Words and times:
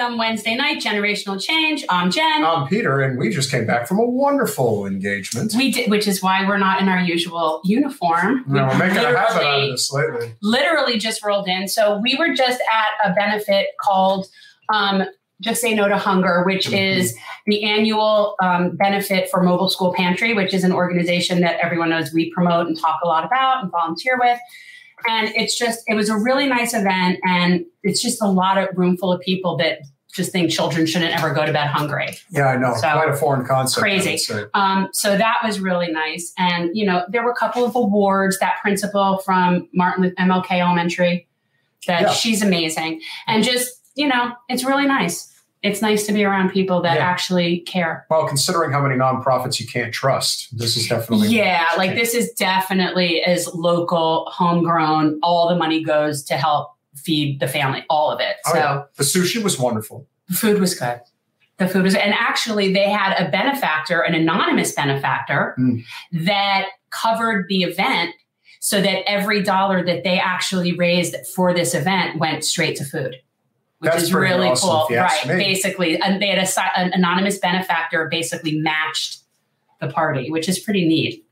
Welcome 0.00 0.16
Wednesday 0.16 0.54
night, 0.54 0.78
Generational 0.78 1.38
Change. 1.38 1.84
I'm 1.90 2.10
Jen. 2.10 2.42
I'm 2.42 2.66
Peter, 2.68 3.02
and 3.02 3.18
we 3.18 3.28
just 3.28 3.50
came 3.50 3.66
back 3.66 3.86
from 3.86 3.98
a 3.98 4.06
wonderful 4.08 4.86
engagement. 4.86 5.52
we 5.54 5.70
did, 5.70 5.90
which 5.90 6.08
is 6.08 6.22
why 6.22 6.42
we're 6.48 6.56
not 6.56 6.80
in 6.80 6.88
our 6.88 7.00
usual 7.00 7.60
uniform. 7.64 8.42
no, 8.48 8.66
we're 8.66 8.78
making 8.78 8.96
a 8.96 9.14
habit 9.14 9.44
out 9.44 9.60
of 9.62 9.68
this 9.72 9.92
lately. 9.92 10.32
literally 10.40 10.96
just 10.96 11.22
rolled 11.22 11.48
in. 11.48 11.68
So 11.68 11.98
we 12.02 12.16
were 12.16 12.34
just 12.34 12.62
at 12.72 13.10
a 13.10 13.14
benefit 13.14 13.66
called 13.78 14.26
um, 14.72 15.02
Just 15.42 15.60
Say 15.60 15.74
No 15.74 15.86
to 15.86 15.98
Hunger, 15.98 16.44
which 16.46 16.68
Mhm. 16.68 16.96
is 16.96 17.14
the 17.44 17.62
annual 17.64 18.36
um, 18.42 18.76
benefit 18.78 19.28
for 19.30 19.42
Mobile 19.42 19.68
School 19.68 19.92
Pantry, 19.92 20.32
which 20.32 20.54
is 20.54 20.64
an 20.64 20.72
organization 20.72 21.42
that 21.42 21.60
everyone 21.62 21.90
knows 21.90 22.10
we 22.10 22.30
promote 22.32 22.66
and 22.68 22.78
talk 22.80 23.00
a 23.04 23.06
lot 23.06 23.26
about 23.26 23.64
and 23.64 23.70
volunteer 23.70 24.18
with. 24.18 24.38
And 25.08 25.28
it's 25.34 25.58
just, 25.58 25.82
it 25.86 25.94
was 25.94 26.10
a 26.10 26.16
really 26.16 26.46
nice 26.46 26.74
event. 26.74 27.18
And 27.24 27.64
it's 27.82 28.02
just 28.02 28.20
a 28.22 28.28
lot 28.28 28.58
of 28.58 28.68
room 28.76 28.98
full 28.98 29.10
of 29.12 29.20
people 29.22 29.56
that 29.56 29.78
just 30.14 30.32
think 30.32 30.50
children 30.50 30.86
shouldn't 30.86 31.14
ever 31.14 31.32
go 31.32 31.46
to 31.46 31.52
bed 31.52 31.68
hungry. 31.68 32.08
Yeah, 32.30 32.46
I 32.46 32.56
know. 32.56 32.74
So, 32.74 32.80
Quite 32.90 33.10
a 33.10 33.16
foreign 33.16 33.46
concept. 33.46 33.80
Crazy. 33.82 34.18
Um, 34.54 34.88
so 34.92 35.16
that 35.16 35.36
was 35.44 35.60
really 35.60 35.90
nice. 35.90 36.32
And, 36.38 36.70
you 36.76 36.84
know, 36.84 37.04
there 37.08 37.22
were 37.22 37.30
a 37.30 37.36
couple 37.36 37.64
of 37.64 37.76
awards. 37.76 38.38
That 38.40 38.56
principal 38.60 39.18
from 39.18 39.68
Martin 39.72 40.02
Luther 40.04 40.14
MLK 40.18 40.60
Elementary, 40.60 41.28
that 41.86 42.02
Yeah. 42.02 42.12
she's 42.12 42.42
amazing. 42.42 43.00
And 43.26 43.44
just, 43.44 43.70
you 43.94 44.08
know, 44.08 44.32
it's 44.48 44.64
really 44.64 44.86
nice. 44.86 45.28
It's 45.62 45.82
nice 45.82 46.06
to 46.06 46.12
be 46.14 46.24
around 46.24 46.50
people 46.52 46.80
that 46.82 46.96
Yeah. 46.96 47.04
actually 47.06 47.60
care. 47.60 48.06
Well, 48.08 48.26
considering 48.26 48.72
how 48.72 48.80
many 48.80 48.94
nonprofits 48.98 49.60
you 49.60 49.66
can't 49.66 49.92
trust, 49.92 50.56
this 50.56 50.76
is 50.76 50.88
definitely. 50.88 51.28
Yeah, 51.28 51.66
like 51.76 51.94
this 51.94 52.14
is 52.14 52.32
definitely 52.32 53.22
as 53.22 53.46
local, 53.54 54.26
homegrown. 54.32 55.20
All 55.22 55.48
the 55.50 55.56
money 55.56 55.84
goes 55.84 56.22
to 56.24 56.36
help 56.36 56.70
feed 57.04 57.40
the 57.40 57.48
family, 57.48 57.84
all 57.90 58.10
of 58.10 58.20
it. 58.20 58.36
Oh, 58.46 58.52
so 58.52 58.58
yeah. 58.58 58.82
The 58.96 59.04
sushi 59.04 59.42
was 59.42 59.58
wonderful. 59.58 60.06
the 60.28 60.36
food 60.36 60.60
was 60.60 60.74
good. 60.78 61.00
The 61.58 61.68
food 61.68 61.82
was, 61.82 61.94
and 61.94 62.14
actually, 62.14 62.72
they 62.72 62.88
had 62.88 63.14
a 63.18 63.30
benefactor, 63.30 64.00
an 64.00 64.14
anonymous 64.14 64.72
benefactor, 64.72 65.54
Mm. 65.58 65.84
that 66.24 66.66
covered 66.90 67.46
the 67.48 67.62
event 67.64 68.14
so 68.60 68.80
that 68.80 69.08
every 69.10 69.42
dollar 69.42 69.84
that 69.84 70.02
they 70.04 70.18
actually 70.18 70.72
raised 70.74 71.16
for 71.34 71.52
this 71.52 71.74
event 71.74 72.18
went 72.18 72.44
straight 72.44 72.76
to 72.76 72.84
food, 72.84 73.16
which 73.80 73.90
That's 73.92 74.04
is 74.04 74.14
really 74.14 74.48
awesome, 74.48 74.68
cool. 74.70 74.84
if 74.84 74.90
you 74.90 74.96
ask 74.96 75.24
Right. 75.26 75.36
me. 75.36 75.44
Basically, 75.44 76.00
and 76.00 76.20
they 76.22 76.28
had 76.28 76.38
a, 76.38 76.78
an 76.78 76.92
anonymous 76.94 77.38
benefactor 77.38 78.08
basically 78.10 78.58
matched 78.58 79.18
the 79.80 79.88
party, 79.88 80.30
which 80.30 80.48
is 80.48 80.58
pretty 80.58 80.86
neat. 80.88 81.24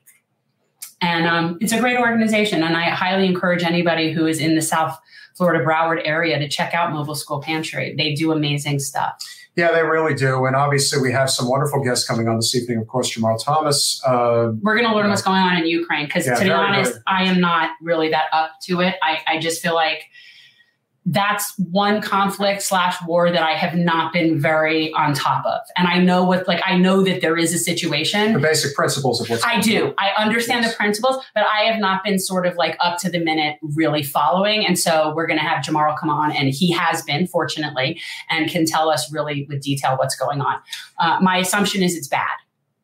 And 1.01 1.27
um, 1.27 1.59
it's 1.61 1.73
a 1.73 1.79
great 1.81 1.97
organization, 1.99 2.63
and 2.63 2.77
I 2.77 2.91
highly 2.91 3.27
encourage 3.27 3.63
anybody 3.63 4.11
who 4.13 4.27
is 4.27 4.41
in 4.41 4.57
the 4.57 4.63
South 4.63 4.99
Florida 5.39 5.65
Broward 5.65 6.03
area 6.05 6.37
to 6.39 6.49
check 6.49 6.75
out 6.75 6.93
Mobile 6.93 7.15
School 7.15 7.41
Pantry. 7.41 7.95
They 7.97 8.13
do 8.13 8.33
amazing 8.33 8.81
stuff. 8.81 9.25
Yeah, 9.55 9.73
they 9.73 9.83
really 9.83 10.15
do. 10.15 10.45
And 10.47 10.55
obviously, 10.55 11.01
we 11.01 11.13
have 11.13 11.31
some 11.31 11.49
wonderful 11.49 11.83
guests 11.83 12.07
coming 12.07 12.29
on 12.29 12.37
this 12.37 12.55
evening. 12.55 12.79
Of 12.79 12.89
course, 12.89 13.09
Jamal 13.09 13.39
Thomas. 13.39 14.03
Uh, 14.05 14.53
We're 14.63 14.77
going 14.77 14.89
to 14.89 14.95
learn 14.95 15.09
what's 15.11 15.23
going 15.23 15.41
on 15.41 15.57
in 15.57 15.67
Ukraine 15.67 16.07
because, 16.07 16.27
Yeah, 16.27 16.35
to 16.35 16.45
be 16.45 16.51
honest, 16.51 16.93
good. 16.93 17.03
I 17.07 17.25
am 17.25 17.41
not 17.41 17.71
really 17.81 18.11
that 18.11 18.27
up 18.33 18.53
to 18.65 18.81
it. 18.83 18.97
I, 19.03 19.21
I 19.27 19.39
just 19.39 19.63
feel 19.63 19.75
like 19.75 20.11
that's 21.11 21.55
one 21.59 22.03
conflict 22.03 22.61
slash 22.63 22.97
war 23.07 23.31
that 23.31 23.43
I 23.43 23.53
have 23.53 23.75
not 23.75 24.13
been 24.13 24.39
very 24.39 24.93
on 24.93 25.15
top 25.15 25.45
of. 25.47 25.61
And 25.77 25.89
I 25.89 25.99
know 25.99 26.23
what, 26.23 26.47
like, 26.47 26.61
I 26.67 26.77
know 26.77 27.03
that 27.03 27.23
there 27.23 27.37
is 27.37 27.55
a 27.55 27.59
situation. 27.59 28.35
the 28.35 28.39
basic 28.39 28.75
principles 28.75 29.21
of 29.21 29.31
what's 29.31 29.43
I 29.43 29.61
do. 29.61 29.95
I 29.99 30.11
understand 30.23 30.65
Yes. 30.65 30.73
the 30.73 30.77
principles, 30.77 31.25
but 31.35 31.45
I 31.45 31.63
have 31.63 31.81
not 31.81 32.05
been 32.05 32.19
sort 32.19 32.47
of 32.47 32.57
like 32.57 32.77
up 32.81 32.99
to 33.01 33.11
the 33.11 33.21
minute 33.21 33.57
really 33.63 34.03
following. 34.03 34.67
And 34.67 34.79
so 34.79 35.13
we're 35.15 35.27
going 35.27 35.39
to 35.39 35.45
have 35.45 35.65
Jamaro 35.65 35.99
come 35.99 36.11
on, 36.11 36.31
and 36.33 36.51
he 36.51 36.73
has 36.73 37.03
been, 37.03 37.27
fortunately, 37.27 38.01
and 38.29 38.51
can 38.51 38.67
tell 38.67 38.91
us 38.91 39.11
really 39.13 39.47
with 39.49 39.63
detail 39.63 39.97
what's 39.97 40.17
going 40.17 40.41
on. 40.41 40.57
Uh, 40.99 41.19
my 41.23 41.39
assumption 41.39 41.83
is 41.83 41.95
it's 41.97 42.09
bad. 42.09 42.27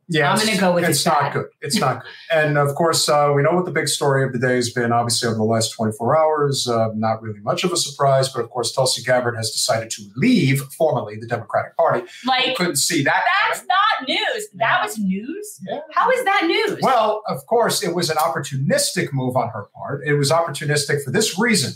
Yeah, 0.09 0.31
I'm 0.31 0.37
it's- 0.37 0.49
gonna 0.49 0.61
go 0.61 0.75
with 0.75 0.85
it's 0.85 0.99
it's 0.99 1.07
not 1.07 1.21
bad. 1.21 1.33
good. 1.33 1.47
It's 1.63 1.79
not 1.79 2.03
good. 2.03 2.11
And 2.33 2.59
of 2.59 2.75
course, 2.75 3.09
uh, 3.09 3.33
we 3.35 3.43
know 3.43 3.53
what 3.53 3.65
the 3.65 3.71
big 3.71 3.89
story 3.89 4.25
of 4.25 4.33
the 4.33 4.39
day 4.39 4.57
has 4.57 4.71
been. 4.71 4.93
Obviously, 4.93 5.29
over 5.29 5.37
the 5.37 5.45
last 5.45 5.71
24 5.71 6.19
hours, 6.19 6.67
uh, 6.69 6.89
not 6.95 7.23
really 7.23 7.41
much 7.41 7.65
of 7.65 7.73
a 7.73 7.77
surprise. 7.77 8.29
But 8.29 8.43
of 8.45 8.51
course, 8.51 8.73
Tulsi 8.73 9.03
Gabbard 9.03 9.37
has 9.37 9.51
decided 9.51 9.91
to 9.91 10.03
leave 10.17 10.61
formally 10.77 11.17
the 11.17 11.27
Democratic 11.27 11.77
Party. 11.77 12.07
Like, 12.27 12.57
Couldn't 12.57 12.77
see 12.77 13.03
that. 13.05 13.25
that's 13.49 13.61
coming. 13.61 13.69
not 13.69 14.09
news. 14.09 14.49
That 14.55 14.83
was 14.83 14.99
news. 14.99 15.61
Yeah. 15.69 15.81
How 15.93 16.11
is 16.11 16.25
that 16.25 16.43
news? 16.47 16.79
Well, 16.83 17.23
of 17.29 17.47
course, 17.47 17.83
it 17.83 17.95
was 17.95 18.11
an 18.11 18.17
opportunistic 18.17 19.13
move 19.13 19.37
on 19.37 19.49
her 19.51 19.67
part. 19.75 20.03
It 20.07 20.15
was 20.15 20.31
opportunistic 20.31 21.03
for 21.05 21.11
this 21.13 21.39
reason. 21.39 21.73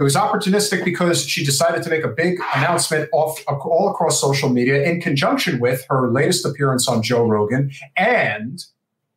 It 0.00 0.02
was 0.02 0.16
opportunistic 0.16 0.82
because 0.82 1.22
she 1.26 1.44
decided 1.44 1.82
to 1.82 1.90
make 1.90 2.04
a 2.04 2.08
big 2.08 2.38
announcement 2.56 3.10
off 3.12 3.44
all 3.46 3.90
across 3.90 4.18
social 4.18 4.48
media 4.48 4.82
in 4.82 5.00
conjunction 5.00 5.60
with 5.60 5.84
her 5.90 6.10
latest 6.10 6.46
appearance 6.46 6.88
on 6.88 7.02
Joe 7.02 7.26
Rogan 7.26 7.70
and 7.98 8.64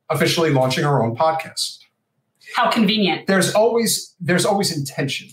officially 0.09 0.49
launching 0.49 0.83
her 0.83 1.01
own 1.01 1.15
podcast. 1.15 1.79
How 2.55 2.69
convenient. 2.69 3.27
There's 3.27 3.55
always 3.55 4.13
there's 4.19 4.45
always 4.45 4.77
intention. 4.77 5.29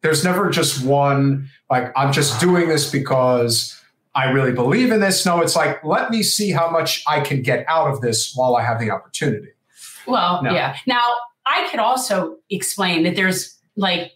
There's 0.00 0.24
never 0.24 0.48
just 0.48 0.84
one 0.84 1.50
like 1.70 1.92
I'm 1.96 2.12
just 2.12 2.40
doing 2.40 2.68
this 2.68 2.90
because 2.90 3.78
I 4.14 4.30
really 4.30 4.52
believe 4.52 4.90
in 4.90 5.00
this. 5.00 5.26
No, 5.26 5.42
it's 5.42 5.54
like 5.54 5.84
let 5.84 6.10
me 6.10 6.22
see 6.22 6.50
how 6.50 6.70
much 6.70 7.04
I 7.06 7.20
can 7.20 7.42
get 7.42 7.66
out 7.68 7.88
of 7.88 8.00
this 8.00 8.32
while 8.34 8.56
I 8.56 8.62
have 8.64 8.80
the 8.80 8.90
opportunity. 8.90 9.48
Well, 10.06 10.40
yeah. 10.44 10.76
Now, 10.86 11.12
I 11.46 11.68
could 11.70 11.80
also 11.80 12.38
explain 12.50 13.04
that 13.04 13.16
there's 13.16 13.58
like, 13.76 14.12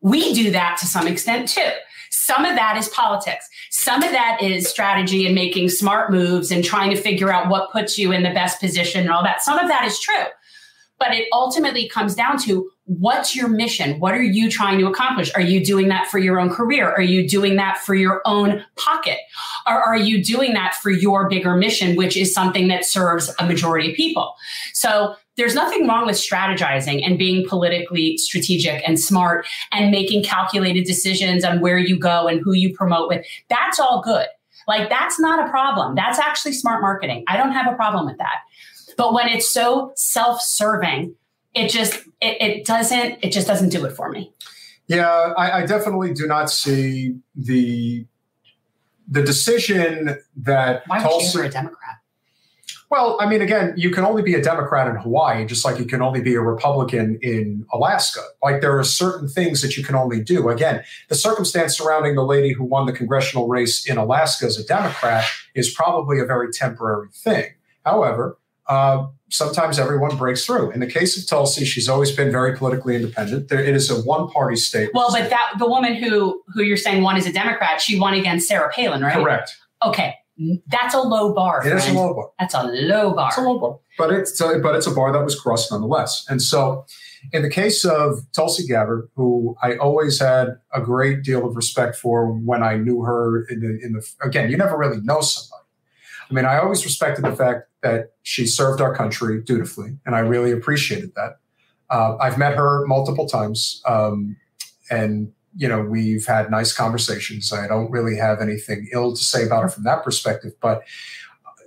we 0.00 0.32
do 0.32 0.50
that 0.52 0.78
to 0.80 0.86
some 0.86 1.06
extent 1.06 1.48
too. 1.48 1.70
Some 2.10 2.44
of 2.44 2.56
that 2.56 2.76
is 2.76 2.88
politics. 2.88 3.48
Some 3.70 4.02
of 4.02 4.12
that 4.12 4.38
is 4.42 4.68
strategy 4.68 5.26
and 5.26 5.34
making 5.34 5.68
smart 5.68 6.10
moves 6.10 6.50
and 6.50 6.64
trying 6.64 6.90
to 6.90 6.96
figure 6.96 7.32
out 7.32 7.48
what 7.48 7.70
puts 7.70 7.98
you 7.98 8.12
in 8.12 8.22
the 8.22 8.30
best 8.30 8.60
position 8.60 9.02
and 9.02 9.10
all 9.10 9.22
that. 9.22 9.42
Some 9.42 9.58
of 9.58 9.68
that 9.68 9.84
is 9.84 9.98
true. 9.98 10.24
But 10.98 11.14
it 11.14 11.28
ultimately 11.32 11.88
comes 11.88 12.14
down 12.14 12.38
to 12.40 12.70
what's 12.84 13.36
your 13.36 13.48
mission? 13.48 14.00
What 14.00 14.14
are 14.14 14.22
you 14.22 14.50
trying 14.50 14.78
to 14.80 14.86
accomplish? 14.86 15.32
Are 15.34 15.40
you 15.40 15.64
doing 15.64 15.88
that 15.88 16.08
for 16.08 16.18
your 16.18 16.40
own 16.40 16.50
career? 16.50 16.90
Are 16.90 17.02
you 17.02 17.28
doing 17.28 17.56
that 17.56 17.78
for 17.78 17.94
your 17.94 18.20
own 18.24 18.64
pocket? 18.76 19.18
Or 19.66 19.80
are 19.80 19.96
you 19.96 20.24
doing 20.24 20.54
that 20.54 20.74
for 20.74 20.90
your 20.90 21.28
bigger 21.28 21.54
mission, 21.54 21.94
which 21.96 22.16
is 22.16 22.34
something 22.34 22.66
that 22.68 22.84
serves 22.84 23.32
a 23.38 23.46
majority 23.46 23.90
of 23.90 23.96
people? 23.96 24.34
So 24.72 25.14
there's 25.38 25.54
nothing 25.54 25.86
wrong 25.86 26.04
with 26.04 26.16
strategizing 26.16 27.00
and 27.06 27.16
being 27.16 27.48
politically 27.48 28.18
strategic 28.18 28.86
and 28.86 28.98
smart 28.98 29.46
and 29.72 29.90
making 29.90 30.24
calculated 30.24 30.84
decisions 30.84 31.44
on 31.44 31.60
where 31.60 31.78
you 31.78 31.98
go 31.98 32.26
and 32.26 32.40
who 32.40 32.52
you 32.52 32.74
promote 32.74 33.08
with. 33.08 33.24
That's 33.48 33.78
all 33.78 34.02
good. 34.02 34.26
Like 34.66 34.90
that's 34.90 35.18
not 35.18 35.46
a 35.46 35.48
problem. 35.48 35.94
That's 35.94 36.18
actually 36.18 36.52
smart 36.52 36.82
marketing. 36.82 37.24
I 37.28 37.36
don't 37.36 37.52
have 37.52 37.72
a 37.72 37.76
problem 37.76 38.04
with 38.04 38.18
that. 38.18 38.40
But 38.96 39.14
when 39.14 39.28
it's 39.28 39.50
so 39.50 39.92
self-serving, 39.94 41.14
it 41.54 41.68
just 41.68 41.94
it, 42.20 42.42
it 42.42 42.66
doesn't 42.66 43.18
it 43.22 43.32
just 43.32 43.46
doesn't 43.46 43.70
do 43.70 43.86
it 43.86 43.92
for 43.92 44.10
me. 44.10 44.32
Yeah, 44.88 45.32
I, 45.36 45.62
I 45.62 45.66
definitely 45.66 46.12
do 46.14 46.26
not 46.26 46.50
see 46.50 47.16
the 47.36 48.06
the 49.08 49.22
decision 49.22 50.18
that 50.36 50.82
Why 50.86 51.02
would 51.02 51.34
you 51.34 51.42
a 51.42 51.48
Democrat? 51.48 51.87
Well, 52.90 53.18
I 53.20 53.28
mean, 53.28 53.42
again, 53.42 53.74
you 53.76 53.90
can 53.90 54.04
only 54.04 54.22
be 54.22 54.34
a 54.34 54.42
Democrat 54.42 54.88
in 54.88 54.96
Hawaii, 54.96 55.44
just 55.44 55.64
like 55.64 55.78
you 55.78 55.84
can 55.84 56.00
only 56.00 56.22
be 56.22 56.34
a 56.34 56.40
Republican 56.40 57.18
in 57.20 57.66
Alaska. 57.72 58.20
Like 58.42 58.62
there 58.62 58.78
are 58.78 58.84
certain 58.84 59.28
things 59.28 59.60
that 59.60 59.76
you 59.76 59.84
can 59.84 59.94
only 59.94 60.22
do. 60.22 60.48
Again, 60.48 60.82
the 61.08 61.14
circumstance 61.14 61.76
surrounding 61.76 62.14
the 62.14 62.24
lady 62.24 62.52
who 62.52 62.64
won 62.64 62.86
the 62.86 62.92
congressional 62.92 63.46
race 63.46 63.86
in 63.86 63.98
Alaska 63.98 64.46
as 64.46 64.58
a 64.58 64.64
Democrat 64.64 65.26
is 65.54 65.70
probably 65.70 66.18
a 66.18 66.24
very 66.24 66.50
temporary 66.50 67.08
thing. 67.12 67.52
However, 67.84 68.38
uh, 68.68 69.06
sometimes 69.30 69.78
everyone 69.78 70.16
breaks 70.16 70.46
through. 70.46 70.70
In 70.70 70.80
the 70.80 70.86
case 70.86 71.16
of 71.18 71.26
Tulsi, 71.26 71.64
she's 71.64 71.88
always 71.88 72.12
been 72.12 72.30
very 72.30 72.56
politically 72.56 72.96
independent. 72.96 73.48
There, 73.48 73.62
it 73.62 73.74
is 73.74 73.90
a 73.90 74.00
one-party 74.02 74.56
state. 74.56 74.90
Well, 74.94 75.10
but 75.10 75.30
that 75.30 75.54
the 75.58 75.68
woman 75.68 75.94
who 75.94 76.42
who 76.54 76.62
you're 76.62 76.76
saying 76.76 77.02
won 77.02 77.16
is 77.16 77.26
a 77.26 77.32
Democrat, 77.32 77.80
she 77.80 77.98
won 77.98 78.14
against 78.14 78.48
Sarah 78.48 78.70
Palin, 78.74 79.02
right? 79.02 79.14
correct. 79.14 79.56
Okay. 79.84 80.14
That's 80.68 80.94
a 80.94 81.00
low 81.00 81.34
bar. 81.34 81.66
It 81.66 81.72
is 81.74 81.88
a 81.88 81.92
low 81.92 82.14
bar. 82.14 82.30
That's 82.38 82.54
a 82.54 82.62
low 82.62 83.12
bar. 83.12 83.28
It's 83.28 83.38
a 83.38 83.42
low 83.42 83.58
bar, 83.58 83.78
but 83.98 84.12
it's 84.12 84.40
a, 84.40 84.58
but 84.60 84.76
it's 84.76 84.86
a 84.86 84.92
bar 84.92 85.12
that 85.12 85.24
was 85.24 85.38
crossed 85.38 85.72
nonetheless. 85.72 86.24
And 86.28 86.40
so, 86.40 86.86
in 87.32 87.42
the 87.42 87.50
case 87.50 87.84
of 87.84 88.20
Tulsi 88.32 88.66
Gabbard, 88.66 89.10
who 89.16 89.56
I 89.62 89.76
always 89.76 90.20
had 90.20 90.58
a 90.72 90.80
great 90.80 91.24
deal 91.24 91.46
of 91.46 91.56
respect 91.56 91.96
for 91.96 92.30
when 92.30 92.62
I 92.62 92.76
knew 92.76 93.02
her 93.02 93.46
in 93.50 93.60
the 93.60 93.78
in 93.84 93.92
the 93.94 94.08
again, 94.22 94.50
you 94.50 94.56
never 94.56 94.78
really 94.78 95.00
know 95.00 95.20
somebody. 95.20 95.64
I 96.30 96.34
mean, 96.34 96.44
I 96.44 96.58
always 96.58 96.84
respected 96.84 97.24
the 97.24 97.34
fact 97.34 97.68
that 97.82 98.12
she 98.22 98.46
served 98.46 98.80
our 98.80 98.94
country 98.94 99.42
dutifully, 99.42 99.98
and 100.06 100.14
I 100.14 100.20
really 100.20 100.52
appreciated 100.52 101.14
that. 101.16 101.38
Uh, 101.90 102.16
I've 102.20 102.38
met 102.38 102.54
her 102.54 102.86
multiple 102.86 103.26
times, 103.26 103.82
um, 103.86 104.36
and 104.90 105.32
you 105.58 105.68
know 105.68 105.82
we've 105.82 106.24
had 106.24 106.50
nice 106.50 106.72
conversations. 106.72 107.52
I 107.52 107.66
don't 107.66 107.90
really 107.90 108.16
have 108.16 108.40
anything 108.40 108.88
ill 108.92 109.14
to 109.14 109.22
say 109.22 109.44
about 109.44 109.62
her 109.62 109.68
from 109.68 109.82
that 109.84 110.04
perspective, 110.04 110.52
but 110.60 110.84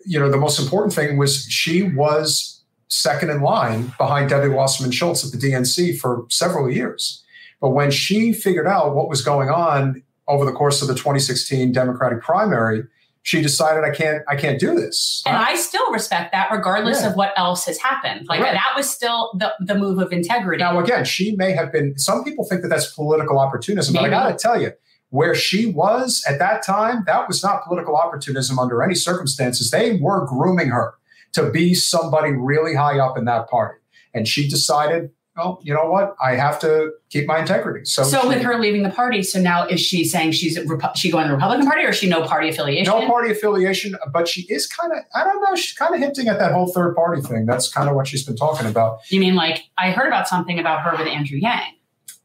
you 0.05 0.17
know 0.17 0.31
the 0.31 0.37
most 0.37 0.59
important 0.59 0.93
thing 0.93 1.17
was 1.17 1.45
she 1.49 1.83
was 1.83 2.63
second 2.87 3.29
in 3.29 3.41
line 3.41 3.93
behind 3.97 4.29
Debbie 4.29 4.47
Wasserman 4.47 4.91
Schultz 4.91 5.25
at 5.25 5.37
the 5.37 5.47
DNC 5.47 5.99
for 5.99 6.25
several 6.29 6.71
years. 6.71 7.23
But 7.59 7.71
when 7.71 7.91
she 7.91 8.33
figured 8.33 8.65
out 8.65 8.95
what 8.95 9.09
was 9.09 9.21
going 9.21 9.49
on 9.49 10.01
over 10.27 10.45
the 10.45 10.51
course 10.53 10.81
of 10.81 10.87
the 10.87 10.95
2016 10.95 11.73
Democratic 11.73 12.21
primary, 12.21 12.83
she 13.23 13.41
decided 13.41 13.83
I 13.83 13.91
can't 13.91 14.23
I 14.27 14.35
can't 14.35 14.59
do 14.59 14.73
this. 14.75 15.21
And 15.25 15.35
I 15.37 15.55
still 15.55 15.91
respect 15.91 16.31
that 16.31 16.49
regardless 16.51 17.01
Yeah. 17.01 17.09
of 17.09 17.15
what 17.15 17.33
else 17.37 17.65
has 17.65 17.77
happened. 17.77 18.27
Like 18.27 18.41
Right. 18.41 18.53
that 18.53 18.73
was 18.75 18.89
still 18.89 19.31
the, 19.37 19.53
the 19.59 19.75
move 19.75 19.99
of 19.99 20.11
integrity. 20.11 20.63
Now, 20.63 20.79
again, 20.79 21.05
she 21.05 21.35
may 21.35 21.51
have 21.51 21.71
been, 21.71 21.97
some 21.97 22.23
people 22.23 22.45
think 22.45 22.61
that 22.63 22.69
that's 22.69 22.91
political 22.93 23.37
opportunism, 23.39 23.93
but 23.93 24.03
I 24.03 24.09
got 24.09 24.27
to 24.29 24.35
tell 24.35 24.59
you, 24.59 24.71
where 25.09 25.35
she 25.35 25.65
was 25.65 26.23
at 26.27 26.39
that 26.39 26.65
time, 26.65 27.03
that 27.05 27.27
was 27.27 27.43
not 27.43 27.63
political 27.65 27.97
opportunism 27.97 28.57
under 28.57 28.81
any 28.81 28.95
circumstances. 28.95 29.69
They 29.69 29.97
were 29.97 30.25
grooming 30.25 30.69
her 30.69 30.93
to 31.33 31.49
be 31.51 31.73
somebody 31.73 32.31
really 32.31 32.75
high 32.75 32.97
up 32.97 33.17
in 33.17 33.25
that 33.25 33.49
party. 33.49 33.77
And 34.13 34.25
she 34.27 34.47
decided, 34.47 35.11
well, 35.37 35.59
you 35.63 35.73
know 35.73 35.89
what? 35.89 36.15
I 36.21 36.35
have 36.35 36.59
to 36.59 36.91
keep 37.09 37.25
my 37.25 37.39
integrity. 37.39 37.85
So, 37.85 38.03
so 38.03 38.21
she- 38.21 38.27
with 38.27 38.41
her 38.41 38.59
leaving 38.59 38.83
the 38.83 38.89
party, 38.89 39.23
so 39.23 39.39
now 39.41 39.65
is 39.65 39.79
she 39.79 40.03
saying 40.03 40.33
she's 40.33 40.57
Repu- 40.57 40.95
she 40.95 41.09
going 41.09 41.23
to 41.25 41.29
the 41.29 41.35
Republican 41.35 41.65
Party 41.65 41.85
or 41.85 41.89
is 41.89 41.95
she 41.97 42.09
no 42.09 42.21
party 42.27 42.49
affiliation? 42.49 42.93
no 42.93 43.07
party 43.07 43.31
affiliation, 43.31 43.95
but 44.11 44.27
she 44.27 44.41
is 44.49 44.67
kind 44.67 44.91
of, 44.91 44.99
I 45.15 45.23
don't 45.23 45.41
know, 45.41 45.55
she's 45.55 45.77
kind 45.77 45.93
of 45.95 46.01
hinting 46.01 46.27
at 46.27 46.37
that 46.39 46.51
whole 46.51 46.71
third 46.71 46.95
party 46.95 47.21
thing. 47.21 47.45
That's 47.45 47.71
kind 47.71 47.89
of 47.89 47.95
what 47.95 48.07
she's 48.07 48.25
been 48.25 48.35
talking 48.35 48.67
about. 48.67 48.99
You 49.09 49.19
mean 49.19 49.35
like 49.35 49.63
I 49.77 49.91
heard 49.91 50.07
about 50.07 50.27
something 50.27 50.59
about 50.59 50.81
her 50.81 50.91
with 50.97 51.07
Andrew 51.07 51.37
Yang? 51.37 51.75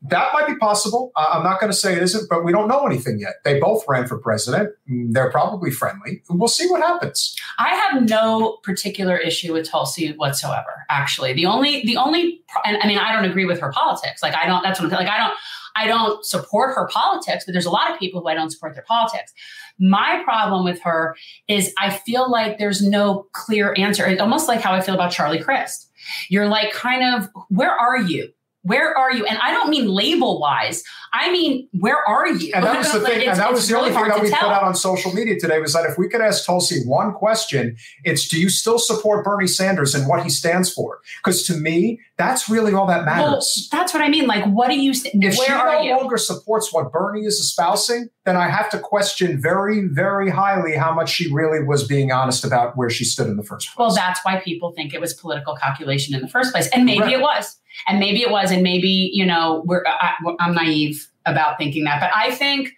That 0.08 0.32
might 0.32 0.47
be 0.47 0.56
possible. 0.56 1.12
Uh, 1.17 1.26
I'm 1.32 1.43
not 1.43 1.61
going 1.61 1.70
to 1.73 1.76
say 1.76 1.94
it 1.94 2.03
isn't, 2.03 2.29
but 2.29 2.44
we 2.44 2.53
don't 2.53 2.69
know 2.69 2.87
anything 2.87 3.19
yet. 3.19 3.35
They 3.44 3.58
both 3.58 3.85
ran 3.88 4.06
for 4.06 4.19
president. 4.19 4.70
Mm, 4.91 5.12
They're 5.12 5.31
probably 5.31 5.70
friendly. 5.70 6.23
We'll 6.29 6.49
see 6.49 6.69
what 6.69 6.81
happens. 6.82 7.37
I 7.58 7.75
have 7.75 8.08
no 8.08 8.58
particular 8.62 9.17
issue 9.17 9.53
with 9.53 9.69
Tulsi 9.69 10.12
whatsoever. 10.12 10.85
Actually, 10.88 11.32
the 11.32 11.47
only 11.47 11.82
the 11.85 11.97
only 11.97 12.43
and 12.64 12.79
I 12.82 12.87
mean 12.87 12.99
I 12.99 13.12
don't 13.12 13.25
agree 13.25 13.44
with 13.44 13.61
her 13.61 13.70
politics. 13.73 14.23
Like 14.23 14.35
I 14.35 14.47
don't. 14.47 14.62
That's 14.62 14.81
what 14.81 14.93
I'm 14.93 14.99
like. 14.99 15.08
I 15.08 15.19
don't. 15.19 15.35
I 15.79 15.87
don't 15.87 16.25
support 16.25 16.75
her 16.75 16.88
politics, 16.91 17.44
but 17.44 17.53
there's 17.53 17.67
a 17.67 17.70
lot 17.70 17.91
of 17.91 17.99
people 17.99 18.23
who 18.23 18.29
I 18.29 18.35
don't 18.35 18.50
support 18.50 18.73
their 18.73 18.85
politics. 18.85 19.35
My 19.79 20.23
problem 20.25 20.64
with 20.64 20.81
her 20.82 21.14
is 21.49 21.73
I 21.79 21.91
feel 21.91 22.31
like 22.31 22.56
there's 22.58 22.81
no 22.82 23.26
clear 23.32 23.75
answer. 23.76 24.06
It's 24.06 24.23
almost 24.23 24.49
like 24.49 24.61
how 24.62 24.73
I 24.73 24.81
feel 24.81 24.94
about 24.94 25.12
Charlie 25.12 25.38
Crist. 25.43 25.91
You're 26.31 26.49
like 26.49 26.73
kind 26.73 27.03
of 27.23 27.29
where 27.50 27.73
are 27.73 27.99
you? 27.99 28.31
Where 28.66 28.96
are 28.96 29.12
you? 29.12 29.24
And 29.26 29.38
I 29.42 29.52
don't 29.52 29.70
mean 29.70 29.86
label 29.88 30.40
wise. 30.40 30.82
I 31.12 31.30
mean 31.32 31.68
where 31.72 31.96
are 32.06 32.28
you? 32.28 32.52
And 32.54 32.64
that 32.64 32.78
was 32.78 32.92
the 32.92 32.98
Like, 33.06 33.12
thing. 33.14 33.28
And 33.28 33.38
that 33.38 33.52
was 33.52 33.68
the 33.68 33.74
really 33.74 33.90
only 33.90 34.00
thing 34.02 34.08
that 34.10 34.22
we 34.22 34.28
tell. 34.30 34.40
put 34.40 34.50
out 34.52 34.62
on 34.64 34.74
social 34.74 35.12
media 35.12 35.38
today 35.38 35.60
was 35.60 35.72
that 35.72 35.86
if 35.88 35.96
we 35.96 36.08
could 36.08 36.20
ask 36.20 36.44
Tulsi 36.44 36.82
one 36.84 37.12
question, 37.14 37.76
it's 38.04 38.28
do 38.28 38.40
you 38.40 38.48
still 38.48 38.78
support 38.78 39.24
Bernie 39.24 39.46
Sanders 39.46 39.94
and 39.94 40.08
what 40.08 40.22
he 40.24 40.30
stands 40.30 40.72
for? 40.72 41.00
Because 41.22 41.46
to 41.46 41.54
me, 41.54 42.00
that's 42.18 42.48
really 42.48 42.72
all 42.74 42.86
that 42.86 43.06
Well, 43.06 43.30
matters. 43.30 43.68
that's 43.70 43.94
what 43.94 44.02
I 44.02 44.08
mean. 44.08 44.26
Like, 44.26 44.44
what 44.46 44.69
do 44.69 44.78
you? 44.78 44.92
St- 44.94 45.14
if 45.22 45.36
where 45.38 45.46
she 45.46 45.52
no 45.52 45.80
you? 45.82 45.96
longer 45.96 46.16
supports 46.19 46.72
what 46.72 46.90
Bernie 46.92 47.24
is 47.24 47.38
espousing, 47.38 48.08
then 48.24 48.36
I 48.36 48.48
have 48.48 48.69
to 48.70 48.78
question 48.78 49.40
very, 49.40 49.86
very 49.86 50.28
highly 50.30 50.76
how 50.76 50.92
much 50.92 51.10
she 51.10 51.32
really 51.32 51.62
was 51.62 51.86
being 51.86 52.10
honest 52.12 52.44
about 52.44 52.76
where 52.76 52.90
she 52.90 53.04
stood 53.04 53.28
in 53.28 53.36
the 53.36 53.42
first 53.44 53.69
place. 53.69 53.76
Well, 53.78 53.94
that's 53.94 54.20
why 54.24 54.40
people 54.40 54.72
think 54.72 54.92
it 54.92 55.00
was 55.00 55.14
political 55.14 55.54
calculation 55.56 56.14
in 56.14 56.20
the 56.22 56.28
first 56.28 56.52
place, 56.52 56.69
and 56.74 56.84
maybe 56.84 57.02
Right. 57.02 57.12
it 57.14 57.20
was, 57.20 57.56
and 57.87 57.99
maybe 57.99 58.23
it 58.23 58.31
was, 58.31 58.50
and 58.50 58.62
maybe 58.62 59.11
you 59.12 59.25
know 59.25 59.62
we're 59.67 59.84
I, 59.87 60.14
I'm 60.40 60.55
naive 60.55 61.08
about 61.25 61.58
thinking 61.58 61.84
that, 61.84 62.00
but 62.00 62.11
I 62.14 62.32
think 62.32 62.73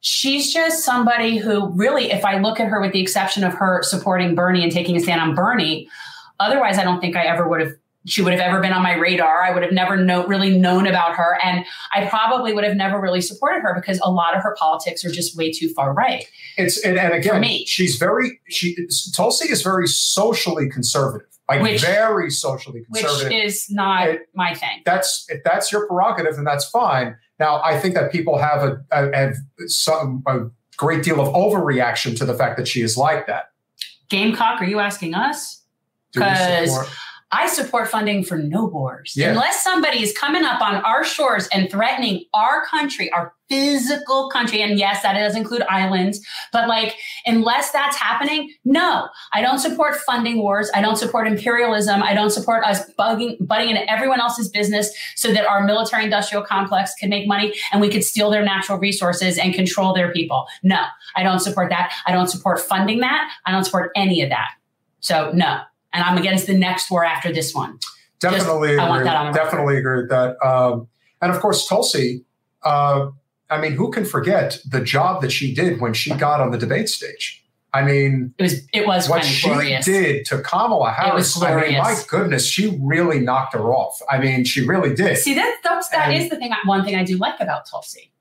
she's 0.00 0.52
just 0.52 0.84
somebody 0.84 1.36
who 1.36 1.70
really, 1.74 2.10
if 2.10 2.24
I 2.24 2.38
look 2.38 2.58
at 2.58 2.68
her 2.68 2.80
with 2.80 2.92
the 2.92 3.00
exception 3.00 3.44
of 3.44 3.54
her 3.54 3.82
supporting 3.82 4.34
Bernie 4.34 4.62
and 4.62 4.72
taking 4.72 4.96
a 4.96 5.00
stand 5.00 5.20
on 5.20 5.34
Bernie, 5.34 5.88
otherwise 6.38 6.78
I 6.78 6.84
don't 6.84 7.00
think 7.00 7.16
I 7.16 7.24
ever 7.24 7.48
would 7.48 7.60
have. 7.60 7.72
She 8.06 8.22
would 8.22 8.32
have 8.32 8.40
ever 8.40 8.62
been 8.62 8.72
on 8.72 8.82
my 8.82 8.94
radar. 8.94 9.42
I 9.42 9.52
would 9.52 9.62
have 9.62 9.72
never 9.72 9.94
know, 9.94 10.26
really 10.26 10.58
known 10.58 10.86
about 10.86 11.16
her, 11.16 11.38
and 11.44 11.66
I 11.94 12.06
probably 12.06 12.54
would 12.54 12.64
have 12.64 12.74
never 12.74 12.98
really 12.98 13.20
supported 13.20 13.60
her 13.60 13.74
because 13.74 14.00
a 14.02 14.10
lot 14.10 14.34
of 14.34 14.42
her 14.42 14.56
politics 14.58 15.04
are 15.04 15.10
just 15.10 15.36
way 15.36 15.52
too 15.52 15.68
far 15.74 15.92
right. 15.92 16.24
It's 16.56 16.82
and, 16.82 16.98
and 16.98 17.12
again, 17.12 17.42
me. 17.42 17.66
she's 17.66 17.96
very 17.96 18.40
she 18.48 18.74
Tulsi 19.14 19.52
is 19.52 19.60
very 19.60 19.86
socially 19.86 20.70
conservative, 20.70 21.28
like 21.56 21.62
Which- 21.62 21.82
very 21.84 22.30
socially 22.30 22.82
conservative, 22.84 23.28
which 23.32 23.44
is 23.44 23.70
not 23.70 24.08
It- 24.08 24.28
my 24.34 24.54
thing. 24.54 24.82
that's 24.84 25.26
if 25.28 25.42
that's 25.44 25.70
your 25.72 25.86
prerogative, 25.86 26.36
then 26.36 26.44
that's 26.44 26.64
fine. 26.68 27.16
Now, 27.38 27.60
I 27.62 27.78
think 27.78 27.94
that 27.94 28.12
people 28.12 28.38
have 28.38 28.62
a, 28.62 28.80
a, 28.92 29.16
have 29.16 29.34
some 29.66 30.22
a 30.26 30.40
great 30.76 31.02
deal 31.02 31.20
of 31.20 31.28
overreaction 31.34 32.16
to 32.18 32.24
the 32.24 32.34
fact 32.34 32.56
that 32.58 32.68
she 32.68 32.82
is 32.82 32.96
like 32.96 33.26
that. 33.26 33.50
Gamecock, 34.08 34.60
are 34.60 34.66
you 34.66 34.78
asking 34.80 35.14
us? 35.14 35.62
Do 36.12 36.20
we 36.20 36.26
'Cause- 36.26 36.70
support- 36.70 36.88
I 37.32 37.46
support 37.46 37.88
funding 37.88 38.24
for 38.24 38.36
no 38.36 38.66
borders. 38.66 39.12
Yeah. 39.16 39.30
Unless 39.30 39.62
somebody 39.62 40.02
is 40.02 40.12
coming 40.18 40.42
up 40.42 40.60
on 40.60 40.74
our 40.76 41.04
shores 41.04 41.46
and 41.52 41.70
threatening 41.70 42.24
our 42.34 42.66
country, 42.66 43.08
our 43.12 43.34
physical 43.50 44.30
country, 44.30 44.62
and 44.62 44.78
yes, 44.78 45.02
that 45.02 45.14
does 45.14 45.36
include 45.36 45.62
islands, 45.68 46.24
but 46.52 46.68
like, 46.68 46.96
unless 47.26 47.72
that's 47.72 47.96
happening, 47.96 48.54
no, 48.64 49.08
I 49.32 49.42
don't 49.42 49.58
support 49.58 49.96
funding 49.96 50.38
wars. 50.38 50.70
I 50.74 50.80
don't 50.80 50.96
support 50.96 51.26
imperialism. 51.26 52.02
I 52.02 52.14
don't 52.14 52.30
support 52.30 52.64
us 52.64 52.88
bugging, 52.98 53.36
butting 53.46 53.70
into 53.70 53.90
everyone 53.90 54.20
else's 54.20 54.48
business 54.48 54.96
so 55.16 55.32
that 55.32 55.44
our 55.46 55.64
military 55.64 56.04
industrial 56.04 56.44
complex 56.44 56.94
can 56.94 57.10
make 57.10 57.26
money 57.26 57.52
and 57.72 57.80
we 57.80 57.88
could 57.88 58.04
steal 58.04 58.30
their 58.30 58.44
natural 58.44 58.78
resources 58.78 59.36
and 59.36 59.52
control 59.52 59.92
their 59.92 60.12
people. 60.12 60.46
No, 60.62 60.84
I 61.16 61.24
don't 61.24 61.40
support 61.40 61.70
that. 61.70 61.92
I 62.06 62.12
don't 62.12 62.28
support 62.28 62.60
funding 62.60 63.00
that. 63.00 63.28
I 63.46 63.52
don't 63.52 63.64
support 63.64 63.90
any 63.96 64.22
of 64.22 64.30
that. 64.30 64.50
So, 65.00 65.32
no. 65.32 65.60
And 65.92 66.04
I'm 66.04 66.16
against 66.16 66.46
the 66.46 66.56
next 66.56 66.88
war 66.88 67.04
after 67.04 67.32
this 67.32 67.52
one. 67.52 67.80
definitely 68.20 68.78
I 68.78 68.88
want 68.88 69.00
agree, 69.00 69.10
that 69.10 69.16
on 69.16 69.26
the 69.26 69.32
record. 69.32 69.44
definitely 69.50 69.76
agree 69.78 69.96
with 70.02 70.10
that. 70.10 70.36
Um, 70.46 70.86
and 71.20 71.32
of 71.32 71.40
course, 71.40 71.66
Tulsi. 71.66 72.24
Uh, 72.62 73.10
I 73.50 73.60
mean, 73.60 73.72
who 73.72 73.90
can 73.90 74.04
forget 74.04 74.58
the 74.68 74.80
job 74.80 75.22
that 75.22 75.30
she 75.32 75.54
did 75.54 75.80
when 75.80 75.92
she 75.92 76.10
got 76.14 76.40
on 76.40 76.50
the 76.52 76.58
debate 76.58 76.88
stage? 76.88 77.44
I 77.72 77.82
mean, 77.82 78.34
It 78.38 78.42
was 78.42 78.66
it 78.72 78.86
was 78.86 79.08
what 79.08 79.24
she 79.24 79.46
glorious. 79.48 79.84
did 79.84 80.24
to 80.26 80.40
Kamala 80.42 80.90
Harris. 80.90 81.40
I 81.40 81.60
mean, 81.60 81.78
my 81.78 81.96
goodness, 82.08 82.44
she 82.46 82.76
really 82.80 83.20
knocked 83.20 83.54
her 83.54 83.72
off. 83.72 83.98
I 84.10 84.18
mean, 84.18 84.44
she 84.44 84.66
really 84.66 84.94
did. 84.94 85.18
See 85.18 85.34
that 85.34 85.58
that's 85.62 85.88
that 85.90 86.12
is 86.12 86.30
the 86.30 86.36
thing. 86.36 86.52
One 86.64 86.84
thing 86.84 86.96
I 86.96 87.04
do 87.04 87.16
like 87.16 87.38
about 87.40 87.66
Tulsi, 87.70 88.12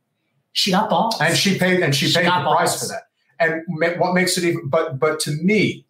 she 0.52 0.70
got 0.72 0.90
balls. 0.90 1.20
and 1.20 1.36
she 1.36 1.58
paid 1.58 1.82
and 1.82 1.96
she, 1.96 2.08
She 2.08 2.14
paid 2.16 2.25
the 2.25 2.30
got 2.30 2.56
price 2.58 2.80
for 2.82 2.88
that 2.90 3.03
and 3.39 3.63
what 4.00 4.13
makes 4.13 4.38
it 4.38 4.44
even 4.44 4.68
but 4.68 5.00
but 5.00 5.20
to 5.22 5.32
me 5.32 5.86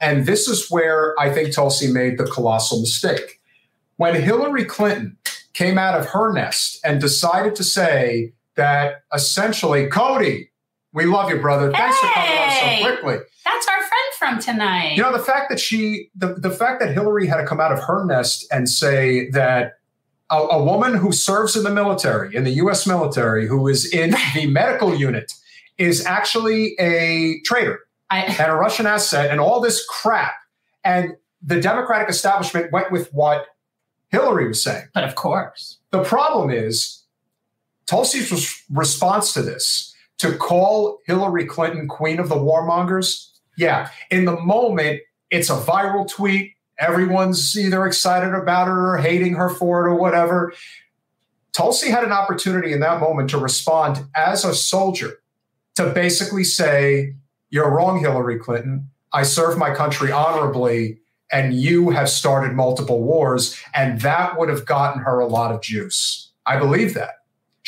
and 0.00 0.26
this 0.26 0.48
is 0.48 0.68
where 0.68 1.14
i 1.20 1.32
think 1.32 1.54
tulsi 1.54 1.92
made 1.92 2.18
the 2.18 2.24
colossal 2.24 2.80
mistake 2.80 3.40
when 3.98 4.20
hillary 4.20 4.64
clinton 4.64 5.16
came 5.54 5.78
out 5.78 5.98
of 5.98 6.06
her 6.06 6.32
nest 6.32 6.80
and 6.84 7.00
decided 7.00 7.54
to 7.54 7.62
say 7.62 8.32
that 8.58 9.04
essentially 9.14 9.86
cody 9.86 10.50
we 10.92 11.04
love 11.04 11.30
you 11.30 11.40
brother. 11.40 11.70
Thanks 11.70 11.98
for 11.98 12.08
coming 12.08 12.38
on 12.38 12.50
so 12.50 12.86
quickly. 12.86 13.16
That's 13.44 13.68
our 13.68 13.76
friend 13.76 13.92
from 14.18 14.40
tonight. 14.40 14.96
you 14.96 15.02
know 15.02 15.12
the 15.12 15.22
fact 15.22 15.48
that 15.50 15.60
she 15.60 16.10
the, 16.14 16.34
the 16.34 16.50
fact 16.50 16.80
that 16.80 16.92
hillary 16.92 17.26
had 17.26 17.36
to 17.36 17.46
come 17.46 17.60
out 17.60 17.72
of 17.72 17.78
her 17.80 18.04
nest 18.04 18.46
and 18.50 18.68
say 18.68 19.30
that 19.30 19.74
a, 20.30 20.36
a 20.36 20.62
woman 20.62 20.94
who 20.94 21.12
serves 21.12 21.56
in 21.56 21.64
the 21.64 21.70
military 21.70 22.34
in 22.34 22.44
the 22.44 22.52
us 22.52 22.86
military 22.86 23.46
who 23.46 23.68
is 23.68 23.90
in 23.92 24.10
the 24.34 24.46
medical 24.46 24.94
unit 24.94 25.32
is 25.78 26.04
actually 26.04 26.74
a 26.80 27.40
traitor 27.44 27.80
I, 28.10 28.22
and 28.40 28.50
a 28.52 28.54
russian 28.54 28.86
asset 28.86 29.30
and 29.30 29.40
all 29.40 29.60
this 29.60 29.84
crap. 29.86 30.34
And 30.84 31.16
the 31.42 31.60
democratic 31.60 32.08
establishment 32.08 32.72
went 32.72 32.90
with 32.90 33.12
what 33.12 33.46
hillary 34.08 34.48
was 34.48 34.62
saying. 34.62 34.86
But 34.94 35.04
of 35.04 35.14
course, 35.14 35.78
the 35.90 36.02
problem 36.02 36.50
is 36.50 36.97
Tulsi's 37.88 38.30
res- 38.30 38.62
response 38.70 39.32
to 39.32 39.42
this 39.42 39.94
to 40.18 40.36
call 40.36 41.00
Hillary 41.06 41.46
Clinton 41.46 41.88
queen 41.88 42.20
of 42.20 42.28
the 42.28 42.36
warmongers. 42.36 43.30
Yeah, 43.56 43.90
in 44.10 44.24
the 44.24 44.38
moment, 44.38 45.00
it's 45.30 45.50
a 45.50 45.56
viral 45.56 46.08
tweet. 46.08 46.54
Everyone's 46.78 47.58
either 47.58 47.86
excited 47.86 48.34
about 48.34 48.68
it 48.68 48.72
or 48.72 48.98
hating 48.98 49.34
her 49.34 49.48
for 49.48 49.84
it 49.84 49.90
or 49.90 49.96
whatever. 49.96 50.52
Tulsi 51.52 51.90
had 51.90 52.04
an 52.04 52.12
opportunity 52.12 52.72
in 52.72 52.80
that 52.80 53.00
moment 53.00 53.30
to 53.30 53.38
respond 53.38 54.04
as 54.14 54.44
a 54.44 54.54
soldier 54.54 55.18
to 55.74 55.90
basically 55.90 56.44
say, 56.44 57.14
You're 57.50 57.70
wrong, 57.70 57.98
Hillary 57.98 58.38
Clinton. 58.38 58.90
I 59.12 59.22
serve 59.22 59.58
my 59.58 59.74
country 59.74 60.12
honorably, 60.12 60.98
and 61.32 61.54
you 61.54 61.90
have 61.90 62.08
started 62.08 62.54
multiple 62.54 63.02
wars. 63.02 63.58
And 63.74 64.00
that 64.02 64.38
would 64.38 64.48
have 64.48 64.66
gotten 64.66 65.02
her 65.02 65.18
a 65.18 65.26
lot 65.26 65.52
of 65.52 65.62
juice. 65.62 66.30
I 66.46 66.58
believe 66.58 66.94
that. 66.94 67.17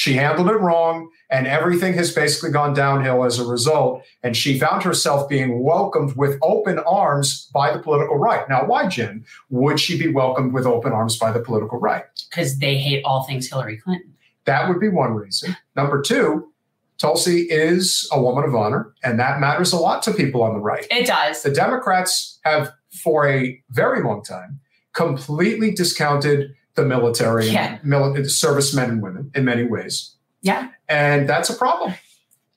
She 0.00 0.14
handled 0.14 0.48
it 0.48 0.54
wrong, 0.54 1.10
and 1.28 1.46
everything 1.46 1.92
has 1.92 2.10
basically 2.10 2.50
gone 2.52 2.72
downhill 2.72 3.22
as 3.22 3.38
a 3.38 3.44
result. 3.44 4.02
And 4.22 4.34
she 4.34 4.58
found 4.58 4.82
herself 4.82 5.28
being 5.28 5.62
welcomed 5.62 6.16
with 6.16 6.38
open 6.40 6.78
arms 6.78 7.50
by 7.52 7.70
the 7.70 7.80
political 7.80 8.16
right. 8.16 8.48
Now, 8.48 8.64
why, 8.64 8.88
Jen, 8.88 9.26
would 9.50 9.78
she 9.78 9.98
be 9.98 10.10
welcomed 10.10 10.54
with 10.54 10.64
open 10.64 10.92
arms 10.92 11.18
by 11.18 11.32
the 11.32 11.40
political 11.40 11.78
right? 11.78 12.04
because 12.30 12.60
they 12.60 12.78
hate 12.78 13.02
all 13.04 13.24
things 13.24 13.50
Hillary 13.50 13.76
Clinton. 13.76 14.14
That 14.46 14.70
would 14.70 14.80
be 14.80 14.88
one 14.88 15.12
reason. 15.12 15.54
Number 15.76 16.00
two, 16.00 16.50
Tulsi 16.96 17.42
is 17.50 18.08
a 18.10 18.22
woman 18.22 18.44
of 18.44 18.54
honor, 18.54 18.94
and 19.04 19.20
that 19.20 19.38
matters 19.38 19.70
a 19.74 19.78
lot 19.78 20.02
to 20.04 20.14
people 20.14 20.42
on 20.42 20.54
the 20.54 20.60
right. 20.60 20.86
It 20.90 21.08
does. 21.08 21.42
The 21.42 21.50
Democrats 21.50 22.38
have, 22.44 22.72
for 22.90 23.28
a 23.28 23.62
very 23.68 24.02
long 24.02 24.22
time, 24.24 24.60
completely 24.94 25.72
discounted 25.72 26.54
the 26.80 26.86
military, 26.86 27.48
Yeah. 27.48 27.78
and 27.82 27.92
mili- 27.92 28.28
servicemen 28.30 28.90
and 28.90 29.02
women 29.02 29.30
in 29.34 29.44
many 29.44 29.64
ways. 29.64 30.14
Yeah. 30.42 30.68
And 30.88 31.28
that's 31.28 31.50
a 31.50 31.54
problem. 31.54 31.94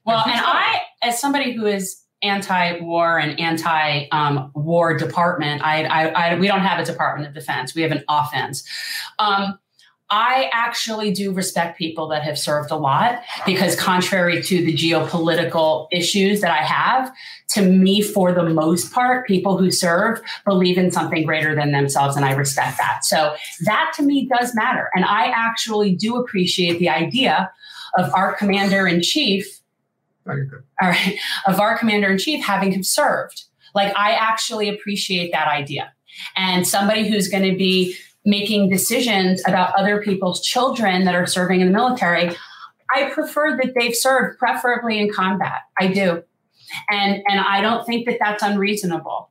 Well, 0.06 0.24
And 0.26 0.34
I, 0.36 0.82
as 1.02 1.20
somebody 1.20 1.54
who 1.54 1.66
is 1.66 2.02
anti-war 2.22 3.20
and 3.20 3.40
anti-war 3.40 4.98
department, 4.98 5.62
I, 5.64 5.84
I, 5.84 6.08
I, 6.08 6.36
we 6.40 6.48
don't 6.48 6.62
have 6.62 6.80
a 6.80 6.86
Department 6.86 7.28
of 7.28 7.34
Defense. 7.34 7.76
We 7.76 7.82
have 7.82 7.92
an 7.92 8.04
offense. 8.10 8.64
Um, 9.20 9.60
I 10.16 10.52
actually 10.54 11.12
do 11.12 11.32
respect 11.34 11.76
people 11.76 12.08
that 12.10 12.22
have 12.22 12.38
served 12.38 12.70
a 12.70 12.76
lot 12.76 13.24
because, 13.48 13.76
contrary 13.76 14.44
to 14.44 14.64
the 14.64 14.72
geopolitical 14.72 15.88
issues 15.92 16.42
that 16.42 16.52
I 16.52 16.64
have, 16.64 17.12
to 17.54 17.64
me, 17.64 18.04
for 18.04 18.32
the 18.32 18.44
most 18.48 18.94
part, 18.94 19.26
people 19.26 19.58
who 19.58 19.72
serve 19.72 20.22
believe 20.46 20.78
in 20.78 20.92
something 20.92 21.26
greater 21.26 21.56
than 21.56 21.72
themselves, 21.72 22.16
and 22.16 22.26
I 22.26 22.34
respect 22.34 22.78
that. 22.78 23.04
So 23.04 23.36
that 23.66 23.92
to 23.96 24.04
me 24.04 24.30
does 24.32 24.54
matter, 24.54 24.92
and 24.94 25.04
I 25.04 25.30
actually 25.36 25.96
do 25.96 26.18
appreciate 26.18 26.78
the 26.78 26.90
idea 26.90 27.52
of 27.98 28.14
our 28.14 28.36
commander 28.36 28.86
in 28.88 29.02
chief 29.02 29.62
No, 30.28 30.36
you're 30.36 30.46
good. 30.46 30.64
all 30.80 30.90
right, 30.90 31.18
of 31.48 31.60
our 31.60 31.76
commander 31.76 32.12
in 32.12 32.20
chief 32.20 32.46
having 32.46 32.84
served. 32.84 33.46
Like, 33.74 33.92
I 33.98 34.12
actually 34.12 34.70
appreciate 34.70 35.32
that 35.32 35.48
idea. 35.48 35.92
And 36.36 36.68
somebody 36.68 37.10
who's 37.10 37.28
going 37.28 37.50
to 37.52 37.58
be 37.58 37.96
making 38.26 38.70
decisions 38.70 39.42
about 39.46 39.76
other 39.76 40.02
people's 40.02 40.42
children 40.42 41.04
that 41.06 41.16
are 41.16 41.26
serving 41.26 41.62
in 41.62 41.68
the 41.68 41.74
military, 41.74 42.36
I 42.94 43.10
prefer 43.10 43.58
that 43.58 43.74
they've 43.78 43.96
served, 43.96 44.40
preferably 44.40 45.00
in 45.00 45.12
combat. 45.12 45.62
I 45.80 45.88
do. 45.88 46.24
And, 46.90 47.22
and 47.28 47.40
I 47.40 47.62
don't 47.62 47.86
think 47.86 48.08
that 48.08 48.18
that's 48.20 48.42
unreasonable. 48.42 49.30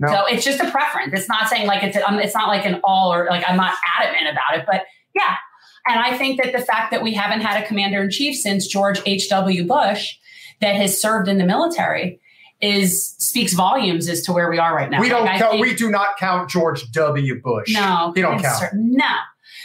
No. 0.00 0.08
So 0.08 0.26
it's 0.26 0.44
just 0.44 0.60
a 0.60 0.70
preference. 0.70 1.12
It's 1.12 1.28
not 1.28 1.48
saying 1.48 1.66
like 1.66 1.82
it's 1.82 1.96
um, 1.96 2.18
it's 2.18 2.34
not 2.34 2.48
like 2.48 2.64
an 2.64 2.80
all 2.82 3.12
or 3.12 3.26
like 3.26 3.44
I'm 3.46 3.58
not 3.58 3.74
adamant 3.98 4.30
about 4.32 4.58
it, 4.58 4.64
but 4.66 4.86
yeah. 5.14 5.36
And 5.86 6.00
I 6.00 6.16
think 6.16 6.42
that 6.42 6.52
the 6.52 6.64
fact 6.64 6.90
that 6.90 7.02
we 7.02 7.12
haven't 7.12 7.42
had 7.42 7.62
a 7.62 7.66
commander 7.66 8.02
in 8.02 8.10
chief 8.10 8.36
since 8.36 8.66
George 8.66 9.00
H.W. 9.04 9.66
Bush 9.66 10.16
that 10.62 10.74
has 10.76 11.00
served 11.00 11.28
in 11.28 11.36
the 11.36 11.44
military 11.44 12.18
is 12.60 13.14
speaks 13.18 13.52
volumes 13.54 14.08
as 14.08 14.22
to 14.22 14.32
where 14.32 14.50
we 14.50 14.58
are 14.58 14.74
right 14.74 14.90
now. 14.90 15.00
we 15.00 15.08
don't 15.08 15.24
Like, 15.24 15.38
count, 15.38 15.52
think- 15.52 15.62
we 15.66 15.74
do 15.74 15.90
not 15.90 16.16
count 16.18 16.50
George 16.50 16.90
W. 16.92 17.40
Bush. 17.40 17.72
no, 17.74 18.12
He 18.14 18.20
don't 18.22 18.40
count. 18.40 18.58
cer- 18.58 18.70
No. 18.74 19.04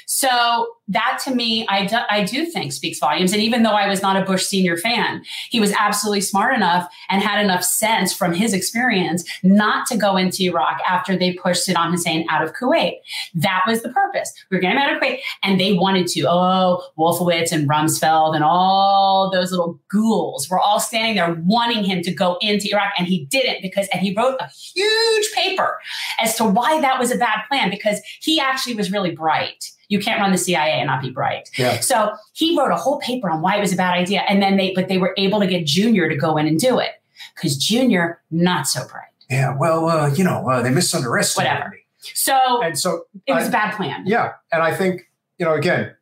So 0.06 0.68
that 0.88 1.20
to 1.24 1.34
me, 1.34 1.66
I 1.68 1.86
do, 1.86 1.98
I 2.10 2.24
do 2.24 2.46
think 2.46 2.72
speaks 2.72 3.00
volumes. 3.00 3.34
And 3.34 3.42
even 3.42 3.64
though 3.64 3.72
I 3.72 3.88
was 3.88 4.02
not 4.02 4.22
a 4.22 4.26
Bush 4.26 4.46
senior 4.46 4.78
fan, 4.78 5.24
he 5.50 5.60
was 5.60 5.74
absolutely 5.74 6.22
smart 6.22 6.56
enough 6.56 6.88
and 7.10 7.24
had 7.24 7.44
enough 7.44 7.64
sense 7.64 8.14
from 8.14 8.34
his 8.34 8.54
experience 8.54 9.24
not 9.42 9.88
to 9.88 9.98
go 9.98 10.16
into 10.16 10.44
Iraq 10.44 10.80
after 10.88 11.18
they 11.18 11.34
pushed 11.34 11.68
Saddam 11.68 11.92
Hussein 11.92 12.26
out 12.30 12.44
of 12.44 12.54
Kuwait. 12.54 12.98
That 13.34 13.64
was 13.68 13.82
the 13.82 13.90
purpose. 13.90 14.32
We 14.50 14.58
were 14.58 14.62
getting 14.62 14.78
out 14.78 14.96
of 14.96 15.02
Kuwait, 15.02 15.20
and 15.42 15.60
they 15.60 15.74
wanted 15.74 16.08
to. 16.08 16.26
Oh, 16.28 16.84
Wolfowitz 16.98 17.52
and 17.52 17.68
Rumsfeld 17.68 18.36
and 18.36 18.44
all 18.44 19.32
those 19.32 19.52
little 19.52 19.80
ghouls 19.92 20.50
were 20.50 20.60
all 20.60 20.80
standing 20.80 21.16
there 21.16 21.34
wanting 21.46 21.84
him 21.84 22.02
to 22.04 22.14
go 22.14 22.38
into 22.42 22.70
Iraq, 22.72 22.94
and 22.98 23.08
he 23.08 23.26
didn't 23.26 23.62
because, 23.62 23.88
and 23.92 24.02
he 24.02 24.14
wrote 24.14 24.38
a 24.40 24.48
huge 24.48 25.32
paper 25.34 25.80
as 26.20 26.36
to 26.38 26.46
why 26.46 26.80
that 26.82 27.00
was 27.00 27.12
a 27.12 27.18
bad 27.18 27.40
plan 27.48 27.70
because 27.70 28.00
he 28.22 28.40
actually 28.40 28.76
was 28.76 28.92
really 28.92 29.12
bright. 29.12 29.72
You 29.88 30.00
can't 30.00 30.20
run 30.20 30.32
the 30.32 30.38
CIA 30.38 30.72
and 30.74 30.88
not 30.88 31.01
be 31.01 31.10
bright. 31.10 31.50
Yeah. 31.58 31.80
So 31.80 32.12
he 32.34 32.58
wrote 32.58 32.72
a 32.72 32.75
whole 32.75 33.00
paper 33.00 33.30
on 33.30 33.42
why 33.42 33.58
it 33.58 33.62
was 33.62 33.74
a 33.74 33.75
bad 33.75 33.94
idea. 33.94 34.22
And 34.27 34.42
then 34.42 34.58
they, 34.58 34.74
but 34.74 34.88
they 34.88 34.98
were 34.98 35.13
able 35.18 35.39
to 35.39 35.48
get 35.48 35.65
Junior 35.65 36.10
to 36.10 36.15
go 36.15 36.38
in 36.38 36.48
and 36.48 36.60
do 36.60 36.80
it 36.80 36.92
because 37.36 37.58
Junior, 37.58 38.22
not 38.32 38.68
so 38.68 38.82
bright. 38.88 39.10
Yeah, 39.30 39.56
well, 39.58 39.88
uh, 39.89 40.10
you 40.13 40.24
know, 40.24 40.48
uh, 40.50 40.62
they 40.62 40.70
misunderestimated 40.72 41.54
Whatever. 41.54 41.70
me. 41.72 41.77
So 42.13 42.62
And 42.63 42.77
so, 42.77 43.06
it 43.25 43.34
was 43.34 43.46
I- 43.46 43.48
a 43.48 43.51
bad 43.51 43.75
plan. 43.75 44.04
yeah, 44.06 44.34
and 44.51 44.62
I 44.62 44.75
think, 44.75 45.10
you 45.39 45.46
know, 45.46 45.54
again, 45.54 45.96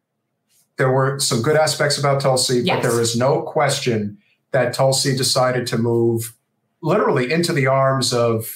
there 0.77 0.91
were 0.91 1.19
some 1.19 1.41
good 1.41 1.55
aspects 1.55 1.97
about 1.97 2.19
Tulsi, 2.21 2.59
Yes. 2.59 2.77
but 2.83 2.89
there 2.89 2.99
is 2.99 3.15
no 3.15 3.41
question 3.43 4.17
that 4.51 4.73
Tulsi 4.73 5.15
decided 5.15 5.65
to 5.67 5.77
move 5.77 6.33
literally 6.81 7.31
into 7.31 7.53
the 7.53 7.67
arms 7.67 8.13
of, 8.13 8.55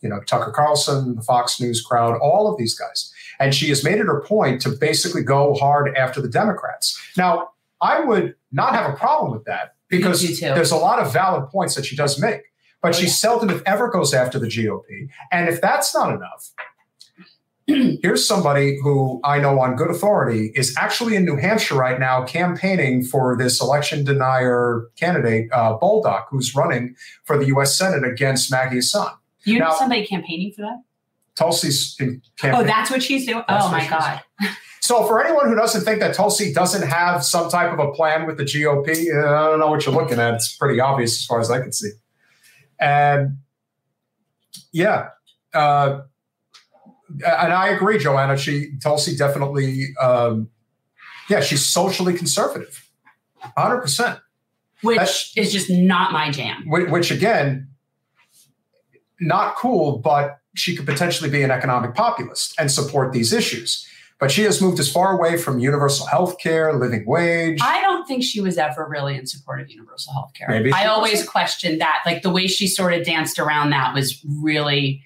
you 0.00 0.08
know, 0.08 0.20
Tucker 0.20 0.50
Carlson, 0.52 1.16
the 1.16 1.22
Fox 1.22 1.60
News 1.60 1.82
crowd, 1.82 2.18
all 2.22 2.50
of 2.50 2.56
these 2.56 2.74
guys. 2.74 3.12
And 3.40 3.54
she 3.54 3.68
has 3.70 3.82
made 3.82 3.98
it 3.98 4.06
her 4.06 4.20
point 4.20 4.60
to 4.62 4.68
basically 4.70 5.22
go 5.24 5.54
hard 5.54 5.96
after 5.96 6.20
the 6.20 6.28
Democrats. 6.28 7.00
Now, 7.16 7.48
I 7.80 8.00
would 8.00 8.34
not 8.52 8.74
have 8.74 8.92
a 8.92 8.96
problem 8.96 9.32
with 9.32 9.44
that 9.46 9.74
because 9.88 10.38
there's 10.40 10.70
a 10.70 10.76
lot 10.76 10.98
of 11.00 11.12
valid 11.12 11.48
points 11.48 11.74
that 11.74 11.84
she 11.86 11.96
does 11.96 12.20
make. 12.20 12.42
But 12.82 12.90
Oh, 12.90 12.92
she 12.92 13.06
yeah. 13.06 13.12
seldom, 13.12 13.50
if 13.50 13.62
ever, 13.66 13.88
goes 13.88 14.14
after 14.14 14.38
the 14.38 14.46
GOP. 14.46 15.08
And 15.32 15.48
if 15.48 15.60
that's 15.60 15.94
not 15.94 16.14
enough, 16.14 16.50
here's 18.02 18.26
somebody 18.26 18.78
who 18.82 19.20
I 19.24 19.38
know 19.38 19.60
on 19.60 19.76
good 19.76 19.90
authority 19.90 20.50
is 20.54 20.74
actually 20.78 21.14
in 21.16 21.24
New 21.24 21.36
Hampshire 21.36 21.74
right 21.76 21.98
now 22.00 22.24
campaigning 22.24 23.02
for 23.04 23.36
this 23.36 23.60
election 23.60 24.04
denier 24.04 24.86
candidate, 24.98 25.48
uh, 25.52 25.78
Bolduc, 25.78 26.24
who's 26.30 26.54
running 26.54 26.94
for 27.24 27.38
the 27.38 27.46
U.S. 27.46 27.76
Senate 27.76 28.04
against 28.04 28.50
Maggie 28.50 28.76
Hassan. 28.76 29.12
You 29.44 29.58
know 29.58 29.66
Now- 29.68 29.74
somebody 29.78 30.06
campaigning 30.06 30.52
for 30.52 30.62
that? 30.62 30.82
Tulsi's 31.36 31.96
in 32.00 32.22
Oh, 32.44 32.62
that's 32.64 32.90
what 32.90 33.02
she's 33.02 33.26
doing? 33.26 33.44
That's 33.48 33.64
oh 33.64 33.70
my 33.70 33.86
God. 33.86 34.20
so 34.80 35.04
for 35.06 35.24
anyone 35.24 35.48
who 35.48 35.54
doesn't 35.54 35.82
think 35.82 36.00
that 36.00 36.14
Tulsi 36.14 36.52
doesn't 36.52 36.86
have 36.88 37.24
some 37.24 37.48
type 37.50 37.72
of 37.72 37.78
a 37.78 37.92
plan 37.92 38.26
with 38.26 38.36
the 38.36 38.44
GOP, 38.44 38.88
uh, 39.14 39.26
I 39.28 39.46
don't 39.50 39.58
know 39.60 39.68
what 39.68 39.86
you're 39.86 39.94
looking 39.94 40.18
at. 40.18 40.34
It's 40.34 40.56
pretty 40.56 40.80
obvious 40.80 41.18
as 41.18 41.24
far 41.24 41.40
as 41.40 41.50
I 41.50 41.60
can 41.60 41.72
see. 41.72 41.90
And 42.78 43.38
yeah, 44.72 45.08
uh, 45.54 46.00
and 47.08 47.52
I 47.52 47.68
agree, 47.68 47.98
Joanna. 47.98 48.36
She 48.36 48.72
Tulsi 48.82 49.16
definitely, 49.16 49.88
um, 50.00 50.48
yeah, 51.28 51.40
she's 51.40 51.66
socially 51.66 52.14
conservative, 52.14 52.88
hundred 53.56 53.80
percent. 53.82 54.20
Which 54.82 54.96
That's- 54.96 55.32
is 55.36 55.52
just 55.52 55.68
not 55.70 56.12
my 56.12 56.30
jam. 56.30 56.64
Which, 56.66 56.88
which 56.88 57.10
again, 57.10 57.68
not 59.20 59.56
cool, 59.56 59.98
but 59.98 60.39
she 60.54 60.76
could 60.76 60.86
potentially 60.86 61.30
be 61.30 61.42
an 61.42 61.50
economic 61.50 61.94
populist 61.94 62.54
and 62.58 62.70
support 62.70 63.12
these 63.12 63.32
issues. 63.32 63.86
But 64.18 64.30
she 64.30 64.42
has 64.42 64.60
moved 64.60 64.78
as 64.78 64.92
far 64.92 65.16
away 65.16 65.38
from 65.38 65.60
universal 65.60 66.06
health 66.06 66.36
care, 66.38 66.74
living 66.74 67.04
wage. 67.06 67.58
I 67.62 67.80
don't 67.80 68.06
think 68.06 68.22
she 68.22 68.42
was 68.42 68.58
ever 68.58 68.86
really 68.86 69.16
in 69.16 69.26
support 69.26 69.62
of 69.62 69.70
universal 69.70 70.12
health 70.12 70.32
care. 70.34 70.48
Maybe 70.50 70.72
I 70.72 70.86
always 70.86 71.26
questioned 71.26 71.80
that. 71.80 72.02
Like 72.04 72.20
the 72.22 72.28
way 72.28 72.46
she 72.46 72.66
sort 72.66 72.92
of 72.92 73.02
danced 73.04 73.38
around 73.38 73.70
that 73.70 73.94
was 73.94 74.22
really 74.42 75.02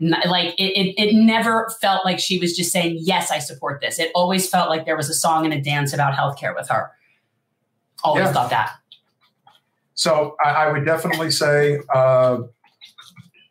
like 0.00 0.48
it, 0.58 0.76
it, 0.76 0.94
it 0.98 1.14
never 1.14 1.72
felt 1.80 2.04
like 2.04 2.18
she 2.18 2.38
was 2.40 2.56
just 2.56 2.72
saying, 2.72 2.96
Yes, 3.00 3.30
I 3.30 3.38
support 3.38 3.80
this. 3.80 4.00
It 4.00 4.10
always 4.16 4.48
felt 4.48 4.68
like 4.68 4.84
there 4.84 4.96
was 4.96 5.08
a 5.08 5.14
song 5.14 5.44
and 5.44 5.54
a 5.54 5.60
dance 5.60 5.92
about 5.92 6.14
healthcare 6.14 6.54
with 6.54 6.68
her. 6.68 6.90
Always 8.02 8.24
Yeah. 8.24 8.32
thought 8.32 8.50
that. 8.50 8.72
So 9.94 10.36
I, 10.44 10.50
I 10.50 10.72
would 10.72 10.84
definitely 10.84 11.30
say, 11.30 11.78
uh, 11.94 12.38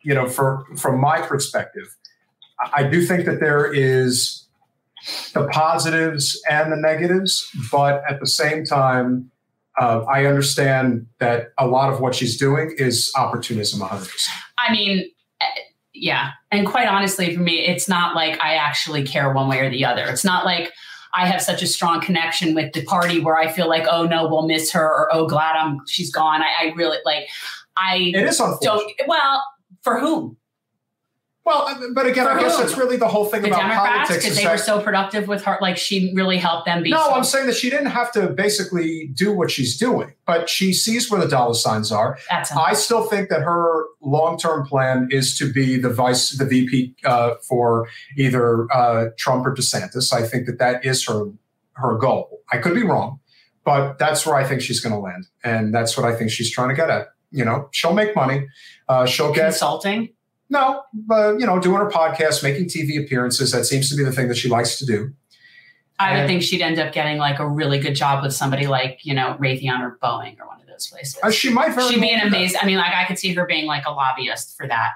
you 0.06 0.14
know, 0.14 0.28
for 0.28 0.64
from 0.76 1.00
my 1.00 1.20
perspective, 1.20 1.96
I, 2.72 2.84
do 2.84 3.04
think 3.04 3.26
that 3.26 3.40
there 3.40 3.70
is 3.72 4.46
the 5.34 5.48
positives 5.48 6.40
and 6.48 6.70
the 6.70 6.76
negatives, 6.76 7.50
but 7.72 8.04
at 8.08 8.20
the 8.20 8.26
same 8.28 8.64
time, 8.64 9.32
uh, 9.80 10.04
I 10.04 10.26
understand 10.26 11.06
that 11.18 11.48
a 11.58 11.66
lot 11.66 11.92
of 11.92 12.00
what 12.00 12.14
she's 12.14 12.36
doing 12.36 12.72
is 12.78 13.10
opportunism, 13.16 13.80
100. 13.80 14.08
percent 14.08 14.38
I 14.58 14.72
mean, 14.72 15.10
eh, 15.40 15.44
yeah. 15.92 16.30
And 16.52 16.68
quite 16.68 16.86
honestly, 16.86 17.34
for 17.34 17.42
me, 17.42 17.66
it's 17.66 17.88
not 17.88 18.14
like 18.14 18.40
I 18.40 18.54
actually 18.54 19.02
care 19.02 19.32
one 19.32 19.48
way 19.48 19.58
or 19.58 19.70
the 19.70 19.84
other. 19.84 20.04
It's 20.04 20.24
not 20.24 20.44
like 20.44 20.72
I 21.14 21.26
have 21.26 21.42
such 21.42 21.62
a 21.62 21.66
strong 21.66 22.00
connection 22.00 22.54
with 22.54 22.72
the 22.74 22.84
party 22.84 23.18
where 23.18 23.36
I 23.36 23.50
feel 23.50 23.68
like, 23.68 23.86
oh 23.90 24.06
no, 24.06 24.28
we'll 24.28 24.46
miss 24.46 24.70
her, 24.70 24.86
or 24.86 25.08
oh 25.12 25.26
glad 25.26 25.56
I'm 25.56 25.80
she's 25.88 26.12
gone. 26.12 26.42
I, 26.42 26.68
I 26.68 26.72
really 26.76 26.98
like. 27.04 27.26
I 27.76 28.12
It 28.14 28.24
is 28.24 28.38
unfortunate. 28.38 28.62
don't. 28.62 29.08
Well, 29.08 29.42
for 29.86 30.00
whom? 30.00 30.36
Well, 31.44 31.80
but 31.94 32.06
again, 32.06 32.24
For 32.24 32.32
I 32.32 32.40
guess 32.40 32.56
that's 32.58 32.76
really 32.76 32.96
the 32.96 33.06
whole 33.06 33.26
thing 33.26 33.42
The 33.42 33.48
about 33.50 33.60
Democrats 33.60 34.08
politics. 34.08 34.24
because 34.24 34.36
they 34.36 34.48
were 34.48 34.58
so 34.58 34.82
productive 34.82 35.28
with 35.28 35.44
her. 35.44 35.58
Like 35.60 35.76
she 35.76 36.12
really 36.12 36.38
helped 36.38 36.66
them 36.66 36.82
be. 36.82 36.90
no, 36.90 36.96
so- 37.04 37.12
I'm 37.14 37.22
saying 37.22 37.46
that 37.46 37.54
she 37.54 37.70
didn't 37.70 37.86
have 38.00 38.10
to 38.14 38.30
basically 38.30 39.10
do 39.14 39.32
what 39.32 39.48
she's 39.52 39.76
doing, 39.78 40.14
but 40.26 40.48
she 40.50 40.72
sees 40.72 41.08
where 41.08 41.20
the 41.20 41.28
dollar 41.28 41.54
signs 41.54 41.92
are. 41.92 42.18
That's 42.28 42.50
I 42.50 42.72
still 42.72 43.04
think 43.04 43.28
that 43.28 43.42
her 43.42 43.84
long-term 44.02 44.66
plan 44.66 45.06
is 45.12 45.38
to 45.38 45.52
be 45.52 45.78
the 45.78 45.88
vice, 45.88 46.30
the 46.36 46.46
VP 46.46 46.96
uh, 47.04 47.36
for 47.48 47.86
either 48.16 48.66
uh, 48.74 49.10
Trump 49.16 49.46
or 49.46 49.54
DeSantis. 49.54 50.12
I 50.12 50.26
think 50.26 50.46
that 50.46 50.58
that 50.58 50.84
is 50.84 51.06
her 51.06 51.26
her 51.74 51.96
goal. 51.96 52.40
I 52.50 52.58
could 52.58 52.74
be 52.74 52.82
wrong, 52.82 53.20
but 53.64 53.98
that's 54.00 54.26
where 54.26 54.34
I 54.34 54.42
think 54.42 54.62
she's 54.62 54.80
going 54.80 54.94
to 54.94 54.98
land, 55.00 55.28
and 55.44 55.72
that's 55.72 55.96
what 55.96 56.04
I 56.12 56.16
think 56.16 56.32
she's 56.32 56.50
trying 56.50 56.70
to 56.70 56.74
get 56.74 56.90
at. 56.90 57.06
You 57.36 57.44
know, 57.44 57.68
she'll 57.72 57.94
make 57.94 58.16
money. 58.16 58.46
Uh, 58.88 59.06
she'll 59.06 59.32
get 59.32 59.50
consulting. 59.50 60.08
no, 60.50 60.82
but 60.92 61.38
you 61.38 61.46
know, 61.46 61.60
doing 61.60 61.78
her 61.78 61.88
podcast, 61.90 62.42
making 62.42 62.66
TV 62.66 63.04
appearances. 63.04 63.52
That 63.52 63.64
seems 63.66 63.88
to 63.90 63.96
be 63.96 64.02
the 64.04 64.12
thing 64.12 64.28
that 64.28 64.36
she 64.36 64.48
likes 64.48 64.78
to 64.78 64.86
do. 64.86 65.12
I 65.98 66.12
would 66.12 66.20
And- 66.20 66.28
think 66.28 66.42
she'd 66.42 66.60
end 66.62 66.78
up 66.78 66.92
getting 66.92 67.18
like 67.18 67.38
a 67.38 67.48
really 67.48 67.78
good 67.78 67.94
job 67.94 68.22
with 68.22 68.32
somebody 68.34 68.66
like 68.66 69.00
you 69.04 69.14
know 69.14 69.36
Raytheon 69.40 69.80
or 69.80 69.98
Boeing 70.02 70.38
or 70.40 70.46
one 70.46 70.60
of 70.60 70.66
those 70.66 70.86
places. 70.88 71.18
Uh, 71.22 71.30
she 71.30 71.48
might. 71.50 71.78
She'd 71.88 72.00
be 72.00 72.10
an 72.10 72.26
amazing. 72.26 72.58
I 72.62 72.66
mean, 72.66 72.78
like 72.78 72.94
I 72.94 73.04
could 73.06 73.18
see 73.18 73.32
her 73.34 73.46
being 73.46 73.66
like 73.66 73.84
a 73.86 73.90
lobbyist 73.92 74.56
for 74.56 74.66
that. 74.66 74.90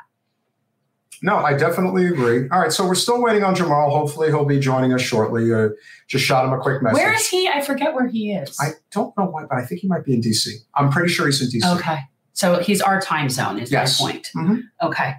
No, 1.23 1.37
I 1.37 1.53
definitely 1.53 2.07
agree. 2.07 2.49
All 2.51 2.61
right, 2.61 2.73
so 2.73 2.87
we're 2.87 2.95
still 2.95 3.21
waiting 3.21 3.45
on 3.45 3.55
Jamal. 3.55 3.91
Hopefully, 3.91 4.29
he'll 4.29 4.47
be 4.47 4.59
joining 4.59 4.95
us 4.95 5.03
shortly. 5.03 5.53
Uh, 5.53 5.69
just 6.09 6.25
shot 6.25 6.47
him 6.47 6.53
a 6.55 6.59
quick 6.59 6.83
message. 6.83 6.95
Where 6.97 7.13
is 7.13 7.29
he? 7.29 7.47
I 7.47 7.61
forget 7.61 7.93
where 7.95 8.07
he 8.09 8.33
is. 8.33 8.57
I 8.59 8.71
don't 8.91 9.15
know 9.19 9.25
why, 9.27 9.45
but 9.45 9.59
I 9.59 9.67
think 9.67 9.83
he 9.83 9.87
might 9.89 10.03
be 10.03 10.15
in 10.15 10.23
DC. 10.23 10.49
I'm 10.75 10.91
pretty 10.91 11.11
sure 11.13 11.27
he's 11.27 11.43
in 11.43 11.49
DC. 11.61 11.77
Okay. 11.79 11.99
So 12.33 12.59
he's 12.61 12.81
our 12.81 13.01
time 13.01 13.29
zone, 13.29 13.59
is 13.59 13.71
Yes. 13.71 14.01
my 14.01 14.13
point. 14.13 14.29
Mhm. 14.35 14.63
Okay. 14.83 15.15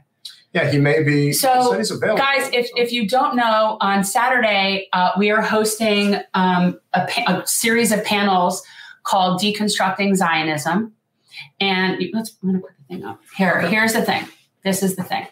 Yeah, 0.53 0.69
he 0.69 0.79
may 0.79 1.01
be. 1.01 1.31
So, 1.31 1.71
he's 1.77 1.91
available. 1.91 2.17
Guys, 2.17 2.49
if, 2.51 2.69
if 2.75 2.91
you 2.91 3.07
don't 3.07 3.37
know, 3.37 3.77
on 3.79 4.03
Saturday, 4.03 4.89
uh, 4.91 5.11
we 5.17 5.31
are 5.31 5.41
hosting 5.41 6.19
um, 6.33 6.77
a, 6.93 7.05
pa- 7.07 7.41
a 7.41 7.47
series 7.47 7.91
of 7.93 8.03
panels 8.03 8.61
called 9.03 9.39
Deconstructing 9.41 10.15
Zionism. 10.15 10.93
And 11.61 12.03
let's, 12.13 12.35
I'm 12.43 12.49
going 12.49 12.61
to 12.61 12.67
put 12.67 12.75
the 12.77 12.83
thing 12.95 13.05
up. 13.05 13.21
Here, 13.37 13.59
Okay. 13.59 13.69
here's 13.69 13.93
the 13.93 14.01
thing. 14.03 14.25
This 14.65 14.83
is 14.83 14.95
the 14.97 15.03
thing. 15.03 15.25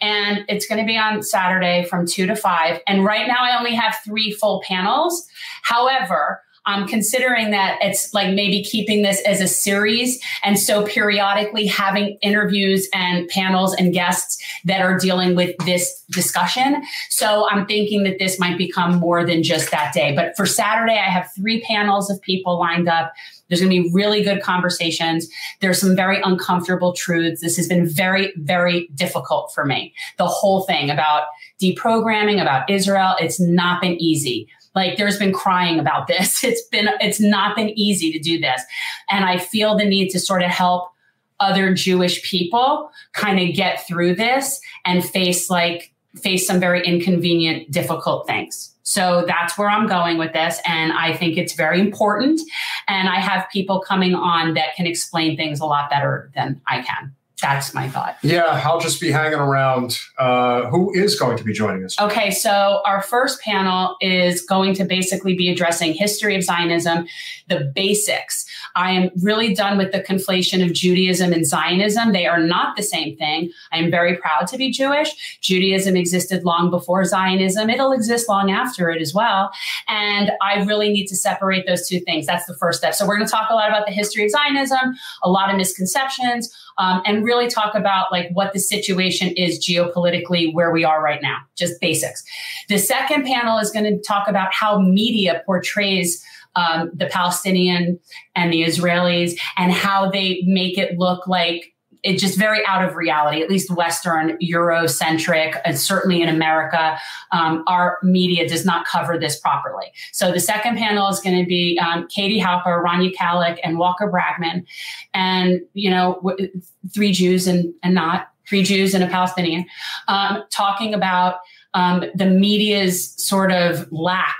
And 0.00 0.44
it's 0.48 0.66
going 0.66 0.80
to 0.80 0.86
be 0.86 0.96
on 0.96 1.22
Saturday 1.24 1.84
from 1.84 2.06
2 2.06 2.26
to 2.26 2.36
5. 2.36 2.80
And 2.86 3.04
right 3.04 3.26
now, 3.26 3.38
I 3.40 3.58
only 3.58 3.74
have 3.74 3.96
three 4.04 4.30
full 4.30 4.62
panels. 4.66 5.26
However, 5.62 6.42
I'm 6.66 6.86
considering 6.86 7.50
that 7.52 7.78
it's 7.80 8.12
like 8.12 8.34
maybe 8.34 8.62
keeping 8.62 9.02
this 9.02 9.20
as 9.22 9.40
a 9.40 9.48
series. 9.48 10.22
And 10.42 10.58
so 10.58 10.84
periodically 10.84 11.66
having 11.66 12.18
interviews 12.22 12.88
and 12.92 13.28
panels 13.28 13.74
and 13.74 13.92
guests 13.92 14.42
that 14.64 14.82
are 14.82 14.98
dealing 14.98 15.34
with 15.34 15.56
this 15.64 16.04
discussion. 16.10 16.82
So 17.08 17.48
I'm 17.50 17.66
thinking 17.66 18.04
that 18.04 18.18
this 18.18 18.38
might 18.38 18.58
become 18.58 18.96
more 18.96 19.24
than 19.24 19.42
just 19.42 19.70
that 19.70 19.94
day. 19.94 20.14
But 20.14 20.36
for 20.36 20.46
Saturday, 20.46 20.98
I 20.98 21.10
have 21.10 21.30
three 21.34 21.62
panels 21.62 22.10
of 22.10 22.20
people 22.20 22.58
lined 22.58 22.88
up. 22.88 23.12
There's 23.48 23.60
going 23.60 23.72
to 23.72 23.82
be 23.82 23.90
really 23.92 24.22
good 24.22 24.42
conversations. 24.42 25.28
There's 25.60 25.80
some 25.80 25.96
very 25.96 26.20
uncomfortable 26.22 26.92
truths. 26.92 27.40
This 27.40 27.56
has 27.56 27.66
been 27.66 27.88
very, 27.88 28.32
very 28.36 28.88
difficult 28.94 29.52
for 29.52 29.64
me. 29.64 29.92
The 30.18 30.26
whole 30.26 30.62
thing 30.62 30.90
about 30.90 31.24
deprogramming, 31.60 32.40
about 32.40 32.70
Israel, 32.70 33.16
it's 33.18 33.40
not 33.40 33.80
been 33.80 34.00
easy. 34.00 34.48
Like 34.74 34.96
there's 34.96 35.18
been 35.18 35.32
crying 35.32 35.78
about 35.78 36.06
this. 36.06 36.44
It's 36.50 36.62
been, 36.68 36.88
it's 37.00 37.20
not 37.20 37.56
been 37.56 37.70
easy 37.78 38.12
to 38.12 38.18
do 38.18 38.38
this. 38.38 38.62
And 39.10 39.24
I 39.24 39.38
feel 39.38 39.76
the 39.76 39.84
need 39.84 40.10
to 40.10 40.20
sort 40.20 40.42
of 40.42 40.50
help 40.50 40.90
other 41.38 41.72
Jewish 41.74 42.22
people 42.22 42.90
kind 43.12 43.40
of 43.40 43.54
get 43.54 43.86
through 43.86 44.14
this 44.14 44.60
and 44.84 45.04
face 45.04 45.48
like, 45.48 45.92
face 46.16 46.46
some 46.46 46.58
very 46.58 46.84
inconvenient, 46.84 47.70
difficult 47.70 48.26
things. 48.26 48.74
So 48.82 49.24
that's 49.26 49.56
where 49.56 49.70
I'm 49.70 49.86
going 49.86 50.18
with 50.18 50.32
this. 50.32 50.60
And 50.66 50.92
I 50.92 51.16
think 51.16 51.36
it's 51.36 51.54
very 51.54 51.80
important. 51.80 52.40
And 52.88 53.08
I 53.08 53.20
have 53.20 53.46
people 53.52 53.80
coming 53.80 54.14
on 54.14 54.54
that 54.54 54.74
can 54.74 54.86
explain 54.86 55.36
things 55.36 55.60
a 55.60 55.66
lot 55.66 55.88
better 55.88 56.30
than 56.34 56.60
I 56.66 56.82
can. 56.82 57.14
That's 57.40 57.74
my 57.74 57.88
thought. 57.88 58.16
yeah, 58.22 58.62
I'll 58.64 58.80
just 58.80 59.00
be 59.00 59.10
hanging 59.10 59.38
around. 59.38 59.98
Uh, 60.18 60.66
who 60.70 60.92
is 60.94 61.18
going 61.18 61.36
to 61.38 61.44
be 61.44 61.52
joining 61.52 61.84
us? 61.84 61.98
Okay, 62.00 62.30
so 62.30 62.82
our 62.86 63.02
first 63.02 63.40
panel 63.40 63.96
is 64.00 64.42
going 64.42 64.74
to 64.74 64.84
basically 64.84 65.34
be 65.34 65.50
addressing 65.50 65.94
history 65.94 66.36
of 66.36 66.42
Zionism, 66.42 67.06
the 67.50 67.70
basics. 67.74 68.46
I 68.76 68.92
am 68.92 69.10
really 69.20 69.54
done 69.54 69.76
with 69.76 69.92
the 69.92 70.00
conflation 70.00 70.64
of 70.64 70.72
Judaism 70.72 71.32
and 71.32 71.44
Zionism. 71.44 72.12
They 72.12 72.26
are 72.26 72.40
not 72.40 72.76
the 72.76 72.82
same 72.82 73.16
thing. 73.16 73.50
I 73.72 73.78
am 73.78 73.90
very 73.90 74.16
proud 74.16 74.46
to 74.46 74.56
be 74.56 74.70
Jewish. 74.70 75.38
Judaism 75.42 75.96
existed 75.96 76.44
long 76.44 76.70
before 76.70 77.04
Zionism. 77.04 77.68
It'll 77.68 77.92
exist 77.92 78.28
long 78.28 78.50
after 78.50 78.88
it 78.90 79.02
as 79.02 79.12
well. 79.12 79.50
And 79.88 80.30
I 80.40 80.62
really 80.64 80.88
need 80.90 81.08
to 81.08 81.16
separate 81.16 81.66
those 81.66 81.86
two 81.86 82.00
things. 82.00 82.26
That's 82.26 82.46
the 82.46 82.54
first 82.54 82.78
step. 82.78 82.94
So 82.94 83.06
we're 83.06 83.16
going 83.16 83.26
to 83.26 83.32
talk 83.32 83.50
a 83.50 83.54
lot 83.54 83.68
about 83.68 83.86
the 83.86 83.92
history 83.92 84.24
of 84.24 84.30
Zionism, 84.30 84.94
a 85.22 85.28
lot 85.28 85.50
of 85.50 85.56
misconceptions, 85.56 86.54
um, 86.78 87.02
and 87.04 87.24
really 87.24 87.48
talk 87.48 87.74
about 87.74 88.10
like 88.12 88.30
what 88.32 88.52
the 88.52 88.60
situation 88.60 89.28
is 89.32 89.58
geopolitically 89.58 90.54
where 90.54 90.70
we 90.70 90.84
are 90.84 91.02
right 91.02 91.20
now, 91.20 91.38
just 91.56 91.80
basics. 91.80 92.24
The 92.68 92.78
second 92.78 93.24
panel 93.26 93.58
is 93.58 93.70
going 93.70 93.84
to 93.84 94.00
talk 94.00 94.28
about 94.28 94.52
how 94.54 94.78
media 94.78 95.42
portrays 95.44 96.24
um, 96.56 96.90
the 96.94 97.06
Palestinian 97.06 97.98
and 98.34 98.52
the 98.52 98.62
Israelis 98.62 99.38
and 99.56 99.72
how 99.72 100.10
they 100.10 100.42
make 100.46 100.78
it 100.78 100.98
look 100.98 101.26
like 101.26 101.72
it's 102.02 102.22
just 102.22 102.38
very 102.38 102.64
out 102.66 102.84
of 102.84 102.96
reality, 102.96 103.42
at 103.42 103.50
least 103.50 103.70
Western, 103.70 104.38
Eurocentric, 104.38 105.60
and 105.64 105.78
certainly 105.78 106.22
in 106.22 106.28
America, 106.28 106.98
um, 107.32 107.62
our 107.66 107.98
media 108.02 108.48
does 108.48 108.64
not 108.64 108.86
cover 108.86 109.18
this 109.18 109.38
properly. 109.38 109.92
So 110.12 110.32
the 110.32 110.40
second 110.40 110.78
panel 110.78 111.08
is 111.08 111.20
going 111.20 111.38
to 111.38 111.46
be 111.46 111.78
um, 111.78 112.06
Katie 112.08 112.40
Halper, 112.40 112.82
Rania 112.82 113.12
Khalek, 113.14 113.58
and 113.62 113.78
Walker 113.78 114.10
Bragman, 114.10 114.64
and 115.12 115.60
you 115.74 115.90
know, 115.90 116.14
w- 116.24 116.48
three 116.94 117.12
Jews 117.12 117.46
and, 117.46 117.72
and 117.82 117.94
not 117.94 118.28
three 118.48 118.62
Jews 118.62 118.94
and 118.94 119.04
a 119.04 119.06
Palestinian, 119.06 119.66
um, 120.08 120.42
talking 120.50 120.94
about 120.94 121.36
um, 121.74 122.04
the 122.14 122.26
media's 122.26 123.12
sort 123.22 123.52
of 123.52 123.86
lack 123.92 124.38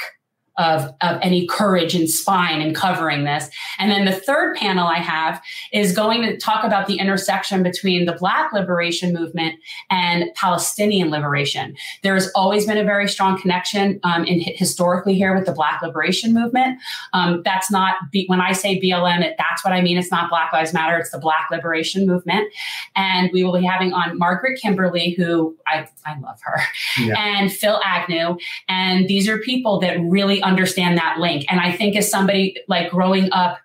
of, 0.60 0.84
of 1.00 1.18
any 1.22 1.46
courage 1.46 1.94
and 1.94 2.08
spine 2.08 2.60
in 2.60 2.74
covering 2.74 3.24
this. 3.24 3.48
And 3.78 3.90
then 3.90 4.04
the 4.04 4.12
third 4.12 4.56
panel 4.56 4.86
I 4.86 4.98
have 4.98 5.42
is 5.72 5.96
going 5.96 6.22
to 6.22 6.36
talk 6.36 6.64
about 6.64 6.86
the 6.86 6.98
intersection 6.98 7.62
between 7.62 8.04
the 8.04 8.12
Black 8.12 8.52
liberation 8.52 9.14
movement 9.14 9.54
and 9.88 10.24
Palestinian 10.34 11.10
liberation. 11.10 11.74
There 12.02 12.12
has 12.12 12.30
always 12.34 12.66
been 12.66 12.76
a 12.76 12.84
very 12.84 13.08
strong 13.08 13.40
connection 13.40 14.00
um, 14.04 14.24
in 14.24 14.40
historically 14.40 15.14
here 15.14 15.34
with 15.34 15.46
the 15.46 15.52
Black 15.52 15.80
liberation 15.80 16.34
movement. 16.34 16.78
Um, 17.14 17.40
that's 17.42 17.70
not 17.70 17.94
when 18.26 18.42
I 18.42 18.52
say 18.52 18.78
BLM, 18.78 19.22
it, 19.22 19.36
that's 19.38 19.64
what 19.64 19.72
I 19.72 19.80
mean. 19.80 19.96
It's 19.96 20.10
not 20.10 20.28
Black 20.28 20.52
Lives 20.52 20.74
Matter. 20.74 20.98
It's 20.98 21.10
the 21.10 21.18
Black 21.18 21.48
liberation 21.50 22.06
movement. 22.06 22.52
And 22.94 23.30
we 23.32 23.44
will 23.44 23.58
be 23.58 23.64
having 23.64 23.94
on 23.94 24.18
Margaret 24.18 24.60
Kimberly, 24.60 25.12
who 25.12 25.56
I, 25.66 25.88
I 26.04 26.18
love 26.20 26.38
her, 26.42 26.60
Yeah. 26.98 27.14
and 27.18 27.50
Phil 27.50 27.80
Agnew. 27.82 28.36
And 28.68 29.08
these 29.08 29.26
are 29.26 29.38
people 29.38 29.80
that 29.80 29.98
really 30.00 30.42
understand 30.50 30.98
that 30.98 31.18
link. 31.18 31.46
And 31.48 31.60
I 31.60 31.72
think 31.72 31.96
as 31.96 32.10
somebody 32.10 32.56
like 32.68 32.90
growing 32.90 33.30
up 33.32 33.58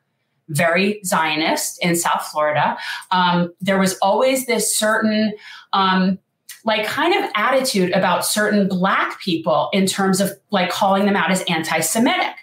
very 0.50 1.00
Zionist 1.04 1.84
in 1.84 1.96
South 1.96 2.24
Florida, 2.32 2.78
um, 3.12 3.52
there 3.60 3.80
was 3.80 3.98
always 4.02 4.46
this 4.46 4.76
certain, 4.78 5.34
um, 5.74 6.20
like 6.64 6.86
kind 6.86 7.14
of 7.16 7.30
attitude 7.36 7.92
about 7.92 8.26
certain 8.26 8.68
black 8.68 9.20
people 9.20 9.70
in 9.74 9.86
terms 9.86 10.22
of 10.22 10.32
like 10.52 10.70
calling 10.70 11.06
them 11.06 11.16
out 11.16 11.32
as 11.32 11.44
anti-Semitic. 11.48 12.36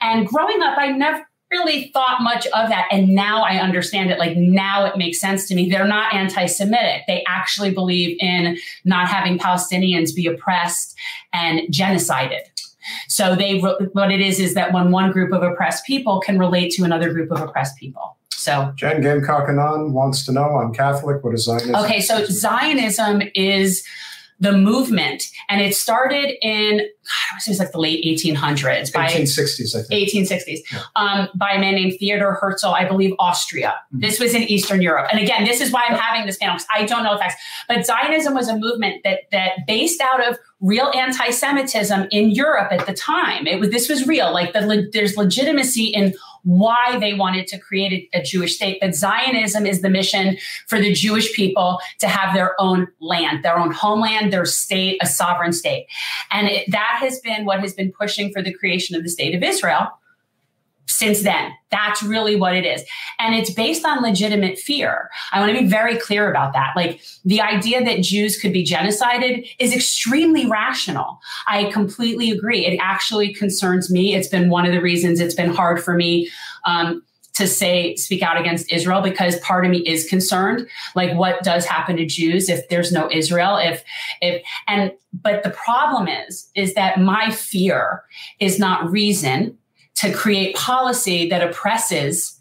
And 0.00 0.26
growing 0.26 0.60
up, 0.62 0.76
I 0.78 0.92
never 0.92 1.26
really 1.50 1.90
thought 1.92 2.22
much 2.22 2.46
of 2.48 2.68
that. 2.68 2.86
And 2.90 3.14
now 3.14 3.42
I 3.42 3.58
understand 3.58 4.10
it. 4.10 4.18
Like 4.18 4.36
now 4.36 4.84
it 4.84 4.96
makes 4.96 5.20
sense 5.20 5.46
to 5.48 5.54
me. 5.54 5.70
They're 5.70 5.86
not 5.86 6.12
anti-Semitic. 6.12 7.02
They 7.06 7.24
actually 7.28 7.72
believe 7.72 8.16
in 8.20 8.58
not 8.84 9.08
having 9.08 9.38
Palestinians 9.38 10.14
be 10.14 10.26
oppressed 10.26 10.96
and 11.32 11.60
genocided. 11.72 12.42
So 13.08 13.34
they 13.34 13.58
what 13.58 14.10
it 14.10 14.20
is 14.20 14.40
is 14.40 14.54
that 14.54 14.72
when 14.72 14.90
one 14.90 15.12
group 15.12 15.32
of 15.32 15.42
oppressed 15.42 15.84
people 15.84 16.20
can 16.20 16.38
relate 16.38 16.70
to 16.72 16.84
another 16.84 17.12
group 17.12 17.30
of 17.30 17.40
oppressed 17.40 17.76
people. 17.76 18.16
So 18.30 18.72
Jen 18.76 19.00
Gamecock 19.00 19.48
Anon 19.48 19.92
wants 19.92 20.24
to 20.26 20.32
know 20.32 20.58
I'm 20.58 20.72
Catholic. 20.72 21.24
What 21.24 21.34
is 21.34 21.44
Zionism? 21.44 21.74
okay, 21.76 22.00
so 22.00 22.24
Zionism 22.26 23.22
is 23.34 23.84
the 24.38 24.52
movement, 24.52 25.24
and 25.48 25.62
it 25.62 25.74
started 25.74 26.34
in 26.46 26.78
God, 26.78 27.40
it 27.46 27.48
was 27.48 27.58
like 27.58 27.72
the 27.72 27.78
late 27.80 28.04
1800s 28.04 28.92
by 28.92 29.06
1860s, 29.06 29.74
I 29.74 29.82
think. 29.82 30.10
1860s 30.10 30.58
Yeah. 30.72 30.80
um, 30.96 31.28
by 31.34 31.52
a 31.52 31.58
man 31.58 31.74
named 31.74 31.94
Theodor 31.98 32.32
Herzl, 32.40 32.66
I 32.68 32.84
believe 32.84 33.14
Austria. 33.18 33.74
Mhm. 33.94 34.00
This 34.02 34.20
was 34.20 34.34
in 34.34 34.42
Eastern 34.42 34.82
Europe. 34.82 35.08
And 35.10 35.20
again, 35.20 35.44
this 35.44 35.60
is 35.62 35.70
why 35.70 35.84
I'm 35.88 35.96
having 35.96 36.26
this 36.26 36.36
panel 36.36 36.56
because 36.56 36.66
I 36.74 36.84
don't 36.84 37.02
know 37.04 37.14
the 37.14 37.18
facts. 37.20 37.36
But 37.68 37.86
Zionism 37.86 38.34
was 38.34 38.48
a 38.48 38.56
movement 38.58 39.02
that 39.04 39.20
that 39.32 39.52
based 39.66 40.00
out 40.02 40.26
of 40.28 40.36
real 40.60 40.90
anti-Semitism 40.94 42.08
in 42.10 42.30
Europe 42.30 42.72
at 42.72 42.86
the 42.86 42.92
time. 42.94 43.46
It 43.46 43.60
was 43.60 43.70
this 43.70 43.88
was 43.88 44.06
real. 44.06 44.32
Like 44.32 44.52
the, 44.52 44.88
there's 44.92 45.16
legitimacy 45.16 45.86
in 45.86 46.14
why 46.46 46.96
they 47.00 47.12
wanted 47.12 47.48
to 47.48 47.58
create 47.58 48.08
a, 48.14 48.20
a 48.20 48.22
Jewish 48.22 48.54
state. 48.54 48.78
But 48.80 48.94
Zionism 48.94 49.66
is 49.66 49.82
the 49.82 49.90
mission 49.90 50.38
for 50.68 50.80
the 50.80 50.92
Jewish 50.92 51.34
people 51.34 51.80
to 51.98 52.06
have 52.06 52.34
their 52.34 52.54
own 52.60 52.86
land, 53.00 53.44
their 53.44 53.58
own 53.58 53.72
homeland, 53.72 54.32
their 54.32 54.44
state, 54.44 54.98
a 55.02 55.06
sovereign 55.06 55.52
state. 55.52 55.88
And 56.30 56.46
it, 56.46 56.70
that 56.70 56.98
has 57.00 57.18
been 57.18 57.44
what 57.46 57.58
has 57.60 57.74
been 57.74 57.92
pushing 57.92 58.32
for 58.32 58.42
the 58.42 58.52
creation 58.52 58.94
of 58.94 59.02
the 59.02 59.10
state 59.10 59.34
of 59.34 59.42
Israel 59.42 59.88
since 60.88 61.22
then. 61.22 61.52
That's 61.70 62.02
really 62.02 62.36
what 62.36 62.54
it 62.54 62.64
is. 62.64 62.84
And 63.18 63.34
it's 63.34 63.52
based 63.52 63.84
on 63.84 64.02
legitimate 64.02 64.58
fear. 64.58 65.10
I 65.32 65.40
want 65.40 65.54
to 65.54 65.62
be 65.62 65.68
very 65.68 65.96
clear 65.96 66.30
about 66.30 66.52
that. 66.52 66.72
Like 66.76 67.00
the 67.24 67.40
idea 67.40 67.84
that 67.84 68.02
Jews 68.02 68.38
could 68.38 68.52
be 68.52 68.64
genocided 68.64 69.48
is 69.58 69.74
extremely 69.74 70.46
rational. 70.46 71.18
I 71.48 71.70
completely 71.72 72.30
agree. 72.30 72.64
It 72.64 72.78
actually 72.80 73.34
concerns 73.34 73.90
me. 73.90 74.14
It's 74.14 74.28
been 74.28 74.48
one 74.48 74.64
of 74.64 74.72
the 74.72 74.80
reasons 74.80 75.20
it's 75.20 75.34
been 75.34 75.52
hard 75.52 75.82
for 75.82 75.94
me. 75.94 76.30
Um, 76.64 77.02
to 77.34 77.46
say 77.46 77.94
speak 77.96 78.22
out 78.22 78.40
against 78.40 78.72
Israel 78.72 79.02
because 79.02 79.38
part 79.40 79.66
of 79.66 79.70
me 79.70 79.86
is 79.86 80.08
concerned 80.08 80.66
like 80.94 81.14
what 81.14 81.42
does 81.42 81.66
happen 81.66 81.96
to 81.96 82.06
Jews 82.06 82.48
if 82.48 82.66
there's 82.70 82.92
no 82.92 83.10
Israel 83.12 83.58
if 83.58 83.84
if 84.22 84.42
and 84.66 84.90
but 85.12 85.42
the 85.42 85.50
problem 85.50 86.08
is 86.08 86.48
is 86.54 86.72
that 86.74 86.98
my 86.98 87.30
fear 87.30 88.02
is 88.40 88.58
not 88.58 88.90
reason 88.90 89.58
to 89.96 90.12
create 90.12 90.54
policy 90.56 91.28
that 91.28 91.42
oppresses 91.42 92.40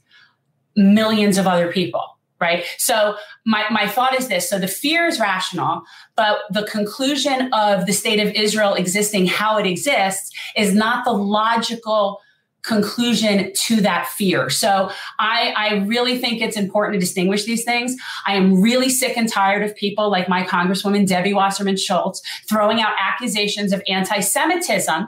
millions 0.76 1.38
of 1.38 1.48
other 1.48 1.72
people 1.72 2.16
right? 2.42 2.66
So 2.78 3.16
my, 3.46 3.66
my 3.72 3.88
thought 3.88 4.14
is 4.14 4.28
this. 4.28 4.50
So 4.50 4.60
the 4.60 4.68
fear 4.68 5.08
is 5.08 5.20
rational, 5.20 5.84
but 6.16 6.40
the 6.52 6.64
conclusion 6.64 7.50
of 7.54 7.86
the 7.86 7.94
state 7.94 8.20
of 8.20 8.34
Israel 8.34 8.74
existing 8.74 9.28
how 9.28 9.58
it 9.58 9.66
exists 9.66 10.32
is 10.56 10.74
not 10.74 11.06
the 11.06 11.14
logical 11.14 12.20
conclusion 12.62 13.52
to 13.54 13.80
that 13.82 14.08
fear. 14.08 14.50
So 14.50 14.90
I, 15.20 15.54
I 15.56 15.74
really 15.86 16.18
think 16.18 16.42
it's 16.42 16.58
important 16.58 16.96
to 16.96 17.00
distinguish 17.00 17.46
these 17.46 17.64
things. 17.64 17.96
I 18.26 18.36
am 18.36 18.60
really 18.60 18.90
sick 18.90 19.16
and 19.18 19.30
tired 19.30 19.64
of 19.64 19.76
people 19.76 20.10
like 20.10 20.28
my 20.28 20.44
Congresswoman 20.44 21.08
Debbie 21.08 21.34
Wasserman 21.34 21.78
Schultz 21.78 22.22
throwing 22.50 22.82
out 22.82 22.94
accusations 23.00 23.72
of 23.72 23.84
anti-Semitism 23.88 25.08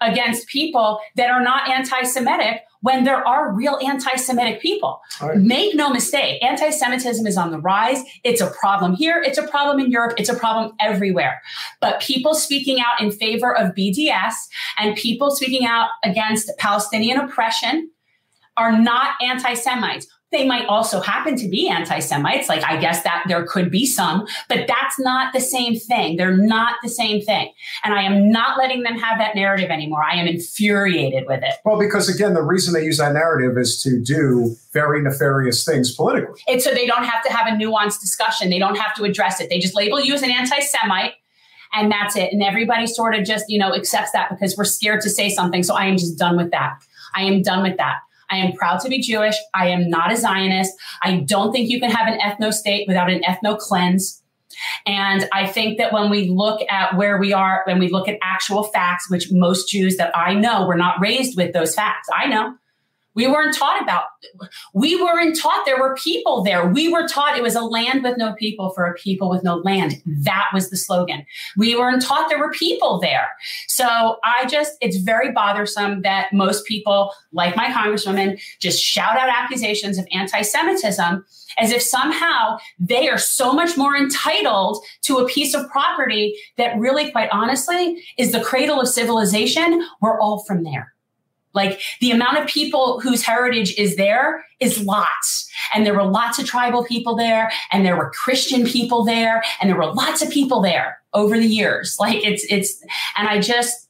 against 0.00 0.46
people 0.48 1.00
that 1.16 1.30
are 1.30 1.42
not 1.42 1.68
anti-Semitic 1.68 2.62
when 2.82 3.04
there 3.04 3.26
are 3.26 3.52
real 3.52 3.78
anti 3.82 4.14
Semitic 4.16 4.60
people. 4.60 5.00
Right. 5.20 5.38
Make 5.38 5.74
no 5.74 5.90
mistake, 5.90 6.42
anti 6.42 6.70
Semitism 6.70 7.26
is 7.26 7.36
on 7.36 7.50
the 7.50 7.58
rise. 7.58 8.02
It's 8.24 8.40
a 8.40 8.50
problem 8.50 8.94
here, 8.94 9.22
it's 9.22 9.38
a 9.38 9.46
problem 9.46 9.84
in 9.84 9.90
Europe, 9.90 10.14
it's 10.18 10.28
a 10.28 10.36
problem 10.36 10.74
everywhere. 10.80 11.42
But 11.80 12.00
people 12.00 12.34
speaking 12.34 12.80
out 12.80 13.00
in 13.00 13.10
favor 13.10 13.56
of 13.56 13.74
BDS 13.74 14.34
and 14.78 14.96
people 14.96 15.30
speaking 15.30 15.66
out 15.66 15.90
against 16.04 16.50
Palestinian 16.58 17.18
oppression 17.18 17.90
are 18.56 18.76
not 18.76 19.14
anti 19.22 19.54
Semites. 19.54 20.06
They 20.32 20.46
might 20.46 20.66
also 20.66 21.00
happen 21.00 21.36
to 21.36 21.48
be 21.48 21.68
anti 21.68 21.98
Semites. 21.98 22.48
Like, 22.48 22.62
I 22.64 22.76
guess 22.76 23.02
that 23.02 23.24
there 23.26 23.44
could 23.44 23.70
be 23.70 23.84
some, 23.84 24.26
but 24.48 24.66
that's 24.68 24.98
not 24.98 25.32
the 25.32 25.40
same 25.40 25.78
thing. 25.78 26.16
They're 26.16 26.36
not 26.36 26.76
the 26.82 26.88
same 26.88 27.20
thing. 27.20 27.52
And 27.82 27.94
I 27.94 28.02
am 28.02 28.30
not 28.30 28.56
letting 28.56 28.82
them 28.82 28.96
have 28.96 29.18
that 29.18 29.34
narrative 29.34 29.70
anymore. 29.70 30.04
I 30.04 30.14
am 30.14 30.26
infuriated 30.26 31.24
with 31.26 31.42
it. 31.42 31.54
Well, 31.64 31.78
because 31.78 32.08
again, 32.08 32.34
the 32.34 32.42
reason 32.42 32.74
they 32.74 32.84
use 32.84 32.98
that 32.98 33.12
narrative 33.12 33.58
is 33.58 33.82
to 33.82 34.00
do 34.00 34.54
very 34.72 35.02
nefarious 35.02 35.64
things 35.64 35.94
politically. 35.94 36.40
It's 36.46 36.64
so 36.64 36.72
they 36.72 36.86
don't 36.86 37.04
have 37.04 37.24
to 37.24 37.32
have 37.32 37.48
a 37.48 37.50
nuanced 37.50 38.00
discussion, 38.00 38.50
they 38.50 38.58
don't 38.58 38.78
have 38.78 38.94
to 38.96 39.04
address 39.04 39.40
it. 39.40 39.50
They 39.50 39.58
just 39.58 39.74
label 39.74 40.00
you 40.00 40.14
as 40.14 40.22
an 40.22 40.30
anti 40.30 40.60
Semite 40.60 41.14
and 41.72 41.90
that's 41.90 42.16
it. 42.16 42.32
And 42.32 42.42
everybody 42.42 42.86
sort 42.86 43.14
of 43.14 43.24
just, 43.24 43.46
you 43.48 43.58
know, 43.58 43.74
accepts 43.74 44.12
that 44.12 44.30
because 44.30 44.56
we're 44.56 44.64
scared 44.64 45.00
to 45.02 45.10
say 45.10 45.28
something. 45.28 45.62
So 45.62 45.74
I 45.74 45.86
am 45.86 45.96
just 45.96 46.18
done 46.18 46.36
with 46.36 46.50
that. 46.50 46.78
I 47.14 47.22
am 47.22 47.42
done 47.42 47.62
with 47.62 47.76
that. 47.76 47.98
I 48.30 48.36
am 48.36 48.52
proud 48.52 48.80
to 48.80 48.88
be 48.88 49.00
Jewish. 49.00 49.36
I 49.54 49.68
am 49.68 49.88
not 49.88 50.12
a 50.12 50.16
Zionist. 50.16 50.72
I 51.02 51.18
don't 51.20 51.52
think 51.52 51.68
you 51.68 51.80
can 51.80 51.90
have 51.90 52.06
an 52.06 52.18
ethno 52.20 52.52
state 52.52 52.86
without 52.86 53.10
an 53.10 53.22
ethno 53.22 53.58
cleanse. 53.58 54.22
And 54.86 55.28
I 55.32 55.46
think 55.46 55.78
that 55.78 55.92
when 55.92 56.10
we 56.10 56.28
look 56.28 56.60
at 56.70 56.96
where 56.96 57.18
we 57.18 57.32
are, 57.32 57.62
when 57.66 57.78
we 57.78 57.88
look 57.88 58.08
at 58.08 58.18
actual 58.22 58.64
facts, 58.64 59.08
which 59.10 59.30
most 59.30 59.68
Jews 59.68 59.96
that 59.96 60.16
I 60.16 60.34
know 60.34 60.66
were 60.66 60.76
not 60.76 61.00
raised 61.00 61.36
with 61.36 61.52
those 61.52 61.74
facts, 61.74 62.08
I 62.14 62.26
know 62.26 62.54
we 63.14 63.26
weren't 63.26 63.56
taught 63.56 63.82
about, 63.82 64.04
we 64.72 65.00
weren't 65.00 65.38
taught 65.38 65.66
there 65.66 65.80
were 65.80 65.96
people 65.96 66.44
there. 66.44 66.68
We 66.68 66.92
were 66.92 67.08
taught 67.08 67.36
it 67.36 67.42
was 67.42 67.56
a 67.56 67.62
land 67.62 68.04
with 68.04 68.16
no 68.16 68.34
people 68.34 68.70
for 68.70 68.84
a 68.84 68.94
people 68.94 69.28
with 69.28 69.42
no 69.42 69.56
land. 69.56 70.00
That 70.06 70.46
was 70.54 70.70
the 70.70 70.76
slogan. 70.76 71.26
We 71.56 71.76
weren't 71.76 72.02
taught 72.02 72.28
there 72.28 72.38
were 72.38 72.52
people 72.52 73.00
there. 73.00 73.30
So 73.66 74.18
I 74.24 74.46
just, 74.46 74.76
it's 74.80 74.98
very 74.98 75.32
bothersome 75.32 76.02
that 76.02 76.32
most 76.32 76.66
people, 76.66 77.12
like 77.32 77.56
my 77.56 77.66
congresswoman, 77.66 78.40
just 78.60 78.82
shout 78.82 79.16
out 79.16 79.28
accusations 79.28 79.98
of 79.98 80.06
anti 80.12 80.42
Semitism 80.42 81.24
as 81.58 81.72
if 81.72 81.82
somehow 81.82 82.58
they 82.78 83.08
are 83.08 83.18
so 83.18 83.52
much 83.52 83.76
more 83.76 83.96
entitled 83.96 84.84
to 85.02 85.18
a 85.18 85.26
piece 85.26 85.54
of 85.54 85.68
property 85.68 86.38
that 86.56 86.78
really, 86.78 87.10
quite 87.10 87.28
honestly, 87.32 88.02
is 88.18 88.32
the 88.32 88.40
cradle 88.40 88.80
of 88.80 88.88
civilization. 88.88 89.86
We're 90.00 90.18
all 90.20 90.44
from 90.44 90.62
there. 90.62 90.94
Like 91.52 91.80
the 92.00 92.10
amount 92.10 92.38
of 92.38 92.46
people 92.46 93.00
whose 93.00 93.22
heritage 93.22 93.74
is 93.76 93.96
there 93.96 94.44
is 94.60 94.84
lots. 94.84 95.50
And 95.74 95.84
there 95.84 95.94
were 95.94 96.04
lots 96.04 96.38
of 96.38 96.46
tribal 96.46 96.84
people 96.84 97.16
there, 97.16 97.50
and 97.72 97.84
there 97.84 97.96
were 97.96 98.10
Christian 98.10 98.64
people 98.64 99.04
there, 99.04 99.42
and 99.60 99.68
there 99.68 99.76
were 99.76 99.92
lots 99.92 100.22
of 100.22 100.30
people 100.30 100.60
there 100.60 101.00
over 101.12 101.38
the 101.38 101.46
years. 101.46 101.96
Like 101.98 102.24
it's, 102.24 102.44
it's, 102.48 102.82
and 103.16 103.28
I 103.28 103.40
just, 103.40 103.88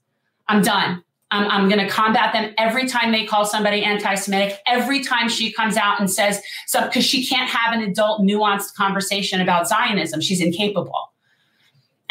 I'm 0.49 0.63
done. 0.63 1.03
I'm, 1.31 1.49
I'm 1.49 1.69
going 1.69 1.81
to 1.81 1.89
combat 1.89 2.33
them 2.33 2.53
every 2.59 2.89
time 2.89 3.13
they 3.13 3.25
call 3.25 3.45
somebody 3.45 3.85
anti 3.85 4.15
Semitic, 4.15 4.59
every 4.67 5.03
time 5.03 5.29
she 5.29 5.53
comes 5.53 5.77
out 5.77 6.01
and 6.01 6.11
says, 6.11 6.43
so, 6.67 6.85
because 6.87 7.05
she 7.05 7.25
can't 7.25 7.49
have 7.49 7.73
an 7.73 7.83
adult, 7.83 8.23
nuanced 8.23 8.75
conversation 8.75 9.41
about 9.41 9.69
Zionism. 9.69 10.21
She's 10.21 10.41
incapable. 10.41 11.10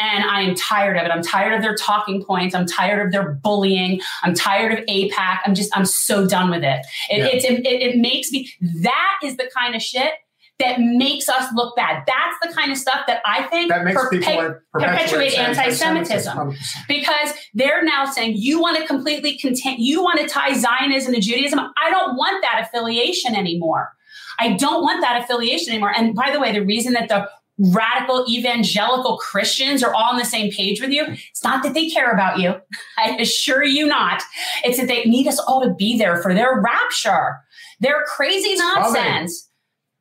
And 0.02 0.24
I 0.24 0.40
am 0.40 0.54
tired 0.54 0.96
of 0.96 1.04
it. 1.04 1.10
I'm 1.10 1.22
tired 1.22 1.52
of 1.52 1.60
their 1.60 1.74
talking 1.74 2.24
points. 2.24 2.54
I'm 2.54 2.64
tired 2.64 3.04
of 3.04 3.12
their 3.12 3.34
bullying. 3.34 4.00
I'm 4.22 4.32
tired 4.32 4.78
of 4.78 4.84
AIPAC. 4.86 5.40
I'm 5.44 5.54
just, 5.54 5.76
I'm 5.76 5.84
so 5.84 6.26
done 6.26 6.48
with 6.48 6.64
it. 6.64 6.86
It, 7.10 7.18
yeah. 7.18 7.26
it, 7.26 7.44
it, 7.66 7.82
it 7.82 7.96
makes 7.98 8.32
me, 8.32 8.50
that 8.82 9.18
is 9.22 9.36
the 9.36 9.50
kind 9.54 9.74
of 9.74 9.82
shit 9.82 10.12
that 10.58 10.80
makes 10.80 11.28
us 11.28 11.52
look 11.54 11.76
bad. 11.76 12.04
That's 12.06 12.36
the 12.42 12.54
kind 12.54 12.72
of 12.72 12.78
stuff 12.78 13.06
that 13.08 13.20
I 13.26 13.42
think 13.44 13.70
that 13.70 13.82
perpe- 13.82 14.60
perpetuate 14.72 15.38
anti-Semitism 15.38 16.54
because 16.88 17.32
they're 17.52 17.82
now 17.82 18.04
saying 18.06 18.34
you 18.36 18.60
want 18.60 18.78
to 18.78 18.86
completely 18.86 19.38
contain, 19.38 19.76
you 19.80 20.02
want 20.02 20.18
to 20.20 20.26
tie 20.26 20.54
Zionism 20.54 21.12
to 21.14 21.20
Judaism. 21.20 21.58
I 21.58 21.90
don't 21.90 22.16
want 22.16 22.42
that 22.42 22.62
affiliation 22.66 23.34
anymore. 23.34 23.92
I 24.38 24.54
don't 24.54 24.82
want 24.82 25.02
that 25.02 25.22
affiliation 25.22 25.72
anymore. 25.72 25.92
And 25.94 26.14
by 26.14 26.30
the 26.30 26.40
way, 26.40 26.52
the 26.52 26.64
reason 26.64 26.94
that 26.94 27.08
the 27.08 27.28
radical 27.60 28.24
evangelical 28.28 29.18
Christians 29.18 29.82
are 29.82 29.94
all 29.94 30.12
on 30.12 30.18
the 30.18 30.24
same 30.24 30.50
page 30.50 30.80
with 30.80 30.90
you. 30.90 31.04
It's 31.04 31.44
not 31.44 31.62
that 31.62 31.74
they 31.74 31.90
care 31.90 32.10
about 32.10 32.38
you. 32.38 32.54
I 32.98 33.16
assure 33.16 33.64
you 33.64 33.86
not. 33.86 34.22
It's 34.64 34.78
that 34.78 34.88
they 34.88 35.04
need 35.04 35.26
us 35.26 35.38
all 35.40 35.62
to 35.62 35.72
be 35.74 35.98
there 35.98 36.22
for 36.22 36.34
their 36.34 36.60
rapture. 36.60 37.40
Their 37.80 38.04
crazy 38.04 38.56
nonsense. 38.56 39.48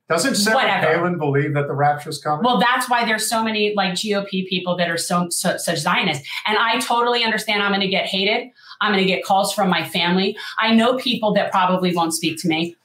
Doesn't 0.10 0.36
Sarah 0.36 0.56
Whatever. 0.56 0.88
Palin 0.88 1.20
believe 1.20 1.54
that 1.54 1.68
the 1.68 1.76
rapture 1.76 2.10
is 2.10 2.18
coming? 2.18 2.44
Well, 2.44 2.60
that's 2.60 2.90
why 2.90 3.06
there's 3.06 3.30
so 3.30 3.44
many 3.44 3.76
like 3.76 3.94
GOP 3.94 4.48
people 4.48 4.76
that 4.78 4.90
are 4.90 4.98
so, 4.98 5.30
so 5.30 5.56
such 5.58 5.78
Zionists. 5.78 6.28
And 6.48 6.58
I 6.58 6.80
totally 6.80 7.24
understand 7.24 7.62
I'm 7.62 7.70
going 7.70 7.82
to 7.82 7.88
get 7.88 8.08
hated. 8.08 8.50
I'm 8.82 8.92
going 8.92 9.06
to 9.06 9.08
get 9.08 9.24
calls 9.24 9.54
from 9.54 9.70
my 9.70 9.88
family. 9.88 10.36
I 10.60 10.74
know 10.74 10.98
people 10.98 11.32
that 11.36 11.52
probably 11.52 11.96
won't 11.96 12.16
speak 12.16 12.42
to 12.42 12.48
me 12.48 12.76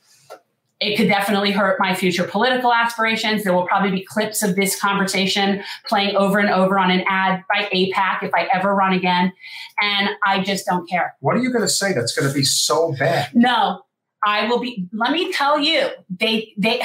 it 0.85 0.97
could 0.97 1.09
definitely 1.09 1.51
hurt 1.51 1.81
my 1.81 1.95
future 1.95 2.25
political 2.25 2.73
aspirations. 2.73 3.43
There 3.43 3.55
will 3.55 3.67
probably 3.67 3.91
be 3.91 4.05
clips 4.05 4.43
of 4.43 4.55
this 4.55 4.79
conversation 4.79 5.63
playing 5.89 6.15
over 6.17 6.39
and 6.39 6.51
over 6.51 6.79
on 6.79 6.91
an 6.91 7.05
ad 7.09 7.43
by 7.53 7.69
AIPAC 7.73 8.23
if 8.23 8.35
I 8.35 8.49
ever 8.53 8.75
run 8.75 8.93
again. 8.93 9.33
And 9.81 10.11
I 10.27 10.43
just 10.43 10.67
don't 10.67 10.89
care. 10.89 11.15
What 11.21 11.37
are 11.37 11.41
you 11.41 11.51
going 11.51 11.65
to 11.65 11.69
say 11.69 11.93
that's 11.95 12.15
going 12.15 12.29
to 12.29 12.35
be 12.35 12.45
so 12.45 12.95
bad? 12.99 13.35
No, 13.35 13.83
I 14.25 14.47
will 14.47 14.61
be, 14.61 14.87
let 14.93 15.13
me 15.13 15.33
tell 15.33 15.59
you, 15.59 15.89
they, 16.11 16.53
they, 16.59 16.83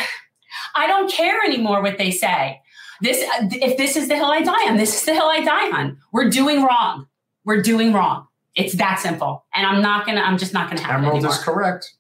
I 0.76 0.88
don't 0.88 1.12
care 1.12 1.42
anymore 1.44 1.82
what 1.82 1.98
they 1.98 2.12
say. 2.12 2.62
This, 3.02 3.24
if 3.52 3.78
this 3.78 3.96
is 3.96 4.08
the 4.08 4.16
hill 4.16 4.32
I 4.32 4.42
die 4.42 4.70
on, 4.70 4.78
this 4.78 4.96
is 4.96 5.06
the 5.06 5.14
hill 5.14 5.28
I 5.28 5.42
die 5.42 5.78
on. 5.78 5.98
We're 6.12 6.30
doing 6.30 6.64
wrong. 6.64 7.08
We're 7.46 7.62
doing 7.62 7.94
wrong. 7.94 8.28
It's 8.56 8.76
that 8.76 9.00
simple. 9.00 9.46
And 9.54 9.66
I'm 9.66 9.82
not 9.82 10.06
going 10.06 10.18
to, 10.18 10.26
I'm 10.26 10.38
just 10.38 10.54
not 10.54 10.70
going 10.70 10.78
to 10.78 10.84
have 10.84 11.02
Emerald 11.02 11.24
it 11.24 11.28
is 11.28 11.38
correct. 11.38 11.94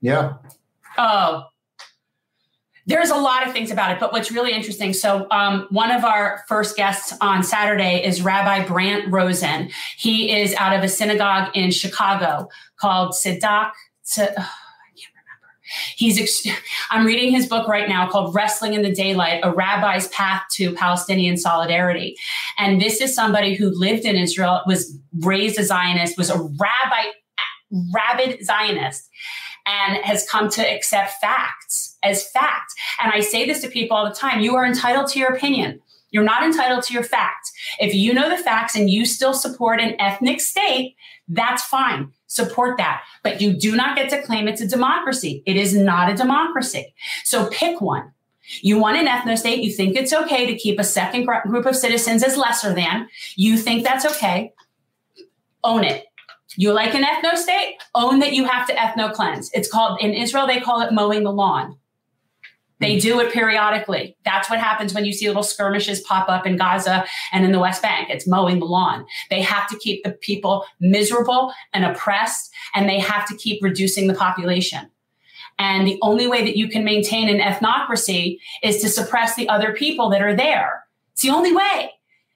Yeah. 0.00 0.34
Oh, 0.98 1.44
there's 2.86 3.10
a 3.10 3.16
lot 3.16 3.46
of 3.46 3.52
things 3.52 3.70
about 3.70 3.92
it, 3.92 4.00
but 4.00 4.12
what's 4.12 4.30
really 4.30 4.52
interesting. 4.52 4.92
So, 4.92 5.26
um, 5.30 5.66
one 5.70 5.90
of 5.90 6.04
our 6.04 6.42
first 6.48 6.76
guests 6.76 7.14
on 7.20 7.42
Saturday 7.42 8.04
is 8.04 8.20
Rabbi 8.20 8.66
Brant 8.66 9.10
Rosen. 9.10 9.70
He 9.96 10.30
is 10.30 10.54
out 10.54 10.76
of 10.76 10.82
a 10.82 10.88
synagogue 10.88 11.50
in 11.54 11.70
Chicago 11.70 12.48
called 12.78 13.12
Tzedek. 13.12 13.72
He's, 15.96 16.20
ex- 16.20 16.46
I'm 16.90 17.06
reading 17.06 17.32
his 17.32 17.46
book 17.46 17.66
right 17.66 17.88
now 17.88 18.08
called 18.08 18.34
Wrestling 18.34 18.74
in 18.74 18.82
the 18.82 18.94
Daylight, 18.94 19.40
A 19.42 19.50
Rabbi's 19.50 20.08
Path 20.08 20.42
to 20.52 20.74
Palestinian 20.74 21.38
Solidarity. 21.38 22.16
And 22.58 22.82
this 22.82 23.00
is 23.00 23.14
somebody 23.14 23.54
who 23.54 23.70
lived 23.70 24.04
in 24.04 24.14
Israel, 24.14 24.60
was 24.66 24.96
raised 25.20 25.58
a 25.58 25.64
Zionist, 25.64 26.18
was 26.18 26.28
a 26.28 26.36
rabbi, 26.38 27.08
rabid 27.94 28.44
Zionist 28.44 29.08
and 29.66 29.96
has 30.04 30.28
come 30.28 30.48
to 30.50 30.62
accept 30.62 31.12
facts 31.20 31.96
as 32.02 32.28
fact. 32.30 32.72
And 33.02 33.12
I 33.12 33.20
say 33.20 33.46
this 33.46 33.60
to 33.62 33.68
people 33.68 33.96
all 33.96 34.08
the 34.08 34.14
time 34.14 34.40
you 34.40 34.56
are 34.56 34.66
entitled 34.66 35.08
to 35.08 35.18
your 35.18 35.32
opinion. 35.32 35.80
You're 36.10 36.22
not 36.22 36.44
entitled 36.44 36.84
to 36.84 36.94
your 36.94 37.02
facts. 37.02 37.52
If 37.80 37.92
you 37.92 38.14
know 38.14 38.28
the 38.28 38.42
facts 38.42 38.76
and 38.76 38.88
you 38.88 39.04
still 39.04 39.34
support 39.34 39.80
an 39.80 40.00
ethnic 40.00 40.40
state, 40.40 40.94
that's 41.26 41.64
fine. 41.64 42.12
Support 42.28 42.76
that. 42.78 43.02
But 43.24 43.40
you 43.40 43.52
do 43.52 43.74
not 43.74 43.96
get 43.96 44.10
to 44.10 44.22
claim 44.22 44.46
it's 44.46 44.60
a 44.60 44.68
democracy. 44.68 45.42
It 45.44 45.56
is 45.56 45.74
not 45.76 46.10
a 46.10 46.14
democracy. 46.14 46.94
So 47.24 47.48
pick 47.50 47.80
one. 47.80 48.12
You 48.60 48.78
want 48.78 48.98
an 48.98 49.06
ethno 49.06 49.36
state. 49.36 49.64
You 49.64 49.72
think 49.72 49.96
it's 49.96 50.12
okay 50.12 50.46
to 50.46 50.54
keep 50.54 50.78
a 50.78 50.84
second 50.84 51.26
group 51.46 51.66
of 51.66 51.74
citizens 51.74 52.22
as 52.22 52.36
lesser 52.36 52.74
than. 52.74 53.08
You 53.36 53.56
think 53.56 53.82
that's 53.84 54.04
okay. 54.04 54.52
Own 55.64 55.82
it. 55.82 56.06
You 56.56 56.72
like 56.72 56.94
an 56.94 57.04
ethno 57.04 57.36
state? 57.36 57.78
Own 57.94 58.20
that 58.20 58.32
you 58.32 58.44
have 58.44 58.66
to 58.68 58.74
ethno 58.74 59.12
cleanse. 59.12 59.50
It's 59.52 59.70
called, 59.70 60.00
in 60.00 60.12
Israel, 60.12 60.46
they 60.46 60.60
call 60.60 60.80
it 60.80 60.92
mowing 60.92 61.24
the 61.24 61.32
lawn. 61.32 61.76
They 62.80 62.94
hmm. 62.94 63.00
do 63.00 63.20
it 63.20 63.32
periodically. 63.32 64.16
That's 64.24 64.50
what 64.50 64.58
happens 64.58 64.94
when 64.94 65.04
you 65.04 65.12
see 65.12 65.26
little 65.26 65.42
skirmishes 65.42 66.00
pop 66.00 66.28
up 66.28 66.46
in 66.46 66.56
Gaza 66.56 67.04
and 67.32 67.44
in 67.44 67.52
the 67.52 67.58
West 67.60 67.82
Bank. 67.82 68.10
It's 68.10 68.26
mowing 68.26 68.58
the 68.58 68.66
lawn. 68.66 69.06
They 69.30 69.42
have 69.42 69.68
to 69.68 69.78
keep 69.78 70.04
the 70.04 70.10
people 70.10 70.64
miserable 70.80 71.52
and 71.72 71.84
oppressed, 71.84 72.52
and 72.74 72.88
they 72.88 72.98
have 72.98 73.26
to 73.28 73.36
keep 73.36 73.62
reducing 73.62 74.06
the 74.06 74.14
population. 74.14 74.90
And 75.58 75.86
the 75.86 75.98
only 76.02 76.26
way 76.26 76.42
that 76.42 76.56
you 76.56 76.68
can 76.68 76.84
maintain 76.84 77.28
an 77.28 77.40
ethnocracy 77.40 78.38
is 78.62 78.82
to 78.82 78.88
suppress 78.88 79.36
the 79.36 79.48
other 79.48 79.72
people 79.72 80.10
that 80.10 80.20
are 80.20 80.34
there. 80.34 80.84
It's 81.12 81.22
the 81.22 81.30
only 81.30 81.54
way. 81.54 81.92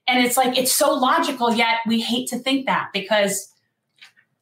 And 0.07 0.25
it's 0.25 0.37
like, 0.37 0.57
it's 0.57 0.71
so 0.71 0.93
logical, 0.93 1.53
yet 1.53 1.79
we 1.85 1.99
hate 1.99 2.29
to 2.29 2.39
think 2.39 2.65
that 2.65 2.89
because 2.93 3.53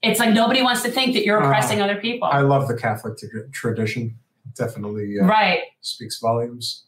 it's 0.01 0.19
like 0.19 0.33
nobody 0.33 0.62
wants 0.62 0.83
to 0.83 0.89
think 0.89 1.13
that 1.13 1.25
you're 1.25 1.41
Uh, 1.41 1.47
oppressing 1.47 1.81
other 1.81 1.95
people. 1.95 2.27
I 2.27 2.41
love 2.41 2.67
the 2.67 2.75
Catholic 2.75 3.17
t- 3.17 3.27
tradition. 3.51 4.17
Definitely 4.55 5.15
uh, 5.21 5.25
right. 5.25 5.62
speaks 5.81 6.19
volumes. 6.19 6.86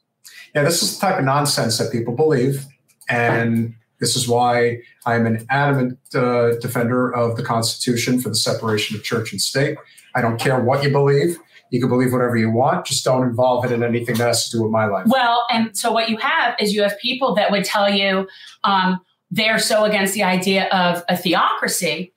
Yeah, 0.55 0.63
this 0.63 0.81
is 0.81 0.97
the 0.97 1.07
type 1.07 1.19
of 1.19 1.25
nonsense 1.25 1.77
that 1.77 1.91
people 1.91 2.15
believe. 2.15 2.65
And 3.09 3.75
this 3.99 4.15
is 4.15 4.27
why 4.27 4.79
I'm 5.05 5.25
an 5.25 5.45
adamant 5.49 5.99
uh, 6.15 6.55
defender 6.59 7.13
of 7.13 7.35
the 7.37 7.43
Constitution 7.43 8.19
for 8.21 8.29
the 8.29 8.35
separation 8.35 8.95
of 8.95 9.03
church 9.03 9.31
and 9.31 9.41
state. 9.41 9.77
I 10.15 10.21
don't 10.21 10.39
care 10.39 10.59
what 10.59 10.83
you 10.83 10.91
believe. 10.91 11.37
You 11.71 11.79
can 11.79 11.89
believe 11.89 12.11
whatever 12.11 12.35
you 12.37 12.49
want, 12.49 12.85
just 12.85 13.03
don't 13.03 13.23
involve 13.23 13.65
it 13.65 13.71
in 13.71 13.83
anything 13.83 14.15
that 14.15 14.27
has 14.27 14.49
to 14.49 14.57
do 14.57 14.63
with 14.63 14.71
my 14.71 14.85
life. 14.85 15.05
Well, 15.07 15.45
and 15.51 15.77
so 15.77 15.91
what 15.91 16.09
you 16.09 16.17
have 16.17 16.55
is 16.59 16.73
you 16.73 16.81
have 16.81 16.97
people 16.99 17.35
that 17.35 17.51
would 17.51 17.63
tell 17.63 17.89
you 17.89 18.27
um, 18.63 18.99
they're 19.29 19.59
so 19.59 19.83
against 19.83 20.15
the 20.15 20.23
idea 20.23 20.67
of 20.69 21.03
a 21.09 21.15
theocracy. 21.15 22.13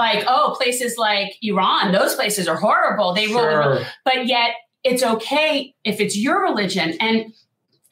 Like, 0.00 0.24
oh, 0.26 0.56
places 0.58 0.96
like 0.96 1.36
Iran, 1.42 1.92
those 1.92 2.14
places 2.14 2.48
are 2.48 2.56
horrible. 2.56 3.12
They 3.12 3.26
rule, 3.26 3.40
Sure. 3.40 3.80
but 4.04 4.26
yet 4.26 4.52
it's 4.82 5.02
okay 5.02 5.74
if 5.84 6.00
it's 6.00 6.16
your 6.16 6.42
religion. 6.42 6.94
And 7.00 7.34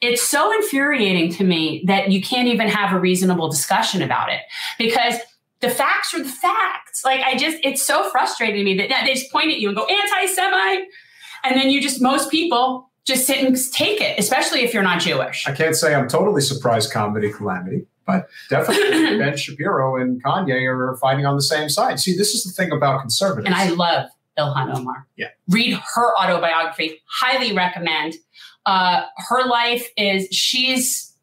it's 0.01 0.23
so 0.23 0.51
infuriating 0.51 1.31
to 1.33 1.43
me 1.43 1.83
that 1.85 2.09
you 2.11 2.21
can't 2.21 2.47
even 2.47 2.67
have 2.67 2.95
a 2.95 2.99
reasonable 2.99 3.47
discussion 3.49 4.01
about 4.01 4.31
it 4.31 4.41
because 4.79 5.15
the 5.59 5.69
facts 5.69 6.13
are 6.13 6.23
the 6.23 6.29
facts. 6.29 7.03
Like, 7.05 7.21
I 7.21 7.37
just, 7.37 7.57
it's 7.63 7.85
so 7.85 8.09
frustrating 8.09 8.55
to 8.55 8.63
me 8.63 8.77
that, 8.77 8.89
that 8.89 9.03
they 9.05 9.13
just 9.13 9.31
point 9.31 9.51
at 9.51 9.59
you 9.59 9.67
and 9.67 9.77
go, 9.77 9.85
anti 9.85 10.25
Semite. 10.33 10.87
And 11.43 11.55
then 11.55 11.69
you 11.69 11.79
just, 11.81 12.01
most 12.01 12.31
people 12.31 12.89
just 13.05 13.27
sit 13.27 13.43
and 13.43 13.55
take 13.73 14.01
it, 14.01 14.17
especially 14.17 14.61
if 14.61 14.73
you're 14.73 14.83
not 14.83 14.99
Jewish. 14.99 15.47
I 15.47 15.51
can't 15.53 15.75
say 15.75 15.93
I'm 15.93 16.07
totally 16.07 16.41
surprised 16.41 16.91
comedy 16.91 17.31
calamity, 17.31 17.85
but 18.09 18.27
definitely 18.49 19.17
Ben 19.19 19.37
Shapiro 19.37 19.95
and 19.95 20.23
Kanye 20.23 20.65
are 20.67 20.97
fighting 20.97 21.25
on 21.25 21.35
the 21.35 21.41
same 21.41 21.69
side. 21.69 21.99
See, 21.99 22.15
this 22.15 22.33
is 22.33 22.43
the 22.43 22.51
thing 22.51 22.71
about 22.71 23.01
conservatives. 23.01 23.45
And 23.45 23.55
I 23.55 23.69
love 23.69 24.09
Ilhan 24.37 24.75
Omar. 24.77 25.07
Yeah. 25.15 25.27
Read 25.49 25.79
her 25.95 26.17
autobiography. 26.17 27.01
Highly 27.05 27.53
recommend. 27.55 28.15
Uh, 28.65 29.03
her 29.29 29.45
life 29.47 29.87
is 29.97 30.27
she's, 30.31 31.13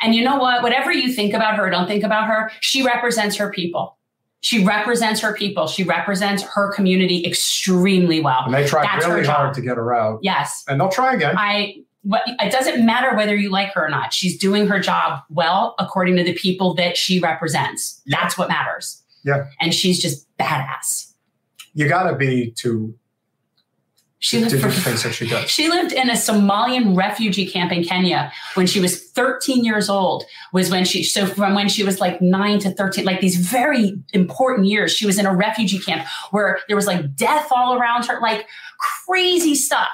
and 0.00 0.14
you 0.14 0.22
know 0.24 0.36
what? 0.38 0.62
Whatever 0.62 0.92
you 0.92 1.12
think 1.12 1.34
about 1.34 1.56
her, 1.56 1.68
don't 1.70 1.86
think 1.86 2.04
about 2.04 2.26
her. 2.28 2.50
She 2.60 2.82
represents 2.84 3.36
her 3.36 3.50
people. 3.50 3.98
She 4.40 4.62
represents 4.64 5.20
her 5.22 5.34
people. 5.34 5.66
She 5.66 5.84
represents 5.84 6.42
her 6.42 6.72
community 6.74 7.24
extremely 7.24 8.20
well. 8.20 8.42
and 8.44 8.52
they 8.54 8.66
tried 8.66 8.84
That's 8.84 9.06
really 9.06 9.26
hard 9.26 9.54
to 9.54 9.62
get 9.62 9.76
her 9.78 9.94
out. 9.94 10.20
Yes, 10.22 10.64
And 10.68 10.80
they'll 10.80 10.90
try 10.90 11.14
again. 11.14 11.34
I. 11.38 11.76
What, 12.04 12.22
it 12.26 12.52
doesn't 12.52 12.84
matter 12.84 13.16
whether 13.16 13.34
you 13.34 13.50
like 13.50 13.72
her 13.74 13.86
or 13.86 13.88
not. 13.88 14.12
She's 14.12 14.38
doing 14.38 14.66
her 14.68 14.78
job 14.78 15.20
well 15.28 15.74
according 15.78 16.16
to 16.16 16.24
the 16.24 16.34
people 16.34 16.74
that 16.74 16.96
she 16.96 17.18
represents. 17.18 18.00
That's 18.06 18.38
what 18.38 18.48
matters. 18.48 19.02
Yeah. 19.24 19.46
And 19.60 19.74
she's 19.74 20.00
just 20.00 20.26
badass. 20.38 21.12
You 21.72 21.88
got 21.88 22.08
to 22.10 22.16
be 22.16 22.52
to, 22.58 22.94
She 24.18 24.38
lived 24.38 24.60
for 24.60 24.70
things 24.70 25.02
that 25.02 25.14
she 25.14 25.28
does. 25.28 25.50
She 25.50 25.68
lived 25.68 25.92
in 25.92 26.08
a 26.08 26.12
Somalian 26.14 26.96
refugee 26.96 27.46
camp 27.46 27.72
in 27.72 27.84
Kenya 27.84 28.32
when 28.54 28.66
she 28.66 28.80
was 28.80 29.02
13 29.10 29.64
years 29.64 29.90
old. 29.90 30.24
Was 30.52 30.70
when 30.70 30.84
she 30.84 31.02
so 31.02 31.26
from 31.26 31.54
when 31.54 31.68
she 31.68 31.84
was 31.84 32.00
like 32.00 32.22
nine 32.22 32.58
to 32.60 32.70
13, 32.70 33.04
like 33.04 33.20
these 33.20 33.36
very 33.36 33.98
important 34.12 34.66
years. 34.68 34.92
She 34.92 35.04
was 35.04 35.18
in 35.18 35.26
a 35.26 35.34
refugee 35.34 35.78
camp 35.78 36.06
where 36.30 36.60
there 36.68 36.76
was 36.76 36.86
like 36.86 37.16
death 37.16 37.48
all 37.50 37.74
around 37.74 38.06
her, 38.06 38.20
like 38.20 38.46
crazy 39.06 39.54
stuff 39.54 39.88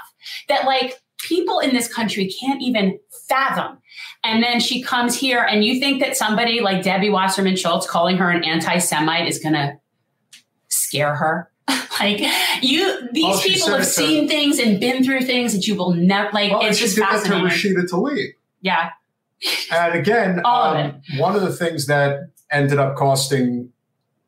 that 0.48 0.64
like 0.64 1.00
people 1.30 1.60
in 1.60 1.72
this 1.74 1.92
country 1.92 2.26
can't 2.40 2.60
even 2.60 2.98
fathom. 3.28 3.78
And 4.24 4.42
then 4.42 4.60
she 4.60 4.82
comes 4.82 5.16
here, 5.16 5.40
and 5.48 5.64
you 5.64 5.80
think 5.80 6.02
that 6.02 6.16
somebody 6.16 6.60
like 6.60 6.82
Debbie 6.82 7.08
Wasserman 7.08 7.56
Schultz 7.56 7.86
calling 7.88 8.18
her 8.18 8.28
an 8.30 8.44
anti-Semite 8.44 9.26
is 9.28 9.38
gonna 9.38 9.78
scare 10.68 11.14
her? 11.14 11.50
like 12.00 12.20
you, 12.62 13.08
these 13.12 13.24
Oh, 13.36 13.40
people 13.42 13.68
have 13.70 13.80
it 13.80 13.84
to- 13.84 13.90
seen 13.90 14.28
things 14.28 14.58
and 14.58 14.80
been 14.80 15.04
through 15.04 15.20
things 15.22 15.52
that 15.54 15.66
you 15.66 15.74
will 15.76 15.94
never 15.94 16.28
like. 16.32 16.50
Well, 16.50 16.62
it's 16.66 16.78
she 16.78 16.84
just 16.84 16.96
did 16.96 17.04
that 17.04 17.22
to 17.24 17.30
fascinating. 17.30 17.46
Rashida 17.76 17.88
Tlaib. 17.88 18.28
yeah, 18.60 18.90
And 19.70 19.94
again, 19.94 20.40
All 20.44 20.74
of 20.74 20.94
um, 20.94 21.02
one 21.18 21.36
of 21.36 21.42
the 21.42 21.52
things 21.52 21.86
that 21.86 22.28
ended 22.50 22.78
up 22.78 22.96
costing, 22.96 23.72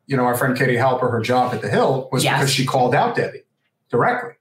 you 0.07 0.15
know, 0.17 0.23
our 0.23 0.35
friend 0.35 0.57
Katie 0.57 0.75
Halper 0.75 1.11
her 1.11 1.19
job 1.21 1.53
at 1.53 1.61
the 1.61 1.69
Hill 1.69 2.07
was 2.11 2.23
Yes. 2.23 2.39
because 2.39 2.51
she 2.53 2.65
called 2.65 2.95
out 2.95 3.15
Debbie 3.15 3.43
directly. 3.91 4.31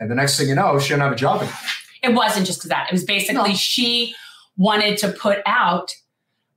And 0.00 0.10
the 0.10 0.14
next 0.14 0.38
thing 0.38 0.48
you 0.48 0.54
know, 0.54 0.78
she 0.78 0.88
didn't 0.90 1.02
have 1.02 1.12
a 1.12 1.16
job 1.16 1.42
anymore. 1.42 1.58
It 2.02 2.14
wasn't 2.14 2.46
just 2.46 2.60
because 2.60 2.70
that. 2.70 2.88
It 2.88 2.92
was 2.92 3.04
basically 3.04 3.50
No. 3.50 3.54
she 3.56 4.14
wanted 4.56 4.98
to 4.98 5.08
put 5.08 5.38
out 5.46 5.92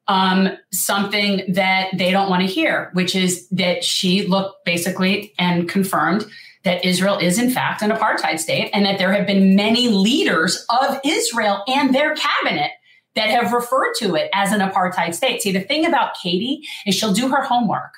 um, 0.07 0.49
something 0.71 1.53
that 1.53 1.89
they 1.93 2.11
don't 2.11 2.29
want 2.29 2.41
to 2.41 2.47
hear, 2.47 2.89
which 2.93 3.15
is 3.15 3.47
that 3.49 3.83
she 3.83 4.27
looked 4.27 4.65
basically 4.65 5.33
and 5.37 5.69
confirmed 5.69 6.25
that 6.63 6.83
Israel 6.85 7.17
is 7.17 7.39
in 7.39 7.49
fact 7.49 7.81
an 7.81 7.91
apartheid 7.91 8.39
state 8.39 8.69
and 8.73 8.85
that 8.85 8.97
there 8.97 9.11
have 9.13 9.25
been 9.25 9.55
many 9.55 9.87
leaders 9.87 10.65
of 10.69 10.99
Israel 11.05 11.63
and 11.67 11.93
their 11.93 12.15
cabinet 12.15 12.71
that 13.15 13.29
have 13.29 13.51
referred 13.53 13.93
to 13.99 14.15
it 14.15 14.29
as 14.33 14.51
an 14.51 14.59
apartheid 14.59 15.13
state. 15.13 15.41
See, 15.41 15.51
the 15.51 15.61
thing 15.61 15.85
about 15.85 16.15
Katie 16.21 16.61
is 16.85 16.95
she'll 16.95 17.13
do 17.13 17.29
her 17.29 17.43
homework. 17.43 17.93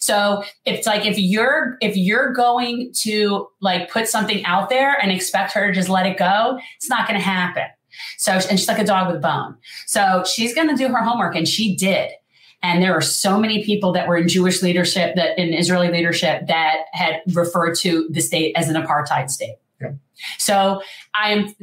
So 0.00 0.42
it's 0.64 0.86
like 0.86 1.06
if 1.06 1.18
you're 1.18 1.76
if 1.80 1.96
you're 1.96 2.32
going 2.32 2.92
to 3.02 3.48
like 3.60 3.90
put 3.90 4.08
something 4.08 4.44
out 4.44 4.70
there 4.70 4.96
and 5.00 5.12
expect 5.12 5.52
her 5.52 5.68
to 5.68 5.72
just 5.72 5.88
let 5.88 6.06
it 6.06 6.18
go, 6.18 6.58
it's 6.76 6.88
not 6.88 7.06
going 7.06 7.20
to 7.20 7.24
happen. 7.24 7.66
So 8.16 8.32
and 8.32 8.58
she's 8.58 8.68
like 8.68 8.78
a 8.78 8.84
dog 8.84 9.08
with 9.08 9.16
a 9.16 9.20
bone. 9.20 9.56
So 9.86 10.24
she's 10.24 10.54
going 10.54 10.68
to 10.68 10.76
do 10.76 10.88
her 10.88 11.02
homework, 11.02 11.36
and 11.36 11.46
she 11.46 11.76
did. 11.76 12.10
And 12.62 12.82
there 12.82 12.94
are 12.94 13.00
so 13.02 13.38
many 13.38 13.64
people 13.64 13.92
that 13.92 14.06
were 14.06 14.16
in 14.16 14.28
Jewish 14.28 14.62
leadership, 14.62 15.16
that 15.16 15.38
in 15.38 15.54
Israeli 15.54 15.90
leadership, 15.90 16.46
that 16.48 16.84
had 16.92 17.22
referred 17.32 17.76
to 17.76 18.06
the 18.10 18.20
state 18.20 18.54
as 18.56 18.68
an 18.68 18.76
apartheid 18.76 19.30
state. 19.30 19.56
Yeah. 19.80 19.92
So 20.38 20.82
I 21.14 21.30
am 21.30 21.54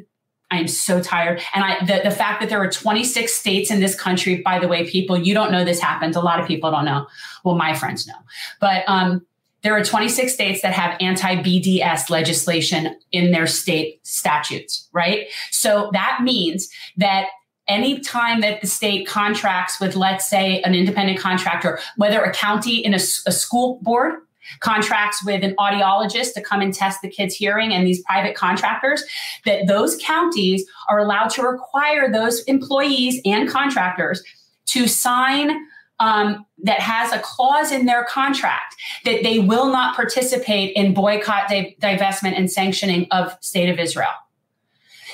I 0.49 0.59
am 0.59 0.67
so 0.67 1.01
tired. 1.01 1.41
And 1.53 1.63
I 1.63 1.85
the, 1.85 2.01
the 2.09 2.15
fact 2.15 2.39
that 2.41 2.49
there 2.49 2.61
are 2.61 2.69
26 2.69 3.33
states 3.33 3.69
in 3.69 3.79
this 3.79 3.99
country, 3.99 4.41
by 4.41 4.59
the 4.59 4.67
way, 4.67 4.89
people, 4.89 5.17
you 5.17 5.33
don't 5.33 5.51
know 5.51 5.65
this 5.65 5.79
happened. 5.79 6.15
A 6.15 6.21
lot 6.21 6.39
of 6.39 6.47
people 6.47 6.71
don't 6.71 6.85
know. 6.85 7.07
Well, 7.43 7.55
my 7.55 7.73
friends 7.73 8.07
know. 8.07 8.15
But 8.59 8.83
um, 8.87 9.25
there 9.63 9.75
are 9.75 9.83
26 9.83 10.31
states 10.33 10.61
that 10.61 10.73
have 10.73 10.95
anti-BDS 11.01 12.09
legislation 12.09 12.97
in 13.11 13.31
their 13.31 13.47
state 13.47 13.99
statutes, 14.07 14.87
right? 14.93 15.27
So 15.51 15.89
that 15.93 16.19
means 16.21 16.69
that 16.95 17.27
any 17.67 17.99
time 17.99 18.39
that 18.41 18.61
the 18.61 18.67
state 18.67 19.05
contracts 19.05 19.79
with, 19.79 19.95
let's 19.95 20.29
say, 20.29 20.61
an 20.61 20.73
independent 20.73 21.19
contractor, 21.19 21.79
whether 21.97 22.23
a 22.23 22.31
county 22.31 22.77
in 22.77 22.93
a 22.93 22.99
school 22.99 23.79
board 23.81 24.13
contracts 24.59 25.23
with 25.25 25.43
an 25.43 25.55
audiologist 25.57 26.33
to 26.33 26.41
come 26.41 26.61
and 26.61 26.73
test 26.73 27.01
the 27.01 27.09
kid's 27.09 27.35
hearing 27.35 27.73
and 27.73 27.85
these 27.85 28.01
private 28.03 28.35
contractors, 28.35 29.03
that 29.45 29.67
those 29.67 29.97
counties 30.01 30.65
are 30.89 30.99
allowed 30.99 31.29
to 31.29 31.41
require 31.43 32.11
those 32.11 32.41
employees 32.43 33.21
and 33.25 33.49
contractors 33.49 34.23
to 34.67 34.87
sign 34.87 35.51
um, 35.99 36.45
that 36.63 36.79
has 36.79 37.11
a 37.11 37.19
clause 37.19 37.71
in 37.71 37.85
their 37.87 38.03
contract 38.05 38.75
that 39.03 39.23
they 39.23 39.39
will 39.39 39.71
not 39.71 39.95
participate 39.95 40.75
in 40.75 40.93
boycott, 40.93 41.49
di- 41.49 41.75
divestment, 41.81 42.37
and 42.37 42.51
sanctioning 42.51 43.07
of 43.11 43.35
State 43.41 43.69
of 43.69 43.79
Israel. 43.79 44.09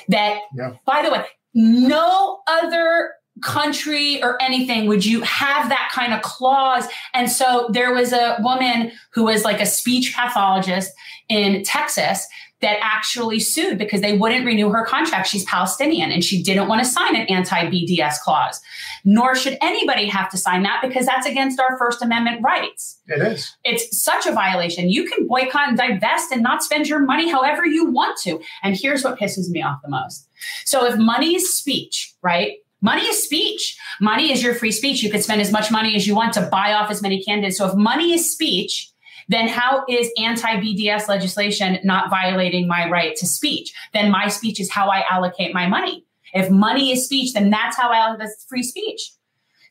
That, 0.08 0.40
Yeah. 0.54 0.72
by 0.84 1.02
the 1.02 1.10
way, 1.10 1.24
no 1.54 2.40
other 2.46 3.12
country 3.44 4.22
or 4.22 4.40
anything 4.42 4.88
would 4.88 5.04
you 5.04 5.20
have 5.22 5.68
that 5.68 5.90
kind 5.92 6.12
of 6.12 6.22
clause. 6.22 6.86
And 7.12 7.30
so 7.30 7.68
there 7.70 7.94
was 7.94 8.12
a 8.12 8.36
woman 8.40 8.90
who 9.12 9.24
was 9.24 9.44
like 9.44 9.60
a 9.60 9.66
speech 9.66 10.14
pathologist 10.16 10.90
in 11.28 11.62
Texas 11.62 12.26
that 12.64 12.78
actually 12.80 13.40
sued 13.40 13.76
because 13.76 14.00
they 14.00 14.16
wouldn't 14.16 14.46
renew 14.46 14.70
her 14.70 14.86
contract. 14.86 15.28
She's 15.28 15.44
Palestinian 15.44 16.10
and 16.10 16.24
she 16.24 16.42
didn't 16.42 16.66
want 16.66 16.82
to 16.82 16.88
sign 16.88 17.14
an 17.14 17.26
anti 17.26 17.66
BDS 17.66 18.20
clause. 18.20 18.58
Nor 19.04 19.36
should 19.36 19.58
anybody 19.60 20.06
have 20.06 20.30
to 20.30 20.38
sign 20.38 20.62
that 20.62 20.80
because 20.82 21.04
that's 21.04 21.26
against 21.26 21.60
our 21.60 21.76
First 21.76 22.00
Amendment 22.00 22.40
rights. 22.42 23.00
It 23.06 23.20
is. 23.20 23.54
It's 23.64 24.02
such 24.02 24.24
a 24.24 24.32
violation. 24.32 24.88
You 24.88 25.04
can 25.04 25.26
boycott 25.26 25.68
and 25.68 25.76
divest 25.76 26.32
and 26.32 26.42
not 26.42 26.62
spend 26.62 26.88
your 26.88 27.00
money 27.00 27.30
however 27.30 27.66
you 27.66 27.90
want 27.90 28.18
to. 28.22 28.40
And 28.62 28.74
here's 28.74 29.04
what 29.04 29.18
pisses 29.18 29.50
me 29.50 29.60
off 29.60 29.80
the 29.82 29.90
most. 29.90 30.26
So 30.64 30.86
if 30.86 30.96
money 30.96 31.34
is 31.34 31.54
speech, 31.54 32.14
right? 32.22 32.54
Money 32.84 33.06
is 33.06 33.24
speech. 33.24 33.78
Money 33.98 34.30
is 34.30 34.42
your 34.42 34.54
free 34.54 34.70
speech. 34.70 35.02
You 35.02 35.10
can 35.10 35.22
spend 35.22 35.40
as 35.40 35.50
much 35.50 35.70
money 35.70 35.96
as 35.96 36.06
you 36.06 36.14
want 36.14 36.34
to 36.34 36.42
buy 36.52 36.74
off 36.74 36.90
as 36.90 37.00
many 37.00 37.24
candidates. 37.24 37.56
So 37.56 37.66
if 37.66 37.74
money 37.74 38.12
is 38.12 38.30
speech, 38.30 38.90
then 39.26 39.48
how 39.48 39.84
is 39.88 40.10
anti 40.18 40.60
BDS 40.60 41.08
legislation 41.08 41.78
not 41.82 42.10
violating 42.10 42.68
my 42.68 42.86
right 42.90 43.16
to 43.16 43.26
speech? 43.26 43.72
Then 43.94 44.10
my 44.10 44.28
speech 44.28 44.60
is 44.60 44.70
how 44.70 44.90
I 44.90 45.02
allocate 45.10 45.54
my 45.54 45.66
money. 45.66 46.04
If 46.34 46.50
money 46.50 46.92
is 46.92 47.06
speech, 47.06 47.32
then 47.32 47.48
that's 47.48 47.74
how 47.74 47.90
I 47.90 47.96
allocate 47.96 48.28
free 48.50 48.62
speech. 48.62 49.12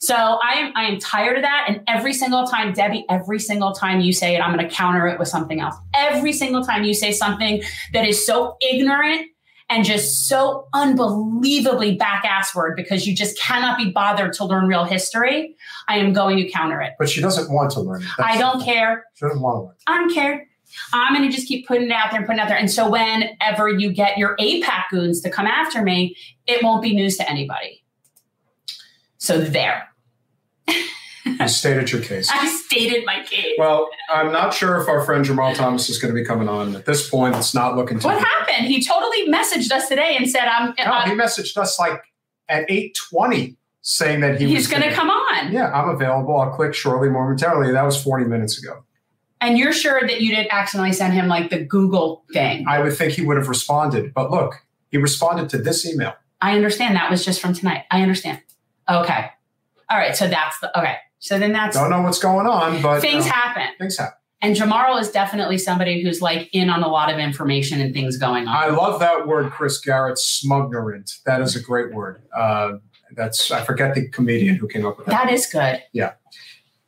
So 0.01 0.15
I 0.15 0.53
am 0.53 0.73
I 0.75 0.85
am 0.85 0.97
tired 0.97 1.37
of 1.37 1.43
that. 1.43 1.65
And 1.67 1.81
every 1.87 2.13
single 2.13 2.47
time, 2.47 2.73
Debbie, 2.73 3.05
every 3.09 3.37
single 3.37 3.73
time 3.73 4.01
you 4.01 4.11
say 4.11 4.35
it, 4.35 4.39
I'm 4.39 4.55
going 4.55 4.67
to 4.67 4.75
counter 4.75 5.07
it 5.07 5.19
with 5.19 5.27
something 5.27 5.61
else. 5.61 5.75
Every 5.93 6.33
single 6.33 6.63
time 6.63 6.83
you 6.83 6.95
say 6.95 7.11
something 7.11 7.61
that 7.93 8.07
is 8.07 8.25
so 8.25 8.57
ignorant 8.59 9.27
and 9.73 9.83
just 9.83 10.27
so 10.27 10.67
unbelievably 10.73 11.95
back 11.95 12.23
ass 12.25 12.53
word 12.53 12.75
because 12.75 13.07
you 13.07 13.15
just 13.15 13.39
cannot 13.39 13.75
be 13.75 13.89
bothered 13.89 14.31
to 14.33 14.45
learn 14.45 14.67
real 14.67 14.83
history, 14.83 15.55
I 15.87 15.97
am 15.97 16.13
going 16.13 16.37
to 16.37 16.47
counter 16.47 16.79
it. 16.79 16.93
But 16.99 17.09
she 17.09 17.21
doesn't 17.21 17.51
want 17.51 17.71
to 17.71 17.81
learn 17.81 18.03
it. 18.03 18.09
I 18.19 18.37
don't 18.37 18.63
care. 18.63 19.05
She 19.15 19.25
doesn't 19.25 19.41
want 19.41 19.55
to 19.55 19.61
learn. 19.61 19.75
I 19.87 19.97
don't 19.97 20.13
care. 20.13 20.47
I'm 20.93 21.15
going 21.15 21.27
to 21.27 21.35
just 21.35 21.47
keep 21.47 21.67
putting 21.67 21.87
it 21.87 21.91
out 21.91 22.11
there 22.11 22.19
and 22.19 22.27
putting 22.27 22.39
it 22.39 22.43
out 22.43 22.49
there. 22.49 22.57
And 22.57 22.69
so 22.69 22.87
whenever 22.87 23.67
you 23.67 23.91
get 23.91 24.19
your 24.19 24.35
AIPAC 24.37 24.83
goons 24.91 25.21
to 25.21 25.31
come 25.31 25.47
after 25.47 25.81
me, 25.81 26.15
it 26.45 26.63
won't 26.63 26.83
be 26.83 26.93
news 26.93 27.17
to 27.17 27.27
anybody. 27.27 27.83
So 29.17 29.41
there. 29.41 29.89
You 31.25 31.47
stated 31.47 31.91
your 31.91 32.01
case. 32.01 32.29
I 32.31 32.47
stated 32.47 33.05
my 33.05 33.23
case. 33.23 33.55
Well, 33.57 33.89
I'm 34.09 34.31
not 34.31 34.53
sure 34.53 34.81
if 34.81 34.87
our 34.87 35.05
friend 35.05 35.23
Jamarl 35.25 35.55
Thomas 35.55 35.89
is 35.89 35.97
going 35.97 36.13
to 36.13 36.19
be 36.19 36.25
coming 36.25 36.49
on. 36.49 36.75
At 36.75 36.85
this 36.85 37.09
point, 37.09 37.35
it's 37.35 37.53
not 37.53 37.75
looking 37.75 37.99
what 37.99 38.17
good. 38.17 38.23
happened? 38.23 38.67
He 38.67 38.83
totally 38.83 39.27
messaged 39.29 39.71
us 39.71 39.87
today 39.87 40.15
and 40.17 40.29
said, 40.29 40.47
"I'm." 40.47 40.73
No, 40.77 40.85
uh, 40.85 41.05
he 41.05 41.11
messaged 41.11 41.57
us 41.57 41.79
like 41.79 42.01
at 42.49 42.67
8:20 42.69 43.55
saying 43.81 44.21
that 44.21 44.39
he 44.39 44.47
he's 44.47 44.55
was 44.55 44.67
going 44.67 44.83
to 44.83 44.93
come 44.93 45.09
on. 45.09 45.51
Yeah, 45.51 45.71
I'm 45.71 45.89
available. 45.89 46.39
I'll 46.39 46.51
click 46.51 46.73
shortly 46.73 47.09
momentarily. 47.09 47.71
That 47.71 47.83
was 47.83 48.01
40 48.01 48.25
minutes 48.25 48.61
ago. 48.61 48.83
And 49.41 49.57
you're 49.57 49.73
sure 49.73 49.99
that 50.01 50.21
you 50.21 50.33
didn't 50.33 50.53
accidentally 50.53 50.93
send 50.93 51.13
him 51.13 51.27
like 51.27 51.49
the 51.49 51.59
Google 51.59 52.23
thing? 52.31 52.65
I 52.65 52.79
would 52.79 52.95
think 52.95 53.11
he 53.11 53.25
would 53.25 53.35
have 53.35 53.49
responded, 53.49 54.13
but 54.13 54.31
look, 54.31 54.65
he 54.89 54.97
responded 54.97 55.49
to 55.49 55.57
this 55.57 55.85
email. 55.85 56.13
I 56.41 56.55
understand 56.55 56.95
that 56.95 57.11
was 57.11 57.25
just 57.25 57.41
from 57.41 57.53
tonight. 57.53 57.83
I 57.91 58.01
understand. 58.01 58.41
Okay. 58.89 59.29
All 59.89 59.97
right. 59.97 60.15
So 60.15 60.29
that's 60.29 60.57
the 60.59 60.77
okay. 60.79 60.95
So 61.23 61.39
then 61.39 61.53
that's 61.53 61.77
Don't 61.77 61.89
know 61.89 62.01
what's 62.01 62.19
going 62.19 62.47
on, 62.47 62.81
but 62.81 62.99
things 62.99 63.25
uh, 63.25 63.31
happen. 63.31 63.69
things 63.79 63.97
happen. 63.97 64.17
And 64.41 64.57
Jamarl 64.57 64.99
is 64.99 65.09
definitely 65.09 65.57
somebody 65.57 66.03
who's 66.03 66.21
like 66.21 66.49
in 66.51 66.69
on 66.69 66.83
a 66.83 66.89
lot 66.89 67.09
of 67.09 67.17
information 67.17 67.79
and 67.79 67.93
things 67.93 68.17
going 68.17 68.45
on. 68.45 68.53
I 68.53 68.67
love 68.67 68.99
that 68.99 69.25
word, 69.25 69.49
Chris 69.49 69.79
Garrett, 69.79 70.17
smugnerant. 70.17 71.23
That 71.25 71.41
is 71.41 71.55
a 71.55 71.61
great 71.61 71.93
word. 71.93 72.23
Uh, 72.35 72.73
that's 73.15 73.51
I 73.51 73.63
forget 73.63 73.95
the 73.95 74.09
comedian 74.09 74.57
who 74.57 74.67
came 74.67 74.85
up 74.85 74.97
with 74.97 75.05
that. 75.07 75.27
that 75.27 75.31
is 75.31 75.45
good. 75.45 75.81
Yeah. 75.93 76.11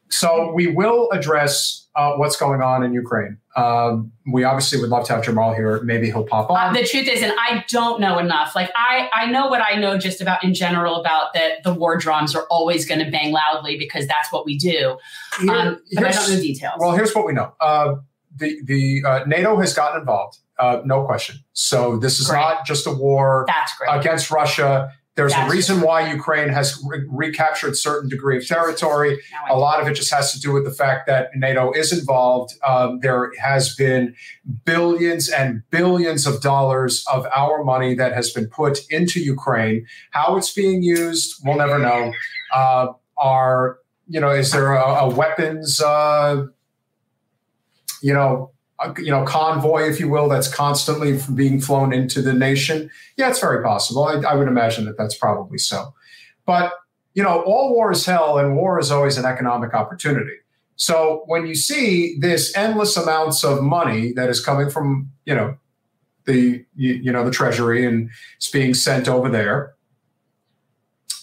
So 0.09 0.51
we 0.51 0.67
will 0.67 1.09
address 1.11 1.84
uh, 1.95 2.13
what's 2.15 2.35
going 2.35 2.61
on 2.61 2.83
in 2.83 2.93
Ukraine. 2.93 3.37
Um, 3.55 4.11
we 4.31 4.43
obviously 4.43 4.79
would 4.81 4.89
love 4.89 5.05
to 5.07 5.13
have 5.13 5.23
Jamarl 5.23 5.55
here. 5.55 5.81
Maybe 5.83 6.07
he'll 6.07 6.25
pop 6.25 6.49
Uh, 6.49 6.53
on. 6.53 6.73
the 6.73 6.83
truth 6.85 7.07
is, 7.07 7.21
and 7.21 7.31
I 7.39 7.63
don't 7.69 8.01
know 8.01 8.19
enough. 8.19 8.53
Like 8.55 8.69
I, 8.75 9.09
I 9.13 9.25
know 9.27 9.47
what 9.47 9.61
I 9.61 9.75
know 9.79 9.97
just 9.97 10.19
about 10.19 10.43
in 10.43 10.53
general 10.53 10.99
about 10.99 11.33
that 11.33 11.63
the 11.63 11.73
war 11.73 11.95
drums 11.97 12.35
are 12.35 12.45
always 12.49 12.85
going 12.85 12.99
to 13.03 13.09
bang 13.09 13.31
loudly 13.31 13.77
because 13.77 14.07
that's 14.07 14.31
what 14.31 14.45
we 14.45 14.57
do. 14.57 14.97
Here- 15.39 15.51
Um, 15.53 15.79
but 15.93 16.05
I 16.05 16.11
don't 16.11 16.29
know 16.31 16.35
details. 16.41 16.73
Well, 16.79 16.91
here's 16.91 17.15
what 17.15 17.25
we 17.25 17.33
know. 17.33 17.53
Uh, 17.61 17.95
the 18.35 18.59
the 18.65 19.03
uh, 19.07 19.23
NATO 19.25 19.57
has 19.61 19.73
gotten 19.73 20.01
involved, 20.01 20.39
uh, 20.59 20.81
no 20.83 21.05
question. 21.05 21.37
So 21.53 21.97
this 21.97 22.19
is 22.19 22.27
Great. 22.27 22.41
not 22.41 22.65
just 22.65 22.85
a 22.85 22.91
war 22.91 23.45
against 23.89 24.29
Russia. 24.29 24.91
There's 25.15 25.31
That's 25.31 25.49
a 25.49 25.55
reason 25.55 25.81
why 25.81 26.11
Ukraine 26.11 26.49
has 26.49 26.81
re- 26.85 27.05
recaptured 27.09 27.77
certain 27.77 28.09
degree 28.09 28.37
of 28.37 28.45
territory. 28.45 29.19
A 29.49 29.57
lot 29.57 29.81
of 29.81 29.87
it 29.87 29.93
just 29.93 30.13
has 30.13 30.33
to 30.33 30.39
do 30.39 30.51
with 30.51 30.65
the 30.65 30.71
fact 30.71 31.07
that 31.07 31.29
NATO 31.35 31.71
is 31.71 31.97
involved. 31.97 32.53
Um, 32.67 32.99
there 32.99 33.31
has 33.41 33.73
been 33.75 34.15
billions 34.65 35.29
and 35.29 35.63
billions 35.69 36.27
of 36.27 36.41
dollars 36.41 37.05
of 37.11 37.25
our 37.33 37.63
money 37.63 37.95
that 37.95 38.13
has 38.13 38.31
been 38.31 38.47
put 38.47 38.79
into 38.89 39.21
Ukraine. 39.21 39.85
How 40.11 40.35
it's 40.35 40.53
being 40.53 40.83
used, 40.83 41.41
we'll 41.45 41.57
never 41.57 41.79
know. 41.79 42.13
Uh, 42.53 42.87
are 43.17 43.79
you 44.07 44.19
know, 44.19 44.31
is 44.31 44.51
there 44.51 44.73
a, 44.73 45.05
a 45.05 45.09
weapons, 45.09 45.81
uh, 45.81 46.45
you 48.01 48.13
know, 48.13 48.51
you 48.97 49.11
know, 49.11 49.23
convoy, 49.23 49.89
if 49.89 49.99
you 49.99 50.09
will, 50.09 50.29
that's 50.29 50.53
constantly 50.53 51.19
being 51.33 51.59
flown 51.59 51.93
into 51.93 52.21
the 52.21 52.33
nation? 52.33 52.89
Yeah, 53.17 53.29
it's 53.29 53.39
very 53.39 53.63
possible. 53.63 54.05
I, 54.05 54.15
I 54.21 54.35
would 54.35 54.47
imagine 54.47 54.85
that 54.85 54.97
that's 54.97 55.17
probably 55.17 55.57
so. 55.57 55.93
But 56.45 56.73
you 57.13 57.23
know, 57.23 57.41
all 57.43 57.73
war 57.73 57.91
is 57.91 58.05
hell, 58.05 58.37
and 58.37 58.55
war 58.55 58.79
is 58.79 58.91
always 58.91 59.17
an 59.17 59.25
economic 59.25 59.73
opportunity. 59.73 60.35
So 60.75 61.23
when 61.27 61.47
you 61.47 61.55
see 61.55 62.17
this 62.19 62.55
endless 62.55 62.97
amounts 62.97 63.43
of 63.43 63.63
money 63.63 64.11
that 64.13 64.29
is 64.29 64.43
coming 64.43 64.69
from, 64.69 65.09
you 65.25 65.33
know, 65.33 65.57
the 66.25 66.65
you, 66.75 66.93
you 66.93 67.11
know 67.11 67.23
the 67.23 67.31
treasury 67.31 67.85
and 67.85 68.09
it's 68.35 68.49
being 68.49 68.73
sent 68.73 69.07
over 69.07 69.29
there, 69.29 69.75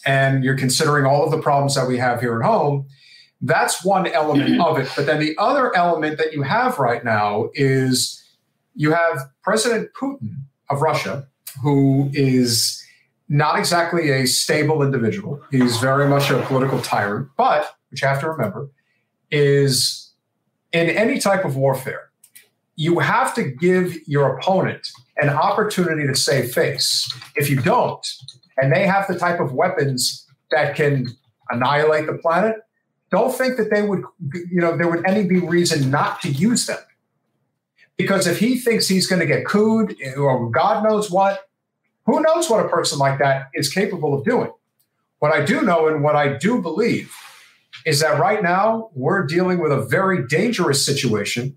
and 0.06 0.42
you're 0.44 0.56
considering 0.56 1.04
all 1.04 1.24
of 1.24 1.30
the 1.30 1.40
problems 1.40 1.74
that 1.74 1.86
we 1.86 1.98
have 1.98 2.20
here 2.20 2.40
at 2.40 2.46
home, 2.46 2.86
that's 3.42 3.84
one 3.84 4.06
element 4.06 4.60
of 4.66 4.78
it. 4.78 4.88
But 4.96 5.06
then 5.06 5.20
the 5.20 5.36
other 5.38 5.76
element 5.76 6.18
that 6.18 6.32
you 6.32 6.42
have 6.42 6.78
right 6.78 7.04
now 7.04 7.50
is 7.54 8.22
you 8.74 8.92
have 8.92 9.20
President 9.42 9.90
Putin 10.00 10.36
of 10.70 10.80
Russia, 10.80 11.26
who 11.62 12.10
is 12.14 12.82
not 13.28 13.58
exactly 13.58 14.10
a 14.10 14.26
stable 14.26 14.82
individual. 14.82 15.42
He's 15.50 15.76
very 15.78 16.08
much 16.08 16.30
a 16.30 16.40
political 16.42 16.80
tyrant, 16.80 17.28
but 17.36 17.76
which 17.90 18.02
you 18.02 18.08
have 18.08 18.20
to 18.20 18.30
remember 18.30 18.70
is 19.30 20.12
in 20.72 20.88
any 20.90 21.18
type 21.18 21.44
of 21.44 21.56
warfare, 21.56 22.10
you 22.76 22.98
have 22.98 23.34
to 23.34 23.44
give 23.44 23.96
your 24.06 24.36
opponent 24.36 24.88
an 25.18 25.28
opportunity 25.28 26.06
to 26.06 26.14
save 26.14 26.52
face. 26.52 27.12
If 27.36 27.50
you 27.50 27.56
don't, 27.60 28.06
and 28.58 28.72
they 28.72 28.86
have 28.86 29.06
the 29.08 29.18
type 29.18 29.40
of 29.40 29.52
weapons 29.52 30.26
that 30.50 30.74
can 30.74 31.08
annihilate 31.50 32.06
the 32.06 32.14
planet, 32.14 32.56
don't 33.12 33.32
think 33.32 33.58
that 33.58 33.70
they 33.70 33.82
would, 33.82 34.02
you 34.32 34.60
know, 34.60 34.76
there 34.76 34.88
would 34.88 35.06
any 35.06 35.22
be 35.24 35.38
reason 35.38 35.90
not 35.90 36.20
to 36.22 36.28
use 36.28 36.66
them. 36.66 36.78
Because 37.98 38.26
if 38.26 38.38
he 38.38 38.56
thinks 38.56 38.88
he's 38.88 39.06
going 39.06 39.20
to 39.20 39.26
get 39.26 39.44
cooed 39.44 39.94
or 40.16 40.50
God 40.50 40.82
knows 40.82 41.10
what, 41.10 41.48
who 42.06 42.20
knows 42.20 42.50
what 42.50 42.64
a 42.64 42.68
person 42.68 42.98
like 42.98 43.18
that 43.18 43.50
is 43.54 43.72
capable 43.72 44.14
of 44.14 44.24
doing? 44.24 44.50
What 45.18 45.32
I 45.32 45.44
do 45.44 45.60
know 45.60 45.86
and 45.86 46.02
what 46.02 46.16
I 46.16 46.36
do 46.36 46.60
believe 46.60 47.14
is 47.84 48.00
that 48.00 48.18
right 48.18 48.42
now 48.42 48.90
we're 48.94 49.24
dealing 49.26 49.60
with 49.60 49.72
a 49.72 49.82
very 49.82 50.26
dangerous 50.26 50.84
situation 50.84 51.54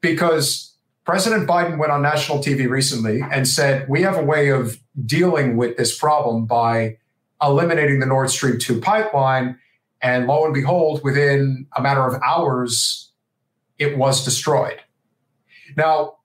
because 0.00 0.76
President 1.04 1.48
Biden 1.48 1.78
went 1.78 1.92
on 1.92 2.00
national 2.00 2.38
TV 2.38 2.68
recently 2.68 3.22
and 3.30 3.46
said, 3.46 3.88
We 3.88 4.02
have 4.02 4.16
a 4.16 4.24
way 4.24 4.48
of 4.48 4.78
dealing 5.04 5.56
with 5.56 5.76
this 5.76 5.98
problem 5.98 6.46
by 6.46 6.98
eliminating 7.42 8.00
the 8.00 8.06
Nord 8.06 8.30
Stream 8.30 8.58
2 8.58 8.80
pipeline. 8.80 9.58
And 10.04 10.26
lo 10.26 10.44
and 10.44 10.52
behold, 10.52 11.00
within 11.02 11.66
a 11.74 11.80
matter 11.80 12.06
of 12.06 12.20
hours, 12.22 13.10
it 13.78 13.96
was 13.96 14.22
destroyed. 14.22 14.80
Now, 15.78 16.18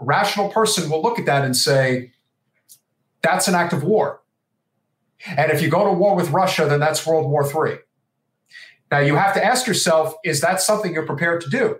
a 0.00 0.04
rational 0.04 0.50
person 0.50 0.88
will 0.88 1.02
look 1.02 1.18
at 1.18 1.26
that 1.26 1.44
and 1.44 1.56
say, 1.56 2.12
that's 3.20 3.48
an 3.48 3.56
act 3.56 3.72
of 3.72 3.82
war. 3.82 4.22
And 5.26 5.50
if 5.50 5.60
you 5.60 5.68
go 5.68 5.84
to 5.84 5.92
war 5.92 6.14
with 6.14 6.30
Russia, 6.30 6.66
then 6.66 6.78
that's 6.78 7.04
World 7.04 7.28
War 7.28 7.42
III. 7.42 7.78
Now, 8.92 9.00
you 9.00 9.16
have 9.16 9.34
to 9.34 9.44
ask 9.44 9.66
yourself, 9.66 10.14
is 10.24 10.40
that 10.42 10.60
something 10.62 10.94
you're 10.94 11.04
prepared 11.04 11.40
to 11.40 11.50
do? 11.50 11.78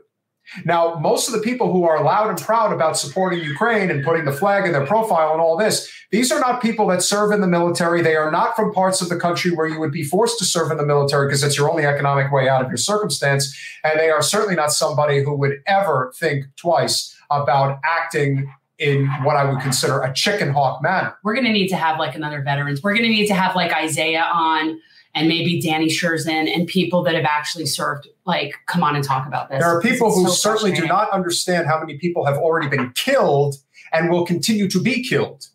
Now, 0.64 0.96
most 1.00 1.28
of 1.28 1.34
the 1.34 1.40
people 1.40 1.72
who 1.72 1.84
are 1.84 2.02
loud 2.02 2.28
and 2.28 2.38
proud 2.38 2.72
about 2.72 2.96
supporting 2.96 3.40
Ukraine 3.40 3.90
and 3.90 4.04
putting 4.04 4.24
the 4.24 4.32
flag 4.32 4.64
in 4.64 4.72
their 4.72 4.86
profile 4.86 5.32
and 5.32 5.40
all 5.40 5.56
this, 5.56 5.90
these 6.10 6.32
are 6.32 6.40
not 6.40 6.62
people 6.62 6.86
that 6.88 7.02
serve 7.02 7.32
in 7.32 7.40
the 7.40 7.46
military. 7.46 8.00
They 8.00 8.16
are 8.16 8.30
not 8.30 8.56
from 8.56 8.72
parts 8.72 9.02
of 9.02 9.08
the 9.08 9.16
country 9.16 9.50
where 9.50 9.66
you 9.66 9.78
would 9.78 9.92
be 9.92 10.02
forced 10.02 10.38
to 10.38 10.44
serve 10.44 10.70
in 10.70 10.78
the 10.78 10.86
military 10.86 11.26
because 11.26 11.42
it's 11.42 11.58
your 11.58 11.70
only 11.70 11.84
economic 11.84 12.32
way 12.32 12.48
out 12.48 12.62
of 12.62 12.68
your 12.68 12.78
circumstance. 12.78 13.56
And 13.84 14.00
they 14.00 14.10
are 14.10 14.22
certainly 14.22 14.56
not 14.56 14.72
somebody 14.72 15.22
who 15.22 15.36
would 15.36 15.58
ever 15.66 16.12
think 16.18 16.46
twice 16.56 17.14
about 17.30 17.78
acting 17.84 18.50
in 18.78 19.06
what 19.24 19.36
I 19.36 19.44
would 19.44 19.60
consider 19.60 20.00
a 20.00 20.12
chicken 20.14 20.50
hawk 20.50 20.82
manner. 20.82 21.16
We're 21.24 21.34
going 21.34 21.46
to 21.46 21.52
need 21.52 21.68
to 21.68 21.76
have 21.76 21.98
like 21.98 22.14
another 22.14 22.42
veterans. 22.42 22.82
We're 22.82 22.94
going 22.94 23.04
to 23.04 23.10
need 23.10 23.26
to 23.26 23.34
have 23.34 23.56
like 23.56 23.72
Isaiah 23.72 24.26
on 24.32 24.80
and 25.14 25.28
maybe 25.28 25.60
Danny 25.60 25.88
Scherzen 25.88 26.52
and 26.54 26.66
people 26.66 27.02
that 27.04 27.14
have 27.14 27.24
actually 27.24 27.66
served. 27.66 28.08
Like, 28.26 28.54
come 28.66 28.82
on 28.82 28.94
and 28.94 29.04
talk 29.04 29.26
about 29.26 29.48
this. 29.48 29.60
There 29.60 29.68
are 29.68 29.80
people 29.80 30.12
who 30.14 30.24
so 30.28 30.30
certainly 30.32 30.72
do 30.72 30.86
not 30.86 31.10
understand 31.10 31.66
how 31.66 31.78
many 31.80 31.98
people 31.98 32.24
have 32.26 32.36
already 32.36 32.68
been 32.68 32.92
killed 32.94 33.56
and 33.92 34.10
will 34.10 34.26
continue 34.26 34.68
to 34.68 34.80
be 34.82 35.02
killed. 35.02 35.46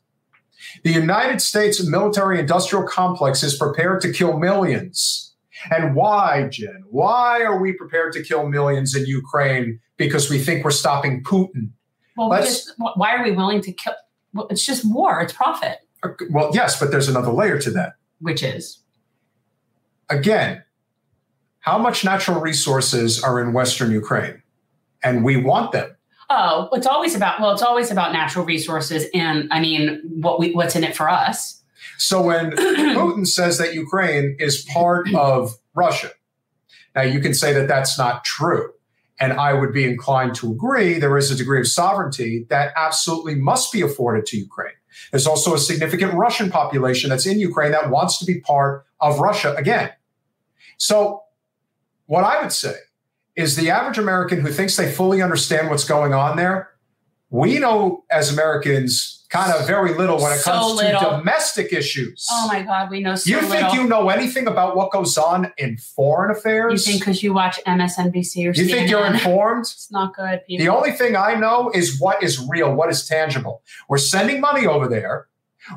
The 0.83 0.91
United 0.91 1.41
States 1.41 1.85
military 1.87 2.39
industrial 2.39 2.87
complex 2.87 3.43
is 3.43 3.55
prepared 3.55 4.01
to 4.01 4.11
kill 4.11 4.37
millions. 4.37 5.33
And 5.71 5.95
why, 5.95 6.47
Jen? 6.49 6.83
Why 6.89 7.41
are 7.43 7.59
we 7.61 7.73
prepared 7.73 8.11
to 8.13 8.23
kill 8.23 8.47
millions 8.49 8.95
in 8.95 9.05
Ukraine? 9.05 9.79
Because 9.97 10.29
we 10.29 10.39
think 10.39 10.65
we're 10.65 10.71
stopping 10.71 11.23
Putin. 11.23 11.69
Well, 12.17 12.29
we 12.29 12.37
just, 12.37 12.73
why 12.77 13.15
are 13.15 13.23
we 13.23 13.31
willing 13.31 13.61
to 13.61 13.71
kill? 13.71 13.93
Well, 14.33 14.47
it's 14.49 14.65
just 14.65 14.83
war. 14.91 15.21
It's 15.21 15.31
profit, 15.33 15.77
uh, 16.01 16.09
Well, 16.31 16.51
yes, 16.53 16.79
but 16.79 16.91
there's 16.91 17.07
another 17.07 17.31
layer 17.31 17.59
to 17.59 17.71
that. 17.71 17.93
which 18.19 18.41
is 18.43 18.79
Again, 20.09 20.63
how 21.59 21.77
much 21.77 22.03
natural 22.03 22.41
resources 22.41 23.23
are 23.23 23.41
in 23.41 23.53
Western 23.53 23.91
Ukraine? 23.91 24.41
And 25.03 25.23
we 25.23 25.37
want 25.37 25.71
them. 25.71 25.95
oh, 26.29 26.69
it's 26.73 26.87
always 26.87 27.15
about 27.15 27.39
well, 27.39 27.51
it's 27.51 27.61
always 27.61 27.91
about 27.91 28.13
natural 28.13 28.45
resources, 28.45 29.05
and 29.13 29.47
I 29.51 29.59
mean, 29.59 30.01
what 30.21 30.39
we 30.39 30.51
what's 30.51 30.75
in 30.75 30.83
it 30.83 30.95
for 30.95 31.09
us. 31.09 31.61
So 31.97 32.21
when 32.21 32.51
Putin 32.51 33.27
says 33.27 33.57
that 33.57 33.73
Ukraine 33.73 34.35
is 34.39 34.61
part 34.73 35.13
of 35.13 35.55
Russia, 35.73 36.11
now 36.95 37.03
you 37.03 37.19
can 37.19 37.33
say 37.33 37.53
that 37.53 37.67
that's 37.67 37.97
not 37.97 38.23
true. 38.23 38.71
And 39.19 39.33
I 39.33 39.53
would 39.53 39.73
be 39.73 39.85
inclined 39.85 40.35
to 40.35 40.51
agree 40.51 40.99
there 40.99 41.17
is 41.17 41.31
a 41.31 41.35
degree 41.35 41.59
of 41.59 41.67
sovereignty 41.67 42.45
that 42.49 42.73
absolutely 42.75 43.35
must 43.35 43.71
be 43.71 43.81
afforded 43.81 44.25
to 44.27 44.37
Ukraine. 44.37 44.73
There's 45.11 45.27
also 45.27 45.53
a 45.53 45.59
significant 45.59 46.13
Russian 46.13 46.49
population 46.49 47.09
that's 47.09 47.25
in 47.25 47.39
Ukraine 47.39 47.71
that 47.71 47.89
wants 47.89 48.17
to 48.19 48.25
be 48.25 48.39
part 48.41 48.85
of 49.03 49.19
Russia 49.19 49.53
again. 49.55 49.91
So, 50.77 51.23
what 52.07 52.23
I 52.23 52.41
would 52.41 52.51
say 52.51 52.73
is 53.35 53.55
the 53.55 53.69
average 53.69 53.97
American 53.97 54.41
who 54.41 54.51
thinks 54.51 54.75
they 54.75 54.91
fully 54.91 55.21
understand 55.21 55.69
what's 55.69 55.85
going 55.85 56.13
on 56.13 56.37
there, 56.37 56.69
we 57.29 57.59
know 57.59 58.03
as 58.11 58.31
Americans 58.31 59.25
kind 59.29 59.51
of 59.51 59.65
very 59.65 59.95
little 59.95 60.21
when 60.21 60.31
it 60.31 60.37
So 60.37 60.51
comes 60.51 60.75
little. 60.75 60.99
to 60.99 61.17
domestic 61.17 61.73
issues. 61.73 62.27
Oh 62.29 62.47
my 62.47 62.61
God, 62.61 62.91
we 62.91 62.99
know 62.99 63.15
so 63.15 63.31
you 63.31 63.39
think 63.41 63.51
little. 63.63 63.75
you 63.75 63.87
know 63.87 64.09
anything 64.09 64.45
about 64.45 64.75
what 64.75 64.91
goes 64.91 65.17
on 65.17 65.51
in 65.57 65.77
foreign 65.77 66.29
affairs? 66.29 66.85
You 66.85 66.91
think 66.93 67.01
because 67.03 67.23
you 67.23 67.33
watch 67.33 67.59
MSNBC 67.65 68.47
or 68.47 68.53
something. 68.53 68.53
You 68.69 68.75
think 68.75 68.89
you're 68.91 69.05
informed? 69.07 69.61
It's 69.63 69.89
not 69.91 70.15
good, 70.15 70.41
people. 70.45 70.63
The 70.63 70.71
only 70.71 70.91
thing 70.91 71.15
I 71.15 71.33
know 71.33 71.71
is 71.73 71.99
what 71.99 72.21
is 72.21 72.39
real, 72.47 72.75
what 72.75 72.91
is 72.91 73.07
tangible. 73.07 73.63
We're 73.89 73.97
sending 73.97 74.39
money 74.39 74.67
over 74.67 74.87
there. 74.87 75.27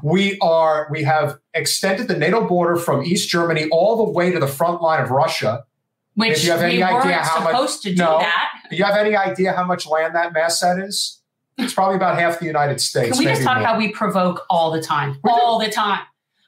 We 0.03 0.39
are 0.41 0.89
we 0.91 1.03
have 1.05 1.39
extended 1.55 2.09
the 2.09 2.17
NATO 2.17 2.47
border 2.47 2.77
from 2.77 3.03
East 3.03 3.29
Germany 3.29 3.69
all 3.71 3.97
the 4.05 4.11
way 4.11 4.31
to 4.33 4.39
the 4.39 4.47
front 4.49 4.83
line 4.83 5.03
of 5.03 5.11
Russia. 5.11 5.65
Which 6.15 6.39
if 6.39 6.45
you 6.45 6.51
have 6.53 6.63
any 6.63 6.83
idea 6.83 7.17
how 7.19 7.41
much- 7.41 7.81
to 7.83 7.91
do 7.91 7.97
No. 7.97 8.19
that. 8.19 8.49
Do 8.71 8.77
you 8.77 8.85
have 8.85 8.97
any 8.97 9.15
idea 9.15 9.53
how 9.53 9.65
much 9.65 9.87
land 9.87 10.15
that 10.15 10.33
mass 10.33 10.59
set 10.61 10.79
is? 10.79 11.21
It's 11.59 11.73
probably 11.75 11.97
about 11.97 12.19
half 12.19 12.39
the 12.39 12.47
United 12.47 12.81
States. 12.81 13.17
Can 13.17 13.19
we 13.19 13.31
just 13.31 13.43
talk 13.43 13.59
more. 13.59 13.67
how 13.67 13.79
we 13.79 13.89
provoke 13.93 14.45
all 14.51 14.71
the 14.71 14.81
time? 14.83 15.19
All 15.25 15.59
the 15.59 15.71
time. 15.71 16.01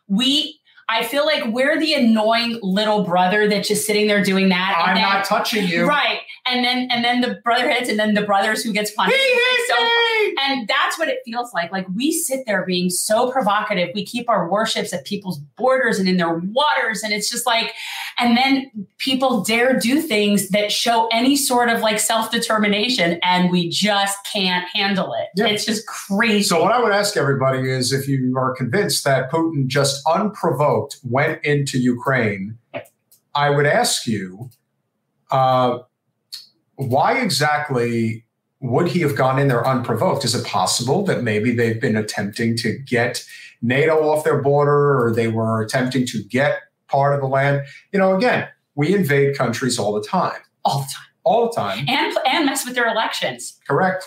We 0.06 0.57
I 0.90 1.04
feel 1.04 1.26
like 1.26 1.44
we're 1.46 1.78
the 1.78 1.92
annoying 1.94 2.58
little 2.62 3.02
brother 3.04 3.46
that's 3.48 3.68
just 3.68 3.86
sitting 3.86 4.06
there 4.06 4.22
doing 4.22 4.48
that. 4.48 4.82
I'm 4.86 4.94
then- 4.94 5.02
not 5.02 5.24
touching 5.24 5.66
you. 5.68 5.86
Right. 5.86 6.20
And 6.46 6.64
then 6.64 6.88
and 6.90 7.04
then 7.04 7.20
the 7.20 7.40
brother 7.44 7.68
hits 7.70 7.90
and 7.90 7.98
then 7.98 8.14
the 8.14 8.22
brothers 8.22 8.64
who 8.64 8.72
gets 8.72 8.88
He 8.90 8.96
punished. 8.96 9.18
hit 9.18 9.68
So- 9.68 9.82
me! 9.84 10.34
And 10.40 10.66
that's 10.66 10.98
what 10.98 11.08
it 11.08 11.18
feels 11.26 11.52
like. 11.52 11.70
Like 11.72 11.86
we 11.94 12.10
sit 12.12 12.46
there 12.46 12.64
being 12.64 12.88
so 12.88 13.30
provocative. 13.30 13.90
We 13.94 14.04
keep 14.06 14.30
our 14.30 14.48
warships 14.48 14.92
at 14.94 15.04
people's 15.04 15.38
borders 15.58 15.98
and 15.98 16.08
in 16.08 16.16
their 16.16 16.34
waters. 16.34 17.02
And 17.02 17.12
it's 17.12 17.28
just 17.30 17.44
like, 17.44 17.74
and 18.18 18.36
then 18.36 18.86
people 18.98 19.42
dare 19.42 19.78
do 19.78 20.00
things 20.00 20.48
that 20.50 20.72
show 20.72 21.08
any 21.12 21.36
sort 21.36 21.68
of 21.68 21.80
like 21.80 22.00
self 22.00 22.30
determination, 22.30 23.18
and 23.22 23.50
we 23.50 23.68
just 23.68 24.18
can't 24.32 24.66
handle 24.74 25.14
it. 25.14 25.28
Yeah. 25.36 25.46
It's 25.46 25.64
just 25.64 25.86
crazy. 25.86 26.42
So 26.42 26.62
what 26.62 26.72
I 26.72 26.82
would 26.82 26.92
ask 26.92 27.16
everybody 27.16 27.70
is 27.70 27.92
if 27.92 28.08
you 28.08 28.36
are 28.36 28.54
convinced 28.54 29.04
that 29.04 29.30
Putin 29.30 29.68
just 29.68 30.02
unprovoked 30.06 30.98
went 31.04 31.44
into 31.44 31.78
Ukraine, 31.78 32.58
I 33.34 33.50
would 33.50 33.66
ask 33.66 34.06
you, 34.06 34.50
uh, 35.30 35.78
why 36.74 37.18
exactly 37.18 38.24
would 38.60 38.88
he 38.88 39.00
have 39.00 39.14
gone 39.14 39.38
in 39.38 39.48
there 39.48 39.66
unprovoked? 39.66 40.24
Is 40.24 40.34
it 40.34 40.44
possible 40.44 41.04
that 41.04 41.22
maybe 41.22 41.52
they've 41.52 41.80
been 41.80 41.96
attempting 41.96 42.56
to 42.58 42.76
get 42.78 43.24
NATO 43.62 44.08
off 44.08 44.24
their 44.24 44.42
border 44.42 45.00
or 45.00 45.14
they 45.14 45.28
were 45.28 45.62
attempting 45.62 46.06
to 46.06 46.22
get 46.24 46.62
part 46.88 47.14
of 47.14 47.20
the 47.20 47.26
land? 47.26 47.62
You 47.92 47.98
know, 47.98 48.16
again, 48.16 48.48
we 48.74 48.94
invade 48.94 49.36
countries 49.36 49.78
all 49.78 49.92
the 49.92 50.06
time. 50.06 50.40
all 50.64 50.80
the 50.80 50.86
time. 50.86 51.04
All 51.24 51.48
the 51.48 51.54
time. 51.54 51.84
And, 51.88 52.16
and 52.26 52.46
mess 52.46 52.64
with 52.64 52.74
their 52.74 52.88
elections. 52.88 53.58
Correct. 53.66 54.04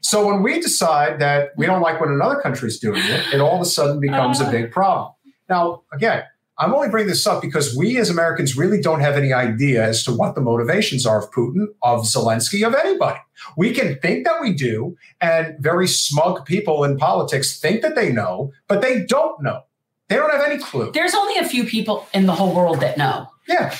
So 0.00 0.26
when 0.26 0.42
we 0.42 0.60
decide 0.60 1.20
that 1.20 1.50
we 1.56 1.66
don't 1.66 1.80
like 1.80 2.00
when 2.00 2.10
another 2.10 2.40
country's 2.40 2.78
doing 2.78 3.02
it, 3.04 3.34
it 3.34 3.40
all 3.40 3.54
of 3.54 3.60
a 3.62 3.64
sudden 3.64 4.00
becomes 4.00 4.40
a 4.40 4.46
uh. 4.46 4.50
big 4.50 4.72
problem. 4.72 5.12
Now, 5.48 5.82
again, 5.92 6.24
I'm 6.58 6.74
only 6.74 6.88
bringing 6.88 7.08
this 7.08 7.26
up 7.26 7.40
because 7.40 7.74
we 7.74 7.98
as 7.98 8.10
Americans 8.10 8.56
really 8.56 8.80
don't 8.80 9.00
have 9.00 9.16
any 9.16 9.32
idea 9.32 9.84
as 9.84 10.04
to 10.04 10.12
what 10.12 10.34
the 10.34 10.40
motivations 10.40 11.06
are 11.06 11.22
of 11.22 11.30
Putin, 11.30 11.66
of 11.82 12.00
Zelensky, 12.00 12.66
of 12.66 12.74
anybody. 12.74 13.18
We 13.56 13.72
can 13.72 13.98
think 14.00 14.26
that 14.26 14.40
we 14.40 14.52
do, 14.52 14.96
and 15.20 15.56
very 15.60 15.88
smug 15.88 16.44
people 16.44 16.84
in 16.84 16.98
politics 16.98 17.58
think 17.58 17.82
that 17.82 17.94
they 17.94 18.12
know, 18.12 18.52
but 18.68 18.82
they 18.82 19.04
don't 19.04 19.42
know. 19.42 19.62
They 20.08 20.16
don't 20.16 20.30
have 20.30 20.42
any 20.42 20.58
clue. 20.58 20.90
There's 20.92 21.14
only 21.14 21.38
a 21.38 21.48
few 21.48 21.64
people 21.64 22.06
in 22.12 22.26
the 22.26 22.34
whole 22.34 22.54
world 22.54 22.80
that 22.80 22.98
know. 22.98 23.28
Yeah. 23.48 23.74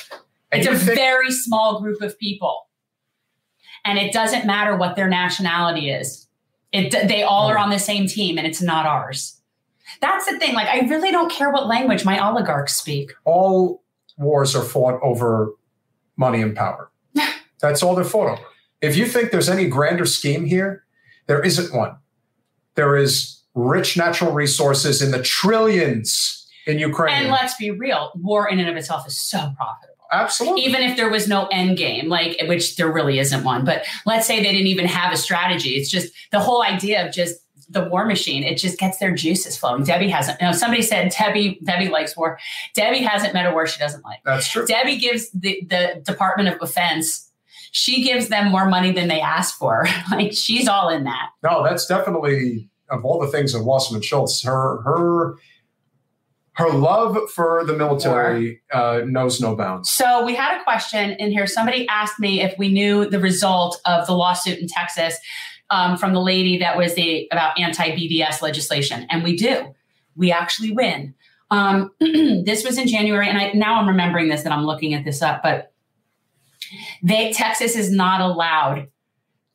And 0.51 0.61
It's 0.61 0.69
a 0.69 0.77
think- 0.77 0.97
very 0.97 1.31
small 1.31 1.81
group 1.81 2.01
of 2.01 2.17
people. 2.17 2.67
And 3.85 3.99
it 3.99 4.13
doesn't 4.13 4.45
matter 4.45 4.75
what 4.77 4.95
their 4.95 5.09
nationality 5.09 5.89
is. 5.89 6.27
It, 6.71 6.91
they 6.91 7.21
all 7.21 7.49
are 7.49 7.57
hmm. 7.57 7.63
on 7.63 7.69
the 7.69 7.79
same 7.79 8.07
team 8.07 8.37
and 8.37 8.47
it's 8.47 8.61
not 8.61 8.85
ours. 8.85 9.39
That's 10.01 10.25
the 10.25 10.39
thing. 10.39 10.55
Like, 10.55 10.67
I 10.67 10.87
really 10.87 11.11
don't 11.11 11.31
care 11.31 11.51
what 11.51 11.67
language 11.67 12.05
my 12.05 12.17
oligarchs 12.17 12.75
speak. 12.75 13.11
all 13.25 13.83
wars 14.17 14.55
are 14.55 14.63
fought 14.63 14.99
over 15.01 15.53
money 16.17 16.41
and 16.41 16.55
power. 16.55 16.91
That's 17.59 17.83
all 17.83 17.95
they're 17.95 18.05
fought 18.05 18.31
over. 18.31 18.43
If 18.81 18.97
you 18.97 19.05
think 19.05 19.31
there's 19.31 19.49
any 19.49 19.67
grander 19.67 20.05
scheme 20.05 20.45
here, 20.45 20.85
there 21.27 21.41
isn't 21.41 21.75
one. 21.75 21.97
There 22.75 22.97
is 22.97 23.39
rich 23.55 23.97
natural 23.97 24.31
resources 24.31 25.01
in 25.01 25.11
the 25.11 25.21
trillions 25.21 26.47
in 26.65 26.79
Ukraine. 26.79 27.13
And 27.13 27.29
let's 27.29 27.55
be 27.55 27.71
real, 27.71 28.11
war 28.15 28.47
in 28.49 28.59
and 28.59 28.69
of 28.69 28.75
itself 28.75 29.07
is 29.07 29.19
so 29.19 29.37
profitable. 29.57 29.93
Absolutely. 30.11 30.61
Even 30.63 30.81
if 30.81 30.95
there 30.95 31.09
was 31.09 31.27
no 31.27 31.47
end 31.47 31.77
game, 31.77 32.07
like 32.07 32.39
which 32.47 32.75
there 32.75 32.91
really 32.91 33.19
isn't 33.19 33.43
one, 33.43 33.65
but 33.65 33.85
let's 34.05 34.27
say 34.27 34.37
they 34.37 34.51
didn't 34.51 34.67
even 34.67 34.85
have 34.85 35.11
a 35.11 35.17
strategy. 35.17 35.71
It's 35.71 35.89
just 35.89 36.13
the 36.31 36.39
whole 36.39 36.61
idea 36.61 37.05
of 37.05 37.13
just 37.13 37.39
the 37.69 37.85
war 37.85 38.05
machine. 38.05 38.43
It 38.43 38.57
just 38.57 38.77
gets 38.77 38.99
their 38.99 39.11
juices 39.11 39.57
flowing. 39.57 39.83
Debbie 39.83 40.09
hasn't. 40.09 40.39
You 40.39 40.47
know, 40.47 40.53
somebody 40.53 40.83
said 40.83 41.11
Debbie 41.17 41.59
Debbie 41.63 41.89
likes 41.89 42.15
war. 42.15 42.37
Debbie 42.75 43.01
hasn't 43.01 43.33
met 43.33 43.47
a 43.47 43.51
war 43.51 43.65
she 43.65 43.79
doesn't 43.79 44.03
like. 44.03 44.19
That's 44.23 44.47
true. 44.47 44.67
Debbie 44.67 44.97
gives 44.97 45.31
the, 45.31 45.65
the 45.67 46.01
Department 46.05 46.49
of 46.49 46.59
Defense, 46.59 47.31
she 47.71 48.03
gives 48.03 48.27
them 48.29 48.51
more 48.51 48.69
money 48.69 48.91
than 48.91 49.07
they 49.07 49.19
ask 49.19 49.57
for. 49.57 49.87
like 50.11 50.31
she's 50.31 50.67
all 50.67 50.89
in 50.89 51.03
that. 51.05 51.29
No, 51.43 51.63
that's 51.63 51.87
definitely 51.87 52.69
of 52.93 53.03
all 53.03 53.19
the 53.19 53.27
things 53.27 53.53
of 53.53 53.65
Wasserman 53.65 54.01
Schultz, 54.01 54.43
her 54.43 54.81
her 54.83 55.35
her 56.55 56.69
love 56.69 57.17
for 57.31 57.65
the 57.65 57.75
military 57.75 58.61
uh, 58.71 59.01
knows 59.05 59.41
no 59.41 59.55
bounds. 59.55 59.89
So 59.89 60.23
we 60.23 60.35
had 60.35 60.59
a 60.59 60.63
question 60.63 61.11
in 61.13 61.31
here. 61.31 61.47
Somebody 61.47 61.87
asked 61.87 62.19
me 62.19 62.41
if 62.41 62.55
we 62.59 62.71
knew 62.71 63.09
the 63.09 63.19
result 63.19 63.81
of 63.85 64.05
the 64.05 64.13
lawsuit 64.13 64.59
in 64.59 64.67
Texas 64.67 65.17
um, 65.71 65.97
from 65.97 66.13
the 66.13 66.21
lady 66.21 66.59
that 66.59 66.77
was 66.77 66.93
the 66.93 67.27
about 67.31 67.59
anti 67.59 67.89
BDS 67.89 68.41
legislation, 68.41 69.07
and 69.09 69.23
we 69.23 69.35
do. 69.35 69.73
We 70.15 70.31
actually 70.31 70.71
win. 70.71 71.15
Um, 71.49 71.91
this 71.99 72.63
was 72.63 72.77
in 72.77 72.87
January, 72.87 73.27
and 73.27 73.37
I 73.37 73.51
now 73.53 73.79
I'm 73.79 73.87
remembering 73.87 74.29
this 74.29 74.43
that 74.43 74.53
I'm 74.53 74.65
looking 74.65 74.93
at 74.93 75.03
this 75.03 75.23
up, 75.23 75.41
but 75.41 75.73
they 77.01 77.33
Texas 77.33 77.75
is 77.75 77.91
not 77.91 78.21
allowed 78.21 78.87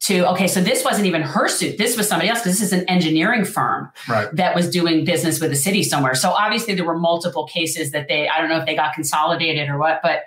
to. 0.01 0.29
Okay, 0.31 0.47
so 0.49 0.61
this 0.61 0.85
wasn't 0.85 1.07
even 1.07 1.23
her 1.23 1.49
suit. 1.49 1.77
This 1.79 1.97
was 1.97 2.09
somebody 2.09 2.29
else 2.29 2.41
because 2.41 2.59
this 2.59 2.73
is 2.73 2.73
an 2.73 2.85
engineering 2.89 3.45
firm 3.45 3.91
Right. 4.09 4.29
that 4.35 4.55
was 4.55 4.71
doing 4.71 5.05
business 5.05 5.41
with 5.41 5.51
the 5.51 5.57
city 5.57 5.83
somewhere. 5.83 6.15
So 6.15 6.31
obviously 6.31 6.75
there 6.75 6.85
were 6.85 6.99
multiple 6.99 7.47
cases 7.47 7.91
that 7.93 8.09
they, 8.09 8.29
I 8.29 8.39
don't 8.41 8.49
know 8.49 8.59
if 8.59 8.67
they 8.67 8.77
got 8.77 8.95
consolidated 8.95 9.69
or 9.69 9.79
what, 9.79 10.01
but 10.03 10.23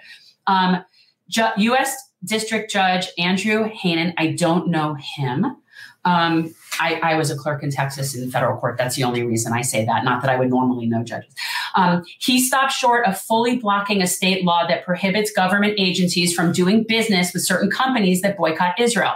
um, 0.47 0.83
Ju- 1.29 1.49
U.S. 1.57 1.95
District 2.23 2.69
Judge 2.69 3.07
Andrew 3.17 3.69
Hanen, 3.69 4.13
I 4.17 4.27
don't 4.33 4.67
know 4.67 4.95
him. 4.95 5.55
Um, 6.03 6.53
I, 6.79 6.99
I 7.03 7.15
was 7.15 7.29
a 7.29 7.35
clerk 7.37 7.61
in 7.63 7.69
Texas 7.69 8.15
in 8.15 8.29
federal 8.31 8.57
court. 8.59 8.77
That's 8.77 8.95
the 8.95 9.03
only 9.03 9.23
reason 9.23 9.53
I 9.53 9.61
say 9.61 9.85
that. 9.85 10.03
Not 10.03 10.21
that 10.21 10.31
I 10.31 10.35
would 10.35 10.49
normally 10.49 10.87
know 10.87 11.03
judges. 11.03 11.33
Um, 11.75 12.03
he 12.19 12.41
stopped 12.43 12.71
short 12.73 13.05
of 13.05 13.17
fully 13.19 13.57
blocking 13.57 14.01
a 14.01 14.07
state 14.07 14.43
law 14.43 14.65
that 14.67 14.83
prohibits 14.83 15.31
government 15.31 15.75
agencies 15.77 16.33
from 16.33 16.51
doing 16.53 16.83
business 16.87 17.33
with 17.33 17.43
certain 17.45 17.69
companies 17.69 18.21
that 18.21 18.35
boycott 18.35 18.79
Israel. 18.79 19.13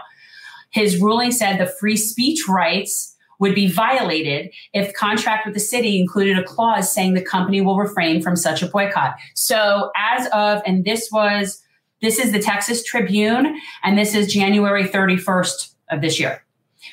His 0.76 1.00
ruling 1.00 1.32
said 1.32 1.58
the 1.58 1.66
free 1.66 1.96
speech 1.96 2.50
rights 2.50 3.16
would 3.40 3.56
be 3.56 3.72
violated 3.72 4.54
if 4.74 4.94
contract 4.94 5.46
with 5.46 5.54
the 5.54 5.60
city 5.60 5.98
included 5.98 6.38
a 6.38 6.44
clause 6.44 6.94
saying 6.94 7.14
the 7.14 7.22
company 7.22 7.62
will 7.62 7.78
refrain 7.78 8.22
from 8.22 8.36
such 8.36 8.62
a 8.62 8.68
boycott. 8.68 9.16
So 9.36 9.92
as 9.96 10.28
of, 10.34 10.62
and 10.66 10.84
this 10.84 11.10
was, 11.14 11.64
this 12.02 12.20
is 12.20 12.34
the 12.34 12.40
Texas 12.40 12.84
Tribune, 12.84 13.58
and 13.84 13.98
this 13.98 14.14
is 14.14 14.32
January 14.32 14.84
31st 14.84 15.74
of 15.92 16.02
this 16.02 16.20
year. 16.20 16.44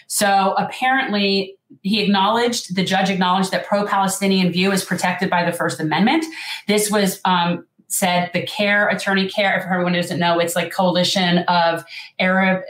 So 0.07 0.55
apparently 0.57 1.57
he 1.83 2.03
acknowledged, 2.03 2.77
the 2.77 2.85
judge 2.85 3.11
acknowledged 3.11 3.51
that 3.51 3.67
pro-Palestinian 3.67 4.53
view 4.53 4.71
is 4.71 4.85
protected 4.85 5.29
by 5.29 5.45
the 5.45 5.53
First 5.53 5.81
Amendment. 5.81 6.25
This 6.69 6.89
was 6.89 7.21
um, 7.25 7.67
said 7.93 8.31
the 8.33 8.43
CAIR, 8.43 8.89
Attorney 8.89 9.29
CAIR, 9.29 9.59
if 9.59 9.65
everyone 9.65 9.93
doesn't 9.93 10.19
know, 10.19 10.39
it's 10.39 10.57
like 10.57 10.73
coalition 10.73 11.39
of 11.41 11.85
Arab 12.19 12.63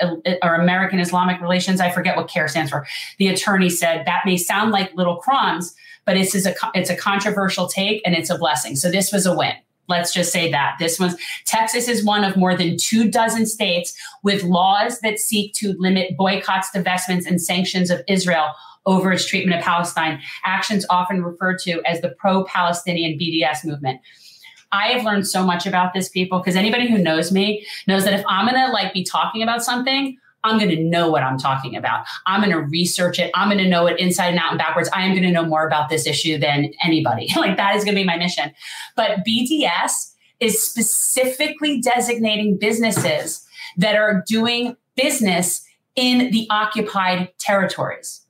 or 0.43 0.55
American 0.57 0.99
Islamic 0.99 1.41
relations. 1.41 1.81
I 1.81 1.91
forget 1.91 2.17
what 2.17 2.29
CAIR 2.29 2.49
stands 2.49 2.71
for. 2.71 2.87
The 3.19 3.29
attorney 3.29 3.71
said 3.71 4.05
that 4.07 4.23
may 4.27 4.37
sound 4.37 4.73
like 4.73 4.95
little 4.95 5.17
crumbs, 5.17 5.75
but 6.05 6.17
it's, 6.17 6.35
a, 6.35 6.55
it's 6.75 6.91
a 6.91 6.97
controversial 6.97 7.69
take 7.69 8.03
and 8.05 8.15
it's 8.17 8.31
a 8.31 8.39
blessing. 8.39 8.75
So 8.75 8.91
this 8.91 9.13
was 9.13 9.25
a 9.25 9.37
win. 9.37 9.55
Let's 9.89 10.13
just 10.13 10.33
say 10.33 10.51
that. 10.51 10.77
This 10.79 10.99
was 10.99 11.17
Texas 11.45 11.89
is 11.89 12.05
one 12.05 12.25
of 12.25 12.37
more 12.37 12.57
than 12.57 12.77
two 12.77 13.11
dozen 13.11 13.47
states 13.47 13.97
with 14.23 14.43
laws 14.43 15.01
that 15.01 15.19
seek 15.19 15.55
to 15.55 15.75
limit 15.79 16.17
boycotts, 16.17 16.71
divestments, 16.75 17.27
and 17.27 17.41
sanctions 17.41 17.91
of 17.91 18.03
Israel 18.09 18.49
over 18.87 19.13
its 19.13 19.27
treatment 19.27 19.59
of 19.59 19.65
Palestine, 19.65 20.21
actions 20.45 20.85
often 20.91 21.23
referred 21.23 21.59
to 21.61 21.81
as 21.87 22.01
the 22.01 22.11
pro 22.11 22.45
Palestinian 22.45 23.19
BDS 23.19 23.65
movement. 23.65 24.01
I 24.73 24.89
have 24.89 25.05
learned 25.05 25.29
so 25.29 25.45
much 25.45 25.67
about 25.67 25.95
this 25.95 26.09
people 26.09 26.39
because 26.39 26.57
anybody 26.57 26.89
who 26.89 26.99
knows 26.99 27.31
me 27.31 27.67
knows 27.87 28.05
that 28.05 28.15
if 28.15 28.25
I'm 28.29 28.47
going 28.47 28.61
to 28.67 28.73
like 28.73 28.93
be 28.93 29.05
talking 29.05 29.43
about 29.43 29.63
something, 29.63 30.17
I'm 30.45 30.59
going 30.59 30.71
to 30.71 30.83
know 30.83 31.11
what 31.11 31.23
I'm 31.23 31.39
talking 31.39 31.77
about. 31.77 32.05
I'm 32.27 32.41
going 32.41 32.53
to 32.53 32.61
research 32.61 33.19
it. 33.19 33.31
I'm 33.35 33.49
going 33.49 33.63
to 33.63 33.69
know 33.69 33.87
it 33.87 34.01
inside 34.01 34.29
and 34.29 34.39
out 34.39 34.51
and 34.51 34.59
backwards. 34.59 34.89
I 34.93 35.03
am 35.05 35.13
going 35.13 35.23
to 35.23 35.31
know 35.31 35.45
more 35.45 35.67
about 35.67 35.89
this 35.89 36.07
issue 36.07 36.39
than 36.39 36.73
anybody. 36.83 37.29
like 37.37 37.57
that 37.57 37.77
is 37.77 37.85
going 37.85 37.95
to 37.95 38.01
be 38.01 38.07
my 38.07 38.17
mission. 38.17 38.53
But 38.97 39.19
BDS 39.27 40.13
is 40.41 40.65
specifically 40.65 41.81
designating 41.81 42.59
businesses 42.59 43.47
that 43.77 43.95
are 43.95 44.25
doing 44.27 44.77
business 44.97 45.65
in 45.95 46.31
the 46.33 46.47
occupied 46.51 47.31
territories 47.39 48.22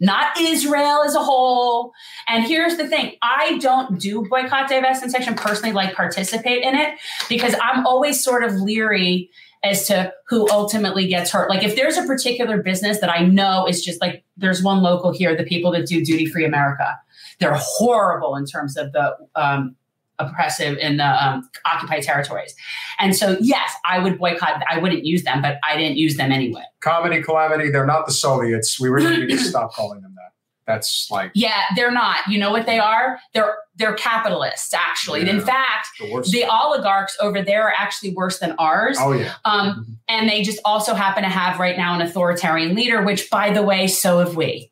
not 0.00 0.38
Israel 0.40 1.02
as 1.04 1.14
a 1.14 1.20
whole. 1.20 1.92
And 2.28 2.44
here's 2.44 2.76
the 2.76 2.86
thing 2.86 3.16
I 3.22 3.58
don't 3.58 3.98
do 3.98 4.26
boycott, 4.28 4.68
divest, 4.68 5.02
and 5.02 5.10
section 5.10 5.34
personally, 5.34 5.72
like 5.72 5.94
participate 5.94 6.62
in 6.62 6.74
it 6.74 6.98
because 7.28 7.54
I'm 7.62 7.86
always 7.86 8.22
sort 8.22 8.44
of 8.44 8.54
leery 8.54 9.30
as 9.64 9.86
to 9.88 10.12
who 10.28 10.48
ultimately 10.50 11.08
gets 11.08 11.30
hurt. 11.30 11.50
Like 11.50 11.64
if 11.64 11.74
there's 11.74 11.96
a 11.96 12.06
particular 12.06 12.62
business 12.62 13.00
that 13.00 13.10
I 13.10 13.24
know 13.24 13.66
is 13.66 13.82
just 13.82 14.00
like 14.00 14.24
there's 14.36 14.62
one 14.62 14.82
local 14.82 15.12
here, 15.12 15.36
the 15.36 15.44
people 15.44 15.72
that 15.72 15.86
do 15.86 16.04
duty 16.04 16.26
free 16.26 16.44
America, 16.44 16.98
they're 17.40 17.56
horrible 17.56 18.36
in 18.36 18.46
terms 18.46 18.76
of 18.76 18.92
the 18.92 19.16
um, 19.34 19.74
oppressive 20.18 20.78
in 20.78 20.96
the 20.96 21.26
um, 21.26 21.48
occupied 21.66 22.02
territories. 22.02 22.54
And 22.98 23.14
so, 23.16 23.36
yes, 23.40 23.72
I 23.88 23.98
would 23.98 24.18
boycott. 24.18 24.62
I 24.68 24.78
wouldn't 24.78 25.04
use 25.04 25.24
them, 25.24 25.42
but 25.42 25.58
I 25.62 25.76
didn't 25.76 25.96
use 25.96 26.16
them 26.16 26.32
anyway. 26.32 26.64
Comedy 26.80 27.22
calamity. 27.22 27.70
They're 27.70 27.86
not 27.86 28.06
the 28.06 28.12
Soviets. 28.12 28.80
We 28.80 28.88
really 28.88 29.16
need 29.18 29.30
to 29.30 29.38
stop 29.38 29.72
calling 29.72 30.00
them 30.02 30.14
that. 30.16 30.32
That's 30.68 31.08
like 31.10 31.30
yeah, 31.34 31.62
they're 31.76 31.90
not. 31.90 32.28
You 32.28 32.38
know 32.38 32.50
what 32.50 32.66
they 32.66 32.78
are? 32.78 33.18
They're 33.32 33.56
they're 33.76 33.94
capitalists 33.94 34.74
actually. 34.74 35.24
Yeah, 35.24 35.30
in 35.30 35.40
fact, 35.40 35.88
the, 35.98 36.28
the, 36.30 36.44
oligarchs 36.44 37.16
over 37.22 37.40
there 37.40 37.68
are 37.68 37.72
actually 37.74 38.12
worse 38.12 38.38
than 38.38 38.54
ours. 38.58 38.98
Oh 39.00 39.12
yeah. 39.12 39.32
Um, 39.46 39.70
mm-hmm. 39.70 39.92
and 40.08 40.28
they 40.28 40.42
just 40.42 40.58
also 40.66 40.92
happen 40.92 41.22
to 41.22 41.30
have 41.30 41.58
right 41.58 41.78
now 41.78 41.94
an 41.94 42.02
authoritarian 42.02 42.74
leader, 42.74 43.02
which 43.02 43.30
by 43.30 43.50
the 43.50 43.62
way, 43.62 43.86
so 43.86 44.18
have 44.18 44.36
we. 44.36 44.70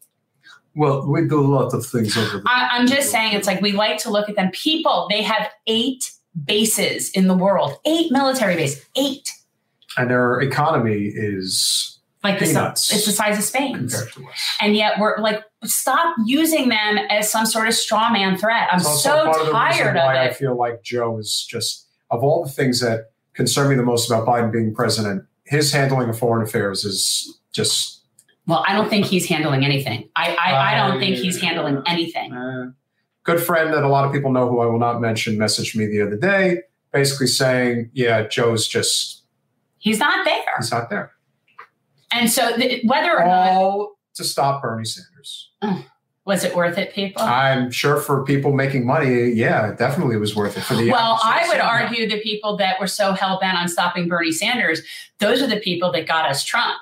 Well, 0.76 1.06
we 1.06 1.26
do 1.26 1.40
a 1.40 1.48
lot 1.48 1.72
of 1.72 1.86
things 1.86 2.16
over 2.18 2.36
there. 2.36 2.42
I, 2.46 2.76
am 2.76 2.86
just 2.86 3.10
saying, 3.10 3.32
it's 3.32 3.46
like 3.46 3.62
we 3.62 3.72
like 3.72 3.98
to 4.00 4.10
look 4.10 4.28
at 4.28 4.36
them. 4.36 4.50
People, 4.52 5.06
they 5.10 5.22
have 5.22 5.50
eight 5.66 6.12
bases 6.44 7.10
in 7.10 7.28
the 7.28 7.36
world, 7.36 7.78
eight 7.86 8.12
military 8.12 8.56
bases, 8.56 8.84
eight. 8.94 9.26
And 9.96 10.10
their 10.10 10.38
economy 10.40 11.06
is 11.06 11.98
like 12.22 12.38
the, 12.38 12.44
it's 12.44 13.06
the 13.06 13.12
size 13.12 13.38
of 13.38 13.44
Spain. 13.44 13.88
And 14.60 14.76
yet 14.76 15.00
we're 15.00 15.18
like, 15.18 15.42
stop 15.64 16.14
using 16.26 16.68
them 16.68 16.98
as 17.08 17.30
some 17.30 17.46
sort 17.46 17.68
of 17.68 17.74
straw 17.74 18.10
man 18.10 18.36
threat. 18.36 18.68
I'm 18.70 18.80
so 18.80 19.32
tired 19.50 19.96
of, 19.96 20.02
of 20.02 20.14
it. 20.14 20.18
I 20.18 20.32
feel 20.34 20.56
like 20.56 20.82
Joe 20.82 21.18
is 21.18 21.46
just, 21.48 21.86
of 22.10 22.22
all 22.22 22.44
the 22.44 22.50
things 22.50 22.80
that 22.80 23.12
concern 23.32 23.70
me 23.70 23.76
the 23.76 23.82
most 23.82 24.10
about 24.10 24.26
Biden 24.26 24.52
being 24.52 24.74
president, 24.74 25.24
his 25.44 25.72
handling 25.72 26.10
of 26.10 26.18
foreign 26.18 26.46
affairs 26.46 26.84
is 26.84 27.38
just 27.52 27.95
well, 28.46 28.64
I 28.66 28.72
don't 28.74 28.88
think 28.88 29.06
he's 29.06 29.26
handling 29.26 29.64
anything. 29.64 30.08
I 30.16 30.34
I, 30.34 30.72
I 30.72 30.88
don't 30.88 31.00
think 31.00 31.16
he's 31.16 31.40
handling 31.40 31.82
anything. 31.86 32.32
Uh, 32.32 32.70
good 33.24 33.40
friend 33.40 33.72
that 33.74 33.82
a 33.82 33.88
lot 33.88 34.04
of 34.04 34.12
people 34.12 34.32
know 34.32 34.48
who 34.48 34.60
I 34.60 34.66
will 34.66 34.78
not 34.78 35.00
mention 35.00 35.36
messaged 35.36 35.76
me 35.76 35.86
the 35.86 36.02
other 36.02 36.16
day, 36.16 36.62
basically 36.92 37.26
saying, 37.26 37.90
"Yeah, 37.92 38.26
Joe's 38.26 38.66
just 38.68 39.22
he's 39.78 39.98
not 39.98 40.24
there. 40.24 40.54
He's 40.58 40.70
not 40.70 40.90
there." 40.90 41.12
And 42.12 42.30
so, 42.30 42.56
th- 42.56 42.84
whether 42.86 43.12
or 43.18 43.24
all 43.24 43.78
not 43.78 43.88
to 44.14 44.24
stop 44.24 44.62
Bernie 44.62 44.84
Sanders. 44.84 45.50
Was 46.24 46.42
it 46.42 46.56
worth 46.56 46.76
it, 46.76 46.92
people? 46.92 47.22
I'm 47.22 47.70
sure 47.70 47.98
for 47.98 48.24
people 48.24 48.52
making 48.52 48.84
money, 48.84 49.30
yeah, 49.30 49.70
it 49.70 49.78
definitely 49.78 50.16
was 50.16 50.34
worth 50.34 50.56
it 50.56 50.62
for 50.62 50.74
the. 50.74 50.90
Well, 50.90 51.20
I 51.22 51.46
would 51.46 51.60
argue 51.60 52.08
the 52.08 52.20
people 52.20 52.56
that 52.56 52.80
were 52.80 52.88
so 52.88 53.12
hell 53.12 53.38
bent 53.40 53.56
on 53.56 53.68
stopping 53.68 54.08
Bernie 54.08 54.32
Sanders, 54.32 54.82
those 55.20 55.40
are 55.40 55.46
the 55.46 55.60
people 55.60 55.92
that 55.92 56.08
got 56.08 56.28
us 56.28 56.42
Trump. 56.42 56.76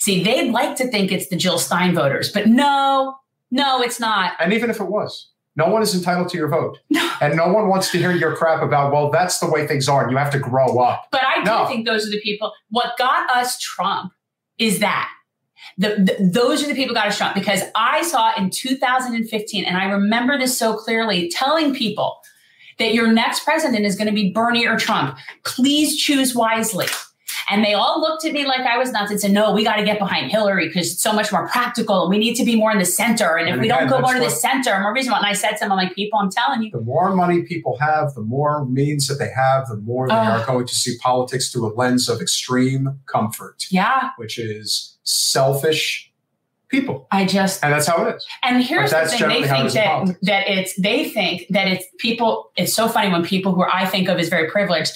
See, 0.00 0.22
they'd 0.22 0.50
like 0.50 0.76
to 0.76 0.86
think 0.88 1.12
it's 1.12 1.28
the 1.28 1.36
Jill 1.36 1.58
Stein 1.58 1.94
voters, 1.94 2.30
but 2.30 2.46
no, 2.46 3.16
no, 3.50 3.82
it's 3.82 4.00
not. 4.00 4.32
And 4.40 4.52
even 4.52 4.70
if 4.70 4.80
it 4.80 4.88
was, 4.88 5.30
no 5.56 5.68
one 5.68 5.82
is 5.82 5.94
entitled 5.94 6.28
to 6.30 6.36
your 6.36 6.48
vote. 6.48 6.78
No. 6.90 7.08
And 7.20 7.36
no 7.36 7.52
one 7.52 7.68
wants 7.68 7.90
to 7.92 7.98
hear 7.98 8.12
your 8.12 8.34
crap 8.36 8.62
about, 8.62 8.92
well, 8.92 9.10
that's 9.10 9.38
the 9.38 9.48
way 9.48 9.66
things 9.66 9.88
are 9.88 10.02
and 10.02 10.10
you 10.10 10.16
have 10.16 10.32
to 10.32 10.38
grow 10.38 10.78
up. 10.78 11.06
But 11.12 11.22
I 11.24 11.44
do 11.44 11.68
think 11.72 11.86
those 11.86 12.06
are 12.06 12.10
the 12.10 12.20
people. 12.20 12.52
What 12.70 12.96
got 12.98 13.30
us 13.30 13.58
Trump 13.58 14.12
is 14.58 14.80
that. 14.80 15.10
The, 15.78 15.88
the, 15.88 16.30
those 16.30 16.62
are 16.62 16.68
the 16.68 16.74
people 16.74 16.94
got 16.94 17.06
us 17.06 17.16
Trump 17.16 17.34
because 17.34 17.62
I 17.74 18.02
saw 18.02 18.32
in 18.36 18.50
2015, 18.50 19.64
and 19.64 19.76
I 19.76 19.86
remember 19.86 20.38
this 20.38 20.56
so 20.56 20.76
clearly, 20.76 21.30
telling 21.30 21.74
people 21.74 22.20
that 22.78 22.94
your 22.94 23.06
next 23.08 23.44
president 23.44 23.84
is 23.84 23.96
going 23.96 24.08
to 24.08 24.12
be 24.12 24.30
Bernie 24.30 24.66
or 24.66 24.76
Trump. 24.76 25.16
Please 25.44 25.96
choose 25.96 26.34
wisely. 26.34 26.86
And 27.50 27.64
they 27.64 27.74
all 27.74 28.00
looked 28.00 28.24
at 28.24 28.32
me 28.32 28.46
like 28.46 28.60
I 28.60 28.78
was 28.78 28.92
nuts 28.92 29.10
and 29.10 29.20
said, 29.20 29.32
no, 29.32 29.52
we 29.52 29.64
got 29.64 29.76
to 29.76 29.84
get 29.84 29.98
behind 29.98 30.30
Hillary 30.30 30.68
because 30.68 30.92
it's 30.92 31.02
so 31.02 31.12
much 31.12 31.30
more 31.30 31.46
practical. 31.48 32.02
And 32.02 32.10
we 32.10 32.18
need 32.18 32.34
to 32.34 32.44
be 32.44 32.56
more 32.56 32.72
in 32.72 32.78
the 32.78 32.84
center. 32.84 33.36
And, 33.36 33.48
and 33.48 33.56
if 33.56 33.60
we 33.60 33.68
don't 33.68 33.88
go 33.88 34.00
more 34.00 34.14
to 34.14 34.20
the 34.20 34.30
center, 34.30 34.78
more 34.80 34.94
reasonable. 34.94 35.18
And 35.18 35.26
I 35.26 35.32
said 35.32 35.52
to 35.52 35.60
them, 35.60 35.72
I'm 35.72 35.78
like, 35.78 35.94
people, 35.94 36.18
I'm 36.18 36.30
telling 36.30 36.62
you. 36.62 36.70
The 36.70 36.80
more 36.80 37.14
money 37.14 37.42
people 37.42 37.76
have, 37.78 38.14
the 38.14 38.22
more 38.22 38.64
means 38.66 39.08
that 39.08 39.16
they 39.16 39.30
have, 39.30 39.68
the 39.68 39.76
more 39.76 40.08
they 40.08 40.14
uh, 40.14 40.40
are 40.40 40.46
going 40.46 40.66
to 40.66 40.74
see 40.74 40.96
politics 40.98 41.50
through 41.50 41.72
a 41.72 41.72
lens 41.74 42.08
of 42.08 42.20
extreme 42.20 43.00
comfort. 43.06 43.66
Yeah. 43.70 44.10
Which 44.16 44.38
is 44.38 44.96
selfish 45.02 46.10
people. 46.74 47.06
I 47.10 47.24
just 47.24 47.62
and 47.62 47.72
that's 47.72 47.86
how 47.86 48.04
it 48.04 48.16
is. 48.16 48.26
And 48.42 48.62
here's 48.62 48.90
the 48.90 49.06
thing: 49.06 49.28
they 49.28 49.48
think 49.48 49.72
that 49.72 50.16
that 50.22 50.48
it's 50.48 50.74
they 50.76 51.08
think 51.08 51.46
that 51.50 51.68
it's 51.68 51.84
people. 51.98 52.50
It's 52.56 52.74
so 52.74 52.88
funny 52.88 53.10
when 53.10 53.24
people 53.24 53.54
who 53.54 53.64
I 53.64 53.86
think 53.86 54.08
of 54.08 54.18
as 54.18 54.28
very 54.28 54.50
privileged, 54.50 54.92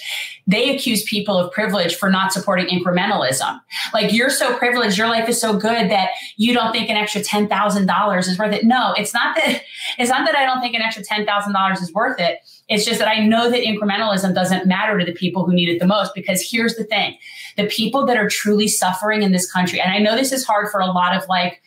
they 0.47 0.74
accuse 0.74 1.05
people 1.05 1.39
of 1.39 1.53
privilege 1.53 1.95
for 1.95 2.11
not 2.11 2.33
supporting 2.33 2.66
incrementalism. 2.66 3.61
Like 3.93 4.12
you're 4.12 4.31
so 4.31 4.57
privileged, 4.57 4.99
your 4.99 5.09
life 5.09 5.29
is 5.29 5.41
so 5.41 5.57
good 5.59 5.91
that 5.91 6.11
you 6.37 6.53
don't 6.53 6.72
think 6.72 6.91
an 6.91 6.97
extra 6.97 7.22
ten 7.22 7.49
thousand 7.49 7.87
dollars 7.87 8.26
is 8.26 8.39
worth 8.39 8.53
it. 8.53 8.64
No, 8.64 8.95
it's 8.97 9.14
not 9.14 9.37
that. 9.37 9.62
It's 9.99 10.11
not 10.11 10.26
that 10.26 10.37
I 10.37 10.45
don't 10.45 10.61
think 10.61 10.74
an 10.74 10.83
extra 10.83 11.05
ten 11.05 11.24
thousand 11.24 11.53
dollars 11.53 11.81
is 11.81 11.93
worth 11.93 12.18
it. 12.18 12.41
It's 12.68 12.85
just 12.85 12.99
that 12.99 13.09
I 13.09 13.24
know 13.24 13.51
that 13.51 13.62
incrementalism 13.62 14.35
doesn't 14.35 14.66
matter 14.66 14.99
to 14.99 15.05
the 15.05 15.12
people 15.12 15.47
who 15.47 15.55
need 15.55 15.68
it 15.68 15.79
the 15.79 15.87
most. 15.87 16.14
Because 16.14 16.43
here's 16.43 16.74
the 16.76 16.85
thing 16.85 17.16
the 17.57 17.66
people 17.66 18.07
that 18.07 18.16
are 18.16 18.29
truly 18.29 18.68
suffering 18.68 19.22
in 19.22 19.33
this 19.33 19.51
country, 19.51 19.81
and 19.81 19.93
I 19.93 19.99
know 19.99 20.16
this 20.16 20.33
is 20.33 20.45
hard 20.45 20.70
for 20.70 20.81
a 20.81 20.87
lot 20.87 21.16
of 21.16 21.29
like 21.29 21.62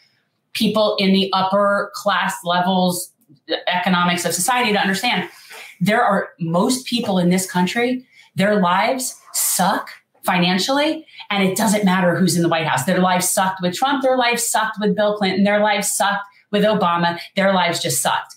people 0.53 0.95
in 0.99 1.13
the 1.13 1.31
upper 1.33 1.91
class 1.95 2.35
levels 2.43 3.11
economics 3.67 4.25
of 4.25 4.33
society 4.33 4.71
to 4.71 4.79
understand. 4.79 5.29
There 5.79 6.03
are 6.03 6.29
most 6.39 6.85
people 6.85 7.17
in 7.17 7.29
this 7.29 7.49
country 7.49 8.05
their 8.35 8.61
lives 8.61 9.19
suck 9.33 9.89
financially 10.23 11.05
and 11.29 11.43
it 11.43 11.57
doesn't 11.57 11.83
matter 11.83 12.15
who's 12.15 12.35
in 12.35 12.43
the 12.43 12.49
white 12.49 12.67
house. 12.67 12.85
Their 12.85 12.99
lives 12.99 13.29
sucked 13.29 13.61
with 13.61 13.75
trump 13.75 14.03
their 14.03 14.17
lives 14.17 14.47
sucked 14.47 14.77
with 14.79 14.95
bill 14.95 15.17
clinton 15.17 15.43
their 15.43 15.59
lives 15.59 15.91
sucked 15.91 16.23
with 16.51 16.63
obama 16.63 17.19
their 17.35 17.53
lives 17.53 17.81
just 17.81 18.01
sucked 18.01 18.35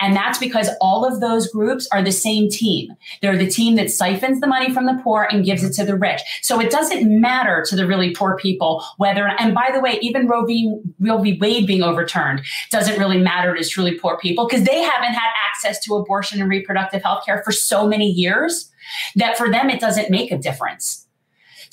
and 0.00 0.16
that's 0.16 0.38
because 0.38 0.70
all 0.80 1.04
of 1.04 1.20
those 1.20 1.50
groups 1.50 1.88
are 1.92 2.02
the 2.02 2.12
same 2.12 2.48
team. 2.48 2.94
They're 3.20 3.36
the 3.36 3.48
team 3.48 3.76
that 3.76 3.90
siphons 3.90 4.40
the 4.40 4.46
money 4.46 4.72
from 4.72 4.86
the 4.86 5.00
poor 5.02 5.26
and 5.30 5.44
gives 5.44 5.64
it 5.64 5.72
to 5.74 5.84
the 5.84 5.96
rich. 5.96 6.20
So 6.42 6.60
it 6.60 6.70
doesn't 6.70 7.20
matter 7.20 7.64
to 7.68 7.76
the 7.76 7.86
really 7.86 8.14
poor 8.14 8.36
people 8.36 8.84
whether, 8.96 9.28
and 9.38 9.54
by 9.54 9.70
the 9.72 9.80
way, 9.80 9.98
even 10.02 10.28
Roe 10.28 10.44
v. 10.44 10.74
Roe 11.00 11.18
v. 11.18 11.38
Wade 11.40 11.66
being 11.66 11.82
overturned 11.82 12.42
doesn't 12.70 12.98
really 12.98 13.18
matter 13.18 13.54
to 13.54 13.64
truly 13.64 13.98
poor 13.98 14.18
people 14.18 14.46
because 14.46 14.64
they 14.64 14.80
haven't 14.80 15.14
had 15.14 15.30
access 15.44 15.82
to 15.84 15.94
abortion 15.94 16.40
and 16.40 16.50
reproductive 16.50 17.02
health 17.02 17.24
care 17.24 17.42
for 17.42 17.52
so 17.52 17.86
many 17.86 18.10
years 18.10 18.70
that 19.16 19.36
for 19.36 19.50
them 19.50 19.70
it 19.70 19.80
doesn't 19.80 20.10
make 20.10 20.30
a 20.32 20.38
difference. 20.38 21.06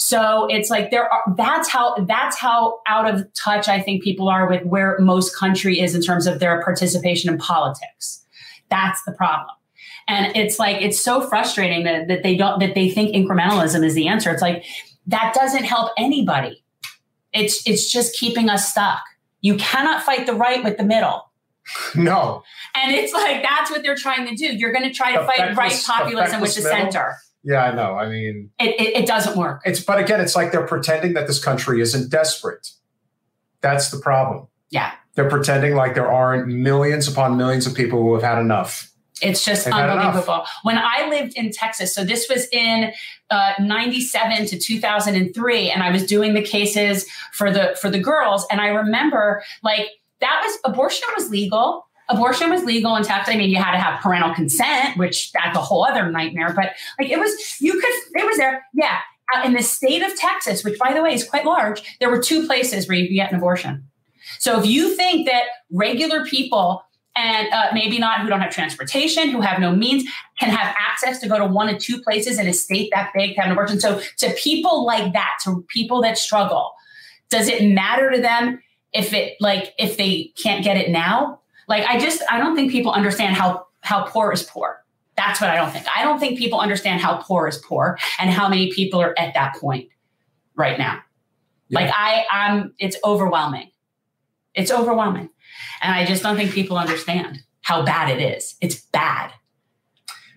So 0.01 0.47
it's 0.49 0.69
like 0.69 0.91
there 0.91 1.11
are 1.11 1.21
that's 1.35 1.69
how 1.69 1.93
that's 2.07 2.37
how 2.37 2.79
out 2.87 3.05
of 3.05 3.31
touch 3.33 3.67
I 3.67 3.81
think 3.81 4.01
people 4.01 4.29
are 4.29 4.49
with 4.49 4.63
where 4.63 4.97
most 4.99 5.35
country 5.35 5.81
is 5.81 5.93
in 5.93 6.01
terms 6.01 6.25
of 6.25 6.39
their 6.39 6.63
participation 6.63 7.31
in 7.31 7.37
politics. 7.37 8.25
That's 8.69 9.03
the 9.03 9.11
problem. 9.11 9.55
And 10.07 10.35
it's 10.37 10.57
like 10.57 10.81
it's 10.81 11.03
so 11.03 11.27
frustrating 11.27 11.83
that, 11.83 12.07
that 12.07 12.23
they 12.23 12.37
don't 12.37 12.61
that 12.61 12.75
they 12.75 12.89
think 12.89 13.13
incrementalism 13.13 13.83
is 13.83 13.93
the 13.93 14.07
answer. 14.07 14.31
It's 14.31 14.41
like 14.41 14.63
that 15.07 15.33
doesn't 15.33 15.65
help 15.65 15.91
anybody. 15.97 16.63
It's 17.33 17.67
it's 17.67 17.91
just 17.91 18.17
keeping 18.17 18.49
us 18.49 18.71
stuck. 18.71 19.01
You 19.41 19.57
cannot 19.57 20.03
fight 20.03 20.25
the 20.25 20.33
right 20.33 20.63
with 20.63 20.77
the 20.77 20.85
middle. 20.85 21.25
No. 21.95 22.41
And 22.73 22.95
it's 22.95 23.13
like 23.13 23.43
that's 23.43 23.69
what 23.69 23.83
they're 23.83 23.95
trying 23.95 24.25
to 24.27 24.35
do. 24.35 24.45
You're 24.45 24.71
going 24.71 24.87
to 24.87 24.93
try 24.93 25.11
to 25.11 25.23
fight 25.25 25.55
right 25.55 25.83
populism 25.85 26.41
with 26.41 26.55
the 26.55 26.63
middle. 26.63 26.91
center. 26.91 27.17
Yeah, 27.43 27.63
I 27.63 27.73
know. 27.73 27.95
I 27.95 28.09
mean, 28.09 28.51
it, 28.59 28.79
it, 28.79 28.97
it, 29.03 29.07
doesn't 29.07 29.37
work. 29.37 29.61
It's 29.65 29.79
but 29.79 29.97
again, 29.97 30.19
it's 30.19 30.35
like 30.35 30.51
they're 30.51 30.67
pretending 30.67 31.13
that 31.13 31.27
this 31.27 31.43
country 31.43 31.79
isn't 31.81 32.11
desperate. 32.11 32.67
That's 33.61 33.91
the 33.91 33.97
problem. 33.97 34.47
Yeah, 34.69 34.91
they're 35.15 35.29
pretending 35.29 35.75
like 35.75 35.95
there 35.95 36.11
aren't 36.11 36.47
millions 36.47 37.07
upon 37.07 37.37
millions 37.37 37.65
of 37.65 37.75
people 37.75 38.01
who 38.01 38.13
have 38.13 38.23
had 38.23 38.39
enough. 38.39 38.91
It's 39.21 39.43
just 39.43 39.65
They've 39.65 39.73
unbelievable. 39.73 40.45
When 40.63 40.77
I 40.77 41.07
lived 41.09 41.33
in 41.35 41.51
Texas, 41.51 41.93
so 41.93 42.05
this 42.05 42.27
was 42.29 42.47
in 42.51 42.91
uh, 43.29 43.53
97 43.59 44.45
to 44.47 44.57
2003 44.57 45.71
and 45.71 45.83
I 45.83 45.91
was 45.91 46.05
doing 46.05 46.33
the 46.33 46.41
cases 46.41 47.05
for 47.33 47.51
the 47.51 47.77
for 47.81 47.89
the 47.89 47.99
girls 47.99 48.45
and 48.49 48.61
I 48.61 48.67
remember 48.67 49.43
like 49.61 49.87
that 50.21 50.41
was 50.43 50.57
abortion 50.65 51.07
was 51.17 51.29
legal. 51.29 51.88
Abortion 52.09 52.49
was 52.49 52.63
legal 52.63 52.95
in 52.95 53.03
Texas. 53.03 53.33
I 53.33 53.37
mean, 53.37 53.49
you 53.49 53.57
had 53.57 53.71
to 53.71 53.77
have 53.77 54.01
parental 54.01 54.33
consent, 54.33 54.97
which 54.97 55.31
that's 55.31 55.55
a 55.55 55.61
whole 55.61 55.85
other 55.85 56.11
nightmare. 56.11 56.53
But 56.53 56.71
like, 56.99 57.09
it 57.09 57.19
was 57.19 57.31
you 57.61 57.73
could 57.73 58.21
it 58.21 58.25
was 58.25 58.37
there. 58.37 58.65
Yeah, 58.73 58.99
Uh, 59.33 59.45
in 59.45 59.53
the 59.53 59.61
state 59.61 60.01
of 60.01 60.15
Texas, 60.15 60.63
which 60.63 60.79
by 60.79 60.93
the 60.93 61.01
way 61.01 61.13
is 61.13 61.23
quite 61.23 61.45
large, 61.45 61.97
there 61.99 62.09
were 62.09 62.19
two 62.19 62.47
places 62.47 62.87
where 62.87 62.97
you 62.97 63.07
could 63.07 63.13
get 63.13 63.31
an 63.31 63.37
abortion. 63.37 63.83
So 64.39 64.59
if 64.59 64.65
you 64.65 64.95
think 64.95 65.27
that 65.27 65.43
regular 65.71 66.25
people 66.25 66.83
and 67.15 67.51
uh, 67.51 67.67
maybe 67.73 67.99
not 67.99 68.21
who 68.21 68.29
don't 68.29 68.41
have 68.41 68.51
transportation, 68.51 69.29
who 69.29 69.41
have 69.41 69.59
no 69.59 69.75
means, 69.75 70.03
can 70.39 70.49
have 70.49 70.75
access 70.79 71.19
to 71.19 71.27
go 71.27 71.37
to 71.37 71.45
one 71.45 71.67
or 71.69 71.77
two 71.77 72.01
places 72.01 72.39
in 72.39 72.47
a 72.47 72.53
state 72.53 72.89
that 72.93 73.11
big 73.13 73.35
to 73.35 73.41
have 73.41 73.47
an 73.47 73.51
abortion. 73.51 73.79
So 73.79 74.01
to 74.19 74.33
people 74.33 74.85
like 74.85 75.13
that, 75.13 75.33
to 75.43 75.65
people 75.67 76.01
that 76.03 76.17
struggle, 76.17 76.71
does 77.29 77.47
it 77.47 77.63
matter 77.67 78.09
to 78.11 78.21
them 78.21 78.61
if 78.93 79.13
it 79.13 79.35
like 79.39 79.73
if 79.77 79.97
they 79.97 80.31
can't 80.41 80.63
get 80.63 80.77
it 80.77 80.89
now? 80.89 81.41
Like 81.69 81.85
I 81.85 81.99
just 81.99 82.21
I 82.29 82.39
don't 82.39 82.55
think 82.55 82.71
people 82.71 82.91
understand 82.91 83.35
how 83.35 83.67
how 83.81 84.05
poor 84.05 84.33
is 84.33 84.43
poor. 84.43 84.83
That's 85.15 85.39
what 85.39 85.49
I 85.49 85.55
don't 85.55 85.71
think. 85.71 85.85
I 85.95 86.03
don't 86.03 86.19
think 86.19 86.37
people 86.37 86.59
understand 86.59 86.99
how 86.99 87.17
poor 87.17 87.47
is 87.47 87.57
poor 87.59 87.97
and 88.19 88.29
how 88.29 88.49
many 88.49 88.71
people 88.73 88.99
are 89.01 89.17
at 89.17 89.33
that 89.35 89.55
point 89.55 89.89
right 90.55 90.77
now. 90.77 90.99
Yeah. 91.69 91.81
Like 91.81 91.93
I 91.95 92.25
I'm 92.31 92.73
it's 92.79 92.97
overwhelming. 93.05 93.69
It's 94.55 94.71
overwhelming. 94.71 95.29
And 95.81 95.93
I 95.93 96.05
just 96.05 96.23
don't 96.23 96.35
think 96.35 96.51
people 96.51 96.77
understand 96.77 97.43
how 97.61 97.85
bad 97.85 98.09
it 98.09 98.35
is. 98.35 98.55
It's 98.59 98.81
bad. 98.81 99.31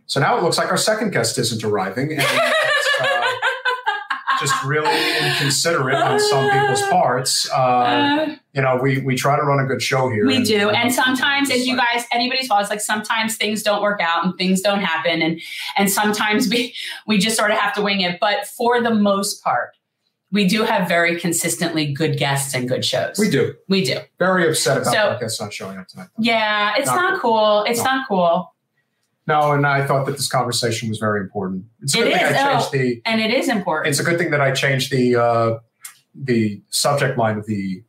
So 0.07 0.21
now 0.21 0.37
it 0.37 0.43
looks 0.43 0.59
like 0.59 0.69
our 0.69 0.77
second 0.77 1.13
guest 1.13 1.39
isn't 1.39 1.65
arriving. 1.65 2.13
And 2.13 2.23
just 4.43 4.65
really 4.65 4.91
inconsiderate 5.27 5.97
on 5.97 6.19
some 6.21 6.51
people's 6.51 6.83
parts. 6.83 7.49
Uh, 7.51 7.57
Uh, 7.57 8.37
you 8.55 8.61
know, 8.61 8.79
we 8.83 9.01
we 9.01 9.15
try 9.17 9.37
to 9.37 9.43
run 9.43 9.61
a 9.65 9.67
good 9.67 9.81
show 9.81 10.11
here. 10.11 10.27
we 10.27 10.43
do. 10.43 10.69
And 10.71 10.91
uh, 10.91 10.93
sometimes 10.93 11.49
if 11.51 11.67
you 11.67 11.77
guys 11.77 12.05
anybody's 12.13 12.47
fault, 12.49 12.61
it's 12.61 12.71
like 12.71 12.81
sometimes 12.81 13.37
things 13.37 13.63
don't 13.63 13.81
work 13.83 14.01
out 14.03 14.25
and 14.25 14.37
things 14.37 14.61
don't 14.61 14.81
happen. 14.81 15.23
And 15.23 15.41
and 15.77 15.91
sometimes 15.91 16.49
we 16.53 16.75
we 17.07 17.19
just 17.19 17.37
sort 17.37 17.51
of 17.51 17.57
have 17.59 17.73
to 17.75 17.83
wing 17.83 18.01
it. 18.03 18.19
But 18.21 18.47
for 18.47 18.81
the 18.83 18.93
most 18.95 19.43
part, 19.43 19.71
we 20.31 20.47
do 20.47 20.65
have 20.65 20.89
very 20.89 21.19
consistently 21.21 21.93
good 21.93 22.19
guests 22.19 22.55
and 22.55 22.69
good 22.69 22.85
shows. 22.85 23.19
we 23.19 23.31
do. 23.31 23.55
We 23.69 23.85
do. 23.85 24.01
Very 24.19 24.49
upset 24.49 24.79
about 24.79 24.93
So- 24.93 25.09
our 25.11 25.19
guest 25.19 25.41
not 25.41 25.53
showing 25.53 25.79
up 25.79 25.89
tonight. 25.89 26.09
Yeah, 26.19 26.75
it's 26.77 26.87
Not 26.87 26.97
not, 27.13 27.21
cool. 27.21 27.65
It's 27.69 27.79
No. 27.79 27.85
not 27.85 28.09
cool. 28.09 28.55
No, 29.27 29.53
and 29.53 29.67
I 29.67 29.87
thought 29.87 30.07
that 30.07 30.13
this 30.13 30.29
conversation 30.29 30.89
was 30.89 30.99
very 30.99 31.21
important. 31.21 31.65
It's 31.81 31.95
a 31.95 32.01
It 32.01 32.05
good 32.05 32.13
thing 32.15 32.27
is, 32.27 32.37
I 32.37 32.53
oh. 32.55 32.69
the. 32.73 33.03
And 33.05 33.21
it 33.21 33.31
is 33.31 33.49
important. 33.49 33.89
It's 33.89 34.01
a 34.01 34.05
good 34.05 34.19
thing 34.19 34.31
that 34.33 34.41
I 34.41 34.51
changed 34.53 34.91
the 34.91 35.17
uh, 35.17 35.59
the 36.15 36.61
subject 36.71 37.17
line 37.17 37.39
of 37.39 37.47
the 37.47 37.83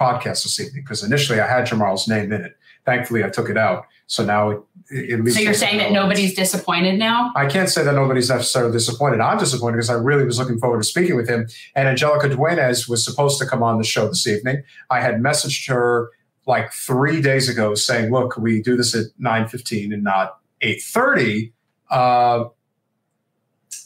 podcast 0.00 0.44
this 0.44 0.60
evening 0.60 0.82
because 0.84 1.02
initially 1.02 1.40
I 1.40 1.48
had 1.48 1.66
Jamarl's 1.66 2.06
name 2.06 2.32
in 2.32 2.44
it. 2.44 2.56
Thankfully, 2.86 3.24
I 3.24 3.28
took 3.28 3.50
it 3.50 3.56
out. 3.58 3.86
So 4.06 4.24
now 4.24 4.62
it, 4.90 5.32
so 5.34 5.40
you're 5.40 5.52
saying 5.52 5.78
that 5.78 5.92
nobody's 5.92 6.34
disappointed 6.34 6.98
now? 6.98 7.30
I 7.36 7.46
can't 7.46 7.68
say 7.68 7.84
that 7.84 7.94
nobody's 7.94 8.30
necessarily 8.30 8.72
disappointed. 8.72 9.20
I'm 9.20 9.36
disappointed 9.36 9.76
because 9.76 9.90
I 9.90 9.94
really 9.94 10.24
was 10.24 10.38
looking 10.38 10.58
forward 10.58 10.78
to 10.78 10.84
speaking 10.84 11.14
with 11.14 11.28
him. 11.28 11.46
And 11.74 11.88
Angelica 11.88 12.28
Dueñas 12.28 12.88
was 12.88 13.04
supposed 13.04 13.38
to 13.40 13.46
come 13.46 13.62
on 13.62 13.76
the 13.76 13.84
show 13.84 14.08
this 14.08 14.26
evening. 14.26 14.62
I 14.88 15.02
had 15.02 15.16
messaged 15.16 15.68
her 15.68 16.10
like 16.46 16.72
three 16.72 17.20
days 17.20 17.50
ago 17.50 17.74
saying, 17.74 18.10
"Look, 18.10 18.38
we 18.38 18.62
do 18.62 18.76
this 18.76 18.94
at 18.94 19.06
9:15 19.18 19.92
and 19.92 20.02
not 20.02 20.38
8:30?" 20.62 21.52
Uh, 21.90 22.44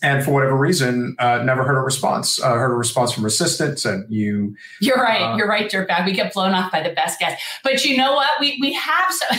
and 0.02 0.24
for 0.24 0.32
whatever 0.32 0.56
reason, 0.56 1.14
uh, 1.18 1.42
never 1.44 1.62
heard 1.62 1.76
a 1.76 1.80
response. 1.80 2.42
Uh, 2.42 2.54
heard 2.54 2.72
a 2.72 2.76
response 2.76 3.12
from 3.12 3.22
her 3.22 3.28
assistant, 3.28 3.84
and 3.84 4.12
you 4.12 4.56
You're 4.80 4.96
right. 4.96 5.22
Uh, 5.22 5.36
you're 5.36 5.48
right, 5.48 5.70
dirtbag. 5.70 6.04
We 6.04 6.12
get 6.12 6.34
blown 6.34 6.52
off 6.52 6.72
by 6.72 6.82
the 6.82 6.90
best 6.90 7.20
guests. 7.20 7.42
But 7.62 7.84
you 7.84 7.96
know 7.96 8.14
what? 8.14 8.28
We 8.40 8.58
we 8.60 8.72
have 8.72 9.12
some. 9.12 9.38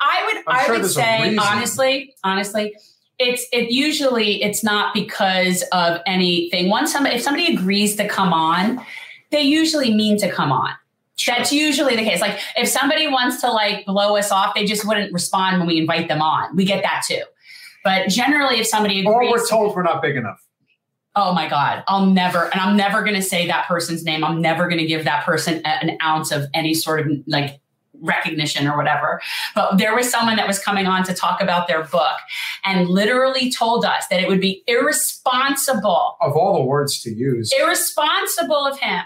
I 0.00 0.26
would 0.26 0.36
I'm 0.46 0.60
I 0.60 0.64
sure 0.66 0.80
would 0.80 0.90
say 0.90 1.36
honestly, 1.36 2.14
honestly, 2.22 2.74
it's 3.18 3.46
it 3.52 3.70
usually 3.70 4.42
it's 4.42 4.62
not 4.62 4.92
because 4.92 5.64
of 5.72 6.00
anything. 6.06 6.68
Once 6.68 6.92
somebody 6.92 7.16
if 7.16 7.22
somebody 7.22 7.54
agrees 7.54 7.96
to 7.96 8.06
come 8.06 8.32
on, 8.32 8.84
they 9.30 9.42
usually 9.42 9.94
mean 9.94 10.18
to 10.18 10.30
come 10.30 10.52
on. 10.52 10.70
That's 11.26 11.52
usually 11.52 11.96
the 11.96 12.04
case. 12.04 12.20
Like 12.20 12.38
if 12.56 12.68
somebody 12.68 13.08
wants 13.08 13.40
to 13.42 13.50
like 13.50 13.86
blow 13.86 14.16
us 14.16 14.30
off, 14.30 14.54
they 14.54 14.64
just 14.64 14.86
wouldn't 14.86 15.12
respond 15.12 15.58
when 15.58 15.66
we 15.66 15.78
invite 15.78 16.08
them 16.08 16.22
on. 16.22 16.54
We 16.56 16.64
get 16.64 16.82
that 16.82 17.04
too. 17.06 17.22
But 17.84 18.08
generally, 18.08 18.60
if 18.60 18.66
somebody 18.66 19.00
agrees, 19.00 19.14
or 19.14 19.30
we're 19.30 19.46
told 19.46 19.74
we're 19.74 19.82
not 19.82 20.02
big 20.02 20.16
enough. 20.16 20.44
Oh 21.14 21.34
my 21.34 21.48
God. 21.48 21.84
I'll 21.88 22.06
never, 22.06 22.44
and 22.44 22.60
I'm 22.60 22.76
never 22.76 23.02
going 23.02 23.16
to 23.16 23.22
say 23.22 23.46
that 23.46 23.66
person's 23.66 24.04
name. 24.04 24.24
I'm 24.24 24.40
never 24.40 24.66
going 24.66 24.78
to 24.78 24.86
give 24.86 25.04
that 25.04 25.24
person 25.24 25.60
an 25.64 25.98
ounce 26.02 26.32
of 26.32 26.44
any 26.54 26.72
sort 26.72 27.00
of 27.00 27.08
like 27.26 27.60
recognition 28.00 28.66
or 28.66 28.76
whatever. 28.76 29.20
But 29.54 29.76
there 29.76 29.94
was 29.94 30.10
someone 30.10 30.36
that 30.36 30.46
was 30.46 30.58
coming 30.58 30.86
on 30.86 31.04
to 31.04 31.14
talk 31.14 31.42
about 31.42 31.68
their 31.68 31.84
book 31.84 32.16
and 32.64 32.88
literally 32.88 33.50
told 33.50 33.84
us 33.84 34.06
that 34.08 34.20
it 34.20 34.28
would 34.28 34.40
be 34.40 34.62
irresponsible, 34.66 36.16
Of 36.20 36.34
all 36.34 36.54
the 36.54 36.64
words 36.64 37.02
to 37.02 37.10
use, 37.10 37.52
irresponsible 37.52 38.66
of 38.66 38.78
him 38.78 39.02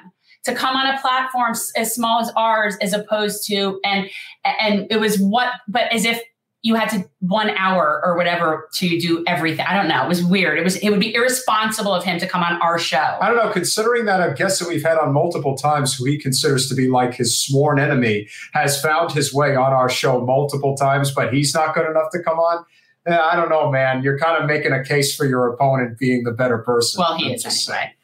to 0.47 0.55
come 0.55 0.77
on 0.77 0.87
a 0.87 1.01
platform 1.01 1.55
as 1.77 1.95
small 1.95 2.21
as 2.21 2.33
ours 2.37 2.77
as 2.81 2.93
opposed 2.93 3.47
to, 3.49 3.81
and, 3.85 4.09
and 4.45 4.87
it 4.91 4.99
was 4.99 5.19
what, 5.19 5.53
but 5.69 5.93
as 5.93 6.05
if 6.05 6.23
you 6.67 6.75
had 6.75 6.89
to 6.89 7.09
one 7.21 7.51
hour 7.51 8.03
or 8.05 8.17
whatever 8.17 8.69
to 8.75 8.99
do 8.99 9.23
everything. 9.29 9.65
I 9.69 9.75
don't 9.77 9.87
know. 9.87 10.03
It 10.05 10.09
was 10.09 10.25
weird. 10.25 10.59
It 10.59 10.65
was 10.65 10.75
it 10.77 10.91
would 10.91 10.99
be 10.99 11.15
irresponsible 11.15 11.95
of 11.95 12.03
him 12.03 12.19
to 12.19 12.27
come 12.27 12.43
on 12.43 12.61
our 12.61 12.77
show. 12.77 13.19
I 13.21 13.29
don't 13.29 13.37
know, 13.37 13.53
considering 13.53 14.07
that 14.07 14.29
a 14.29 14.35
guest 14.35 14.59
that 14.59 14.69
we've 14.69 14.83
had 14.83 14.99
on 14.99 15.13
multiple 15.13 15.57
times 15.57 15.95
who 15.95 16.07
he 16.07 16.19
considers 16.19 16.69
to 16.69 16.75
be 16.75 16.89
like 16.89 17.15
his 17.15 17.39
sworn 17.39 17.79
enemy 17.79 18.29
has 18.53 18.83
found 18.83 19.13
his 19.13 19.33
way 19.33 19.55
on 19.55 19.73
our 19.73 19.89
show 19.89 20.21
multiple 20.25 20.77
times, 20.77 21.13
but 21.13 21.33
he's 21.33 21.55
not 21.55 21.73
good 21.73 21.89
enough 21.89 22.11
to 22.11 22.21
come 22.21 22.39
on. 22.41 22.65
Eh, 23.07 23.17
I 23.17 23.37
don't 23.37 23.49
know, 23.49 23.71
man. 23.71 24.03
You're 24.03 24.19
kind 24.19 24.43
of 24.43 24.49
making 24.49 24.73
a 24.73 24.83
case 24.83 25.15
for 25.15 25.25
your 25.25 25.47
opponent 25.47 25.99
being 25.99 26.25
the 26.25 26.33
better 26.33 26.59
person. 26.59 26.99
Well, 26.99 27.17
he 27.17 27.27
I'm 27.27 27.35
is 27.35 27.45
just 27.45 27.69
anyway. 27.69 27.83
saying. 27.83 27.95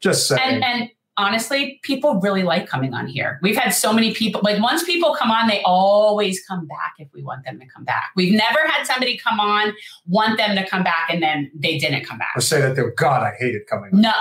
Just 0.00 0.28
saying. 0.28 0.40
And 0.42 0.64
and 0.64 0.90
honestly, 1.20 1.78
people 1.82 2.20
really 2.20 2.42
like 2.42 2.66
coming 2.66 2.94
on 2.94 3.06
here. 3.06 3.38
We've 3.42 3.56
had 3.56 3.70
so 3.70 3.92
many 3.92 4.14
people. 4.14 4.40
Like 4.42 4.60
once 4.62 4.82
people 4.84 5.14
come 5.14 5.30
on, 5.30 5.46
they 5.48 5.62
always 5.64 6.44
come 6.46 6.66
back 6.66 6.94
if 6.98 7.08
we 7.12 7.22
want 7.22 7.44
them 7.44 7.60
to 7.60 7.66
come 7.66 7.84
back. 7.84 8.10
We've 8.16 8.32
never 8.32 8.60
had 8.66 8.84
somebody 8.86 9.18
come 9.18 9.38
on, 9.38 9.72
want 10.06 10.38
them 10.38 10.56
to 10.56 10.66
come 10.68 10.82
back, 10.82 11.08
and 11.10 11.22
then 11.22 11.50
they 11.54 11.78
didn't 11.78 12.04
come 12.04 12.18
back. 12.18 12.32
or 12.36 12.40
say 12.40 12.60
that 12.60 12.74
they're 12.74 12.90
God, 12.92 13.22
I 13.22 13.32
hated 13.38 13.66
coming. 13.66 13.90
on. 13.94 14.00
No, 14.00 14.12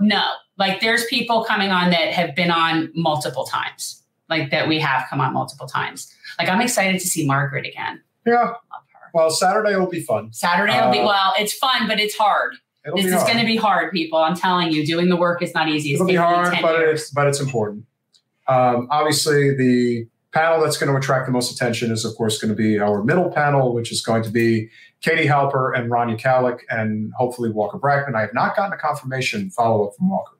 no. 0.00 0.24
Like 0.56 0.80
there's 0.80 1.04
people 1.06 1.44
coming 1.44 1.70
on 1.70 1.90
that 1.90 2.12
have 2.12 2.34
been 2.34 2.50
on 2.50 2.90
multiple 2.94 3.44
times. 3.44 4.02
Like 4.28 4.50
that 4.50 4.68
we 4.68 4.78
have 4.80 5.06
come 5.10 5.20
on 5.20 5.32
multiple 5.32 5.66
times. 5.66 6.12
Like 6.38 6.48
I'm 6.48 6.60
excited 6.60 7.00
to 7.00 7.06
see 7.06 7.26
Margaret 7.26 7.66
again. 7.66 8.00
Yeah. 8.26 8.34
Love 8.34 8.54
her. 8.92 9.10
Well, 9.12 9.30
Saturday 9.30 9.74
will 9.76 9.88
be 9.88 10.00
fun. 10.02 10.32
Saturday 10.32 10.80
will 10.80 10.92
be 10.92 11.00
Uh, 11.00 11.06
well. 11.06 11.34
It's 11.38 11.52
fun, 11.52 11.88
but 11.88 11.98
it's 11.98 12.14
hard. 12.16 12.54
It'll 12.84 12.96
this 12.96 13.12
is 13.12 13.22
going 13.24 13.38
to 13.38 13.44
be 13.44 13.56
hard, 13.56 13.92
people. 13.92 14.18
I'm 14.18 14.34
telling 14.34 14.72
you, 14.72 14.86
doing 14.86 15.08
the 15.08 15.16
work 15.16 15.42
is 15.42 15.54
not 15.54 15.68
easy. 15.68 15.90
It's 15.90 15.96
It'll 15.96 16.06
be 16.06 16.14
hard, 16.14 16.56
but 16.62 16.78
years. 16.78 17.02
it's 17.02 17.10
but 17.10 17.26
it's 17.26 17.40
important. 17.40 17.84
Um, 18.48 18.88
obviously, 18.90 19.54
the 19.54 20.06
panel 20.32 20.60
that's 20.60 20.78
going 20.78 20.90
to 20.90 20.96
attract 20.96 21.26
the 21.26 21.32
most 21.32 21.52
attention 21.52 21.92
is, 21.92 22.04
of 22.04 22.14
course, 22.16 22.38
going 22.38 22.50
to 22.50 22.56
be 22.56 22.78
our 22.78 23.04
middle 23.04 23.30
panel, 23.30 23.74
which 23.74 23.92
is 23.92 24.00
going 24.00 24.22
to 24.22 24.30
be 24.30 24.70
Katie 25.02 25.26
Halper 25.26 25.76
and 25.76 25.90
Rania 25.90 26.20
Khalek, 26.20 26.60
and 26.70 27.12
hopefully 27.16 27.50
Walker 27.50 27.78
Bragman. 27.78 28.14
I 28.14 28.22
have 28.22 28.34
not 28.34 28.56
gotten 28.56 28.72
a 28.72 28.78
confirmation 28.78 29.50
follow 29.50 29.86
up 29.86 29.96
from 29.96 30.10
Walker, 30.10 30.36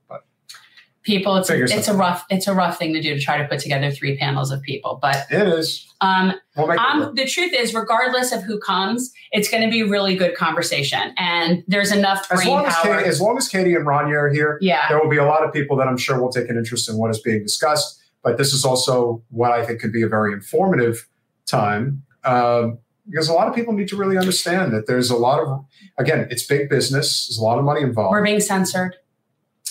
people 1.02 1.36
it's 1.36 1.48
Figure 1.48 1.64
it's 1.64 1.88
a 1.88 1.94
rough 1.94 2.24
it's 2.30 2.46
a 2.46 2.54
rough 2.54 2.78
thing 2.78 2.92
to 2.92 3.00
do 3.00 3.14
to 3.14 3.20
try 3.20 3.38
to 3.38 3.48
put 3.48 3.58
together 3.58 3.90
three 3.90 4.18
panels 4.18 4.50
of 4.50 4.60
people 4.62 4.98
but 5.00 5.26
it 5.30 5.48
is. 5.48 5.86
um, 6.02 6.34
We'll 6.56 6.70
um 6.78 7.14
the 7.14 7.26
truth 7.26 7.52
is 7.54 7.72
regardless 7.72 8.32
of 8.32 8.42
who 8.42 8.58
comes 8.60 9.10
it's 9.32 9.50
going 9.50 9.62
to 9.62 9.70
be 9.70 9.82
really 9.82 10.14
good 10.14 10.36
conversation 10.36 11.14
and 11.16 11.64
there's 11.68 11.90
enough 11.90 12.26
As 12.30 12.42
brain 12.42 12.48
long 12.48 12.66
as, 12.66 12.74
power 12.74 12.96
Katie, 12.96 13.08
as 13.08 13.20
long 13.20 13.38
as 13.38 13.48
Katie 13.48 13.74
and 13.74 13.86
Rania 13.86 14.16
are 14.16 14.28
here, 14.28 14.58
yeah 14.60 14.88
there 14.88 15.00
will 15.00 15.08
be 15.10 15.16
a 15.16 15.24
lot 15.24 15.42
of 15.42 15.52
people 15.52 15.76
that 15.78 15.88
I'm 15.88 15.96
sure 15.96 16.20
will 16.20 16.32
take 16.32 16.48
an 16.50 16.56
interest 16.56 16.88
in 16.88 16.96
what 16.98 17.10
is 17.10 17.20
being 17.20 17.42
discussed. 17.42 17.98
But 18.22 18.36
this 18.36 18.52
is 18.52 18.66
also 18.66 19.22
what 19.30 19.52
I 19.52 19.64
think 19.64 19.80
could 19.80 19.92
be 19.94 20.02
a 20.02 20.08
very 20.08 20.34
informative 20.34 21.08
time 21.46 22.02
um, 22.24 22.78
because 23.08 23.28
a 23.28 23.32
lot 23.32 23.48
of 23.48 23.54
people 23.54 23.72
need 23.72 23.88
to 23.88 23.96
really 23.96 24.18
understand 24.18 24.72
that 24.74 24.86
there's 24.86 25.10
a 25.10 25.16
lot 25.16 25.40
of, 25.40 25.64
again, 25.98 26.28
it's 26.30 26.46
big 26.46 26.68
business. 26.68 27.26
There's 27.26 27.38
a 27.38 27.42
lot 27.42 27.58
of 27.58 27.64
money 27.64 27.80
involved. 27.80 28.12
we're 28.12 28.22
being 28.22 28.40
censored 28.40 28.96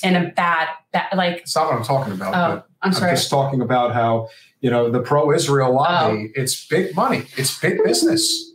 in 0.03 0.15
a 0.15 0.29
bad 0.31 0.67
bad 0.91 1.07
like 1.15 1.37
It's 1.37 1.55
not 1.55 1.67
what 1.67 1.75
I'm 1.75 1.83
talking 1.83 2.13
about. 2.13 2.33
oh 2.33 2.55
but 2.55 2.67
i'm 2.81 2.93
I'm 3.03 3.15
just 3.15 3.29
talking 3.29 3.61
about 3.61 3.93
how 3.93 4.29
you 4.61 4.69
know 4.69 4.89
the 4.89 5.01
pro-Israel 5.01 5.73
lobby. 5.73 6.31
It's 6.35 6.65
big 6.67 6.95
money. 6.95 7.23
It's 7.37 7.57
big 7.59 7.83
business. 7.83 8.51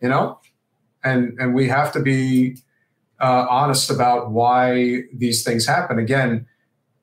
You 0.00 0.08
know, 0.08 0.40
and 1.04 1.38
and 1.38 1.54
we 1.54 1.68
have 1.68 1.92
to 1.92 2.00
be 2.00 2.56
uh, 3.20 3.46
honest 3.50 3.90
about 3.90 4.30
why 4.30 5.02
these 5.14 5.44
things 5.44 5.66
happen. 5.66 5.98
Again, 5.98 6.46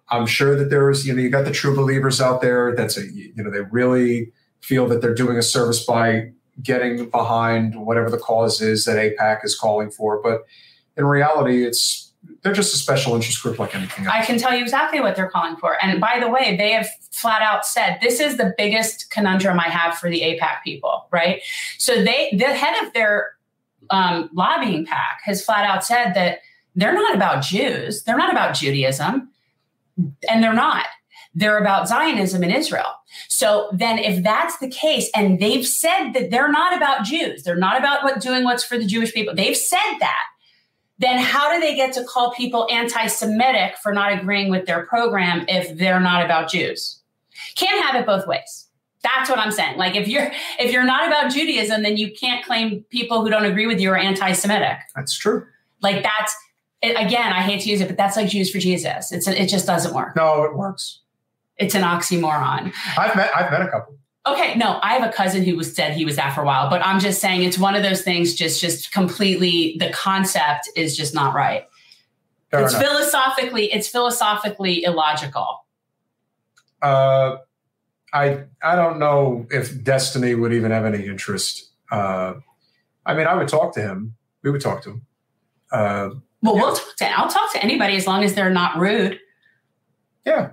I'm 0.09 0.25
sure 0.25 0.55
that 0.55 0.69
there's 0.69 1.05
you 1.05 1.13
know 1.13 1.21
you 1.21 1.29
got 1.29 1.45
the 1.45 1.51
true 1.51 1.75
believers 1.75 2.19
out 2.19 2.41
there. 2.41 2.75
That's 2.75 2.97
a 2.97 3.05
you 3.05 3.33
know 3.35 3.51
they 3.51 3.61
really 3.71 4.31
feel 4.61 4.87
that 4.87 5.01
they're 5.01 5.13
doing 5.13 5.37
a 5.37 5.43
service 5.43 5.85
by 5.85 6.31
getting 6.63 7.09
behind 7.09 7.85
whatever 7.85 8.09
the 8.09 8.17
cause 8.17 8.61
is 8.61 8.85
that 8.85 8.97
AIPAC 8.97 9.45
is 9.45 9.55
calling 9.55 9.91
for. 9.91 10.21
But 10.21 10.41
in 10.95 11.05
reality, 11.05 11.63
it's 11.65 12.06
they're 12.47 12.55
just 12.55 12.73
a 12.73 12.77
special 12.77 13.13
interest 13.13 13.43
group 13.43 13.59
like 13.59 13.75
anything 13.75 14.05
else. 14.05 14.15
I 14.15 14.23
can 14.23 14.37
tell 14.37 14.55
you 14.55 14.61
exactly 14.61 15.01
what 15.01 15.17
they're 15.17 15.29
calling 15.29 15.57
for. 15.57 15.75
And 15.83 15.99
by 15.99 16.17
the 16.17 16.29
way, 16.29 16.55
they 16.55 16.71
have 16.71 16.87
flat 17.11 17.41
out 17.41 17.65
said 17.65 17.97
this 18.01 18.21
is 18.21 18.37
the 18.37 18.53
biggest 18.57 19.11
conundrum 19.11 19.59
I 19.59 19.67
have 19.67 19.97
for 19.97 20.09
the 20.09 20.21
AIPAC 20.21 20.63
people, 20.63 21.07
right? 21.11 21.41
So 21.77 22.01
they 22.01 22.29
the 22.31 22.45
head 22.45 22.85
of 22.85 22.93
their 22.93 23.33
um, 23.89 24.29
lobbying 24.33 24.85
pack 24.85 25.19
has 25.23 25.43
flat 25.43 25.65
out 25.65 25.83
said 25.83 26.13
that 26.13 26.39
they're 26.73 26.93
not 26.93 27.13
about 27.13 27.43
Jews, 27.43 28.03
they're 28.03 28.17
not 28.17 28.31
about 28.31 28.55
Judaism, 28.55 29.29
and 30.29 30.41
they're 30.41 30.53
not. 30.53 30.85
They're 31.35 31.59
about 31.59 31.89
Zionism 31.89 32.43
in 32.43 32.51
Israel. 32.51 32.93
So 33.27 33.69
then, 33.73 33.99
if 33.99 34.23
that's 34.23 34.57
the 34.59 34.69
case, 34.69 35.09
and 35.13 35.39
they've 35.39 35.67
said 35.67 36.11
that 36.13 36.31
they're 36.31 36.51
not 36.51 36.77
about 36.77 37.03
Jews, 37.03 37.43
they're 37.43 37.57
not 37.57 37.77
about 37.77 38.03
what 38.03 38.21
doing 38.21 38.45
what's 38.45 38.63
for 38.63 38.77
the 38.77 38.85
Jewish 38.85 39.13
people. 39.13 39.35
They've 39.35 39.57
said 39.57 39.97
that 39.99 40.23
then 40.99 41.19
how 41.19 41.53
do 41.53 41.59
they 41.59 41.75
get 41.75 41.93
to 41.93 42.03
call 42.03 42.33
people 42.33 42.67
anti-Semitic 42.71 43.77
for 43.77 43.93
not 43.93 44.11
agreeing 44.11 44.49
with 44.49 44.65
their 44.65 44.85
program 44.85 45.45
if 45.47 45.77
they're 45.77 45.99
not 45.99 46.25
about 46.25 46.49
Jews? 46.49 46.99
Can't 47.55 47.83
have 47.85 47.95
it 47.95 48.05
both 48.05 48.25
ways. 48.27 48.67
That's 49.03 49.29
what 49.29 49.39
I'm 49.39 49.51
saying. 49.51 49.77
Like 49.77 49.95
if 49.95 50.07
you're 50.07 50.31
if 50.59 50.71
you're 50.71 50.83
not 50.83 51.07
about 51.07 51.31
Judaism, 51.31 51.83
then 51.83 51.97
you 51.97 52.11
can't 52.11 52.43
claim 52.43 52.83
people 52.89 53.21
who 53.21 53.29
don't 53.29 53.45
agree 53.45 53.67
with 53.67 53.79
you 53.79 53.91
are 53.91 53.97
anti-Semitic. 53.97 54.79
That's 54.95 55.15
true. 55.15 55.45
Like 55.81 56.03
that's 56.03 56.35
it, 56.81 56.91
again, 56.91 57.31
I 57.31 57.41
hate 57.41 57.61
to 57.61 57.69
use 57.69 57.79
it, 57.81 57.87
but 57.87 57.97
that's 57.97 58.17
like 58.17 58.29
Jews 58.29 58.51
for 58.51 58.59
Jesus. 58.59 59.11
It's 59.11 59.27
it 59.27 59.47
just 59.47 59.65
doesn't 59.65 59.93
work. 59.93 60.15
No, 60.15 60.43
it 60.43 60.55
works. 60.55 61.01
It's 61.57 61.75
an 61.75 61.83
oxymoron. 61.83 62.73
I've 62.97 63.15
met 63.15 63.31
I've 63.35 63.51
met 63.51 63.61
a 63.61 63.67
couple. 63.67 63.97
Okay, 64.33 64.55
no, 64.55 64.79
I 64.81 64.93
have 64.93 65.07
a 65.07 65.11
cousin 65.11 65.43
who 65.43 65.55
was 65.55 65.73
said 65.73 65.93
he 65.93 66.03
was 66.03 66.15
that 66.17 66.33
for 66.33 66.41
a 66.41 66.45
while, 66.45 66.69
but 66.69 66.85
I'm 66.85 66.99
just 66.99 67.21
saying 67.21 67.43
it's 67.43 67.57
one 67.57 67.75
of 67.75 67.83
those 67.83 68.01
things. 68.01 68.33
Just, 68.33 68.59
just 68.59 68.91
completely, 68.91 69.77
the 69.79 69.89
concept 69.91 70.69
is 70.75 70.97
just 70.97 71.13
not 71.13 71.33
right. 71.33 71.67
Fair 72.51 72.63
it's 72.63 72.73
enough. 72.73 72.85
philosophically, 72.85 73.71
it's 73.71 73.87
philosophically 73.87 74.83
illogical. 74.83 75.65
Uh, 76.81 77.37
I 78.13 78.43
I 78.61 78.75
don't 78.75 78.99
know 78.99 79.47
if 79.51 79.83
Destiny 79.83 80.35
would 80.35 80.53
even 80.53 80.71
have 80.71 80.85
any 80.85 81.05
interest. 81.05 81.71
Uh, 81.91 82.35
I 83.05 83.13
mean, 83.13 83.27
I 83.27 83.35
would 83.35 83.47
talk 83.47 83.73
to 83.73 83.81
him. 83.81 84.15
We 84.43 84.51
would 84.51 84.61
talk 84.61 84.81
to 84.83 84.91
him. 84.91 85.01
Uh, 85.71 86.09
well, 86.41 86.55
yeah. 86.55 86.61
we'll 86.61 86.75
talk 86.75 86.95
to. 86.97 87.19
I'll 87.19 87.29
talk 87.29 87.51
to 87.53 87.63
anybody 87.63 87.95
as 87.95 88.07
long 88.07 88.23
as 88.23 88.33
they're 88.33 88.49
not 88.49 88.77
rude. 88.77 89.19
Yeah, 90.25 90.51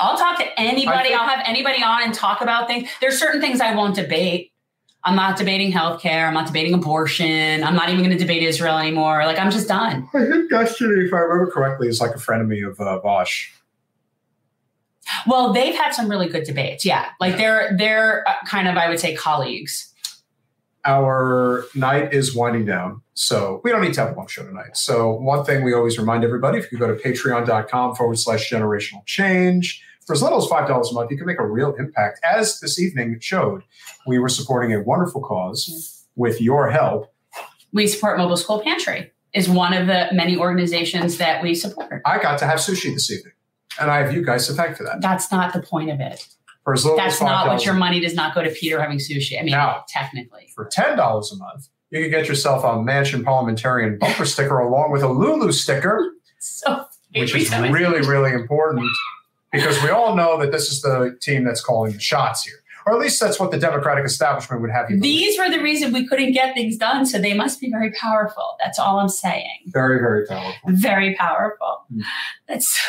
I'll 0.00 0.16
talk 0.16 0.38
to 0.38 0.60
anybody. 0.60 1.10
Think, 1.10 1.20
I'll 1.20 1.28
have 1.28 1.44
anybody 1.46 1.82
on 1.82 2.02
and 2.02 2.14
talk 2.14 2.40
about 2.40 2.66
things. 2.66 2.88
There's 3.00 3.18
certain 3.18 3.40
things 3.40 3.60
I 3.60 3.74
won't 3.74 3.94
debate. 3.94 4.52
I'm 5.04 5.16
not 5.16 5.36
debating 5.36 5.72
healthcare. 5.72 6.28
I'm 6.28 6.34
not 6.34 6.46
debating 6.46 6.74
abortion. 6.74 7.64
I'm 7.64 7.74
not 7.74 7.88
even 7.88 8.04
going 8.04 8.16
to 8.16 8.18
debate 8.18 8.42
Israel 8.42 8.78
anymore. 8.78 9.26
Like 9.26 9.38
I'm 9.38 9.50
just 9.50 9.68
done. 9.68 10.08
I 10.14 10.26
think 10.26 10.50
Destiny, 10.50 11.06
if 11.06 11.12
I 11.12 11.18
remember 11.18 11.50
correctly, 11.50 11.88
is 11.88 12.00
like 12.00 12.12
a 12.12 12.18
frenemy 12.18 12.66
of 12.66 12.80
uh, 12.80 13.00
Vaush. 13.04 13.48
Well, 15.26 15.52
they've 15.52 15.74
had 15.74 15.92
some 15.92 16.08
really 16.08 16.28
good 16.28 16.44
debates. 16.44 16.84
Yeah, 16.84 17.08
like 17.20 17.36
they're 17.36 17.76
they're 17.76 18.26
uh, 18.28 18.34
kind 18.46 18.68
of 18.68 18.76
I 18.76 18.88
would 18.88 19.00
say 19.00 19.14
colleagues. 19.14 19.91
Our 20.84 21.64
night 21.74 22.12
is 22.12 22.34
winding 22.34 22.64
down, 22.64 23.02
so 23.14 23.60
we 23.62 23.70
don't 23.70 23.82
need 23.82 23.94
to 23.94 24.00
have 24.00 24.14
a 24.14 24.16
long 24.16 24.26
show 24.26 24.44
tonight. 24.44 24.76
So 24.76 25.12
one 25.12 25.44
thing 25.44 25.62
we 25.62 25.74
always 25.74 25.98
remind 25.98 26.24
everybody: 26.24 26.58
if 26.58 26.72
you 26.72 26.78
go 26.78 26.88
to 26.88 26.94
patreon.com 26.94 27.94
forward 27.94 28.18
slash 28.18 28.50
generational 28.50 29.06
change 29.06 29.82
for 30.06 30.14
as 30.14 30.22
little 30.22 30.38
as 30.38 30.48
$5 30.48 30.90
a 30.90 30.94
month, 30.94 31.10
you 31.10 31.16
can 31.16 31.26
make 31.26 31.38
a 31.38 31.46
real 31.46 31.74
impact. 31.74 32.20
As 32.28 32.60
this 32.60 32.78
evening 32.80 33.18
showed, 33.20 33.62
we 34.06 34.18
were 34.18 34.28
supporting 34.28 34.72
a 34.72 34.82
wonderful 34.82 35.20
cause 35.20 36.04
with 36.16 36.40
your 36.40 36.70
help. 36.70 37.12
We 37.72 37.86
support 37.86 38.18
Mobile 38.18 38.36
School 38.36 38.60
Pantry 38.60 39.12
is 39.32 39.48
one 39.48 39.72
of 39.72 39.86
the 39.86 40.08
many 40.12 40.36
organizations 40.36 41.18
that 41.18 41.42
we 41.42 41.54
support. 41.54 42.02
I 42.04 42.20
got 42.20 42.38
to 42.40 42.46
have 42.46 42.58
sushi 42.58 42.92
this 42.92 43.10
evening, 43.10 43.32
and 43.80 43.90
I 43.90 43.98
have 43.98 44.12
you 44.12 44.24
guys 44.24 44.46
to 44.48 44.52
thank 44.52 44.76
for 44.76 44.84
that. 44.84 45.00
That's 45.00 45.30
not 45.30 45.52
the 45.52 45.62
point 45.62 45.90
of 45.90 46.00
it. 46.00 46.26
For 46.64 46.74
as 46.74 46.84
little 46.84 46.96
That's 46.96 47.16
as 47.16 47.22
not 47.22 47.48
what 47.48 47.64
your 47.64 47.74
money 47.74 48.00
does 48.00 48.14
not 48.14 48.34
go 48.34 48.42
to 48.42 48.50
Peter 48.50 48.80
having 48.80 48.98
sushi. 48.98 49.38
I 49.38 49.42
mean, 49.42 49.52
now, 49.52 49.84
technically. 49.88 50.52
For 50.54 50.68
$10 50.68 50.94
a 50.94 51.36
month, 51.36 51.68
you 51.90 52.00
can 52.00 52.10
get 52.10 52.28
yourself 52.28 52.62
a 52.62 52.68
Manchin 52.78 53.24
Parliamentarian 53.24 53.98
bumper 53.98 54.24
sticker 54.24 54.58
along 54.58 54.92
with 54.92 55.02
a 55.02 55.08
Lulu 55.08 55.50
sticker. 55.52 56.12
So 56.38 56.86
which 57.14 57.34
is 57.34 57.50
really, 57.50 58.06
really 58.06 58.32
important 58.32 58.88
because 59.52 59.82
we 59.82 59.90
all 59.90 60.16
know 60.16 60.38
that 60.38 60.52
this 60.52 60.70
is 60.70 60.82
the 60.82 61.16
team 61.20 61.44
that's 61.44 61.60
calling 61.62 61.92
the 61.92 62.00
shots 62.00 62.44
here. 62.44 62.56
Or 62.86 62.94
at 62.94 63.00
least 63.00 63.20
that's 63.20 63.38
what 63.38 63.52
the 63.52 63.58
Democratic 63.58 64.04
establishment 64.04 64.60
would 64.60 64.70
have 64.70 64.90
you. 64.90 64.96
Believe. 64.96 65.02
These 65.02 65.38
were 65.38 65.50
the 65.50 65.62
reason 65.62 65.92
we 65.92 66.06
couldn't 66.06 66.32
get 66.32 66.54
things 66.54 66.76
done, 66.76 67.06
so 67.06 67.18
they 67.18 67.34
must 67.34 67.60
be 67.60 67.70
very 67.70 67.92
powerful. 67.92 68.56
That's 68.58 68.78
all 68.78 68.98
I'm 68.98 69.08
saying. 69.08 69.58
Very, 69.66 69.98
very 70.00 70.26
powerful. 70.26 70.70
Very 70.70 71.14
powerful. 71.14 71.84
Mm. 71.94 72.02
That's. 72.48 72.80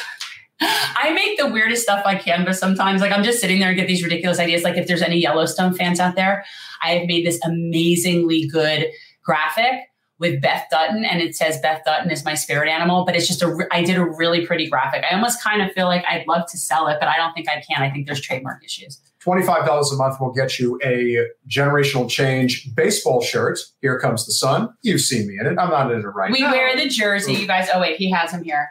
I 0.63 1.11
make 1.13 1.37
the 1.37 1.47
weirdest 1.47 1.83
stuff 1.83 2.05
on 2.05 2.15
Canva 2.15 2.55
sometimes. 2.55 3.01
Like 3.01 3.11
I'm 3.11 3.23
just 3.23 3.39
sitting 3.39 3.59
there 3.59 3.69
and 3.69 3.77
get 3.77 3.87
these 3.87 4.03
ridiculous 4.03 4.39
ideas. 4.39 4.63
Like 4.63 4.77
if 4.77 4.87
there's 4.87 5.01
any 5.01 5.17
Yellowstone 5.17 5.73
fans 5.73 5.99
out 5.99 6.15
there, 6.15 6.45
I 6.81 6.91
have 6.91 7.07
made 7.07 7.25
this 7.25 7.39
amazingly 7.43 8.47
good 8.47 8.87
graphic 9.23 9.89
with 10.19 10.41
Beth 10.41 10.65
Dutton, 10.71 11.03
and 11.03 11.21
it 11.21 11.35
says 11.35 11.59
Beth 11.59 11.81
Dutton 11.85 12.09
is 12.11 12.23
my 12.23 12.33
spirit 12.33 12.69
animal. 12.69 13.03
But 13.05 13.15
it's 13.15 13.27
just 13.27 13.41
a 13.41 13.67
I 13.71 13.83
did 13.83 13.97
a 13.97 14.05
really 14.05 14.45
pretty 14.45 14.69
graphic. 14.69 15.03
I 15.09 15.15
almost 15.15 15.43
kind 15.43 15.61
of 15.61 15.71
feel 15.73 15.87
like 15.87 16.05
I'd 16.07 16.25
love 16.27 16.49
to 16.51 16.57
sell 16.57 16.87
it, 16.87 16.97
but 16.99 17.09
I 17.09 17.17
don't 17.17 17.33
think 17.33 17.49
I 17.49 17.61
can. 17.61 17.81
I 17.81 17.91
think 17.91 18.05
there's 18.05 18.21
trademark 18.21 18.63
issues. 18.63 18.99
$25 19.25 19.93
a 19.93 19.95
month 19.95 20.19
will 20.19 20.33
get 20.33 20.59
you 20.59 20.77
a 20.83 21.27
generational 21.49 22.09
change 22.09 22.73
baseball 22.75 23.21
shirt. 23.21 23.57
Here 23.81 23.97
comes 23.97 24.25
the 24.25 24.33
sun. 24.33 24.69
You've 24.81 25.01
seen 25.01 25.27
me 25.27 25.37
in 25.39 25.45
it. 25.45 25.57
I'm 25.57 25.69
not 25.69 25.91
in 25.91 25.99
it 25.99 26.03
right 26.03 26.31
we 26.31 26.41
now. 26.41 26.51
We 26.51 26.57
wear 26.57 26.75
the 26.75 26.89
jersey, 26.89 27.33
you 27.33 27.47
guys. 27.47 27.69
Oh, 27.73 27.79
wait, 27.79 27.95
he 27.95 28.11
has 28.11 28.31
him 28.31 28.43
here. 28.43 28.69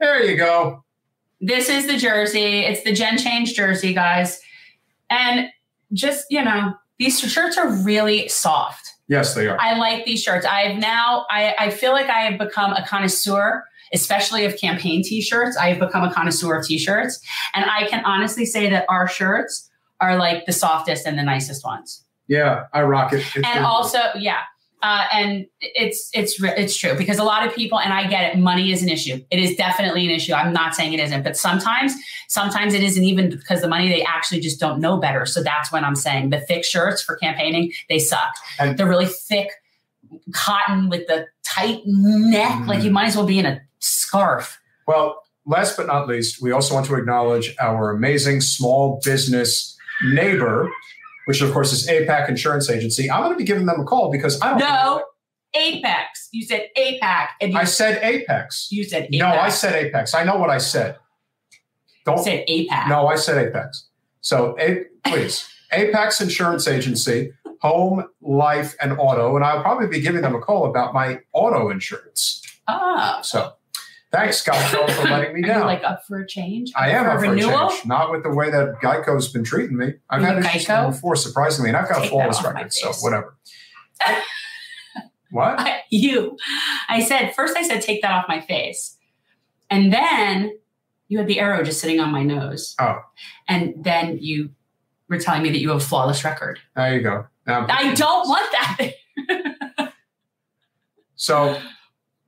There 0.00 0.22
you 0.22 0.36
go. 0.36 0.84
This 1.40 1.68
is 1.68 1.86
the 1.86 1.96
jersey. 1.96 2.60
It's 2.60 2.82
the 2.84 2.92
Gen 2.92 3.18
Change 3.18 3.54
jersey, 3.54 3.92
guys. 3.92 4.40
And 5.10 5.48
just, 5.92 6.26
you 6.30 6.42
know, 6.42 6.74
these 6.98 7.20
shirts 7.20 7.58
are 7.58 7.70
really 7.82 8.28
soft. 8.28 8.88
Yes, 9.08 9.34
they 9.34 9.48
are. 9.48 9.60
I 9.60 9.76
like 9.76 10.04
these 10.04 10.22
shirts. 10.22 10.46
I've 10.46 10.78
now, 10.78 11.26
I, 11.30 11.54
I 11.58 11.70
feel 11.70 11.92
like 11.92 12.08
I 12.08 12.20
have 12.20 12.38
become 12.38 12.72
a 12.72 12.84
connoisseur, 12.86 13.64
especially 13.92 14.44
of 14.44 14.56
campaign 14.56 15.02
t 15.02 15.20
shirts. 15.20 15.56
I 15.56 15.68
have 15.68 15.78
become 15.78 16.02
a 16.02 16.12
connoisseur 16.12 16.56
of 16.56 16.66
t 16.66 16.78
shirts. 16.78 17.20
And 17.54 17.66
I 17.66 17.86
can 17.88 18.04
honestly 18.04 18.46
say 18.46 18.70
that 18.70 18.86
our 18.88 19.06
shirts 19.06 19.70
are 20.00 20.16
like 20.16 20.46
the 20.46 20.52
softest 20.52 21.06
and 21.06 21.18
the 21.18 21.22
nicest 21.22 21.64
ones. 21.64 22.04
Yeah, 22.26 22.64
I 22.72 22.82
rock 22.82 23.12
it. 23.12 23.18
It's 23.36 23.46
and 23.46 23.66
also, 23.66 23.98
yeah, 24.18 24.40
uh, 24.84 25.06
and 25.12 25.46
it's 25.60 26.10
it's 26.12 26.40
it's 26.42 26.76
true 26.76 26.94
because 26.94 27.18
a 27.18 27.24
lot 27.24 27.46
of 27.46 27.54
people 27.54 27.80
and 27.80 27.90
I 27.90 28.06
get 28.06 28.34
it. 28.34 28.38
Money 28.38 28.70
is 28.70 28.82
an 28.82 28.90
issue. 28.90 29.18
It 29.30 29.38
is 29.38 29.56
definitely 29.56 30.04
an 30.04 30.10
issue. 30.10 30.34
I'm 30.34 30.52
not 30.52 30.74
saying 30.74 30.92
it 30.92 31.00
isn't, 31.00 31.22
but 31.22 31.38
sometimes 31.38 31.94
sometimes 32.28 32.74
it 32.74 32.82
isn't 32.82 33.02
even 33.02 33.30
because 33.30 33.62
the 33.62 33.68
money 33.68 33.88
they 33.88 34.02
actually 34.02 34.40
just 34.40 34.60
don't 34.60 34.80
know 34.80 34.98
better. 34.98 35.24
So 35.24 35.42
that's 35.42 35.72
when 35.72 35.86
I'm 35.86 35.96
saying 35.96 36.28
the 36.28 36.40
thick 36.40 36.66
shirts 36.66 37.02
for 37.02 37.16
campaigning 37.16 37.72
they 37.88 37.98
suck. 37.98 38.34
And 38.58 38.76
They're 38.76 38.86
really 38.86 39.06
thick 39.06 39.48
cotton 40.34 40.90
with 40.90 41.06
the 41.06 41.28
tight 41.44 41.80
neck. 41.86 42.52
Mm-hmm. 42.52 42.68
Like 42.68 42.84
you 42.84 42.90
might 42.90 43.06
as 43.06 43.16
well 43.16 43.26
be 43.26 43.38
in 43.38 43.46
a 43.46 43.62
scarf. 43.78 44.60
Well, 44.86 45.22
last 45.46 45.78
but 45.78 45.86
not 45.86 46.08
least, 46.08 46.42
we 46.42 46.52
also 46.52 46.74
want 46.74 46.84
to 46.86 46.94
acknowledge 46.96 47.56
our 47.58 47.90
amazing 47.90 48.42
small 48.42 49.00
business 49.02 49.78
neighbor 50.12 50.70
which 51.26 51.40
of 51.42 51.52
course 51.52 51.72
is 51.72 51.88
AIPAC 51.88 52.28
Insurance 52.28 52.70
Agency. 52.70 53.10
I'm 53.10 53.22
going 53.22 53.32
to 53.32 53.38
be 53.38 53.44
giving 53.44 53.66
them 53.66 53.80
a 53.80 53.84
call 53.84 54.10
because 54.10 54.40
I 54.40 54.50
don't 54.50 54.58
know. 54.58 55.04
Apex. 55.54 56.28
You 56.32 56.44
said 56.44 56.68
AIPAC. 56.76 57.28
And 57.40 57.56
I 57.56 57.64
said 57.64 58.02
Apex. 58.02 58.68
You 58.70 58.84
said 58.84 59.04
Apex. 59.04 59.18
No, 59.18 59.26
I 59.26 59.48
said 59.48 59.74
Apex. 59.74 60.14
I 60.14 60.24
know 60.24 60.36
what 60.36 60.50
I 60.50 60.58
said. 60.58 60.96
Don't 62.04 62.18
you 62.18 62.24
said 62.24 62.46
AIPAC. 62.48 62.88
No, 62.88 63.06
I 63.06 63.16
said 63.16 63.46
Apex. 63.46 63.88
So 64.20 64.56
a, 64.58 64.84
please, 65.04 65.48
Apex 65.72 66.20
Insurance 66.20 66.66
Agency, 66.66 67.32
home, 67.60 68.04
life, 68.20 68.74
and 68.80 68.92
auto. 68.98 69.36
And 69.36 69.44
I'll 69.44 69.62
probably 69.62 69.86
be 69.86 70.00
giving 70.00 70.22
them 70.22 70.34
a 70.34 70.40
call 70.40 70.66
about 70.66 70.92
my 70.92 71.20
auto 71.32 71.70
insurance. 71.70 72.42
Ah. 72.66 73.20
So 73.22 73.52
Thanks, 74.14 74.44
Geico, 74.44 74.88
for 74.90 75.02
letting 75.10 75.34
me 75.34 75.42
down. 75.42 75.66
like 75.66 75.82
up 75.82 76.06
for 76.06 76.20
a 76.20 76.26
change? 76.26 76.70
I 76.76 76.90
am 76.90 77.06
up 77.06 77.18
for 77.18 77.30
renewal? 77.30 77.66
a 77.66 77.70
change. 77.70 77.86
Not 77.86 78.12
with 78.12 78.22
the 78.22 78.30
way 78.30 78.48
that 78.48 78.76
Geico's 78.80 79.26
been 79.26 79.42
treating 79.42 79.76
me. 79.76 79.94
I've 80.08 80.22
had 80.22 80.38
issues 80.38 80.66
before, 80.66 81.16
surprisingly, 81.16 81.70
and 81.70 81.76
I've 81.76 81.88
got 81.88 81.96
Take 81.96 82.06
a 82.06 82.10
flawless 82.10 82.44
record, 82.44 82.72
so 82.72 82.92
whatever. 83.00 83.36
what? 85.32 85.58
I, 85.58 85.80
you. 85.90 86.36
I 86.88 87.00
said, 87.02 87.34
first 87.34 87.56
I 87.56 87.62
said, 87.62 87.82
take 87.82 88.02
that 88.02 88.12
off 88.12 88.26
my 88.28 88.40
face. 88.40 88.96
And 89.68 89.92
then 89.92 90.52
you 91.08 91.18
had 91.18 91.26
the 91.26 91.40
arrow 91.40 91.64
just 91.64 91.80
sitting 91.80 91.98
on 91.98 92.12
my 92.12 92.22
nose. 92.22 92.76
Oh. 92.78 93.00
And 93.48 93.74
then 93.82 94.18
you 94.20 94.50
were 95.08 95.18
telling 95.18 95.42
me 95.42 95.50
that 95.50 95.58
you 95.58 95.70
have 95.70 95.78
a 95.78 95.84
flawless 95.84 96.22
record. 96.22 96.60
There 96.76 96.94
you 96.94 97.02
go. 97.02 97.26
I 97.48 97.94
don't 97.94 98.28
want 98.28 98.52
that. 98.52 99.92
so 101.16 101.58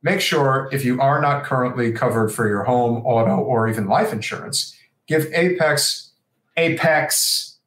make 0.02 0.20
sure 0.20 0.68
if 0.72 0.84
you 0.84 1.00
are 1.00 1.20
not 1.20 1.44
currently 1.44 1.92
covered 1.92 2.30
for 2.30 2.48
your 2.48 2.64
home, 2.64 3.04
auto, 3.04 3.36
or 3.38 3.68
even 3.68 3.86
life 3.86 4.12
insurance, 4.12 4.76
give 5.06 5.26
Apex, 5.32 6.12
Apex, 6.56 7.58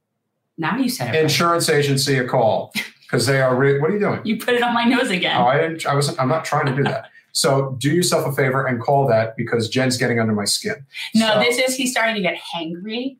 Now 0.57 0.77
you 0.77 0.89
said 0.89 1.09
it. 1.09 1.17
right. 1.17 1.23
insurance 1.23 1.69
agency 1.69 2.17
a 2.17 2.27
call 2.27 2.73
because 3.01 3.25
they 3.25 3.41
are. 3.41 3.55
Re- 3.55 3.80
what 3.80 3.89
are 3.89 3.93
you 3.93 3.99
doing? 3.99 4.21
You 4.23 4.38
put 4.38 4.53
it 4.55 4.61
on 4.63 4.73
my 4.73 4.84
nose 4.86 5.09
again. 5.09 5.38
Oh, 5.39 5.45
I 5.45 5.57
didn't. 5.59 5.86
I 5.86 5.95
wasn't. 5.95 6.19
I'm 6.19 6.27
not 6.30 6.45
trying 6.45 6.65
to 6.67 6.75
do 6.75 6.84
that. 6.84 7.05
So 7.32 7.75
do 7.80 7.91
yourself 7.91 8.25
a 8.25 8.32
favor 8.36 8.65
and 8.65 8.82
call 8.82 9.07
that 9.07 9.38
because 9.38 9.69
Jen's 9.69 9.97
getting 9.97 10.19
under 10.19 10.34
my 10.34 10.45
skin. 10.45 10.84
No, 11.13 11.34
So- 11.36 11.39
this 11.39 11.59
is 11.59 11.75
he's 11.75 11.91
starting 11.91 12.15
to 12.15 12.21
get 12.21 12.39
hangry. 12.55 13.17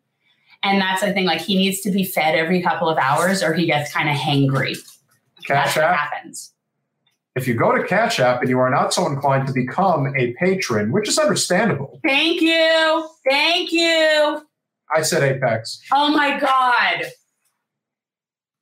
And 0.64 0.82
that's 0.82 1.01
the 1.01 1.14
thing, 1.14 1.26
like 1.26 1.41
he 1.41 1.55
needs 1.55 1.82
to 1.82 1.91
be 1.91 2.03
fed 2.03 2.34
every 2.34 2.60
couple 2.64 2.89
of 2.89 2.97
hours 2.97 3.43
or 3.43 3.53
he 3.53 3.68
gets 3.68 3.93
kind 3.93 4.10
of 4.10 4.16
hangry. 4.16 4.76
Cash 5.45 5.76
that's 5.76 5.76
what 5.76 5.86
happens. 5.95 6.51
If 7.36 7.48
you 7.48 7.54
go 7.54 7.76
to 7.76 7.84
Cash 7.84 8.20
App 8.20 8.42
and 8.42 8.50
you 8.50 8.60
are 8.60 8.70
not 8.70 8.94
so 8.94 9.06
inclined 9.08 9.48
to 9.48 9.54
become 9.54 10.14
a 10.18 10.34
patron, 10.34 10.92
which 10.92 11.08
is 11.08 11.18
understandable, 11.18 12.00
Thank 12.04 12.42
you. 12.42 13.10
Thank 13.30 13.72
you. 13.72 14.46
I 14.94 15.02
said 15.04 15.24
Apex. 15.24 15.80
Oh 15.94 16.10
my 16.10 16.40
God. 16.40 17.06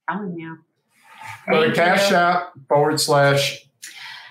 Telling 0.09 0.37
you. 0.37 0.57
Go 1.49 1.67
to 1.67 1.73
Cash 1.73 2.11
you. 2.11 2.17
App 2.17 2.53
forward 2.67 2.99
slash. 2.99 3.63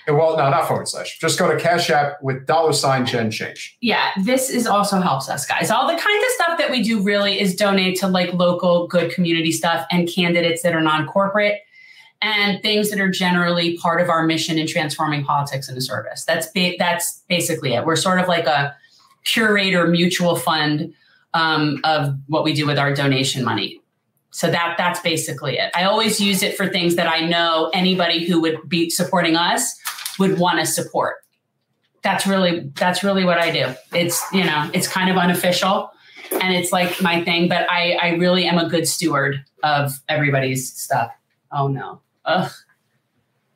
Well, 0.09 0.37
no, 0.37 0.51
not 0.51 0.69
forward 0.69 0.87
slash. 0.87 1.19
Just 1.19 1.39
go 1.39 1.53
to 1.53 1.59
Cash 1.59 1.91
App 1.91 2.23
with 2.23 2.47
dollar 2.47 2.73
sign 2.73 3.07
Gen 3.07 3.31
Change. 3.31 3.77
Yeah, 3.81 4.13
this 4.23 4.51
is 4.51 4.67
also 4.67 5.01
helps 5.01 5.29
us, 5.29 5.45
guys. 5.47 5.71
All 5.71 5.87
the 5.87 6.01
kinds 6.01 6.25
of 6.25 6.31
stuff 6.33 6.59
that 6.59 6.71
we 6.71 6.83
do 6.83 7.03
really 7.03 7.41
is 7.41 7.57
donate 7.57 7.99
to 8.01 8.07
like 8.07 8.33
local 8.33 8.87
good 8.87 9.11
community 9.13 9.51
stuff 9.51 9.85
and 9.91 10.09
candidates 10.09 10.63
that 10.63 10.75
are 10.75 10.81
non-corporate 10.81 11.61
and 12.23 12.61
things 12.63 12.91
that 12.91 13.01
are 13.01 13.11
generally 13.11 13.77
part 13.79 14.01
of 14.01 14.09
our 14.09 14.25
mission 14.25 14.59
in 14.59 14.67
transforming 14.67 15.25
politics 15.25 15.69
into 15.69 15.81
service. 15.81 16.25
That's 16.25 16.47
ba- 16.49 16.75
that's 16.79 17.23
basically 17.29 17.75
it. 17.75 17.85
We're 17.85 17.97
sort 17.97 18.19
of 18.19 18.29
like 18.29 18.47
a 18.47 18.75
curator 19.25 19.87
mutual 19.87 20.37
fund 20.37 20.95
um, 21.35 21.81
of 21.85 22.15
what 22.27 22.45
we 22.45 22.53
do 22.55 22.67
with 22.67 22.79
our 22.79 22.95
donation 22.95 23.45
money. 23.45 23.81
So 24.31 24.51
that 24.51 24.75
that's 24.77 25.01
basically 25.01 25.59
it. 25.59 25.71
I 25.75 25.85
always 25.85 26.21
use 26.21 26.43
it 26.43 26.57
for 26.57 26.69
things 26.69 26.97
that 26.97 27.09
I 27.09 27.21
know 27.21 27.71
anybody 27.73 28.25
who 28.25 28.41
would 28.41 28.69
be 28.69 28.91
supporting 28.91 29.37
us 29.37 29.75
would 30.19 30.39
want 30.39 30.61
to 30.61 30.67
support 30.67 31.17
that's 32.07 32.25
really 32.25 32.71
that's 32.77 33.03
really 33.03 33.25
what 33.25 33.39
I 33.39 33.51
do. 33.51 33.75
It's 33.93 34.23
you 34.33 34.45
know 34.45 34.71
it's 34.73 34.87
kind 34.87 35.11
of 35.11 35.17
unofficial, 35.17 35.91
and 36.31 36.55
it's 36.55 36.71
like 36.71 37.03
my 37.03 37.25
thing. 37.25 37.49
But 37.49 37.69
I 37.69 37.99
I 38.01 38.09
really 38.11 38.47
am 38.47 38.59
a 38.59 38.69
good 38.69 38.87
steward 38.87 39.45
of 39.65 39.99
everybody's 40.09 40.73
stuff. 40.73 41.11
Oh 41.51 41.67
no. 41.67 42.01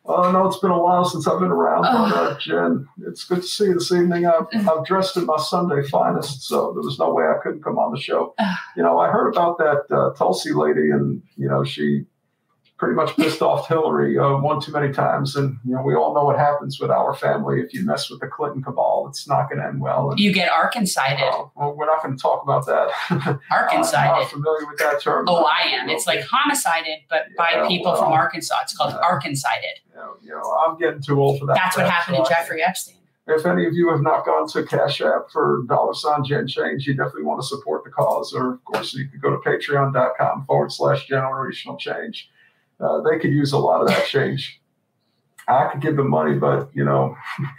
Well, 0.02 0.22
I 0.24 0.32
know 0.32 0.46
it's 0.46 0.58
been 0.58 0.70
a 0.70 0.78
while 0.82 1.04
since 1.04 1.28
I've 1.28 1.38
been 1.40 1.50
around, 1.50 1.82
but 1.82 1.92
Oh. 1.94 2.24
uh, 2.30 2.38
Jen, 2.38 2.88
it's 3.06 3.24
good 3.24 3.42
to 3.42 3.46
see 3.46 3.66
you 3.66 3.74
this 3.74 3.92
evening. 3.92 4.26
I've, 4.26 4.46
I've 4.66 4.84
dressed 4.84 5.16
in 5.18 5.26
my 5.26 5.36
Sunday 5.36 5.82
finest, 5.88 6.42
so 6.48 6.72
there 6.72 6.82
was 6.82 6.98
no 6.98 7.12
way 7.12 7.24
I 7.24 7.34
couldn't 7.42 7.62
come 7.62 7.78
on 7.78 7.92
the 7.92 8.00
show. 8.00 8.34
Ugh. 8.38 8.56
You 8.76 8.82
know, 8.82 8.98
I 8.98 9.10
heard 9.10 9.28
about 9.30 9.58
that 9.58 9.84
uh, 9.94 10.14
Tulsi 10.14 10.52
lady, 10.52 10.90
and 10.90 11.22
you 11.36 11.48
know, 11.48 11.64
she 11.64 12.06
pretty 12.81 12.95
much 12.95 13.14
pissed 13.14 13.43
off 13.43 13.68
Hillary 13.68 14.18
uh, 14.18 14.39
one 14.39 14.59
too 14.59 14.72
many 14.72 14.91
times, 14.91 15.37
and 15.37 15.59
you 15.66 15.74
know, 15.74 15.83
we 15.83 15.95
all 15.95 16.14
know 16.14 16.24
what 16.24 16.39
happens 16.39 16.81
with 16.81 16.91
our 16.91 17.14
family 17.14 17.61
if 17.61 17.74
you 17.74 17.85
mess 17.85 18.09
with 18.09 18.20
the 18.20 18.26
Clinton 18.26 18.62
cabal. 18.62 19.07
It's 19.11 19.28
not 19.28 19.51
going 19.51 19.61
to 19.61 19.68
end 19.68 19.83
well. 19.83 20.11
And, 20.11 20.18
You 20.18 20.33
get 20.33 20.51
Arkansided. 20.51 21.20
uh, 21.31 21.45
well, 21.55 21.76
we're 21.76 21.85
not 21.85 22.03
going 22.03 22.16
to 22.16 22.20
talk 22.20 22.43
about 22.43 22.64
that. 22.66 22.89
I'm 23.51 23.83
not 23.83 24.31
familiar 24.31 24.66
with 24.66 24.78
that 24.78 25.03
term. 25.03 25.26
Oh, 25.28 25.45
I 25.45 25.68
am. 25.68 25.91
It's 25.91 26.07
like 26.07 26.22
homicided, 26.22 27.01
but 27.11 27.26
by 27.37 27.51
Yeah, 27.53 27.68
people 27.68 27.95
from 27.95 28.12
Arkansas. 28.12 28.57
It's 28.62 28.74
called 28.74 28.95
yeah. 28.95 29.07
Arkansided. 29.07 29.85
You 29.91 29.97
know, 29.97 30.16
you 30.22 30.31
know, 30.31 30.59
I'm 30.66 30.78
getting 30.78 31.03
too 31.03 31.20
old 31.20 31.39
for 31.39 31.45
that. 31.47 31.57
That's 31.57 31.76
what 31.76 31.85
crap, 31.85 32.05
happened 32.05 32.16
so 32.16 32.24
to 32.24 32.31
Jeffrey 32.31 32.62
Epstein. 32.62 32.97
if 33.26 33.45
any 33.45 33.66
of 33.66 33.74
you 33.74 33.91
have 33.91 34.01
not 34.01 34.24
gone 34.24 34.49
to 34.49 34.64
Cash 34.64 35.03
App 35.03 35.31
for 35.31 35.64
dollar 35.68 35.93
sign 35.93 36.24
Gen 36.24 36.49
Change, 36.49 36.87
you 36.87 36.97
definitely 36.97 37.24
want 37.24 37.43
to 37.43 37.47
support 37.47 37.85
the 37.85 37.91
cause. 37.91 38.33
Or, 38.33 38.55
of 38.55 38.64
course, 38.64 38.95
you 38.95 39.07
could 39.07 39.20
go 39.20 39.31
to 39.31 39.37
patreon.com 39.37 40.47
forward 40.47 40.72
slash 40.72 41.07
generational 41.07 41.78
change. 41.78 42.31
Uh, 42.81 43.01
they 43.03 43.18
could 43.18 43.33
use 43.33 43.53
a 43.53 43.59
lot 43.59 43.81
of 43.81 43.89
that 43.89 44.07
change. 44.07 44.61
I 45.49 45.68
could 45.72 45.81
give 45.81 45.97
them 45.97 46.09
money, 46.09 46.35
but, 46.35 46.70
you 46.72 46.85
know, 46.85 47.16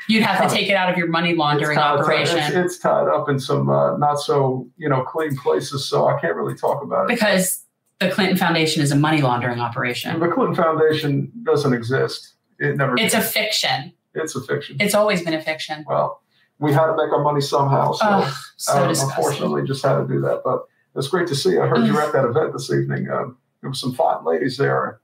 You'd 0.07 0.23
have 0.23 0.49
to 0.49 0.55
take 0.55 0.69
it 0.69 0.75
out 0.75 0.89
of 0.89 0.97
your 0.97 1.07
money 1.07 1.35
laundering 1.35 1.77
it's, 1.77 1.81
tied, 1.81 1.99
operation 1.99 2.37
it's, 2.37 2.55
it's 2.55 2.79
tied 2.79 3.07
up 3.07 3.27
in 3.27 3.39
some 3.39 3.69
uh, 3.69 3.97
not 3.97 4.15
so, 4.15 4.67
you 4.77 4.87
know, 4.87 5.03
clean 5.03 5.35
places. 5.35 5.85
So 5.85 6.07
I 6.07 6.19
can't 6.19 6.35
really 6.35 6.55
talk 6.55 6.83
about 6.83 7.09
it. 7.09 7.13
because 7.13 7.65
the 7.99 8.09
Clinton 8.09 8.37
Foundation 8.37 8.81
is 8.81 8.91
a 8.91 8.95
money 8.95 9.21
laundering 9.21 9.59
operation. 9.59 10.19
The 10.19 10.29
Clinton 10.29 10.55
Foundation 10.55 11.31
doesn't 11.43 11.73
exist. 11.73 12.35
It 12.59 12.77
never 12.77 12.95
It's 12.97 13.13
a 13.13 13.21
fiction. 13.21 13.93
it's 14.13 14.35
a 14.35 14.41
fiction. 14.41 14.77
It's 14.79 14.95
always 14.95 15.21
been 15.21 15.33
a 15.33 15.41
fiction. 15.41 15.83
well, 15.87 16.21
we 16.59 16.71
had 16.71 16.85
to 16.85 16.95
make 16.95 17.11
our 17.11 17.23
money 17.23 17.41
somehow. 17.41 17.91
So. 17.93 18.05
Ugh, 18.05 18.33
so 18.57 18.83
um, 18.83 18.89
unfortunately, 18.89 19.63
just 19.65 19.83
had 19.83 19.97
to 19.97 20.07
do 20.07 20.21
that. 20.21 20.41
But 20.45 20.63
it's 20.95 21.07
great 21.07 21.27
to 21.27 21.35
see. 21.35 21.51
you. 21.51 21.61
I 21.61 21.67
heard 21.67 21.85
you 21.85 21.93
were 21.93 22.01
at 22.01 22.13
that 22.13 22.23
event 22.23 22.53
this 22.53 22.71
evening. 22.71 23.09
Um, 23.09 23.37
there 23.61 23.69
were 23.69 23.75
some 23.75 23.93
fine 23.93 24.23
ladies 24.23 24.57
there. 24.57 25.00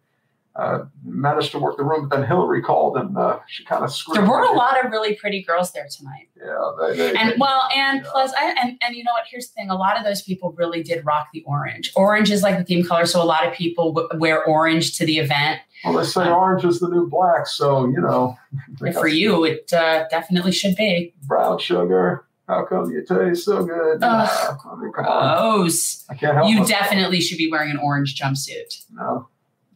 Uh, 0.58 0.86
managed 1.06 1.52
to 1.52 1.60
work 1.60 1.78
the 1.78 1.84
room, 1.84 2.10
but 2.10 2.16
then 2.18 2.28
Hillary 2.28 2.64
called 2.64 2.98
and 2.98 3.16
uh, 3.16 3.38
she 3.48 3.64
kind 3.64 3.84
of 3.84 3.92
screwed. 3.94 4.18
There 4.18 4.26
were 4.28 4.42
a 4.42 4.54
lot 4.54 4.84
of 4.84 4.92
really 4.92 5.14
pretty 5.14 5.44
girls 5.44 5.72
there 5.72 5.86
tonight. 5.96 6.30
Yeah, 6.36 6.72
they, 6.80 6.98
they, 6.98 7.16
And 7.16 7.36
well, 7.40 7.70
and 7.76 8.02
Yeah. 8.04 8.10
plus, 8.12 8.34
I, 8.36 8.56
and 8.60 8.76
and 8.82 8.96
you 8.96 9.04
know 9.04 9.12
what? 9.12 9.26
Here's 9.30 9.50
the 9.50 9.54
thing: 9.54 9.70
a 9.70 9.76
lot 9.76 9.98
of 10.00 10.04
those 10.04 10.24
people 10.24 10.54
really 10.58 10.82
did 10.82 11.06
rock 11.06 11.28
the 11.32 11.44
orange. 11.46 11.92
Orange 11.96 12.32
is 12.32 12.42
like 12.42 12.58
the 12.58 12.64
theme 12.64 12.84
color, 12.84 13.06
so 13.06 13.22
a 13.22 13.24
lot 13.24 13.46
of 13.46 13.54
people 13.54 13.94
w- 13.94 14.10
wear 14.20 14.44
orange 14.46 14.98
to 14.98 15.06
the 15.06 15.20
event. 15.20 15.60
well, 15.86 15.94
they 15.94 16.04
say 16.04 16.28
orange 16.28 16.66
is 16.66 16.80
the 16.80 16.88
new 16.90 17.08
black, 17.08 17.46
so 17.46 17.86
you 17.86 18.02
know. 18.02 18.36
they 18.82 18.92
for 18.94 19.08
you, 19.08 19.44
it 19.44 19.72
uh, 19.72 20.06
definitely 20.10 20.54
should 20.54 20.76
be. 20.76 21.14
brown 21.28 21.60
sugar. 21.60 22.26
How 22.48 22.66
come 22.66 22.90
you 22.90 23.06
taste 23.06 23.46
so 23.46 23.64
good? 23.64 24.00
Ugh, 24.02 24.02
Nah, 24.02 24.72
I 24.72 24.76
mean. 24.82 24.92
Gross. 24.92 26.04
I 26.10 26.16
can't 26.16 26.34
help 26.36 26.50
You 26.50 26.62
myself. 26.62 26.82
definitely 26.82 27.22
should 27.22 27.38
be 27.38 27.52
wearing 27.52 27.70
an 27.70 27.78
orange 27.78 28.20
jumpsuit. 28.20 28.86
No, 28.92 29.28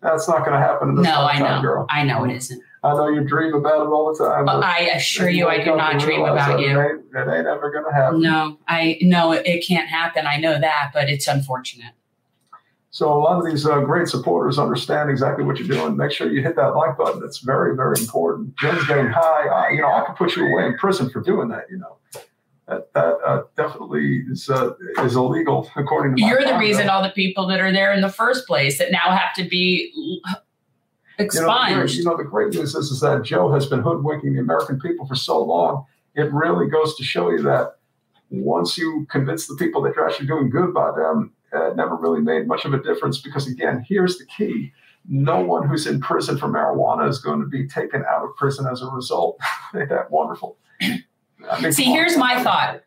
that's 0.02 0.28
not 0.28 0.40
going 0.46 0.60
to 0.60 0.66
happen 0.66 0.96
No, 0.96 1.22
I 1.26 1.40
know. 1.40 1.62
girl. 1.62 1.86
I 1.90 2.04
know 2.04 2.24
it 2.24 2.32
isn't. 2.36 2.62
I 2.84 2.94
know 2.94 3.10
you 3.10 3.24
dream 3.24 3.54
about 3.54 3.86
it 3.86 3.90
all 3.90 4.12
the 4.12 4.24
time. 4.26 4.46
But 4.46 4.64
I 4.64 4.90
assure 4.96 5.30
you, 5.30 5.48
I 5.48 5.64
do 5.64 5.76
not 5.76 6.00
dream 6.00 6.22
about 6.22 6.36
that 6.36 6.60
you. 6.60 6.70
It 6.80 6.84
ain't, 6.84 7.02
it 7.14 7.38
ain't 7.38 7.46
ever 7.48 7.70
going 7.72 7.86
to 7.86 7.94
happen. 7.94 8.22
No, 8.22 8.58
I 8.68 8.98
know 9.02 9.34
it, 9.34 9.46
it 9.46 9.66
can't 9.68 9.88
happen. 9.88 10.26
I 10.26 10.38
know 10.38 10.60
that, 10.60 10.90
but 10.94 11.08
it's 11.08 11.28
unfortunate. 11.28 11.94
So 12.90 13.14
a 13.14 13.20
lot 13.20 13.38
of 13.40 13.46
these 13.46 13.66
uh, 13.66 13.80
great 13.82 14.08
supporters 14.10 14.58
understand 14.60 15.10
exactly 15.10 15.46
what 15.46 15.58
you're 15.60 15.68
doing. 15.68 15.96
Make 15.96 16.12
sure 16.12 16.30
you 16.30 16.42
hit 16.42 16.56
that 16.58 16.76
like 16.76 16.98
button. 16.98 17.22
It's 17.24 17.38
very, 17.40 17.76
very 17.76 17.96
important. 18.00 18.58
Jen's 18.58 18.86
getting 18.88 19.08
high. 19.08 19.48
I, 19.48 19.70
you 19.72 19.82
know, 19.82 19.88
I 19.88 20.04
could 20.06 20.16
put 20.18 20.36
you 20.36 20.46
away 20.48 20.66
in 20.66 20.78
prison 20.78 21.10
for 21.10 21.22
doing 21.22 21.48
that. 21.50 21.66
You 21.70 21.78
know, 21.78 21.98
that 22.72 22.94
that 22.94 23.18
uh, 23.26 23.44
definitely 23.58 24.24
is 24.32 24.50
uh, 24.50 24.72
is 25.00 25.16
illegal 25.16 25.70
according 25.76 26.16
to. 26.16 26.22
my 26.22 26.30
You're 26.30 26.40
the 26.40 26.46
conduct. 26.46 26.62
reason 26.62 26.90
all 26.90 27.04
the 27.04 27.10
people 27.10 27.46
that 27.48 27.60
are 27.60 27.72
there 27.72 27.94
in 27.94 28.02
the 28.02 28.10
first 28.10 28.48
place 28.48 28.78
that 28.78 28.92
now 28.92 29.12
have 29.16 29.34
to 29.36 29.44
be 29.44 29.92
l- 29.96 30.42
You 31.20 31.26
know, 31.26 31.48
the 31.48 31.76
great- 31.76 31.94
You 31.96 32.04
know, 32.06 32.18
the 32.18 32.24
great 32.24 32.54
news 32.54 32.74
is, 32.76 32.90
is 32.92 33.00
that 33.02 33.24
Joe 33.24 33.52
has 33.52 33.66
been 33.68 33.82
hoodwinking 33.82 34.34
the 34.34 34.40
American 34.40 34.80
people 34.80 35.06
for 35.06 35.16
so 35.16 35.40
long. 35.44 35.86
It 36.16 36.32
really 36.34 36.68
goes 36.68 36.96
to 36.96 37.04
show 37.04 37.30
you 37.30 37.42
that 37.44 37.78
once 38.30 38.78
you 38.78 39.06
convince 39.12 39.48
the 39.48 39.56
people 39.56 39.82
that 39.84 39.96
you're 39.96 40.08
actually 40.08 40.28
doing 40.28 40.50
good 40.50 40.74
by 40.74 40.92
them, 40.92 41.34
uh, 41.54 41.72
it 41.72 41.76
never 41.76 41.96
really 41.96 42.22
made 42.22 42.48
much 42.48 42.64
of 42.66 42.74
a 42.74 42.82
difference. 42.82 43.20
Because 43.20 43.46
again, 43.48 43.86
here's 43.88 44.18
the 44.18 44.26
key: 44.26 44.72
no 45.08 45.42
one 45.42 45.68
who's 45.68 45.86
in 45.86 46.00
prison 46.00 46.38
for 46.38 46.48
marijuana 46.48 47.08
is 47.10 47.20
going 47.20 47.42
to 47.42 47.46
be 47.48 47.68
taken 47.68 48.04
out 48.10 48.24
of 48.24 48.36
prison 48.38 48.66
as 48.72 48.82
a 48.82 48.88
result. 48.88 49.38
Ain't 49.76 49.90
that 49.90 50.10
wonderful? 50.10 50.58
See, 51.72 51.86
here's 51.86 52.18
my 52.18 52.42
thought. 52.44 52.82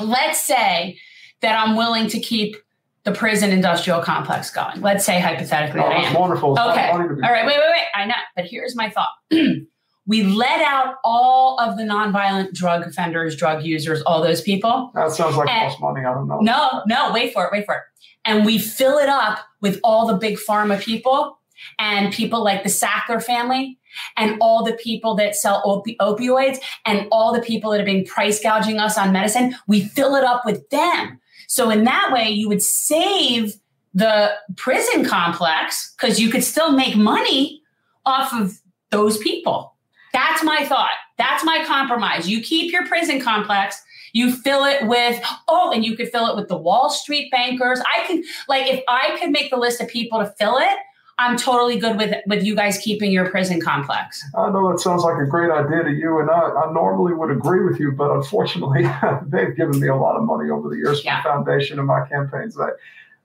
Let's 0.00 0.40
say 0.40 0.98
that 1.40 1.58
I'm 1.58 1.76
willing 1.76 2.08
to 2.08 2.20
keep 2.20 2.56
the 3.04 3.12
prison 3.12 3.50
industrial 3.50 4.00
complex 4.00 4.50
going. 4.50 4.80
Let's 4.80 5.04
say 5.04 5.20
hypothetically 5.20 5.80
Oh, 5.80 5.84
that 5.88 5.92
I 5.96 6.02
oh, 6.02 6.06
am. 6.06 6.14
wonderful. 6.14 6.52
Okay. 6.58 6.88
funny 6.90 7.08
to 7.08 7.14
be- 7.14 7.22
All 7.22 7.30
right, 7.32 7.46
wait, 7.46 7.56
wait, 7.56 7.70
wait. 7.70 7.86
I 7.94 8.04
know, 8.06 8.14
but 8.36 8.44
here's 8.46 8.74
my 8.76 8.90
thought. 8.90 9.12
we 10.06 10.22
let 10.24 10.60
out 10.62 10.96
all 11.04 11.58
of 11.60 11.76
the 11.78 11.84
nonviolent 11.84 12.52
drug 12.52 12.86
offenders, 12.86 13.34
drug 13.36 13.64
users, 13.64 14.02
all 14.02 14.22
those 14.22 14.42
people. 14.42 14.90
That 14.94 15.10
sounds 15.12 15.36
like 15.36 15.48
And- 15.48 15.70
false 15.70 15.80
money. 15.80 16.00
I 16.04 16.12
don't 16.12 16.28
know. 16.28 16.38
No, 16.40 16.82
no, 16.86 17.12
wait 17.12 17.32
for 17.32 17.44
it, 17.46 17.52
wait 17.52 17.64
for 17.64 17.74
it. 17.76 17.82
And 18.24 18.44
we 18.44 18.58
fill 18.58 18.98
it 18.98 19.08
up 19.08 19.38
with 19.62 19.80
all 19.82 20.06
the 20.06 20.14
big 20.14 20.36
pharma 20.36 20.78
people 20.78 21.38
and 21.78 22.12
people 22.12 22.44
like 22.44 22.62
the 22.62 22.68
Sackler 22.68 23.22
family 23.22 23.77
and 24.16 24.36
all 24.40 24.64
the 24.64 24.74
people 24.74 25.14
that 25.16 25.36
sell 25.36 25.62
opi- 25.64 25.96
opioids 25.98 26.58
and 26.84 27.06
all 27.10 27.32
the 27.32 27.42
people 27.42 27.70
that 27.70 27.78
have 27.78 27.86
been 27.86 28.04
price 28.04 28.42
gouging 28.42 28.78
us 28.78 28.98
on 28.98 29.12
medicine. 29.12 29.54
We 29.66 29.84
fill 29.84 30.14
it 30.14 30.24
up 30.24 30.44
with 30.44 30.68
them. 30.70 31.20
So 31.46 31.70
in 31.70 31.84
that 31.84 32.10
way, 32.12 32.28
you 32.28 32.48
would 32.48 32.62
save 32.62 33.54
the 33.94 34.32
prison 34.56 35.04
complex 35.04 35.94
because 35.96 36.20
you 36.20 36.30
could 36.30 36.44
still 36.44 36.72
make 36.72 36.96
money 36.96 37.62
off 38.04 38.32
of 38.32 38.60
those 38.90 39.18
people. 39.18 39.74
That's 40.12 40.42
my 40.42 40.64
thought. 40.64 40.92
That's 41.16 41.44
my 41.44 41.64
compromise. 41.66 42.28
You 42.28 42.42
keep 42.42 42.72
your 42.72 42.86
prison 42.86 43.20
complex. 43.20 43.82
You 44.12 44.32
fill 44.32 44.64
it 44.64 44.86
with, 44.86 45.22
oh, 45.48 45.70
and 45.72 45.84
you 45.84 45.96
could 45.96 46.10
fill 46.10 46.28
it 46.28 46.36
with 46.36 46.48
the 46.48 46.56
Wall 46.56 46.90
Street 46.90 47.30
bankers. 47.30 47.80
I 47.80 48.06
can, 48.06 48.24
like, 48.48 48.66
if 48.66 48.82
I 48.88 49.18
could 49.20 49.30
make 49.30 49.50
the 49.50 49.58
list 49.58 49.80
of 49.80 49.88
people 49.88 50.18
to 50.20 50.26
fill 50.38 50.56
it, 50.58 50.78
I'm 51.20 51.36
totally 51.36 51.78
good 51.78 51.96
with 51.96 52.14
with 52.26 52.44
you 52.44 52.54
guys 52.54 52.78
keeping 52.78 53.10
your 53.10 53.28
prison 53.28 53.60
complex. 53.60 54.24
I 54.36 54.50
know 54.50 54.70
it 54.70 54.78
sounds 54.80 55.02
like 55.02 55.20
a 55.20 55.26
great 55.26 55.50
idea 55.50 55.82
to 55.82 55.90
you, 55.90 56.20
and 56.20 56.30
I, 56.30 56.34
I 56.40 56.72
normally 56.72 57.12
would 57.12 57.30
agree 57.30 57.64
with 57.64 57.80
you, 57.80 57.90
but 57.92 58.10
unfortunately, 58.12 58.82
they've 59.26 59.54
given 59.56 59.80
me 59.80 59.88
a 59.88 59.96
lot 59.96 60.16
of 60.16 60.22
money 60.24 60.48
over 60.50 60.68
the 60.68 60.76
years 60.76 61.04
Yeah. 61.04 61.20
the 61.22 61.28
foundation 61.28 61.78
and 61.78 61.86
my 61.88 62.06
campaigns. 62.08 62.58
I, 62.58 62.68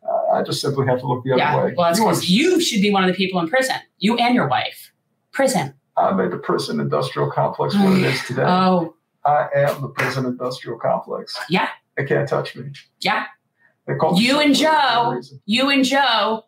Uh, 0.03 0.35
I 0.39 0.43
just 0.43 0.59
simply 0.59 0.85
have 0.87 0.99
to 0.99 1.07
look 1.07 1.23
the 1.23 1.31
other 1.31 1.39
yeah. 1.39 1.55
way. 1.63 1.73
Well, 1.77 1.87
that's 1.87 1.99
You 1.99 2.05
because 2.05 2.29
you 2.29 2.59
should 2.61 2.81
be 2.81 2.91
one 2.91 3.03
of 3.05 3.09
the 3.11 3.15
people 3.15 3.39
in 3.39 3.47
prison. 3.47 3.77
You 3.99 4.17
and 4.17 4.35
your 4.35 4.47
wife. 4.49 4.91
Prison. 5.31 5.73
I 5.95 6.11
made 6.11 6.31
the 6.31 6.37
prison 6.49 6.79
industrial 6.81 7.29
complex 7.31 7.73
what 7.75 7.97
it 7.97 8.03
is 8.03 8.21
today. 8.27 8.43
Oh, 8.45 8.95
I 9.23 9.47
am 9.55 9.81
the 9.81 9.87
prison 9.87 10.25
industrial 10.25 10.77
complex. 10.77 11.39
Yeah. 11.49 11.69
They 11.95 12.03
can't 12.05 12.27
touch 12.27 12.53
me. 12.55 12.71
Yeah. 12.99 13.27
They 13.87 13.95
call 13.95 14.11
me 14.13 14.25
You 14.27 14.39
and 14.41 14.53
for 14.57 14.63
Joe. 14.63 15.21
you 15.45 15.69
and 15.69 15.85
Joe, 15.85 16.43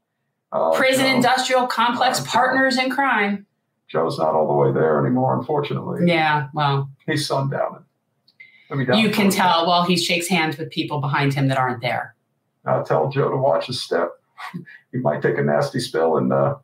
Oh, 0.55 0.73
prison 0.75 1.05
Joe. 1.05 1.15
industrial 1.15 1.67
complex 1.67 2.19
Joe. 2.19 2.25
partners 2.25 2.77
in 2.77 2.89
crime. 2.89 3.45
Joe's 3.87 4.17
not 4.17 4.33
all 4.33 4.47
the 4.47 4.53
way 4.53 4.71
there 4.71 5.05
anymore, 5.05 5.37
unfortunately. 5.37 6.07
Yeah. 6.07 6.47
Well, 6.53 6.89
He's 7.05 7.27
sundowning. 7.27 7.83
Let 8.69 8.79
me 8.79 8.85
down 8.85 8.97
you 8.97 9.11
can 9.11 9.29
tell 9.29 9.67
while 9.67 9.83
he 9.83 9.95
shakes 9.97 10.27
hands 10.27 10.57
with 10.57 10.71
people 10.71 10.99
behind 10.99 11.33
him 11.33 11.49
that 11.49 11.57
aren't 11.57 11.81
there. 11.81 12.15
I'll 12.65 12.83
tell 12.83 13.09
Joe 13.09 13.29
to 13.29 13.37
watch 13.37 13.67
his 13.67 13.81
step. 13.81 14.09
he 14.91 14.97
might 14.97 15.21
take 15.21 15.37
a 15.37 15.43
nasty 15.43 15.79
spill, 15.79 16.17
and 16.17 16.33
uh, 16.33 16.55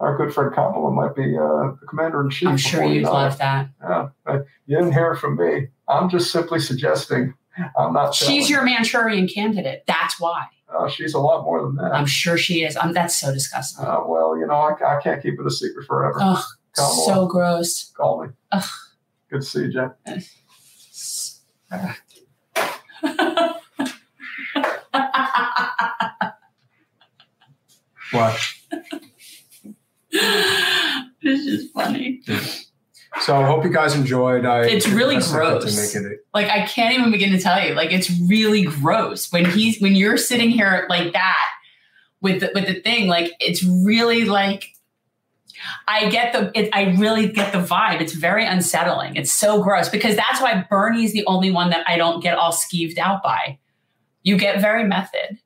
our 0.00 0.16
good 0.16 0.34
friend 0.34 0.52
Kamala 0.52 0.90
might 0.90 1.14
be 1.14 1.36
uh, 1.36 1.72
the 1.80 1.86
commander 1.88 2.20
in 2.22 2.30
chief. 2.30 2.48
I'm 2.48 2.56
sure 2.56 2.84
you'd 2.84 3.04
love 3.04 3.38
that. 3.38 3.70
Yeah, 3.80 4.08
uh, 4.26 4.38
you 4.66 4.76
didn't 4.76 4.92
hear 4.92 5.12
it 5.12 5.18
from 5.18 5.36
me. 5.38 5.68
I'm 5.88 6.10
just 6.10 6.30
simply 6.30 6.60
suggesting. 6.60 7.32
I'm 7.78 7.94
not. 7.94 8.14
She's 8.14 8.26
telling. 8.26 8.46
your 8.48 8.62
Manchurian 8.64 9.28
candidate. 9.28 9.84
That's 9.86 10.20
why. 10.20 10.46
Uh, 10.68 10.88
she's 10.88 11.14
a 11.14 11.18
lot 11.18 11.44
more 11.44 11.62
than 11.62 11.76
that. 11.76 11.92
I'm 11.94 12.06
sure 12.06 12.36
she 12.36 12.64
is. 12.64 12.76
Um, 12.76 12.92
that's 12.92 13.16
so 13.16 13.32
disgusting. 13.32 13.84
Uh, 13.84 14.00
well, 14.06 14.36
you 14.38 14.46
know, 14.46 14.54
I, 14.54 14.96
I 14.96 15.00
can't 15.02 15.22
keep 15.22 15.38
it 15.38 15.46
a 15.46 15.50
secret 15.50 15.86
forever. 15.86 16.18
Ugh, 16.20 16.44
Kamala, 16.74 17.04
so 17.06 17.26
gross. 17.26 17.92
call 17.96 18.24
me. 18.24 18.30
Ugh. 18.52 18.64
Good 19.30 19.42
to 19.42 19.46
see 19.46 19.60
you, 19.66 19.72
Jen. 19.72 19.92
What? 28.12 28.38
this 30.10 31.46
is 31.46 31.70
funny. 31.72 32.22
So 33.20 33.36
I 33.36 33.46
hope 33.46 33.64
you 33.64 33.72
guys 33.72 33.94
enjoyed. 33.94 34.44
I 34.44 34.66
It's 34.66 34.88
really 34.88 35.16
I 35.16 35.20
sent 35.20 35.42
that 35.42 35.60
gross. 35.60 35.94
It, 35.94 36.20
Like 36.34 36.48
I 36.48 36.66
can't 36.66 36.94
even 36.94 37.10
begin 37.10 37.32
to 37.32 37.40
tell 37.40 37.60
you. 37.62 37.74
Like 37.74 37.92
it's 37.92 38.10
really 38.20 38.62
gross 38.62 39.32
when 39.32 39.44
he's 39.44 39.80
when 39.80 39.94
you're 39.94 40.16
sitting 40.16 40.50
here 40.50 40.86
like 40.88 41.12
that 41.12 41.46
with 42.20 42.40
the, 42.40 42.50
with 42.54 42.66
the 42.66 42.80
thing. 42.80 43.08
Like 43.08 43.32
it's 43.40 43.64
really 43.64 44.24
like 44.24 44.68
I 45.88 46.10
get 46.10 46.32
the 46.32 46.50
it, 46.54 46.70
I 46.72 46.94
really 46.98 47.28
get 47.28 47.52
the 47.52 47.58
vibe. 47.58 48.00
It's 48.00 48.12
very 48.12 48.44
unsettling. 48.44 49.16
It's 49.16 49.32
so 49.32 49.62
gross 49.62 49.88
because 49.88 50.16
that's 50.16 50.40
why 50.40 50.66
Bernie's 50.68 51.12
the 51.12 51.24
only 51.26 51.50
one 51.50 51.70
that 51.70 51.88
I 51.88 51.96
don't 51.96 52.22
get 52.22 52.36
all 52.36 52.52
skeeved 52.52 52.98
out 52.98 53.22
by. 53.22 53.58
You 54.22 54.36
get 54.36 54.60
very 54.60 54.84
method. 54.84 55.38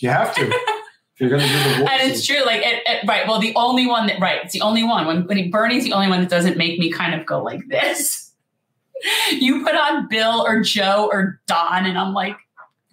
you 0.00 0.10
have 0.10 0.34
to. 0.34 0.52
you're 1.28 1.38
to 1.38 1.46
do 1.46 1.52
the 1.52 1.78
wolf 1.80 1.90
and 1.92 2.10
it's 2.10 2.26
true 2.26 2.44
like 2.44 2.60
it, 2.62 2.82
it- 2.86 3.06
right 3.08 3.26
well 3.26 3.38
the 3.40 3.52
only 3.56 3.86
one 3.86 4.06
that 4.06 4.20
right 4.20 4.40
it's 4.44 4.52
the 4.52 4.60
only 4.60 4.82
one 4.84 5.06
when, 5.06 5.26
when 5.26 5.50
bernie's 5.50 5.84
the 5.84 5.92
only 5.92 6.08
one 6.08 6.20
that 6.20 6.30
doesn't 6.30 6.56
make 6.56 6.78
me 6.78 6.90
kind 6.90 7.14
of 7.18 7.26
go 7.26 7.42
like 7.42 7.60
this 7.68 8.32
you 9.32 9.64
put 9.64 9.74
on 9.74 10.08
bill 10.08 10.42
or 10.46 10.60
joe 10.60 11.08
or 11.12 11.40
don 11.46 11.86
and 11.86 11.98
i'm 11.98 12.12
like 12.14 12.36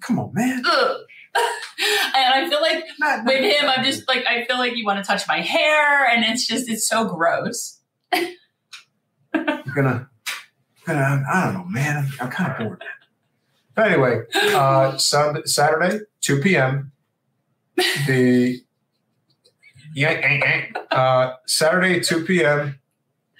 Come 0.01 0.17
on, 0.17 0.31
man. 0.33 0.63
Ugh. 0.65 0.97
and 1.35 2.33
i 2.33 2.47
feel 2.49 2.59
like 2.61 2.83
Not- 2.99 3.25
with 3.25 3.39
him 3.41 3.69
i'm 3.69 3.83
just 3.85 4.07
like 4.07 4.25
i 4.27 4.43
feel 4.45 4.57
like 4.57 4.75
you 4.75 4.85
want 4.85 4.97
to 5.03 5.07
touch 5.07 5.27
my 5.27 5.39
hair 5.41 6.07
and 6.07 6.23
it's 6.25 6.45
just 6.47 6.67
it's 6.69 6.87
so 6.87 7.05
gross 7.05 7.79
You're 9.33 9.75
gonna, 9.75 10.09
gonna. 10.85 11.23
I 11.31 11.45
don't 11.45 11.53
know, 11.53 11.63
man. 11.69 11.97
I'm, 11.97 12.11
I'm 12.19 12.29
kind 12.29 12.51
of 12.51 12.57
bored. 12.67 12.83
But 13.75 13.91
anyway, 13.93 14.21
uh, 14.35 14.97
Saturday, 14.97 15.99
2 16.21 16.41
p.m. 16.41 16.90
The 18.07 18.61
yeah, 19.93 20.09
eh, 20.09 20.69
eh. 20.73 20.95
uh, 20.95 21.35
Saturday, 21.45 21.99
2 21.99 22.23
p.m. 22.25 22.79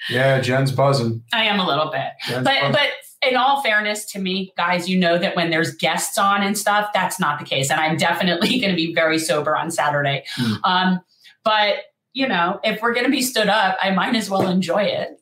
Yeah, 0.09 0.41
Jen's 0.41 0.71
buzzing. 0.71 1.23
i 1.31 1.43
am 1.45 1.59
a 1.59 1.65
little 1.67 1.91
bit 1.91 2.09
Jen's 2.27 2.43
but 2.43 2.55
buzzing. 2.59 2.71
but 2.71 2.89
in 3.29 3.35
all 3.37 3.61
fairness 3.61 4.03
to 4.13 4.19
me 4.19 4.51
guys 4.57 4.89
you 4.89 4.97
know 4.97 5.19
that 5.19 5.35
when 5.35 5.51
there's 5.51 5.75
guests 5.75 6.17
on 6.17 6.41
and 6.41 6.57
stuff 6.57 6.89
that's 6.91 7.19
not 7.19 7.37
the 7.37 7.45
case 7.45 7.69
and 7.69 7.79
i'm 7.79 7.95
definitely 7.97 8.59
going 8.61 8.71
to 8.71 8.75
be 8.75 8.95
very 8.95 9.19
sober 9.19 9.55
on 9.55 9.69
saturday 9.69 10.23
Hmm. 10.35 10.53
um 10.63 10.99
but 11.43 11.75
you 12.13 12.27
know 12.27 12.59
if 12.63 12.81
we're 12.81 12.93
going 12.95 13.05
to 13.05 13.11
be 13.11 13.21
stood 13.21 13.47
up 13.47 13.77
i 13.79 13.91
might 13.91 14.15
as 14.15 14.27
well 14.27 14.47
enjoy 14.47 14.81
it 14.81 15.21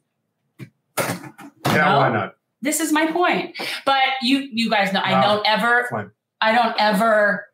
yeah, 0.97 1.31
no. 1.65 1.97
why 1.97 2.09
not? 2.09 2.35
this 2.61 2.79
is 2.79 2.93
my 2.93 3.11
point 3.11 3.53
but 3.85 4.01
you 4.21 4.47
you 4.49 4.69
guys 4.69 4.93
know 4.93 5.01
i 5.03 5.21
don't 5.21 5.45
ever 5.45 5.87
Fine. 5.91 6.11
i 6.39 6.53
don't 6.55 6.75
ever 6.79 7.48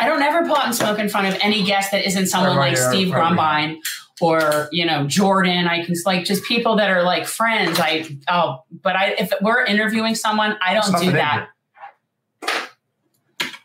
i 0.00 0.06
don't 0.06 0.22
ever 0.22 0.44
pull 0.46 0.56
out 0.56 0.66
and 0.66 0.74
smoke 0.74 0.98
in 0.98 1.08
front 1.08 1.26
of 1.28 1.38
any 1.42 1.62
guest 1.62 1.92
that 1.92 2.04
isn't 2.06 2.26
someone 2.26 2.56
Right, 2.56 2.70
like 2.72 2.78
right, 2.80 2.90
steve 2.92 3.12
right, 3.12 3.28
grumbine 3.28 3.80
or 4.20 4.68
you 4.72 4.84
know 4.84 5.06
jordan 5.06 5.66
i 5.66 5.84
can 5.84 5.94
like 6.04 6.24
just 6.24 6.42
people 6.44 6.76
that 6.76 6.90
are 6.90 7.02
like 7.02 7.26
friends 7.26 7.78
i 7.80 8.04
oh 8.28 8.64
but 8.82 8.96
i 8.96 9.10
if 9.18 9.32
we're 9.40 9.64
interviewing 9.64 10.14
someone 10.14 10.56
i 10.66 10.74
don't 10.74 10.98
do 11.00 11.12
that 11.12 11.48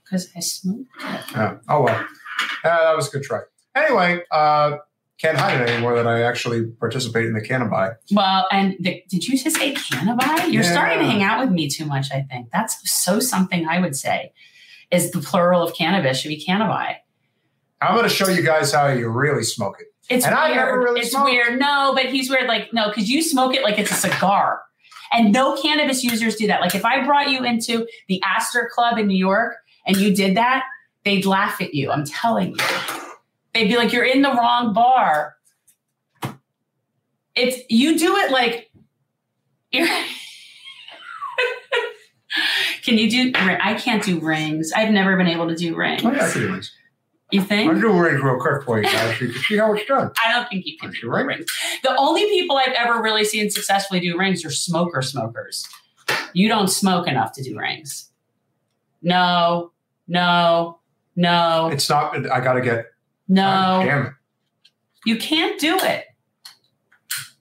because 0.03 0.29
i 0.35 0.39
smoke. 0.39 0.85
Yeah. 1.31 1.57
Oh 1.67 1.81
well. 1.81 2.05
Yeah, 2.63 2.77
that 2.83 2.95
was 2.95 3.07
a 3.07 3.11
good 3.11 3.23
try. 3.23 3.39
Anyway, 3.75 4.21
uh, 4.31 4.77
can't 5.19 5.37
hide 5.37 5.61
it 5.61 5.69
anymore 5.69 5.95
that 5.95 6.07
I 6.07 6.21
actually 6.23 6.65
participate 6.65 7.25
in 7.25 7.33
the 7.33 7.41
cannon 7.41 7.69
buy. 7.69 7.91
well 8.11 8.47
and 8.51 8.75
the, 8.79 9.01
did 9.09 9.25
you 9.27 9.37
just 9.37 9.55
say 9.55 9.73
cannabis 9.73 10.51
you're 10.51 10.63
Yeah. 10.63 10.71
starting 10.71 10.99
to 10.99 11.05
hang 11.05 11.23
out 11.23 11.39
with 11.39 11.51
me 11.51 11.69
too 11.69 11.85
much 11.85 12.07
i 12.11 12.21
think 12.21 12.49
that's 12.51 12.77
so 12.91 13.19
something 13.21 13.65
i 13.67 13.79
would 13.79 13.95
say 13.95 14.33
is 14.91 15.11
the 15.11 15.19
plural 15.19 15.61
of 15.61 15.75
cannabis 15.75 16.19
should 16.19 16.29
be 16.29 16.43
cannabis 16.43 16.95
I'm 17.81 17.93
going 17.95 18.07
to 18.07 18.13
show 18.13 18.29
you 18.29 18.41
guys 18.41 18.71
how 18.71 18.87
you 18.87 19.09
really 19.09 19.43
smoke 19.43 19.75
it. 19.79 19.87
It's 20.09 20.25
And 20.25 20.33
I 20.33 20.45
weird. 20.47 20.55
never 20.57 20.79
really 20.79 21.01
it's 21.01 21.11
smoked. 21.11 21.29
weird. 21.29 21.59
No, 21.59 21.91
but 21.95 22.05
he's 22.05 22.29
weird. 22.29 22.47
Like, 22.47 22.71
no, 22.73 22.87
because 22.87 23.09
you 23.09 23.21
smoke 23.21 23.53
it 23.53 23.63
like 23.63 23.77
it's 23.77 23.91
a 23.91 23.95
cigar. 23.95 24.61
And 25.11 25.31
no 25.33 25.59
cannabis 25.61 26.03
users 26.03 26.35
do 26.35 26.47
that. 26.47 26.61
Like, 26.61 26.73
if 26.73 26.85
I 26.85 27.05
brought 27.05 27.29
you 27.29 27.43
into 27.43 27.85
the 28.07 28.21
Astor 28.23 28.69
Club 28.73 28.97
in 28.97 29.07
New 29.07 29.17
York 29.17 29.55
and 29.85 29.97
you 29.97 30.15
did 30.15 30.37
that, 30.37 30.63
they'd 31.03 31.25
laugh 31.25 31.61
at 31.61 31.73
you. 31.75 31.91
I'm 31.91 32.05
telling 32.05 32.51
you. 32.51 32.65
They'd 33.53 33.67
be 33.67 33.75
like, 33.77 33.91
you're 33.93 34.05
in 34.05 34.21
the 34.21 34.31
wrong 34.33 34.73
bar. 34.73 35.35
It's, 37.35 37.57
you 37.69 37.97
do 37.99 38.15
it 38.17 38.31
like, 38.31 38.71
you're, 39.71 39.87
can 42.85 42.97
you 42.97 43.09
do, 43.09 43.31
I 43.35 43.73
can't 43.73 44.03
do 44.03 44.19
rings. 44.19 44.71
I've 44.71 44.91
never 44.91 45.17
been 45.17 45.27
able 45.27 45.47
to 45.47 45.55
do 45.55 45.75
rings. 45.75 46.03
Oh, 46.05 46.11
yeah, 46.11 46.27
I 46.27 46.31
can 46.31 46.41
do 46.41 46.51
rings. 46.51 46.71
You 47.31 47.41
think? 47.41 47.69
I'm 47.69 47.81
think? 47.81 47.81
going 47.81 47.93
to 47.93 47.99
do 47.99 48.09
rings 48.09 48.23
real 48.23 48.39
quick 48.39 48.63
for 48.63 48.77
you 48.77 48.83
guys. 48.83 49.19
You 49.19 49.29
can 49.29 49.41
see 49.41 49.57
how 49.57 49.73
it's 49.73 49.85
done. 49.87 50.11
I 50.23 50.31
don't 50.31 50.47
think 50.47 50.65
you 50.65 50.77
can 50.77 50.91
do 50.91 51.09
right? 51.09 51.25
rings. 51.25 51.45
The 51.81 51.95
only 51.97 52.25
people 52.25 52.57
I've 52.57 52.73
ever 52.77 53.01
really 53.01 53.25
seen 53.25 53.49
successfully 53.49 53.99
do 53.99 54.17
rings 54.17 54.45
are 54.45 54.51
smoker 54.51 55.01
smokers. 55.01 55.67
You 56.33 56.47
don't 56.47 56.67
smoke 56.67 57.07
enough 57.07 57.33
to 57.33 57.43
do 57.43 57.57
rings. 57.57 58.11
No, 59.01 59.71
no, 60.07 60.79
no, 61.15 61.69
It's 61.71 61.89
not, 61.89 62.15
I 62.31 62.39
got 62.41 62.53
to 62.53 62.61
get, 62.61 62.85
no. 63.27 63.81
damn 63.83 64.05
it. 64.07 64.13
You 65.05 65.17
can't 65.17 65.59
do 65.59 65.77
it. 65.79 66.05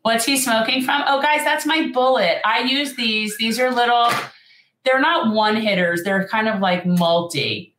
What's 0.02 0.24
he 0.24 0.38
smoking 0.38 0.82
from? 0.82 1.02
Oh, 1.06 1.20
guys, 1.20 1.44
that's 1.44 1.66
my 1.66 1.90
bullet. 1.92 2.38
I 2.44 2.60
use 2.60 2.94
these. 2.94 3.36
These 3.38 3.58
are 3.58 3.70
little, 3.70 4.10
they're 4.84 5.00
not 5.00 5.34
one 5.34 5.56
hitters, 5.56 6.02
they're 6.02 6.28
kind 6.28 6.48
of 6.48 6.60
like 6.60 6.84
multi. 6.86 7.74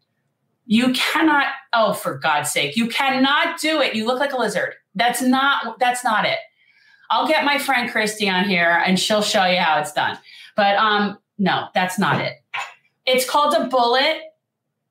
You 0.65 0.93
cannot, 0.93 1.45
oh, 1.73 1.93
for 1.93 2.17
God's 2.17 2.51
sake, 2.51 2.75
you 2.75 2.87
cannot 2.87 3.59
do 3.59 3.81
it. 3.81 3.95
You 3.95 4.05
look 4.07 4.19
like 4.19 4.33
a 4.33 4.37
lizard. 4.37 4.73
That's 4.95 5.21
not, 5.21 5.77
that's 5.79 6.03
not 6.03 6.25
it. 6.25 6.39
I'll 7.11 7.27
get 7.27 7.45
my 7.45 7.59
friend 7.59 7.91
Christy 7.91 8.27
on 8.27 8.45
here 8.45 8.81
and 8.85 8.99
she'll 8.99 9.21
show 9.21 9.45
you 9.45 9.57
how 9.57 9.79
it's 9.79 9.93
done. 9.93 10.17
But 10.55 10.75
um, 10.77 11.19
no, 11.37 11.67
that's 11.75 11.99
not 11.99 12.19
it. 12.19 12.33
It's 13.05 13.29
called 13.29 13.53
a 13.53 13.67
bullet 13.67 14.21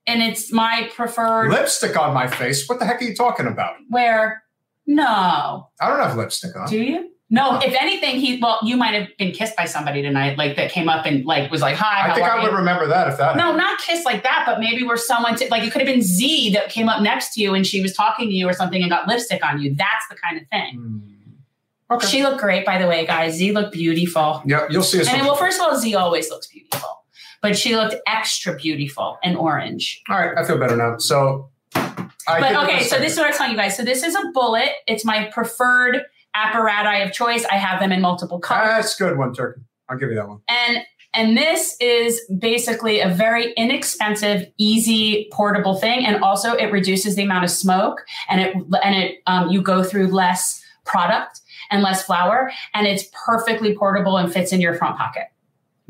and 0.07 0.23
it's 0.23 0.53
my 0.53 0.91
preferred 0.95 1.51
Lipstick 1.51 1.97
on 1.97 2.15
my 2.15 2.29
face. 2.29 2.69
What 2.69 2.79
the 2.79 2.85
heck 2.85 3.01
are 3.01 3.05
you 3.05 3.17
talking 3.17 3.47
about? 3.47 3.77
where 3.89 4.45
no. 4.87 5.71
I 5.81 5.89
don't 5.89 5.99
have 5.99 6.17
lipstick 6.17 6.55
on. 6.57 6.69
Do 6.69 6.79
you? 6.79 7.11
No, 7.35 7.59
if 7.59 7.75
anything, 7.81 8.21
he 8.21 8.39
well, 8.41 8.61
you 8.63 8.77
might 8.77 8.95
have 8.95 9.09
been 9.19 9.33
kissed 9.33 9.57
by 9.57 9.65
somebody 9.65 10.03
tonight, 10.03 10.39
like 10.39 10.55
that 10.55 10.71
came 10.71 10.89
up 10.89 11.05
and 11.05 11.25
like 11.25 11.51
was 11.51 11.61
like, 11.63 11.75
"Hi, 11.75 12.09
I 12.09 12.15
think 12.15 12.25
I 12.25 12.41
would 12.41 12.53
you?" 12.53 12.57
remember 12.57 12.87
that 12.87 13.09
if 13.09 13.17
that 13.19 13.35
No, 13.35 13.43
happened. 13.47 13.59
not 13.59 13.81
kissed 13.81 14.05
like 14.07 14.23
that, 14.23 14.45
but 14.47 14.61
maybe 14.61 14.85
where 14.85 14.97
someone 14.97 15.35
t- 15.35 15.49
like 15.49 15.65
it 15.65 15.73
could 15.73 15.81
have 15.83 15.89
been 15.89 16.01
Z 16.01 16.53
that 16.53 16.69
came 16.69 16.89
up 16.89 17.03
next 17.03 17.35
to 17.35 17.43
you 17.43 17.53
and 17.53 17.67
she 17.67 17.83
was 17.83 17.93
talking 17.93 18.29
to 18.29 18.33
you 18.33 18.49
or 18.49 18.53
something 18.53 18.81
and 18.81 18.89
got 18.89 19.09
lipstick 19.09 19.45
on 19.45 19.61
you. 19.61 19.75
That's 19.75 20.07
the 20.09 20.15
kind 20.15 20.41
of 20.41 20.47
thing. 20.49 20.77
Hmm. 20.77 21.95
Okay. 21.95 22.07
She 22.07 22.23
looked 22.23 22.41
great, 22.41 22.65
by 22.65 22.79
the 22.79 22.87
way, 22.87 23.05
guys. 23.05 23.35
Z 23.35 23.51
looked 23.51 23.73
beautiful. 23.73 24.41
yeah, 24.47 24.67
you'll 24.71 24.85
see 24.85 25.01
us. 25.01 25.09
And 25.09 25.23
well, 25.27 25.35
first 25.35 25.59
of 25.61 25.67
all, 25.67 25.77
Z 25.77 25.93
always 25.97 26.31
looks 26.31 26.47
beautiful, 26.47 27.05
but 27.43 27.59
she 27.59 27.75
looked 27.75 27.97
extra 28.07 28.55
beautiful 28.55 29.19
in 29.25 29.35
orange. 29.35 30.03
All 30.09 30.17
right, 30.17 30.39
I 30.39 30.45
feel 30.45 30.57
better 30.57 30.77
now. 30.77 30.99
So, 30.99 31.51
I 31.75 32.41
But 32.41 32.55
okay, 32.65 32.85
so 32.85 32.99
this 33.01 33.13
is 33.13 33.19
what 33.19 33.27
I'm 33.27 33.33
telling 33.35 33.51
you 33.53 33.59
guys. 33.59 33.77
So 33.77 33.83
this 33.85 34.05
is 34.05 34.15
a 34.15 34.23
bullet. 34.33 34.71
It's 34.87 35.05
my 35.05 35.31
preferred 35.33 36.05
apparatus 36.35 37.09
of 37.09 37.13
choice. 37.15 37.45
I 37.47 37.57
have 37.57 37.81
them 37.81 37.93
in 37.93 38.01
multiple 38.01 38.39
colors. 38.39 38.69
That's 38.69 39.01
a 39.01 39.05
good 39.05 39.19
one, 39.19 39.35
Turkey. 39.35 39.63
I'll 39.89 39.99
give 39.99 40.11
you 40.11 40.17
that 40.17 40.29
one. 40.29 40.41
and 40.49 40.79
And 41.15 41.37
this 41.37 41.77
is 41.81 42.21
basically 42.39 43.01
a 43.01 43.09
very 43.09 43.53
inexpensive, 43.53 44.51
easy, 44.59 45.29
portable 45.33 45.77
thing. 45.77 46.05
And 46.05 46.23
also 46.23 46.55
it 46.55 46.73
reduces 46.73 47.17
the 47.17 47.23
amount 47.23 47.45
of 47.45 47.51
smoke 47.51 48.05
and 48.29 48.41
it, 48.41 48.55
and 48.83 48.97
it, 48.97 49.19
um, 49.27 49.51
you 49.51 49.63
go 49.63 49.85
through 49.85 50.09
less 50.09 50.63
product 50.85 51.41
and 51.71 51.83
less 51.83 52.05
flour. 52.05 52.51
And 52.75 52.87
it's 52.87 53.05
perfectly 53.27 53.77
portable 53.77 54.17
and 54.17 54.33
fits 54.33 54.53
in 54.53 54.61
your 54.61 54.75
front 54.75 54.97
pocket. 54.97 55.25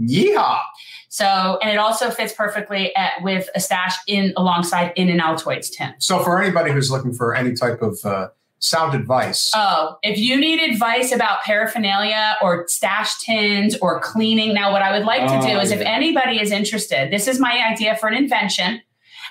Yeehaw. 0.01 0.61
So, 1.09 1.59
and 1.63 1.71
it 1.71 1.77
also 1.77 2.11
fits 2.11 2.33
perfectly 2.33 2.95
at, 2.97 3.23
with 3.23 3.49
a 3.55 3.61
stash 3.61 3.95
in 4.09 4.33
alongside 4.37 4.93
in 4.97 5.09
an 5.09 5.21
Altoids 5.21 5.71
tin. 5.71 5.95
So, 5.99 6.19
for 6.25 6.43
anybody 6.43 6.73
who's 6.73 6.91
looking 6.91 7.15
for 7.15 7.37
any 7.37 7.55
type 7.55 7.83
of 7.83 8.05
uh, 8.05 8.29
sound 8.65 8.95
advice, 8.95 9.51
Oh, 9.55 9.97
if 10.03 10.19
you 10.19 10.37
need 10.41 10.61
advice 10.61 11.13
about 11.13 11.43
paraphernalia 11.43 12.37
or 12.43 12.67
stash 12.69 13.19
tins 13.23 13.77
or 13.79 14.01
cleaning, 14.01 14.55
now 14.55 14.73
what 14.73 14.83
I 14.83 14.97
would 14.97 15.05
like 15.07 15.23
to 15.29 15.47
do 15.47 15.55
Oh, 15.55 15.61
is 15.61 15.71
if 15.71 15.81
anybody 15.81 16.41
is 16.41 16.51
interested, 16.51 17.11
this 17.13 17.29
is 17.29 17.39
my 17.39 17.61
idea 17.71 17.97
for 17.97 18.09
an 18.09 18.15
invention. 18.15 18.81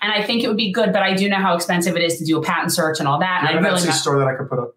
And 0.01 0.11
I 0.11 0.21
think 0.23 0.43
it 0.43 0.47
would 0.49 0.57
be 0.57 0.71
good, 0.71 0.91
but 0.91 1.01
I 1.01 1.13
do 1.13 1.29
know 1.29 1.37
how 1.37 1.55
expensive 1.55 1.95
it 1.95 2.03
is 2.03 2.17
to 2.19 2.25
do 2.25 2.37
a 2.37 2.43
patent 2.43 2.73
search 2.73 2.99
and 2.99 3.07
all 3.07 3.19
that. 3.19 3.41
you 3.43 3.47
And 3.47 3.55
have 3.55 3.63
I 3.63 3.67
an 3.67 3.73
really 3.73 3.81
Etsy 3.85 3.87
not, 3.87 3.95
store 3.95 4.19
that 4.19 4.27
I 4.27 4.35
could 4.35 4.49
put 4.49 4.59
up. 4.59 4.75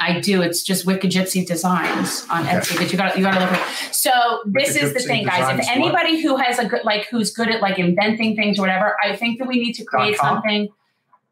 I 0.00 0.18
do. 0.18 0.42
It's 0.42 0.64
just 0.64 0.84
Wicked 0.84 1.10
Gypsy 1.12 1.46
Designs 1.46 2.26
on 2.28 2.42
Okay. 2.42 2.56
Etsy, 2.56 2.76
but 2.76 2.90
you 2.90 2.98
got 2.98 3.16
you 3.16 3.22
got 3.22 3.34
to 3.34 3.40
look. 3.40 3.50
At. 3.52 3.94
So 3.94 4.10
this 4.46 4.74
Wicked 4.74 4.82
is 4.82 4.92
the 4.94 4.98
Gypsy 5.00 5.06
thing, 5.06 5.24
guys. 5.26 5.60
If 5.60 5.68
anybody 5.70 6.20
who 6.20 6.36
has 6.38 6.58
a 6.58 6.66
good 6.66 6.82
like 6.84 7.06
who's 7.08 7.30
good 7.32 7.48
at 7.50 7.60
like 7.60 7.78
inventing 7.78 8.34
things 8.34 8.58
or 8.58 8.62
whatever, 8.62 8.96
I 9.04 9.14
think 9.14 9.38
that 9.38 9.46
we 9.46 9.56
need 9.56 9.74
to 9.74 9.84
create 9.84 10.16
something. 10.16 10.68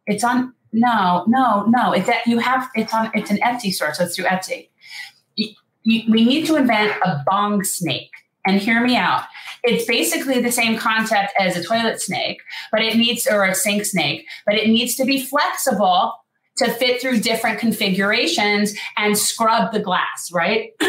It's 0.06 0.22
on. 0.22 0.54
No, 0.72 1.24
no, 1.26 1.64
no. 1.66 1.92
It's 1.92 2.06
that 2.06 2.26
you 2.26 2.38
have. 2.38 2.68
It's 2.74 2.92
on. 2.94 3.10
It's 3.14 3.30
an 3.30 3.38
Etsy 3.38 3.72
store, 3.72 3.92
so 3.94 4.04
it's 4.04 4.16
through 4.16 4.26
Etsy. 4.26 4.68
You, 5.36 5.48
you, 5.82 6.10
we 6.10 6.24
need 6.24 6.46
to 6.46 6.56
invent 6.56 6.92
a 7.04 7.22
bong 7.26 7.64
snake. 7.64 8.10
And 8.46 8.58
hear 8.58 8.80
me 8.80 8.96
out. 8.96 9.24
It's 9.64 9.84
basically 9.84 10.40
the 10.40 10.50
same 10.50 10.78
concept 10.78 11.34
as 11.38 11.58
a 11.58 11.62
toilet 11.62 12.00
snake, 12.00 12.40
but 12.72 12.80
it 12.80 12.96
needs, 12.96 13.26
or 13.26 13.44
a 13.44 13.54
sink 13.54 13.84
snake, 13.84 14.26
but 14.46 14.54
it 14.54 14.68
needs 14.68 14.94
to 14.94 15.04
be 15.04 15.22
flexible 15.22 16.14
to 16.56 16.70
fit 16.72 17.00
through 17.00 17.20
different 17.20 17.58
configurations 17.58 18.74
and 18.96 19.16
scrub 19.16 19.72
the 19.72 19.80
glass, 19.80 20.30
right? 20.32 20.70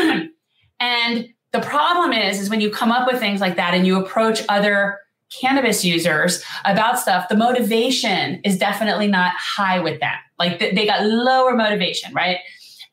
and 0.80 1.28
the 1.52 1.60
problem 1.60 2.14
is, 2.14 2.40
is 2.40 2.50
when 2.50 2.62
you 2.62 2.70
come 2.70 2.92
up 2.92 3.06
with 3.06 3.20
things 3.20 3.42
like 3.42 3.58
that 3.58 3.74
and 3.74 3.86
you 3.86 4.00
approach 4.00 4.42
other 4.48 5.00
cannabis 5.40 5.84
users 5.84 6.44
about 6.66 7.00
stuff, 7.00 7.30
the 7.30 7.36
motivation 7.36 8.42
is 8.44 8.58
definitely 8.58 9.08
not 9.08 9.34
high 9.38 9.80
with 9.80 10.00
them. 10.00 10.16
Like 10.38 10.60
they 10.60 10.86
got 10.86 11.06
lower 11.06 11.56
motivation, 11.56 12.14
right? 12.14 12.38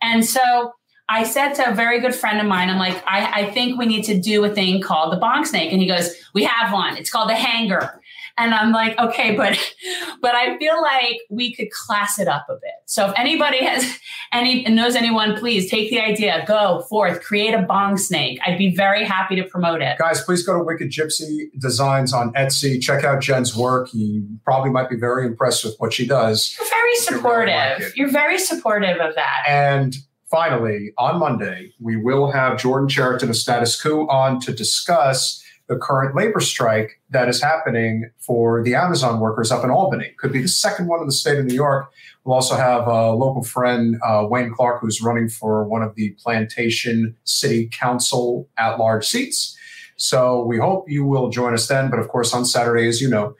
And 0.00 0.24
so 0.24 0.74
I 1.08 1.24
said 1.24 1.54
to 1.54 1.70
a 1.70 1.74
very 1.74 2.00
good 2.00 2.14
friend 2.14 2.38
of 2.38 2.46
mine, 2.46 2.68
I'm 2.68 2.78
like, 2.78 3.02
I, 3.06 3.42
I 3.42 3.50
think 3.50 3.78
we 3.78 3.86
need 3.86 4.04
to 4.04 4.18
do 4.18 4.44
a 4.44 4.50
thing 4.50 4.82
called 4.82 5.12
the 5.12 5.16
bong 5.16 5.44
snake. 5.46 5.72
And 5.72 5.80
he 5.80 5.88
goes, 5.88 6.14
We 6.34 6.44
have 6.44 6.72
one. 6.72 6.96
It's 6.96 7.10
called 7.10 7.30
the 7.30 7.34
hanger. 7.34 8.00
And 8.38 8.54
I'm 8.54 8.72
like, 8.72 8.98
okay, 8.98 9.36
but 9.36 9.58
but 10.20 10.34
I 10.34 10.58
feel 10.58 10.80
like 10.80 11.18
we 11.30 11.54
could 11.54 11.70
class 11.70 12.18
it 12.18 12.28
up 12.28 12.46
a 12.48 12.54
bit. 12.54 12.72
So 12.86 13.08
if 13.08 13.18
anybody 13.18 13.64
has 13.64 13.98
any 14.32 14.64
knows 14.64 14.94
anyone, 14.94 15.36
please 15.36 15.70
take 15.70 15.90
the 15.90 16.00
idea, 16.00 16.44
go 16.46 16.84
forth, 16.88 17.22
create 17.22 17.54
a 17.54 17.62
bong 17.62 17.96
snake. 17.96 18.40
I'd 18.46 18.58
be 18.58 18.74
very 18.74 19.04
happy 19.04 19.36
to 19.36 19.44
promote 19.44 19.82
it. 19.82 19.98
Guys, 19.98 20.22
please 20.22 20.44
go 20.44 20.56
to 20.56 20.64
Wicked 20.64 20.90
Gypsy 20.90 21.50
Designs 21.58 22.12
on 22.12 22.32
Etsy. 22.34 22.80
Check 22.80 23.04
out 23.04 23.20
Jen's 23.20 23.56
work. 23.56 23.92
You 23.92 24.26
probably 24.44 24.70
might 24.70 24.88
be 24.88 24.96
very 24.96 25.26
impressed 25.26 25.64
with 25.64 25.74
what 25.78 25.92
she 25.92 26.06
does. 26.06 26.56
You're 26.58 26.68
very 26.68 26.82
really 26.82 27.00
supportive. 27.00 27.80
like. 27.80 27.96
You're 27.96 28.10
very 28.10 28.38
supportive 28.38 28.98
of 29.00 29.14
that. 29.14 29.44
And 29.46 29.96
finally, 30.30 30.92
on 30.98 31.18
Monday, 31.18 31.72
we 31.80 31.96
will 31.96 32.30
have 32.30 32.58
Jordan 32.58 32.88
Chariton 32.88 33.30
of 33.30 33.36
Status 33.36 33.80
Coup 33.80 34.06
on 34.08 34.40
to 34.40 34.52
discuss 34.52 35.42
the 35.68 35.76
current 35.76 36.16
labor 36.16 36.40
strike 36.40 37.00
that 37.10 37.28
is 37.28 37.42
happening 37.42 38.10
for 38.18 38.62
the 38.64 38.74
Amazon 38.74 39.20
workers 39.20 39.52
up 39.52 39.62
in 39.64 39.70
Albany. 39.70 40.14
Could 40.18 40.32
be 40.32 40.42
the 40.42 40.48
second 40.48 40.88
one 40.88 41.00
in 41.00 41.06
the 41.06 41.12
state 41.12 41.38
of 41.38 41.44
New 41.44 41.54
York. 41.54 41.92
We'll 42.24 42.34
also 42.34 42.56
have 42.56 42.86
a 42.86 43.12
local 43.12 43.42
friend, 43.42 43.96
uh, 44.04 44.26
Wayne 44.28 44.52
Clark, 44.52 44.80
who's 44.80 45.00
running 45.00 45.28
for 45.28 45.64
one 45.64 45.82
of 45.82 45.94
the 45.94 46.10
Plantation 46.22 47.16
City 47.24 47.68
Council 47.68 48.48
at 48.56 48.78
large 48.78 49.06
seats. 49.06 49.56
So 49.96 50.44
we 50.44 50.58
hope 50.58 50.88
you 50.88 51.04
will 51.04 51.28
join 51.28 51.54
us 51.54 51.66
then. 51.68 51.90
But 51.90 51.98
of 51.98 52.08
course, 52.08 52.32
on 52.32 52.44
Saturday, 52.44 52.86
as 52.88 53.00
you 53.00 53.08
know, 53.08 53.34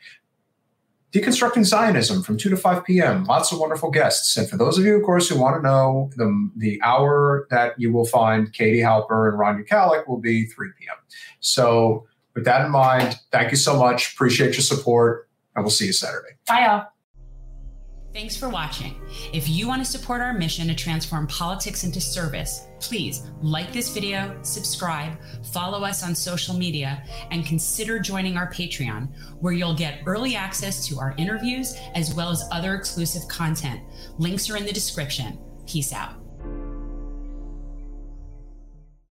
Deconstructing 1.13 1.65
Zionism 1.65 2.23
from 2.23 2.37
2 2.37 2.51
to 2.51 2.57
5 2.57 2.85
p.m. 2.85 3.25
Lots 3.25 3.51
of 3.51 3.59
wonderful 3.59 3.91
guests. 3.91 4.37
And 4.37 4.49
for 4.49 4.59
those 4.59 4.77
of 4.77 4.85
you, 4.85 4.97
of 4.97 5.05
course, 5.05 5.31
who 5.31 5.39
want 5.39 5.57
to 5.57 5.63
know, 5.63 6.11
the, 6.17 6.51
the 6.57 6.79
hour 6.85 7.47
that 7.49 7.81
you 7.81 7.91
will 7.91 8.05
find 8.05 8.53
Katie 8.53 8.81
Halper 8.81 9.31
and 9.31 9.39
Rania 9.39 9.67
Khalek 9.67 10.07
will 10.07 10.21
be 10.21 10.45
3 10.45 10.69
p.m. 10.79 10.97
So, 11.41 12.07
with 12.39 12.45
that 12.45 12.65
in 12.65 12.71
mind, 12.71 13.19
thank 13.33 13.51
you 13.51 13.57
so 13.57 13.77
much. 13.77 14.15
Appreciate 14.15 14.53
your 14.53 14.63
support, 14.63 15.29
and 15.57 15.65
we'll 15.65 15.71
see 15.71 15.87
you 15.87 15.93
Saturday. 15.93 16.37
Bye, 16.47 16.65
y'all. 16.67 16.87
Thanks 18.15 18.37
for 18.37 18.49
watching. 18.49 19.01
If 19.33 19.49
you 19.49 19.69
want 19.69 19.85
to 19.85 19.91
support 19.91 20.21
our 20.21 20.33
mission 20.33 20.67
to 20.69 20.75
transform 20.75 21.27
politics 21.27 21.85
into 21.85 22.01
service, 22.01 22.67
please 22.81 23.27
like 23.43 23.73
this 23.73 23.93
video, 23.93 24.39
subscribe, 24.43 25.19
follow 25.53 25.85
us 25.85 26.03
on 26.03 26.15
social 26.15 26.55
media, 26.55 27.05
and 27.31 27.45
consider 27.45 27.99
joining 27.99 28.37
our 28.37 28.51
Patreon, 28.51 29.09
where 29.41 29.53
you'll 29.53 29.75
get 29.75 30.01
early 30.07 30.37
access 30.37 30.87
to 30.87 30.99
our 30.99 31.15
interviews 31.19 31.77
as 31.95 32.15
well 32.15 32.31
as 32.31 32.49
other 32.51 32.75
exclusive 32.75 33.29
content. 33.29 33.83
Links 34.17 34.49
are 34.49 34.57
in 34.57 34.65
the 34.65 34.73
description. 34.73 35.39
Peace 35.67 35.93
out. 35.93 36.28